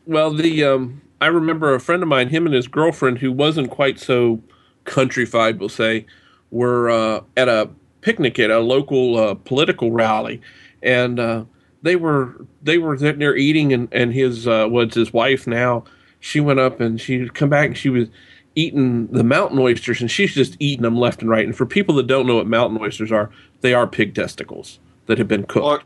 Well, 0.06 0.34
the 0.34 0.64
um, 0.64 1.02
I 1.22 1.28
remember 1.28 1.74
a 1.74 1.80
friend 1.80 2.02
of 2.02 2.10
mine, 2.10 2.30
him 2.30 2.46
and 2.46 2.56
his 2.56 2.68
girlfriend, 2.68 3.20
who 3.20 3.32
wasn't 3.32 3.70
quite 3.70 4.00
so 4.00 4.42
countrified, 4.86 5.60
we'll 5.60 5.70
say 5.70 6.06
were 6.52 6.90
uh, 6.90 7.22
at 7.38 7.48
a 7.48 7.70
picnic 8.02 8.40
at 8.40 8.50
a 8.50 8.60
local 8.60 9.18
uh, 9.18 9.34
political 9.36 9.92
rally, 9.92 10.42
and 10.82 11.20
uh, 11.20 11.44
they 11.82 11.96
were 11.96 12.46
they 12.62 12.78
were 12.78 12.98
sitting 12.98 13.20
there 13.20 13.36
eating, 13.36 13.74
and 13.74 13.88
and 13.92 14.14
his 14.14 14.48
uh, 14.48 14.68
was 14.70 14.94
his 14.94 15.14
wife 15.14 15.48
now. 15.48 15.84
She 16.20 16.40
went 16.40 16.60
up 16.60 16.82
and 16.82 17.00
she 17.00 17.30
come 17.30 17.50
back 17.50 17.68
and 17.68 17.78
she 17.78 17.90
was 17.90 18.10
eating 18.56 19.08
the 19.08 19.24
mountain 19.24 19.60
oysters, 19.60 20.02
and 20.02 20.12
she's 20.12 20.34
just 20.34 20.58
eating 20.60 20.84
them 20.84 20.98
left 20.98 21.22
and 21.22 21.30
right. 21.30 21.46
And 21.46 21.56
for 21.56 21.66
people 21.66 21.96
that 21.96 22.08
don't 22.08 22.28
know 22.28 22.36
what 22.36 22.48
mountain 22.48 22.82
oysters 22.82 23.12
are, 23.12 23.30
they 23.62 23.74
are 23.74 23.88
pig 23.88 24.16
testicles 24.16 24.80
that 25.06 25.18
have 25.18 25.28
been 25.28 25.46
cooked, 25.46 25.86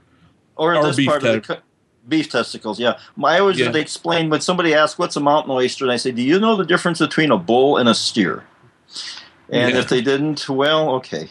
or, 0.56 0.74
or, 0.74 0.76
or 0.76 0.92
this 0.92 1.06
part 1.06 1.22
te- 1.22 1.30
of 1.30 1.48
the. 1.48 1.62
beef 2.08 2.30
testicles, 2.30 2.80
yeah. 2.80 2.98
I 3.24 3.40
always 3.40 3.60
yeah. 3.60 3.70
they 3.70 3.82
explain 3.82 4.30
when 4.30 4.42
somebody 4.42 4.74
asks 4.74 4.98
what's 4.98 5.16
a 5.16 5.20
mountain 5.20 5.52
oyster, 5.52 5.86
and 5.86 5.92
I 5.92 5.98
say, 5.98 6.12
"Do 6.12 6.24
you 6.24 6.40
know 6.40 6.56
the 6.56 6.66
difference 6.66 7.00
between 7.00 7.32
a 7.32 7.38
bull 7.38 7.78
and 7.78 7.88
a 7.88 7.94
steer?" 7.94 8.44
And 9.54 9.76
yeah. 9.76 9.80
if 9.80 9.88
they 9.88 10.02
didn't, 10.02 10.50
well, 10.50 10.96
okay. 10.96 11.30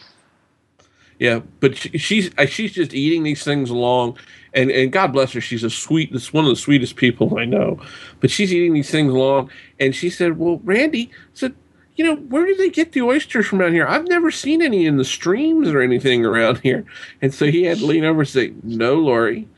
Yeah, 1.19 1.41
but 1.59 1.77
she, 1.77 1.97
she's 1.97 2.31
uh, 2.37 2.45
she's 2.45 2.71
just 2.71 2.93
eating 2.93 3.23
these 3.23 3.43
things 3.43 3.69
along, 3.69 4.17
and 4.53 4.71
and 4.71 4.91
God 4.93 5.11
bless 5.11 5.33
her, 5.33 5.41
she's 5.41 5.63
a 5.63 5.69
sweet, 5.69 6.13
this 6.13 6.31
one 6.31 6.45
of 6.45 6.49
the 6.49 6.55
sweetest 6.55 6.95
people 6.95 7.37
I 7.37 7.43
know. 7.43 7.79
But 8.21 8.31
she's 8.31 8.53
eating 8.53 8.73
these 8.73 8.89
things 8.89 9.11
along, 9.11 9.51
and 9.79 9.93
she 9.93 10.09
said, 10.09 10.39
"Well, 10.39 10.61
Randy 10.63 11.11
said, 11.33 11.53
you 11.97 12.05
know, 12.05 12.15
where 12.15 12.45
do 12.45 12.55
they 12.55 12.69
get 12.69 12.93
the 12.93 13.01
oysters 13.01 13.45
from 13.45 13.61
around 13.61 13.73
here? 13.73 13.85
I've 13.85 14.07
never 14.07 14.31
seen 14.31 14.61
any 14.61 14.85
in 14.85 14.97
the 14.97 15.05
streams 15.05 15.67
or 15.67 15.81
anything 15.81 16.25
around 16.25 16.59
here." 16.59 16.85
And 17.21 17.33
so 17.33 17.45
he 17.47 17.63
had 17.63 17.79
to 17.79 17.85
lean 17.85 18.05
over 18.05 18.21
and 18.21 18.29
say, 18.29 18.53
"No, 18.63 18.95
Lori, 18.95 19.49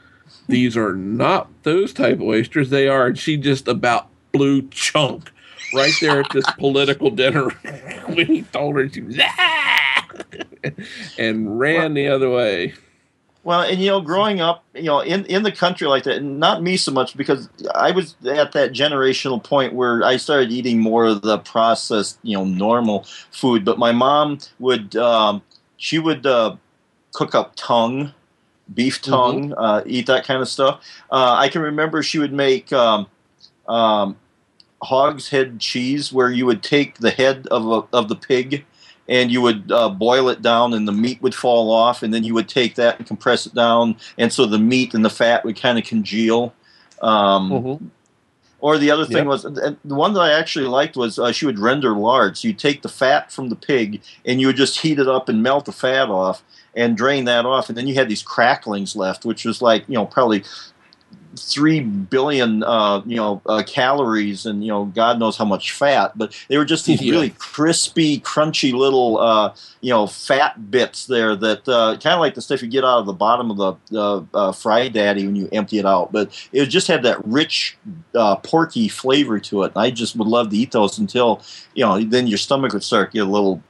these 0.47 0.75
are 0.75 0.95
not 0.95 1.49
those 1.63 1.93
type 1.93 2.15
of 2.15 2.23
oysters. 2.23 2.71
They 2.71 2.87
are." 2.87 3.05
And 3.05 3.17
she 3.17 3.37
just 3.37 3.67
about 3.67 4.09
blew 4.31 4.63
chunk 4.69 5.31
right 5.73 5.93
there 6.01 6.21
at 6.21 6.31
this 6.31 6.45
political 6.57 7.09
dinner 7.11 7.49
when 8.07 8.27
he 8.27 8.41
told 8.43 8.75
her 8.75 8.87
to 8.87 9.17
ah! 9.19 10.07
and 11.17 11.59
ran 11.59 11.79
well, 11.79 11.93
the 11.93 12.07
other 12.07 12.29
way. 12.29 12.73
Well, 13.45 13.61
and 13.61 13.79
you 13.79 13.91
know, 13.91 14.01
growing 14.01 14.41
up, 14.41 14.63
you 14.73 14.83
know, 14.83 15.01
in 15.01 15.23
in 15.25 15.43
the 15.43 15.51
country 15.51 15.87
like 15.87 16.03
that, 16.05 16.17
and 16.17 16.39
not 16.39 16.63
me 16.63 16.77
so 16.77 16.91
much 16.91 17.15
because 17.15 17.47
I 17.75 17.91
was 17.91 18.15
at 18.25 18.53
that 18.53 18.71
generational 18.71 19.41
point 19.41 19.73
where 19.73 20.03
I 20.03 20.17
started 20.17 20.51
eating 20.51 20.79
more 20.79 21.05
of 21.05 21.21
the 21.21 21.37
processed, 21.37 22.17
you 22.23 22.35
know, 22.35 22.43
normal 22.43 23.05
food. 23.29 23.63
But 23.63 23.77
my 23.77 23.91
mom 23.91 24.39
would, 24.57 24.95
um, 24.95 25.43
she 25.77 25.99
would 25.99 26.25
uh, 26.25 26.55
cook 27.13 27.35
up 27.35 27.53
tongue, 27.55 28.13
beef 28.73 28.99
mm-hmm. 29.01 29.11
tongue, 29.11 29.49
mm-hmm. 29.49 29.59
uh, 29.59 29.81
eat 29.85 30.07
that 30.07 30.25
kind 30.25 30.41
of 30.41 30.47
stuff. 30.47 30.83
Uh, 31.11 31.35
I 31.37 31.47
can 31.49 31.61
remember 31.61 32.01
she 32.01 32.17
would 32.17 32.33
make. 32.33 32.73
Um, 32.73 33.05
um, 33.67 34.17
hog's 34.85 35.29
head 35.29 35.59
cheese 35.59 36.13
where 36.13 36.29
you 36.29 36.45
would 36.45 36.63
take 36.63 36.99
the 36.99 37.11
head 37.11 37.47
of, 37.47 37.65
a, 37.67 37.97
of 37.97 38.07
the 38.07 38.15
pig 38.15 38.65
and 39.07 39.31
you 39.31 39.41
would 39.41 39.71
uh, 39.71 39.89
boil 39.89 40.29
it 40.29 40.41
down 40.41 40.73
and 40.73 40.87
the 40.87 40.91
meat 40.91 41.21
would 41.21 41.35
fall 41.35 41.71
off 41.71 42.03
and 42.03 42.13
then 42.13 42.23
you 42.23 42.33
would 42.33 42.49
take 42.49 42.75
that 42.75 42.97
and 42.97 43.07
compress 43.07 43.45
it 43.45 43.53
down 43.53 43.95
and 44.17 44.31
so 44.31 44.45
the 44.45 44.59
meat 44.59 44.93
and 44.93 45.05
the 45.05 45.09
fat 45.09 45.43
would 45.45 45.59
kind 45.59 45.77
of 45.77 45.85
congeal 45.85 46.53
um, 47.01 47.51
mm-hmm. 47.51 47.85
or 48.59 48.77
the 48.77 48.89
other 48.89 49.05
thing 49.05 49.17
yep. 49.17 49.27
was 49.27 49.43
the 49.43 49.77
one 49.83 50.13
that 50.13 50.21
i 50.21 50.31
actually 50.31 50.65
liked 50.65 50.95
was 50.95 51.19
uh, 51.19 51.31
she 51.31 51.45
would 51.45 51.59
render 51.59 51.91
lard 51.91 52.37
so 52.37 52.47
you 52.47 52.53
take 52.53 52.81
the 52.81 52.89
fat 52.89 53.31
from 53.31 53.49
the 53.49 53.55
pig 53.55 54.01
and 54.25 54.41
you 54.41 54.47
would 54.47 54.55
just 54.55 54.79
heat 54.79 54.99
it 54.99 55.07
up 55.07 55.29
and 55.29 55.43
melt 55.43 55.65
the 55.65 55.71
fat 55.71 56.09
off 56.09 56.43
and 56.75 56.97
drain 56.97 57.25
that 57.25 57.45
off 57.45 57.69
and 57.69 57.77
then 57.77 57.87
you 57.87 57.93
had 57.93 58.09
these 58.09 58.23
cracklings 58.23 58.95
left 58.95 59.25
which 59.25 59.45
was 59.45 59.61
like 59.61 59.87
you 59.87 59.95
know 59.95 60.05
probably 60.05 60.43
three 61.37 61.81
billion 61.81 62.63
uh, 62.63 63.01
you 63.05 63.15
know 63.15 63.41
uh, 63.45 63.63
calories 63.65 64.45
and 64.45 64.63
you 64.63 64.69
know 64.69 64.85
God 64.85 65.19
knows 65.19 65.37
how 65.37 65.45
much 65.45 65.71
fat, 65.71 66.17
but 66.17 66.35
they 66.47 66.57
were 66.57 66.65
just 66.65 66.85
these 66.85 67.01
Yeah. 67.05 67.11
really 67.11 67.29
crispy, 67.37 68.19
crunchy 68.19 68.73
little 68.73 69.17
uh, 69.19 69.53
you 69.81 69.89
know 69.89 70.07
fat 70.07 70.71
bits 70.71 71.05
there 71.05 71.35
that 71.35 71.67
uh, 71.67 71.97
kind 72.01 72.13
of 72.13 72.19
like 72.19 72.35
the 72.35 72.41
stuff 72.41 72.61
you 72.61 72.67
get 72.67 72.83
out 72.83 72.99
of 72.99 73.05
the 73.05 73.13
bottom 73.13 73.51
of 73.51 73.57
the 73.57 73.99
uh, 73.99 74.23
uh, 74.33 74.51
fry 74.51 74.87
daddy 74.87 75.25
when 75.25 75.35
you 75.35 75.49
empty 75.51 75.77
it 75.77 75.85
out. 75.85 76.11
But 76.11 76.31
it 76.51 76.65
just 76.67 76.87
had 76.87 77.03
that 77.03 77.25
rich, 77.25 77.77
uh, 78.13 78.37
porky 78.37 78.87
flavor 78.87 79.39
to 79.41 79.63
it. 79.63 79.73
I 79.75 79.91
just 79.91 80.15
would 80.15 80.27
love 80.27 80.49
to 80.49 80.57
eat 80.57 80.71
those 80.71 80.97
until 80.97 81.41
you 81.73 81.83
know 81.85 82.01
then 82.03 82.27
your 82.27 82.37
stomach 82.37 82.73
would 82.73 82.83
start 82.83 83.11
to 83.11 83.17
get 83.17 83.27
a 83.27 83.29
little 83.29 83.61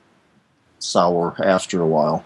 sour 0.79 1.35
after 1.43 1.81
a 1.81 1.87
while. 1.87 2.23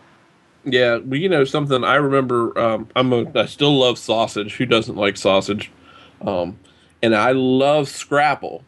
Yeah, 0.66 0.98
well, 0.98 1.20
you 1.20 1.30
know 1.30 1.44
something. 1.44 1.84
I 1.84 1.96
remember. 1.96 2.58
Um, 2.60 2.90
I'm 2.96 3.14
a. 3.14 3.32
I 3.40 3.46
still 3.46 3.78
love 3.78 3.98
sausage. 3.98 4.56
Who 4.56 4.66
doesn't 4.66 4.96
like 4.96 5.18
sausage? 5.18 5.72
Um, 6.22 6.60
and 7.02 7.16
I 7.16 7.32
love 7.32 7.88
scrapple. 7.88 8.64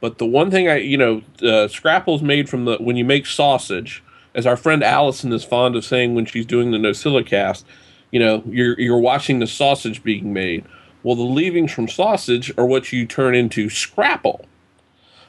But 0.00 0.18
the 0.18 0.26
one 0.26 0.50
thing 0.50 0.68
I, 0.68 0.76
you 0.76 0.98
know, 0.98 1.22
uh, 1.42 1.68
scrapple's 1.68 2.22
made 2.22 2.48
from 2.48 2.64
the 2.64 2.76
when 2.78 2.96
you 2.96 3.04
make 3.04 3.26
sausage, 3.26 4.02
as 4.34 4.46
our 4.46 4.56
friend 4.56 4.82
Allison 4.82 5.32
is 5.32 5.44
fond 5.44 5.76
of 5.76 5.84
saying 5.84 6.14
when 6.14 6.26
she's 6.26 6.46
doing 6.46 6.70
the 6.70 6.78
NosillaCast, 6.78 7.64
you 8.10 8.20
know, 8.20 8.42
you're 8.46 8.78
you're 8.78 8.98
watching 8.98 9.38
the 9.38 9.46
sausage 9.46 10.02
being 10.02 10.32
made. 10.32 10.64
Well, 11.02 11.14
the 11.14 11.22
leavings 11.22 11.72
from 11.72 11.88
sausage 11.88 12.52
are 12.58 12.66
what 12.66 12.92
you 12.92 13.06
turn 13.06 13.34
into 13.34 13.70
scrapple. 13.70 14.44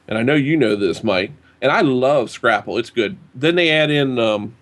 And 0.08 0.18
I 0.18 0.24
know 0.24 0.34
you 0.34 0.58
know 0.58 0.76
this, 0.76 1.04
Mike. 1.04 1.32
And 1.62 1.72
I 1.72 1.82
love 1.82 2.30
scrapple. 2.30 2.78
It's 2.78 2.90
good. 2.90 3.18
Then 3.36 3.56
they 3.56 3.70
add 3.70 3.90
in, 3.90 4.20
um, 4.20 4.56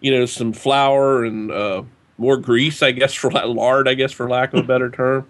you 0.00 0.10
know, 0.10 0.26
some 0.26 0.52
flour 0.52 1.24
and 1.24 1.50
uh, 1.50 1.82
more 2.18 2.36
grease, 2.36 2.82
I 2.82 2.92
guess, 2.92 3.14
for 3.22 3.30
la- 3.30 3.44
lard, 3.44 3.88
I 3.88 3.94
guess, 3.94 4.12
for 4.12 4.28
lack 4.28 4.52
of 4.54 4.60
a 4.60 4.66
better 4.66 4.90
term. 4.90 5.26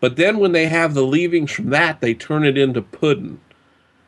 But 0.00 0.16
then 0.16 0.38
when 0.38 0.52
they 0.52 0.66
have 0.66 0.94
the 0.94 1.02
leavings 1.04 1.52
from 1.52 1.70
that, 1.70 2.00
they 2.00 2.12
turn 2.14 2.44
it 2.44 2.58
into 2.58 2.82
pudding. 2.82 3.40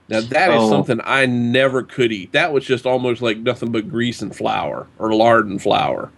Now 0.09 0.21
that 0.21 0.51
is 0.51 0.61
Oh. 0.63 0.69
something 0.69 1.01
I 1.05 1.25
never 1.27 1.83
could 1.83 2.13
eat. 2.13 2.33
That 2.33 2.53
was 2.53 2.65
just 2.65 2.85
almost 2.85 3.23
like 3.23 3.39
nothing 3.39 3.71
but 3.73 3.89
grease 3.89 4.21
and 4.21 4.35
flour 4.37 4.87
or 4.99 5.15
lard 5.15 5.47
and 5.47 5.63
flour. 5.63 6.11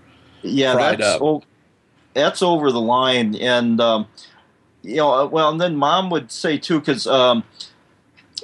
Yeah, 0.43 0.74
that's 0.74 1.18
o- 1.20 1.43
that's 2.14 2.43
over 2.43 2.72
the 2.72 2.81
line, 2.81 3.37
and 3.37 3.81
um, 3.81 4.07
you 4.83 4.97
know, 4.97 5.12
uh, 5.12 5.27
well, 5.27 5.51
and 5.51 5.61
then 5.61 5.77
mom 5.77 6.09
would 6.11 6.33
say 6.33 6.57
too, 6.59 6.81
because 6.81 7.07
um, 7.07 7.45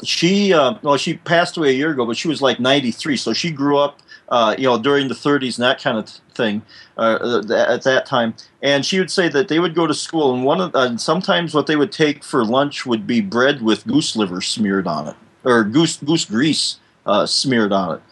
she, 0.05 0.53
uh, 0.53 0.75
well, 0.83 0.97
she 0.97 1.15
passed 1.15 1.57
away 1.57 1.71
a 1.71 1.73
year 1.73 1.91
ago, 1.91 2.05
but 2.07 2.17
she 2.17 2.29
was 2.29 2.43
like 2.43 2.61
ninety 2.61 2.91
three, 2.91 3.17
so 3.17 3.33
she 3.33 3.51
grew 3.51 3.79
up, 3.79 4.01
uh, 4.33 4.55
you 4.59 4.65
know, 4.65 4.79
during 4.79 5.09
the 5.09 5.15
thirties 5.15 5.59
and 5.59 5.65
that 5.65 5.81
kind 5.81 5.99
of 5.99 6.09
thing 6.35 6.63
uh, 6.97 7.43
at 7.55 7.83
that 7.83 8.07
time. 8.07 8.35
And 8.63 8.85
she 8.85 8.99
would 8.99 9.11
say 9.11 9.29
that 9.29 9.49
they 9.49 9.61
would 9.61 9.75
go 9.75 9.87
to 9.87 9.95
school, 9.95 10.35
and 10.35 10.43
one 10.43 10.61
of, 10.61 10.75
uh, 10.75 10.97
sometimes 10.97 11.55
what 11.55 11.67
they 11.67 11.77
would 11.77 11.93
take 11.93 12.25
for 12.25 12.45
lunch 12.45 12.87
would 12.87 13.07
be 13.07 13.21
bread 13.21 13.61
with 13.61 13.87
goose 13.87 14.17
liver 14.17 14.41
smeared 14.41 14.87
on 14.87 15.09
it, 15.09 15.17
or 15.45 15.63
goose 15.65 15.99
goose 15.99 16.25
grease 16.25 16.79
uh, 17.05 17.27
smeared 17.27 17.73
on 17.73 17.97
it. 17.97 18.03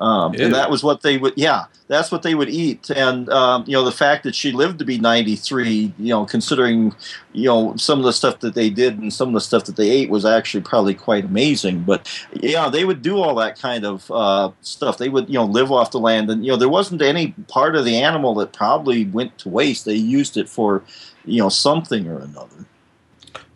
Um, 0.00 0.34
and 0.34 0.54
that 0.54 0.70
was 0.70 0.84
what 0.84 1.02
they 1.02 1.18
would, 1.18 1.34
yeah, 1.36 1.64
that's 1.88 2.12
what 2.12 2.22
they 2.22 2.34
would 2.34 2.48
eat. 2.48 2.88
And, 2.90 3.28
um, 3.30 3.64
you 3.66 3.72
know, 3.72 3.84
the 3.84 3.90
fact 3.90 4.22
that 4.24 4.34
she 4.34 4.52
lived 4.52 4.78
to 4.78 4.84
be 4.84 4.98
93, 4.98 5.92
you 5.98 6.08
know, 6.08 6.24
considering, 6.24 6.94
you 7.32 7.46
know, 7.46 7.74
some 7.76 7.98
of 7.98 8.04
the 8.04 8.12
stuff 8.12 8.40
that 8.40 8.54
they 8.54 8.70
did 8.70 8.98
and 8.98 9.12
some 9.12 9.28
of 9.28 9.34
the 9.34 9.40
stuff 9.40 9.64
that 9.64 9.76
they 9.76 9.90
ate 9.90 10.10
was 10.10 10.24
actually 10.24 10.62
probably 10.62 10.94
quite 10.94 11.24
amazing. 11.24 11.82
But, 11.82 12.08
yeah, 12.32 12.68
they 12.68 12.84
would 12.84 13.02
do 13.02 13.18
all 13.18 13.34
that 13.36 13.58
kind 13.58 13.84
of 13.84 14.10
uh, 14.10 14.50
stuff. 14.60 14.98
They 14.98 15.08
would, 15.08 15.28
you 15.28 15.34
know, 15.34 15.46
live 15.46 15.72
off 15.72 15.90
the 15.90 16.00
land. 16.00 16.30
And, 16.30 16.44
you 16.44 16.52
know, 16.52 16.58
there 16.58 16.68
wasn't 16.68 17.02
any 17.02 17.32
part 17.48 17.74
of 17.74 17.84
the 17.84 17.96
animal 17.96 18.34
that 18.36 18.52
probably 18.52 19.06
went 19.06 19.36
to 19.38 19.48
waste. 19.48 19.84
They 19.84 19.94
used 19.94 20.36
it 20.36 20.48
for, 20.48 20.84
you 21.24 21.40
know, 21.40 21.48
something 21.48 22.06
or 22.06 22.18
another. 22.18 22.66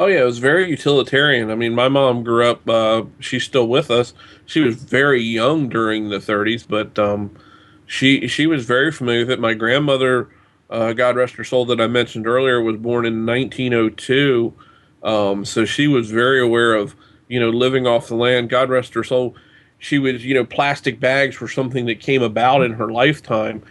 Oh 0.02 0.06
yeah, 0.06 0.22
it 0.22 0.24
was 0.24 0.40
very 0.40 0.68
utilitarian. 0.68 1.48
I 1.52 1.54
mean, 1.54 1.76
my 1.76 1.88
mom 1.88 2.24
grew 2.24 2.44
up. 2.44 2.68
Uh, 2.68 3.04
she's 3.20 3.44
still 3.44 3.68
with 3.68 3.88
us. 3.88 4.14
She 4.46 4.58
was 4.58 4.74
very 4.74 5.22
young 5.22 5.68
during 5.68 6.08
the 6.08 6.18
30s, 6.18 6.66
but 6.66 6.98
um, 6.98 7.38
she 7.86 8.26
she 8.26 8.48
was 8.48 8.64
very 8.64 8.90
familiar 8.90 9.20
with 9.20 9.30
it. 9.30 9.38
My 9.38 9.54
grandmother, 9.54 10.28
uh, 10.70 10.92
God 10.92 11.14
rest 11.14 11.36
her 11.36 11.44
soul, 11.44 11.66
that 11.66 11.80
I 11.80 11.86
mentioned 11.86 12.26
earlier, 12.26 12.60
was 12.60 12.78
born 12.78 13.06
in 13.06 13.24
1902, 13.24 14.52
um, 15.04 15.44
so 15.44 15.64
she 15.64 15.86
was 15.86 16.10
very 16.10 16.40
aware 16.40 16.74
of 16.74 16.96
you 17.28 17.38
know 17.38 17.50
living 17.50 17.86
off 17.86 18.08
the 18.08 18.16
land. 18.16 18.50
God 18.50 18.70
rest 18.70 18.94
her 18.94 19.04
soul. 19.04 19.36
She 19.78 20.00
was 20.00 20.24
you 20.24 20.34
know 20.34 20.44
plastic 20.44 20.98
bags 20.98 21.38
were 21.38 21.46
something 21.46 21.86
that 21.86 22.00
came 22.00 22.22
about 22.22 22.64
in 22.64 22.72
her 22.72 22.90
lifetime, 22.90 23.62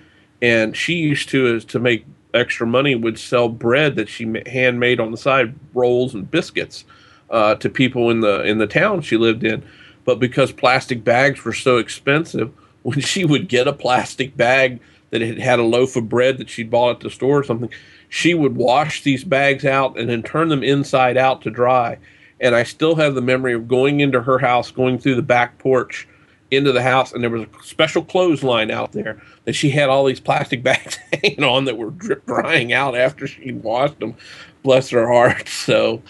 and 0.41 0.77
she 0.77 0.93
used 0.93 1.27
to 1.27 1.55
is 1.55 1.65
to 1.65 1.79
make 1.79 2.05
extra 2.34 2.65
money 2.65 2.95
would 2.95 3.19
sell 3.19 3.49
bread 3.49 3.95
that 3.95 4.09
she 4.09 4.32
handmade 4.45 4.99
on 4.99 5.11
the 5.11 5.17
side, 5.17 5.55
rolls 5.73 6.13
and 6.13 6.29
biscuits, 6.29 6.86
uh, 7.29 7.55
to 7.55 7.69
people 7.69 8.09
in 8.09 8.19
the 8.21 8.43
in 8.43 8.57
the 8.57 8.67
town 8.67 9.01
she 9.01 9.17
lived 9.17 9.43
in. 9.43 9.63
But 10.03 10.19
because 10.19 10.51
plastic 10.51 11.03
bags 11.03 11.43
were 11.43 11.53
so 11.53 11.77
expensive, 11.77 12.51
when 12.84 12.99
she 12.99 13.25
would 13.25 13.47
get 13.47 13.67
a 13.67 13.73
plastic 13.73 14.36
bag 14.36 14.79
that 15.11 15.21
had 15.21 15.39
had 15.39 15.59
a 15.59 15.63
loaf 15.63 15.95
of 15.95 16.09
bread 16.09 16.38
that 16.38 16.49
she'd 16.49 16.71
bought 16.71 16.95
at 16.95 16.99
the 17.01 17.09
store 17.09 17.39
or 17.39 17.43
something, 17.43 17.69
she 18.09 18.34
would 18.34 18.55
wash 18.55 19.03
these 19.03 19.23
bags 19.23 19.65
out 19.65 19.97
and 19.97 20.09
then 20.09 20.23
turn 20.23 20.49
them 20.49 20.63
inside 20.63 21.17
out 21.17 21.41
to 21.41 21.49
dry. 21.49 21.97
And 22.39 22.55
I 22.55 22.63
still 22.63 22.95
have 22.95 23.13
the 23.13 23.21
memory 23.21 23.53
of 23.53 23.67
going 23.67 23.99
into 23.99 24.21
her 24.21 24.39
house, 24.39 24.71
going 24.71 24.97
through 24.97 25.15
the 25.15 25.21
back 25.21 25.59
porch 25.59 26.07
into 26.52 26.72
the 26.72 26.84
house, 26.84 27.14
and 27.14 27.24
there 27.24 27.30
was 27.30 27.43
a 27.43 27.64
special 27.64 28.04
clothesline 28.04 28.70
out 28.70 28.91
there 28.91 29.22
that 29.45 29.54
she 29.54 29.70
had 29.70 29.89
all 29.89 30.06
these 30.06 30.20
plastic 30.20 30.62
bags 30.64 30.97
hanging 31.14 31.43
on 31.43 31.66
that 31.66 31.78
were 31.78 31.91
drip 31.91 32.26
drying 32.26 32.74
out 32.74 32.95
after 32.95 33.26
she'd 33.26 33.64
washed 33.64 33.99
them. 33.99 34.16
Bless 34.64 34.89
her 34.89 35.08
heart. 35.08 35.47
So, 35.62 36.02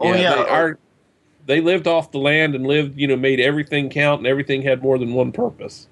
Oh, 0.00 0.12
yeah. 0.12 0.34
They, 0.34 0.40
uh, 0.40 0.46
our, 0.46 0.78
they 1.46 1.60
lived 1.60 1.86
off 1.86 2.12
the 2.12 2.18
land 2.18 2.54
and 2.54 2.66
lived, 2.66 2.98
you 2.98 3.06
know, 3.06 3.16
made 3.16 3.40
everything 3.40 3.90
count, 3.90 4.20
and 4.20 4.26
everything 4.26 4.62
had 4.62 4.82
more 4.82 4.98
than 4.98 5.14
one 5.14 5.32
purpose. 5.32 5.88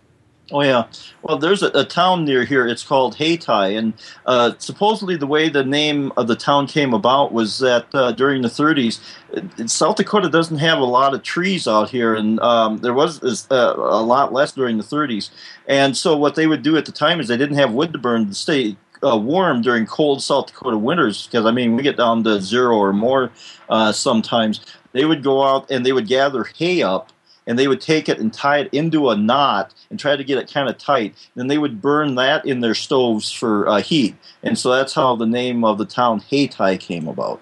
Oh 0.52 0.62
yeah. 0.62 0.86
Well, 1.22 1.38
there's 1.38 1.64
a, 1.64 1.70
a 1.74 1.84
town 1.84 2.24
near 2.24 2.44
here. 2.44 2.68
It's 2.68 2.84
called 2.84 3.16
Hayti, 3.16 3.74
and 3.74 3.94
uh, 4.26 4.52
supposedly 4.58 5.16
the 5.16 5.26
way 5.26 5.48
the 5.48 5.64
name 5.64 6.12
of 6.16 6.28
the 6.28 6.36
town 6.36 6.68
came 6.68 6.94
about 6.94 7.32
was 7.32 7.58
that 7.58 7.86
uh, 7.92 8.12
during 8.12 8.42
the 8.42 8.48
30s, 8.48 9.00
uh, 9.36 9.66
South 9.66 9.96
Dakota 9.96 10.28
doesn't 10.28 10.58
have 10.58 10.78
a 10.78 10.84
lot 10.84 11.14
of 11.14 11.24
trees 11.24 11.66
out 11.66 11.90
here, 11.90 12.14
and 12.14 12.38
um, 12.40 12.78
there 12.78 12.94
was 12.94 13.20
uh, 13.50 13.74
a 13.76 14.02
lot 14.02 14.32
less 14.32 14.52
during 14.52 14.76
the 14.78 14.84
30s. 14.84 15.30
And 15.66 15.96
so 15.96 16.16
what 16.16 16.36
they 16.36 16.46
would 16.46 16.62
do 16.62 16.76
at 16.76 16.86
the 16.86 16.92
time 16.92 17.18
is 17.18 17.26
they 17.26 17.36
didn't 17.36 17.56
have 17.56 17.72
wood 17.72 17.92
to 17.92 17.98
burn 17.98 18.28
to 18.28 18.34
stay 18.34 18.76
uh, 19.02 19.16
warm 19.16 19.62
during 19.62 19.84
cold 19.84 20.22
South 20.22 20.46
Dakota 20.46 20.78
winters 20.78 21.26
because 21.26 21.44
I 21.44 21.50
mean 21.50 21.76
we 21.76 21.82
get 21.82 21.96
down 21.96 22.24
to 22.24 22.40
zero 22.40 22.76
or 22.76 22.92
more 22.92 23.32
uh, 23.68 23.90
sometimes. 23.92 24.60
They 24.92 25.04
would 25.04 25.22
go 25.22 25.42
out 25.42 25.70
and 25.70 25.84
they 25.84 25.92
would 25.92 26.06
gather 26.06 26.44
hay 26.56 26.82
up 26.82 27.12
and 27.46 27.58
they 27.58 27.68
would 27.68 27.80
take 27.80 28.08
it 28.08 28.18
and 28.18 28.32
tie 28.32 28.58
it 28.58 28.68
into 28.72 29.10
a 29.10 29.16
knot 29.16 29.72
and 29.90 29.98
try 29.98 30.16
to 30.16 30.24
get 30.24 30.38
it 30.38 30.52
kind 30.52 30.68
of 30.68 30.78
tight. 30.78 31.14
Then 31.34 31.46
they 31.46 31.58
would 31.58 31.80
burn 31.80 32.14
that 32.16 32.44
in 32.44 32.60
their 32.60 32.74
stoves 32.74 33.30
for 33.32 33.68
uh, 33.68 33.80
heat, 33.80 34.14
and 34.42 34.58
so 34.58 34.70
that's 34.72 34.94
how 34.94 35.16
the 35.16 35.26
name 35.26 35.64
of 35.64 35.78
the 35.78 35.86
town 35.86 36.20
Hayti 36.20 36.78
came 36.78 37.06
about. 37.08 37.40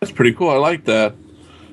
That's 0.00 0.12
pretty 0.12 0.32
cool. 0.32 0.48
I 0.50 0.56
like 0.56 0.84
that. 0.86 1.14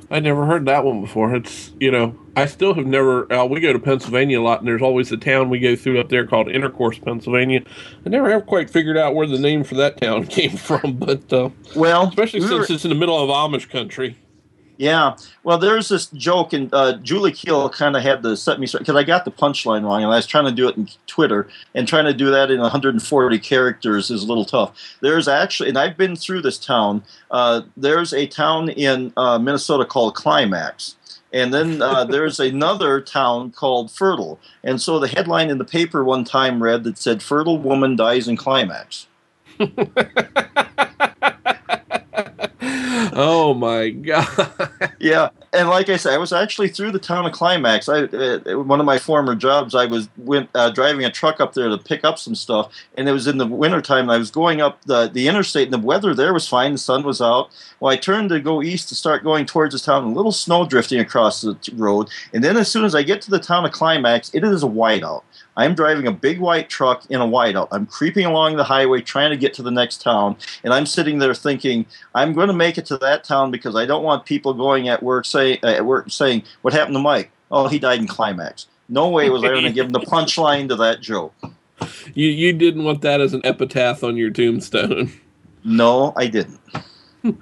I 0.09 0.21
never 0.21 0.45
heard 0.45 0.65
that 0.65 0.85
one 0.85 1.01
before. 1.01 1.35
It's 1.35 1.71
you 1.79 1.91
know 1.91 2.17
I 2.35 2.45
still 2.45 2.73
have 2.73 2.85
never. 2.85 3.31
Uh, 3.31 3.45
we 3.45 3.59
go 3.59 3.73
to 3.73 3.79
Pennsylvania 3.79 4.39
a 4.39 4.43
lot, 4.43 4.59
and 4.59 4.67
there's 4.67 4.81
always 4.81 5.11
a 5.11 5.17
town 5.17 5.49
we 5.49 5.59
go 5.59 5.75
through 5.75 5.99
up 5.99 6.07
there 6.09 6.25
called 6.25 6.49
Intercourse, 6.49 6.97
Pennsylvania. 6.97 7.61
I 8.05 8.09
never 8.09 8.29
have 8.29 8.45
quite 8.45 8.69
figured 8.69 8.97
out 8.97 9.15
where 9.15 9.27
the 9.27 9.37
name 9.39 9.63
for 9.65 9.75
that 9.75 9.99
town 9.99 10.25
came 10.27 10.51
from, 10.51 10.93
but 10.97 11.31
uh, 11.33 11.49
Well, 11.75 12.07
especially 12.07 12.39
we 12.41 12.47
since 12.47 12.69
were- 12.69 12.75
it's 12.75 12.85
in 12.85 12.89
the 12.89 12.95
middle 12.95 13.17
of 13.21 13.29
Amish 13.29 13.69
country. 13.69 14.17
Yeah, 14.77 15.15
well, 15.43 15.57
there's 15.57 15.89
this 15.89 16.05
joke, 16.07 16.53
and 16.53 16.71
uh, 16.71 16.97
Julie 16.97 17.31
Keel 17.31 17.67
kind 17.67 17.95
of 17.95 18.03
had 18.03 18.21
to 18.21 18.37
set 18.37 18.59
me 18.59 18.67
straight 18.67 18.81
because 18.81 18.95
I 18.95 19.03
got 19.03 19.25
the 19.25 19.31
punchline 19.31 19.83
wrong, 19.83 20.03
and 20.03 20.13
I 20.13 20.17
was 20.17 20.27
trying 20.27 20.45
to 20.45 20.51
do 20.51 20.67
it 20.67 20.77
in 20.77 20.87
Twitter, 21.07 21.47
and 21.73 21.87
trying 21.87 22.05
to 22.05 22.13
do 22.13 22.29
that 22.29 22.51
in 22.51 22.59
140 22.59 23.39
characters 23.39 24.11
is 24.11 24.23
a 24.23 24.27
little 24.27 24.45
tough. 24.45 24.77
There's 25.01 25.27
actually, 25.27 25.69
and 25.69 25.79
I've 25.79 25.97
been 25.97 26.15
through 26.15 26.43
this 26.43 26.59
town. 26.59 27.03
Uh, 27.31 27.61
there's 27.75 28.13
a 28.13 28.27
town 28.27 28.69
in 28.69 29.13
uh, 29.17 29.39
Minnesota 29.39 29.83
called 29.83 30.13
Climax. 30.13 30.95
And 31.33 31.53
then 31.53 31.81
uh, 31.81 32.03
there's 32.09 32.39
another 32.39 33.01
town 33.01 33.51
called 33.51 33.91
Fertile. 33.91 34.39
And 34.63 34.79
so 34.81 34.99
the 34.99 35.07
headline 35.07 35.49
in 35.49 35.57
the 35.57 35.65
paper 35.65 36.03
one 36.03 36.23
time 36.23 36.61
read 36.61 36.83
that 36.83 36.99
said, 36.99 37.23
Fertile 37.23 37.57
woman 37.57 37.95
dies 37.95 38.27
in 38.27 38.37
climax. 38.37 39.07
oh 43.17 43.53
my 43.53 43.89
god! 43.89 44.51
Yeah, 44.99 45.29
and 45.53 45.69
like 45.69 45.89
I 45.89 45.97
said, 45.97 46.13
I 46.13 46.17
was 46.17 46.31
actually 46.31 46.69
through 46.69 46.91
the 46.91 46.99
town 46.99 47.25
of 47.25 47.31
Climax. 47.31 47.89
I 47.89 48.03
uh, 48.03 48.39
one 48.59 48.79
of 48.79 48.85
my 48.85 48.97
former 48.97 49.35
jobs, 49.35 49.75
I 49.75 49.85
was 49.85 50.07
went 50.17 50.49
uh, 50.55 50.69
driving 50.69 51.03
a 51.03 51.11
truck 51.11 51.41
up 51.41 51.53
there 51.53 51.67
to 51.67 51.77
pick 51.77 52.05
up 52.05 52.19
some 52.19 52.35
stuff, 52.35 52.71
and 52.95 53.09
it 53.09 53.11
was 53.11 53.27
in 53.27 53.37
the 53.37 53.45
wintertime. 53.45 54.03
And 54.03 54.11
I 54.11 54.17
was 54.17 54.31
going 54.31 54.61
up 54.61 54.83
the 54.85 55.07
the 55.07 55.27
interstate, 55.27 55.65
and 55.65 55.73
the 55.73 55.85
weather 55.85 56.13
there 56.13 56.33
was 56.33 56.47
fine. 56.47 56.73
The 56.73 56.77
sun 56.77 57.03
was 57.03 57.21
out. 57.21 57.49
Well, 57.79 57.91
I 57.91 57.97
turned 57.97 58.29
to 58.29 58.39
go 58.39 58.61
east 58.61 58.89
to 58.89 58.95
start 58.95 59.23
going 59.23 59.45
towards 59.45 59.73
the 59.73 59.79
town. 59.79 60.03
A 60.05 60.13
little 60.13 60.31
snow 60.31 60.65
drifting 60.65 60.99
across 60.99 61.41
the 61.41 61.57
road, 61.75 62.09
and 62.33 62.43
then 62.43 62.55
as 62.55 62.71
soon 62.71 62.85
as 62.85 62.95
I 62.95 63.03
get 63.03 63.21
to 63.23 63.31
the 63.31 63.39
town 63.39 63.65
of 63.65 63.71
Climax, 63.71 64.31
it 64.33 64.43
is 64.43 64.63
a 64.63 64.67
whiteout. 64.67 65.23
I'm 65.57 65.73
driving 65.73 66.07
a 66.07 66.11
big 66.11 66.39
white 66.39 66.69
truck 66.69 67.05
in 67.09 67.19
a 67.19 67.27
whiteout. 67.27 67.67
I'm 67.71 67.87
creeping 67.87 68.25
along 68.25 68.55
the 68.55 68.63
highway 68.63 69.01
trying 69.01 69.31
to 69.31 69.37
get 69.37 69.53
to 69.55 69.63
the 69.63 69.71
next 69.71 70.01
town, 70.01 70.37
and 70.63 70.73
I'm 70.73 70.85
sitting 70.85 71.17
there 71.17 71.33
thinking, 71.33 71.85
I'm 72.15 72.33
going 72.33 72.47
to 72.47 72.53
make 72.53 72.77
it 72.77 72.85
to 72.85 72.97
that 72.99 73.23
town 73.23 73.51
because 73.51 73.75
I 73.75 73.85
don't 73.85 74.03
want 74.03 74.25
people 74.25 74.53
going 74.53 74.87
at 74.87 75.03
work 75.03 75.25
say 75.25 75.59
at 75.63 75.85
work 75.85 76.09
saying, 76.11 76.43
"What 76.61 76.73
happened 76.73 76.95
to 76.95 77.01
Mike? 77.01 77.31
Oh, 77.51 77.67
he 77.67 77.79
died 77.79 77.99
in 77.99 78.07
climax." 78.07 78.67
No 78.87 79.09
way 79.09 79.29
was 79.29 79.43
I 79.43 79.47
going 79.47 79.63
to 79.63 79.71
give 79.71 79.87
him 79.87 79.91
the 79.91 79.99
punchline 80.11 80.69
to 80.69 80.75
that 80.77 81.01
joke. 81.01 81.33
You 82.13 82.27
you 82.27 82.53
didn't 82.53 82.83
want 82.83 83.01
that 83.01 83.19
as 83.19 83.33
an 83.33 83.41
epitaph 83.43 84.03
on 84.03 84.15
your 84.15 84.29
tombstone. 84.29 85.11
No, 85.63 86.13
I 86.15 86.27
didn't. 86.27 86.59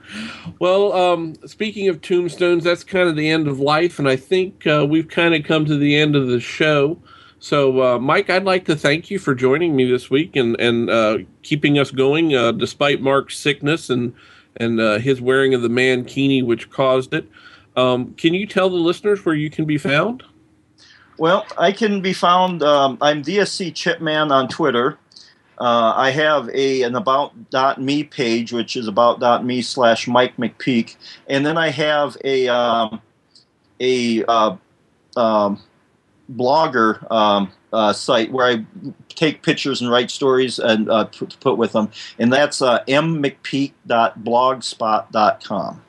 Well, 0.58 0.94
um, 0.94 1.36
speaking 1.46 1.90
of 1.90 2.02
tombstones, 2.02 2.64
that's 2.64 2.84
kind 2.84 3.08
of 3.08 3.16
the 3.16 3.30
end 3.30 3.48
of 3.48 3.60
life, 3.60 4.00
and 4.00 4.08
I 4.08 4.16
think 4.16 4.66
uh, 4.66 4.86
we've 4.90 5.08
kind 5.08 5.36
of 5.36 5.44
come 5.44 5.66
to 5.66 5.78
the 5.78 5.96
end 5.96 6.16
of 6.16 6.28
the 6.28 6.40
show. 6.40 6.98
So, 7.40 7.82
uh, 7.82 8.00
Mike, 8.00 8.30
I'd 8.30 8.44
like 8.44 8.66
to 8.66 8.76
thank 8.76 9.12
you 9.12 9.20
for 9.20 9.36
joining 9.36 9.76
me 9.76 9.90
this 9.90 10.10
week 10.10 10.36
and 10.36 10.60
and 10.60 10.90
uh, 10.90 11.18
keeping 11.44 11.78
us 11.78 11.92
going 11.92 12.36
uh, 12.36 12.52
despite 12.52 13.02
Mark's 13.02 13.38
sickness 13.38 13.90
and 13.90 14.14
and 14.58 14.80
uh, 14.80 15.00
his 15.00 15.22
wearing 15.22 15.54
of 15.54 15.62
the 15.62 15.68
mankini, 15.68 16.44
which 16.44 16.70
caused 16.70 17.14
it. 17.14 17.30
Um, 17.76 18.14
can 18.14 18.34
you 18.34 18.48
tell 18.48 18.70
the 18.70 18.78
listeners 18.78 19.26
where 19.26 19.36
you 19.36 19.50
can 19.50 19.66
be 19.66 19.78
found? 19.78 20.24
Well, 21.18 21.46
I 21.58 21.72
can 21.72 22.02
be 22.02 22.14
found. 22.14 22.64
Um, 22.64 22.98
I'm 23.02 23.22
DSC 23.22 23.74
Chipman 23.74 24.32
on 24.32 24.48
Twitter. 24.48 24.98
Uh, 25.58 25.94
I 25.96 26.12
have 26.12 26.50
a 26.50 26.82
an 26.82 26.96
about.me 26.96 28.04
page, 28.06 28.52
which 28.52 28.76
is 28.76 28.88
about.me 28.88 29.62
slash 29.62 30.08
Mike 30.08 30.36
McPeak, 30.38 30.96
and 31.28 31.46
then 31.46 31.58
I 31.58 31.70
have 31.70 32.18
a 32.26 32.48
um, 32.50 33.02
a 33.80 34.24
uh, 34.26 34.58
um, 35.16 35.62
blogger 36.34 37.12
um, 37.12 37.52
uh, 37.74 37.92
site 37.94 38.32
where 38.32 38.48
I 38.48 38.66
take 39.10 39.44
pictures 39.44 39.82
and 39.82 39.92
write 39.92 40.10
stories 40.12 40.60
and 40.60 40.90
uh, 40.90 41.06
to 41.06 41.26
put 41.40 41.58
with 41.58 41.72
them, 41.74 41.92
and 42.20 42.32
that's 42.32 42.62
uh, 42.62 42.84
mmcpeak.blogspot.com. 42.86 45.82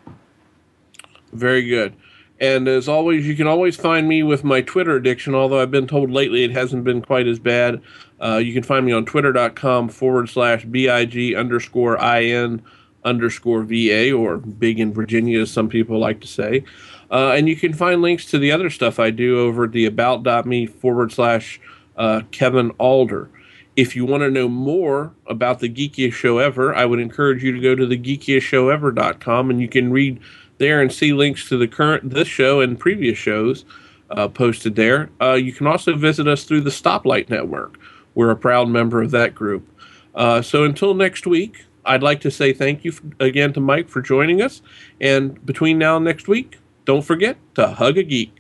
Very 1.33 1.65
good. 1.65 1.95
And 2.39 2.69
as 2.69 2.87
always, 2.87 3.27
you 3.27 3.35
can 3.35 3.47
always 3.47 3.77
find 3.77 4.07
me 4.07 4.23
with 4.23 4.45
my 4.45 4.61
Twitter 4.61 4.97
addiction, 4.97 5.35
although 5.35 5.61
I've 5.61 5.71
been 5.71 5.87
told 5.87 6.11
lately 6.11 6.45
it 6.45 6.51
hasn't 6.51 6.85
been 6.85 7.01
quite 7.01 7.27
as 7.27 7.39
bad. 7.39 7.81
Uh, 8.21 8.37
you 8.37 8.53
can 8.53 8.63
find 8.63 8.85
me 8.85 8.93
on 8.93 9.07
twitter.com 9.07 9.89
forward 9.89 10.29
slash 10.29 10.67
BIG 10.67 11.35
underscore 11.35 11.97
IN 11.97 12.63
underscore 13.05 13.63
VA, 13.63 14.13
or 14.13 14.37
big 14.37 14.81
in 14.81 14.93
Virginia, 14.93 15.41
as 15.41 15.51
some 15.51 15.69
people 15.69 15.99
like 15.99 16.21
to 16.21 16.27
say. 16.27 16.63
Uh, 17.11 17.33
and 17.33 17.49
you 17.49 17.57
can 17.57 17.73
find 17.73 18.03
links 18.03 18.27
to 18.27 18.39
the 18.39 18.53
other 18.53 18.71
stuff 18.71 18.99
I 18.99 19.11
do 19.11 19.39
over 19.41 19.65
at 19.65 19.73
the 19.73 19.87
about.me 19.87 20.67
forward 20.67 21.13
slash 21.13 21.61
uh, 21.97 22.23
Kevin 22.31 22.71
Alder. 22.79 23.31
If 23.77 23.95
you 23.95 24.07
want 24.07 24.23
to 24.23 24.31
know 24.31 24.49
more 24.49 25.13
about 25.27 25.61
the 25.61 25.69
geekiest 25.69 26.15
show 26.15 26.39
ever, 26.39 26.75
I 26.75 26.87
would 26.87 26.99
encourage 26.99 27.45
you 27.45 27.53
to 27.53 27.61
go 27.61 27.75
to 27.75 27.87
the 27.87 27.99
geekiestshowever.com 27.99 29.51
and 29.51 29.61
you 29.61 29.69
can 29.69 29.93
read 29.93 30.19
there 30.59 30.81
and 30.81 30.91
see 30.91 31.13
links 31.13 31.49
to 31.51 31.59
the 31.59 31.69
current 31.69 32.11
this 32.11 32.29
show 32.29 32.61
and 32.61 32.79
previous 32.79 33.19
shows 33.19 33.65
uh, 34.11 34.29
posted 34.29 34.77
there. 34.77 35.11
Uh, 35.21 35.35
you 35.35 35.53
can 35.53 35.67
also 35.67 35.95
visit 35.95 36.27
us 36.27 36.45
through 36.45 36.63
the 36.63 36.71
Stoplight 36.71 37.29
Network. 37.29 37.79
We're 38.15 38.31
a 38.31 38.37
proud 38.37 38.69
member 38.69 39.03
of 39.03 39.11
that 39.11 39.35
group. 39.35 39.69
Uh, 40.15 40.41
so 40.41 40.65
until 40.65 40.95
next 40.95 41.27
week, 41.27 41.67
I'd 41.85 42.03
like 42.03 42.21
to 42.23 42.31
say 42.31 42.53
thank 42.53 42.85
you 42.85 42.95
again 43.21 43.53
to 43.53 43.61
Mike 43.61 43.89
for 43.89 44.01
joining 44.01 44.41
us. 44.41 44.63
And 45.01 45.45
between 45.45 45.79
now 45.79 45.97
and 45.97 46.05
next 46.05 46.29
week, 46.29 46.59
don't 46.87 47.03
forget 47.03 47.37
to 47.57 47.67
hug 47.67 47.99
a 47.99 48.03
geek. 48.05 48.33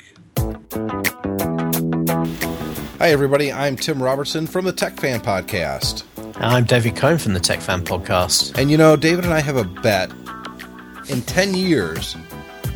Hi, 2.99 3.11
everybody. 3.11 3.53
I'm 3.53 3.77
Tim 3.77 4.01
Robertson 4.01 4.47
from 4.47 4.65
the 4.65 4.73
Tech 4.73 4.99
Fan 4.99 5.21
Podcast. 5.21 6.05
I'm 6.37 6.65
David 6.65 6.95
Cohn 6.95 7.19
from 7.19 7.35
the 7.35 7.41
Tech 7.41 7.61
Fan 7.61 7.85
Podcast. 7.85 8.57
And 8.57 8.71
you 8.71 8.79
know, 8.79 8.95
David 8.95 9.25
and 9.25 9.35
I 9.35 9.41
have 9.41 9.57
a 9.57 9.65
bet. 9.65 10.13
In 11.09 11.23
10 11.23 11.55
years, 11.55 12.17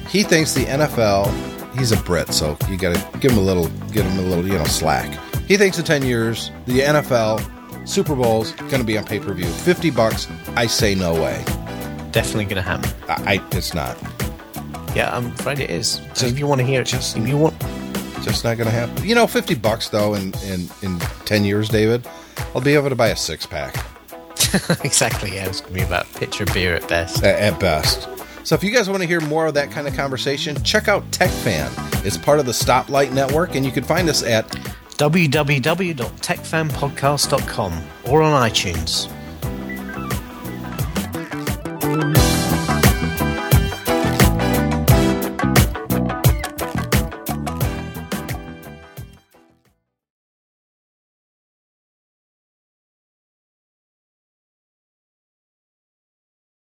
he 0.09 0.25
thinks 0.25 0.55
the 0.55 0.65
NFL, 0.65 1.79
he's 1.79 1.93
a 1.93 1.97
Brit, 1.99 2.33
so 2.33 2.59
you 2.69 2.77
got 2.77 2.97
to 2.97 3.19
give 3.19 3.31
him 3.31 3.39
a 3.39 3.43
little, 3.43 3.69
give 3.93 4.05
him 4.05 4.19
a 4.19 4.23
little, 4.23 4.47
you 4.47 4.59
know, 4.59 4.65
slack. 4.65 5.19
He 5.47 5.57
thinks 5.57 5.79
in 5.79 5.85
10 5.85 6.03
years, 6.05 6.51
the 6.67 6.81
NFL, 6.81 7.89
Super 7.89 8.17
Bowl's 8.17 8.53
going 8.53 8.81
to 8.81 8.85
be 8.85 8.99
on 8.99 9.05
pay 9.05 9.21
per 9.21 9.33
view. 9.35 9.47
50 9.47 9.91
bucks. 9.91 10.27
I 10.57 10.67
say 10.67 10.97
no 10.97 11.15
way. 11.15 11.45
Definitely 12.11 12.47
going 12.47 12.57
to 12.57 12.63
happen. 12.63 12.91
I, 13.09 13.35
I, 13.35 13.57
it's 13.57 13.73
not. 13.73 13.97
Yeah, 14.95 15.11
um, 15.11 15.27
I'm 15.27 15.33
afraid 15.33 15.59
it 15.61 15.71
is. 15.71 16.01
So 16.15 16.27
if 16.27 16.39
you 16.39 16.47
want 16.47 16.61
to 16.61 16.67
hear 16.67 16.81
it, 16.83 16.87
just- 16.87 17.17
if 17.17 17.27
you 17.29 17.37
want, 17.37 17.55
Just 18.23 18.45
not 18.45 18.57
going 18.59 18.69
to 18.69 18.75
happen. 18.75 19.03
You 19.07 19.15
know, 19.15 19.27
50 19.27 19.55
bucks, 19.55 19.89
though, 19.89 20.13
in, 20.15 20.35
in, 20.45 20.69
in 20.83 20.99
10 21.25 21.45
years, 21.45 21.69
David, 21.71 22.07
I'll 22.55 22.61
be 22.61 22.75
able 22.75 22.91
to 22.91 22.95
buy 22.97 23.09
a 23.09 23.17
six 23.17 23.47
pack 23.47 23.75
exactly, 24.85 25.35
yeah, 25.35 25.47
it's 25.47 25.61
going 25.61 25.73
to 25.75 25.81
be 25.81 25.87
about 25.87 26.05
a 26.05 26.09
pitcher 26.19 26.43
of 26.45 26.53
beer 26.53 26.75
at 26.75 26.87
best. 26.89 27.23
at, 27.23 27.39
at 27.39 27.59
best. 27.61 28.09
So 28.45 28.55
if 28.55 28.63
you 28.65 28.71
guys 28.73 28.89
want 28.91 29.01
to 29.03 29.09
hear 29.09 29.21
more 29.23 29.47
of 29.47 29.55
that 29.55 29.71
kind 29.71 29.87
of 29.87 29.95
conversation, 29.95 30.61
check 30.65 30.89
out 30.89 31.11
Tech 31.13 31.31
Fan. 31.31 31.71
It's 32.05 32.17
part 32.19 32.41
of 32.41 32.47
the 32.47 32.53
Stoplight 32.53 33.13
Network, 33.13 33.55
and 33.55 33.65
you 33.65 33.71
can 33.73 33.85
find 33.85 34.09
us 34.09 34.23
at 34.23 34.47
www.techfanpodcast.com 34.99 37.83
or 38.07 38.23
on 38.23 38.51
iTunes. 38.51 39.09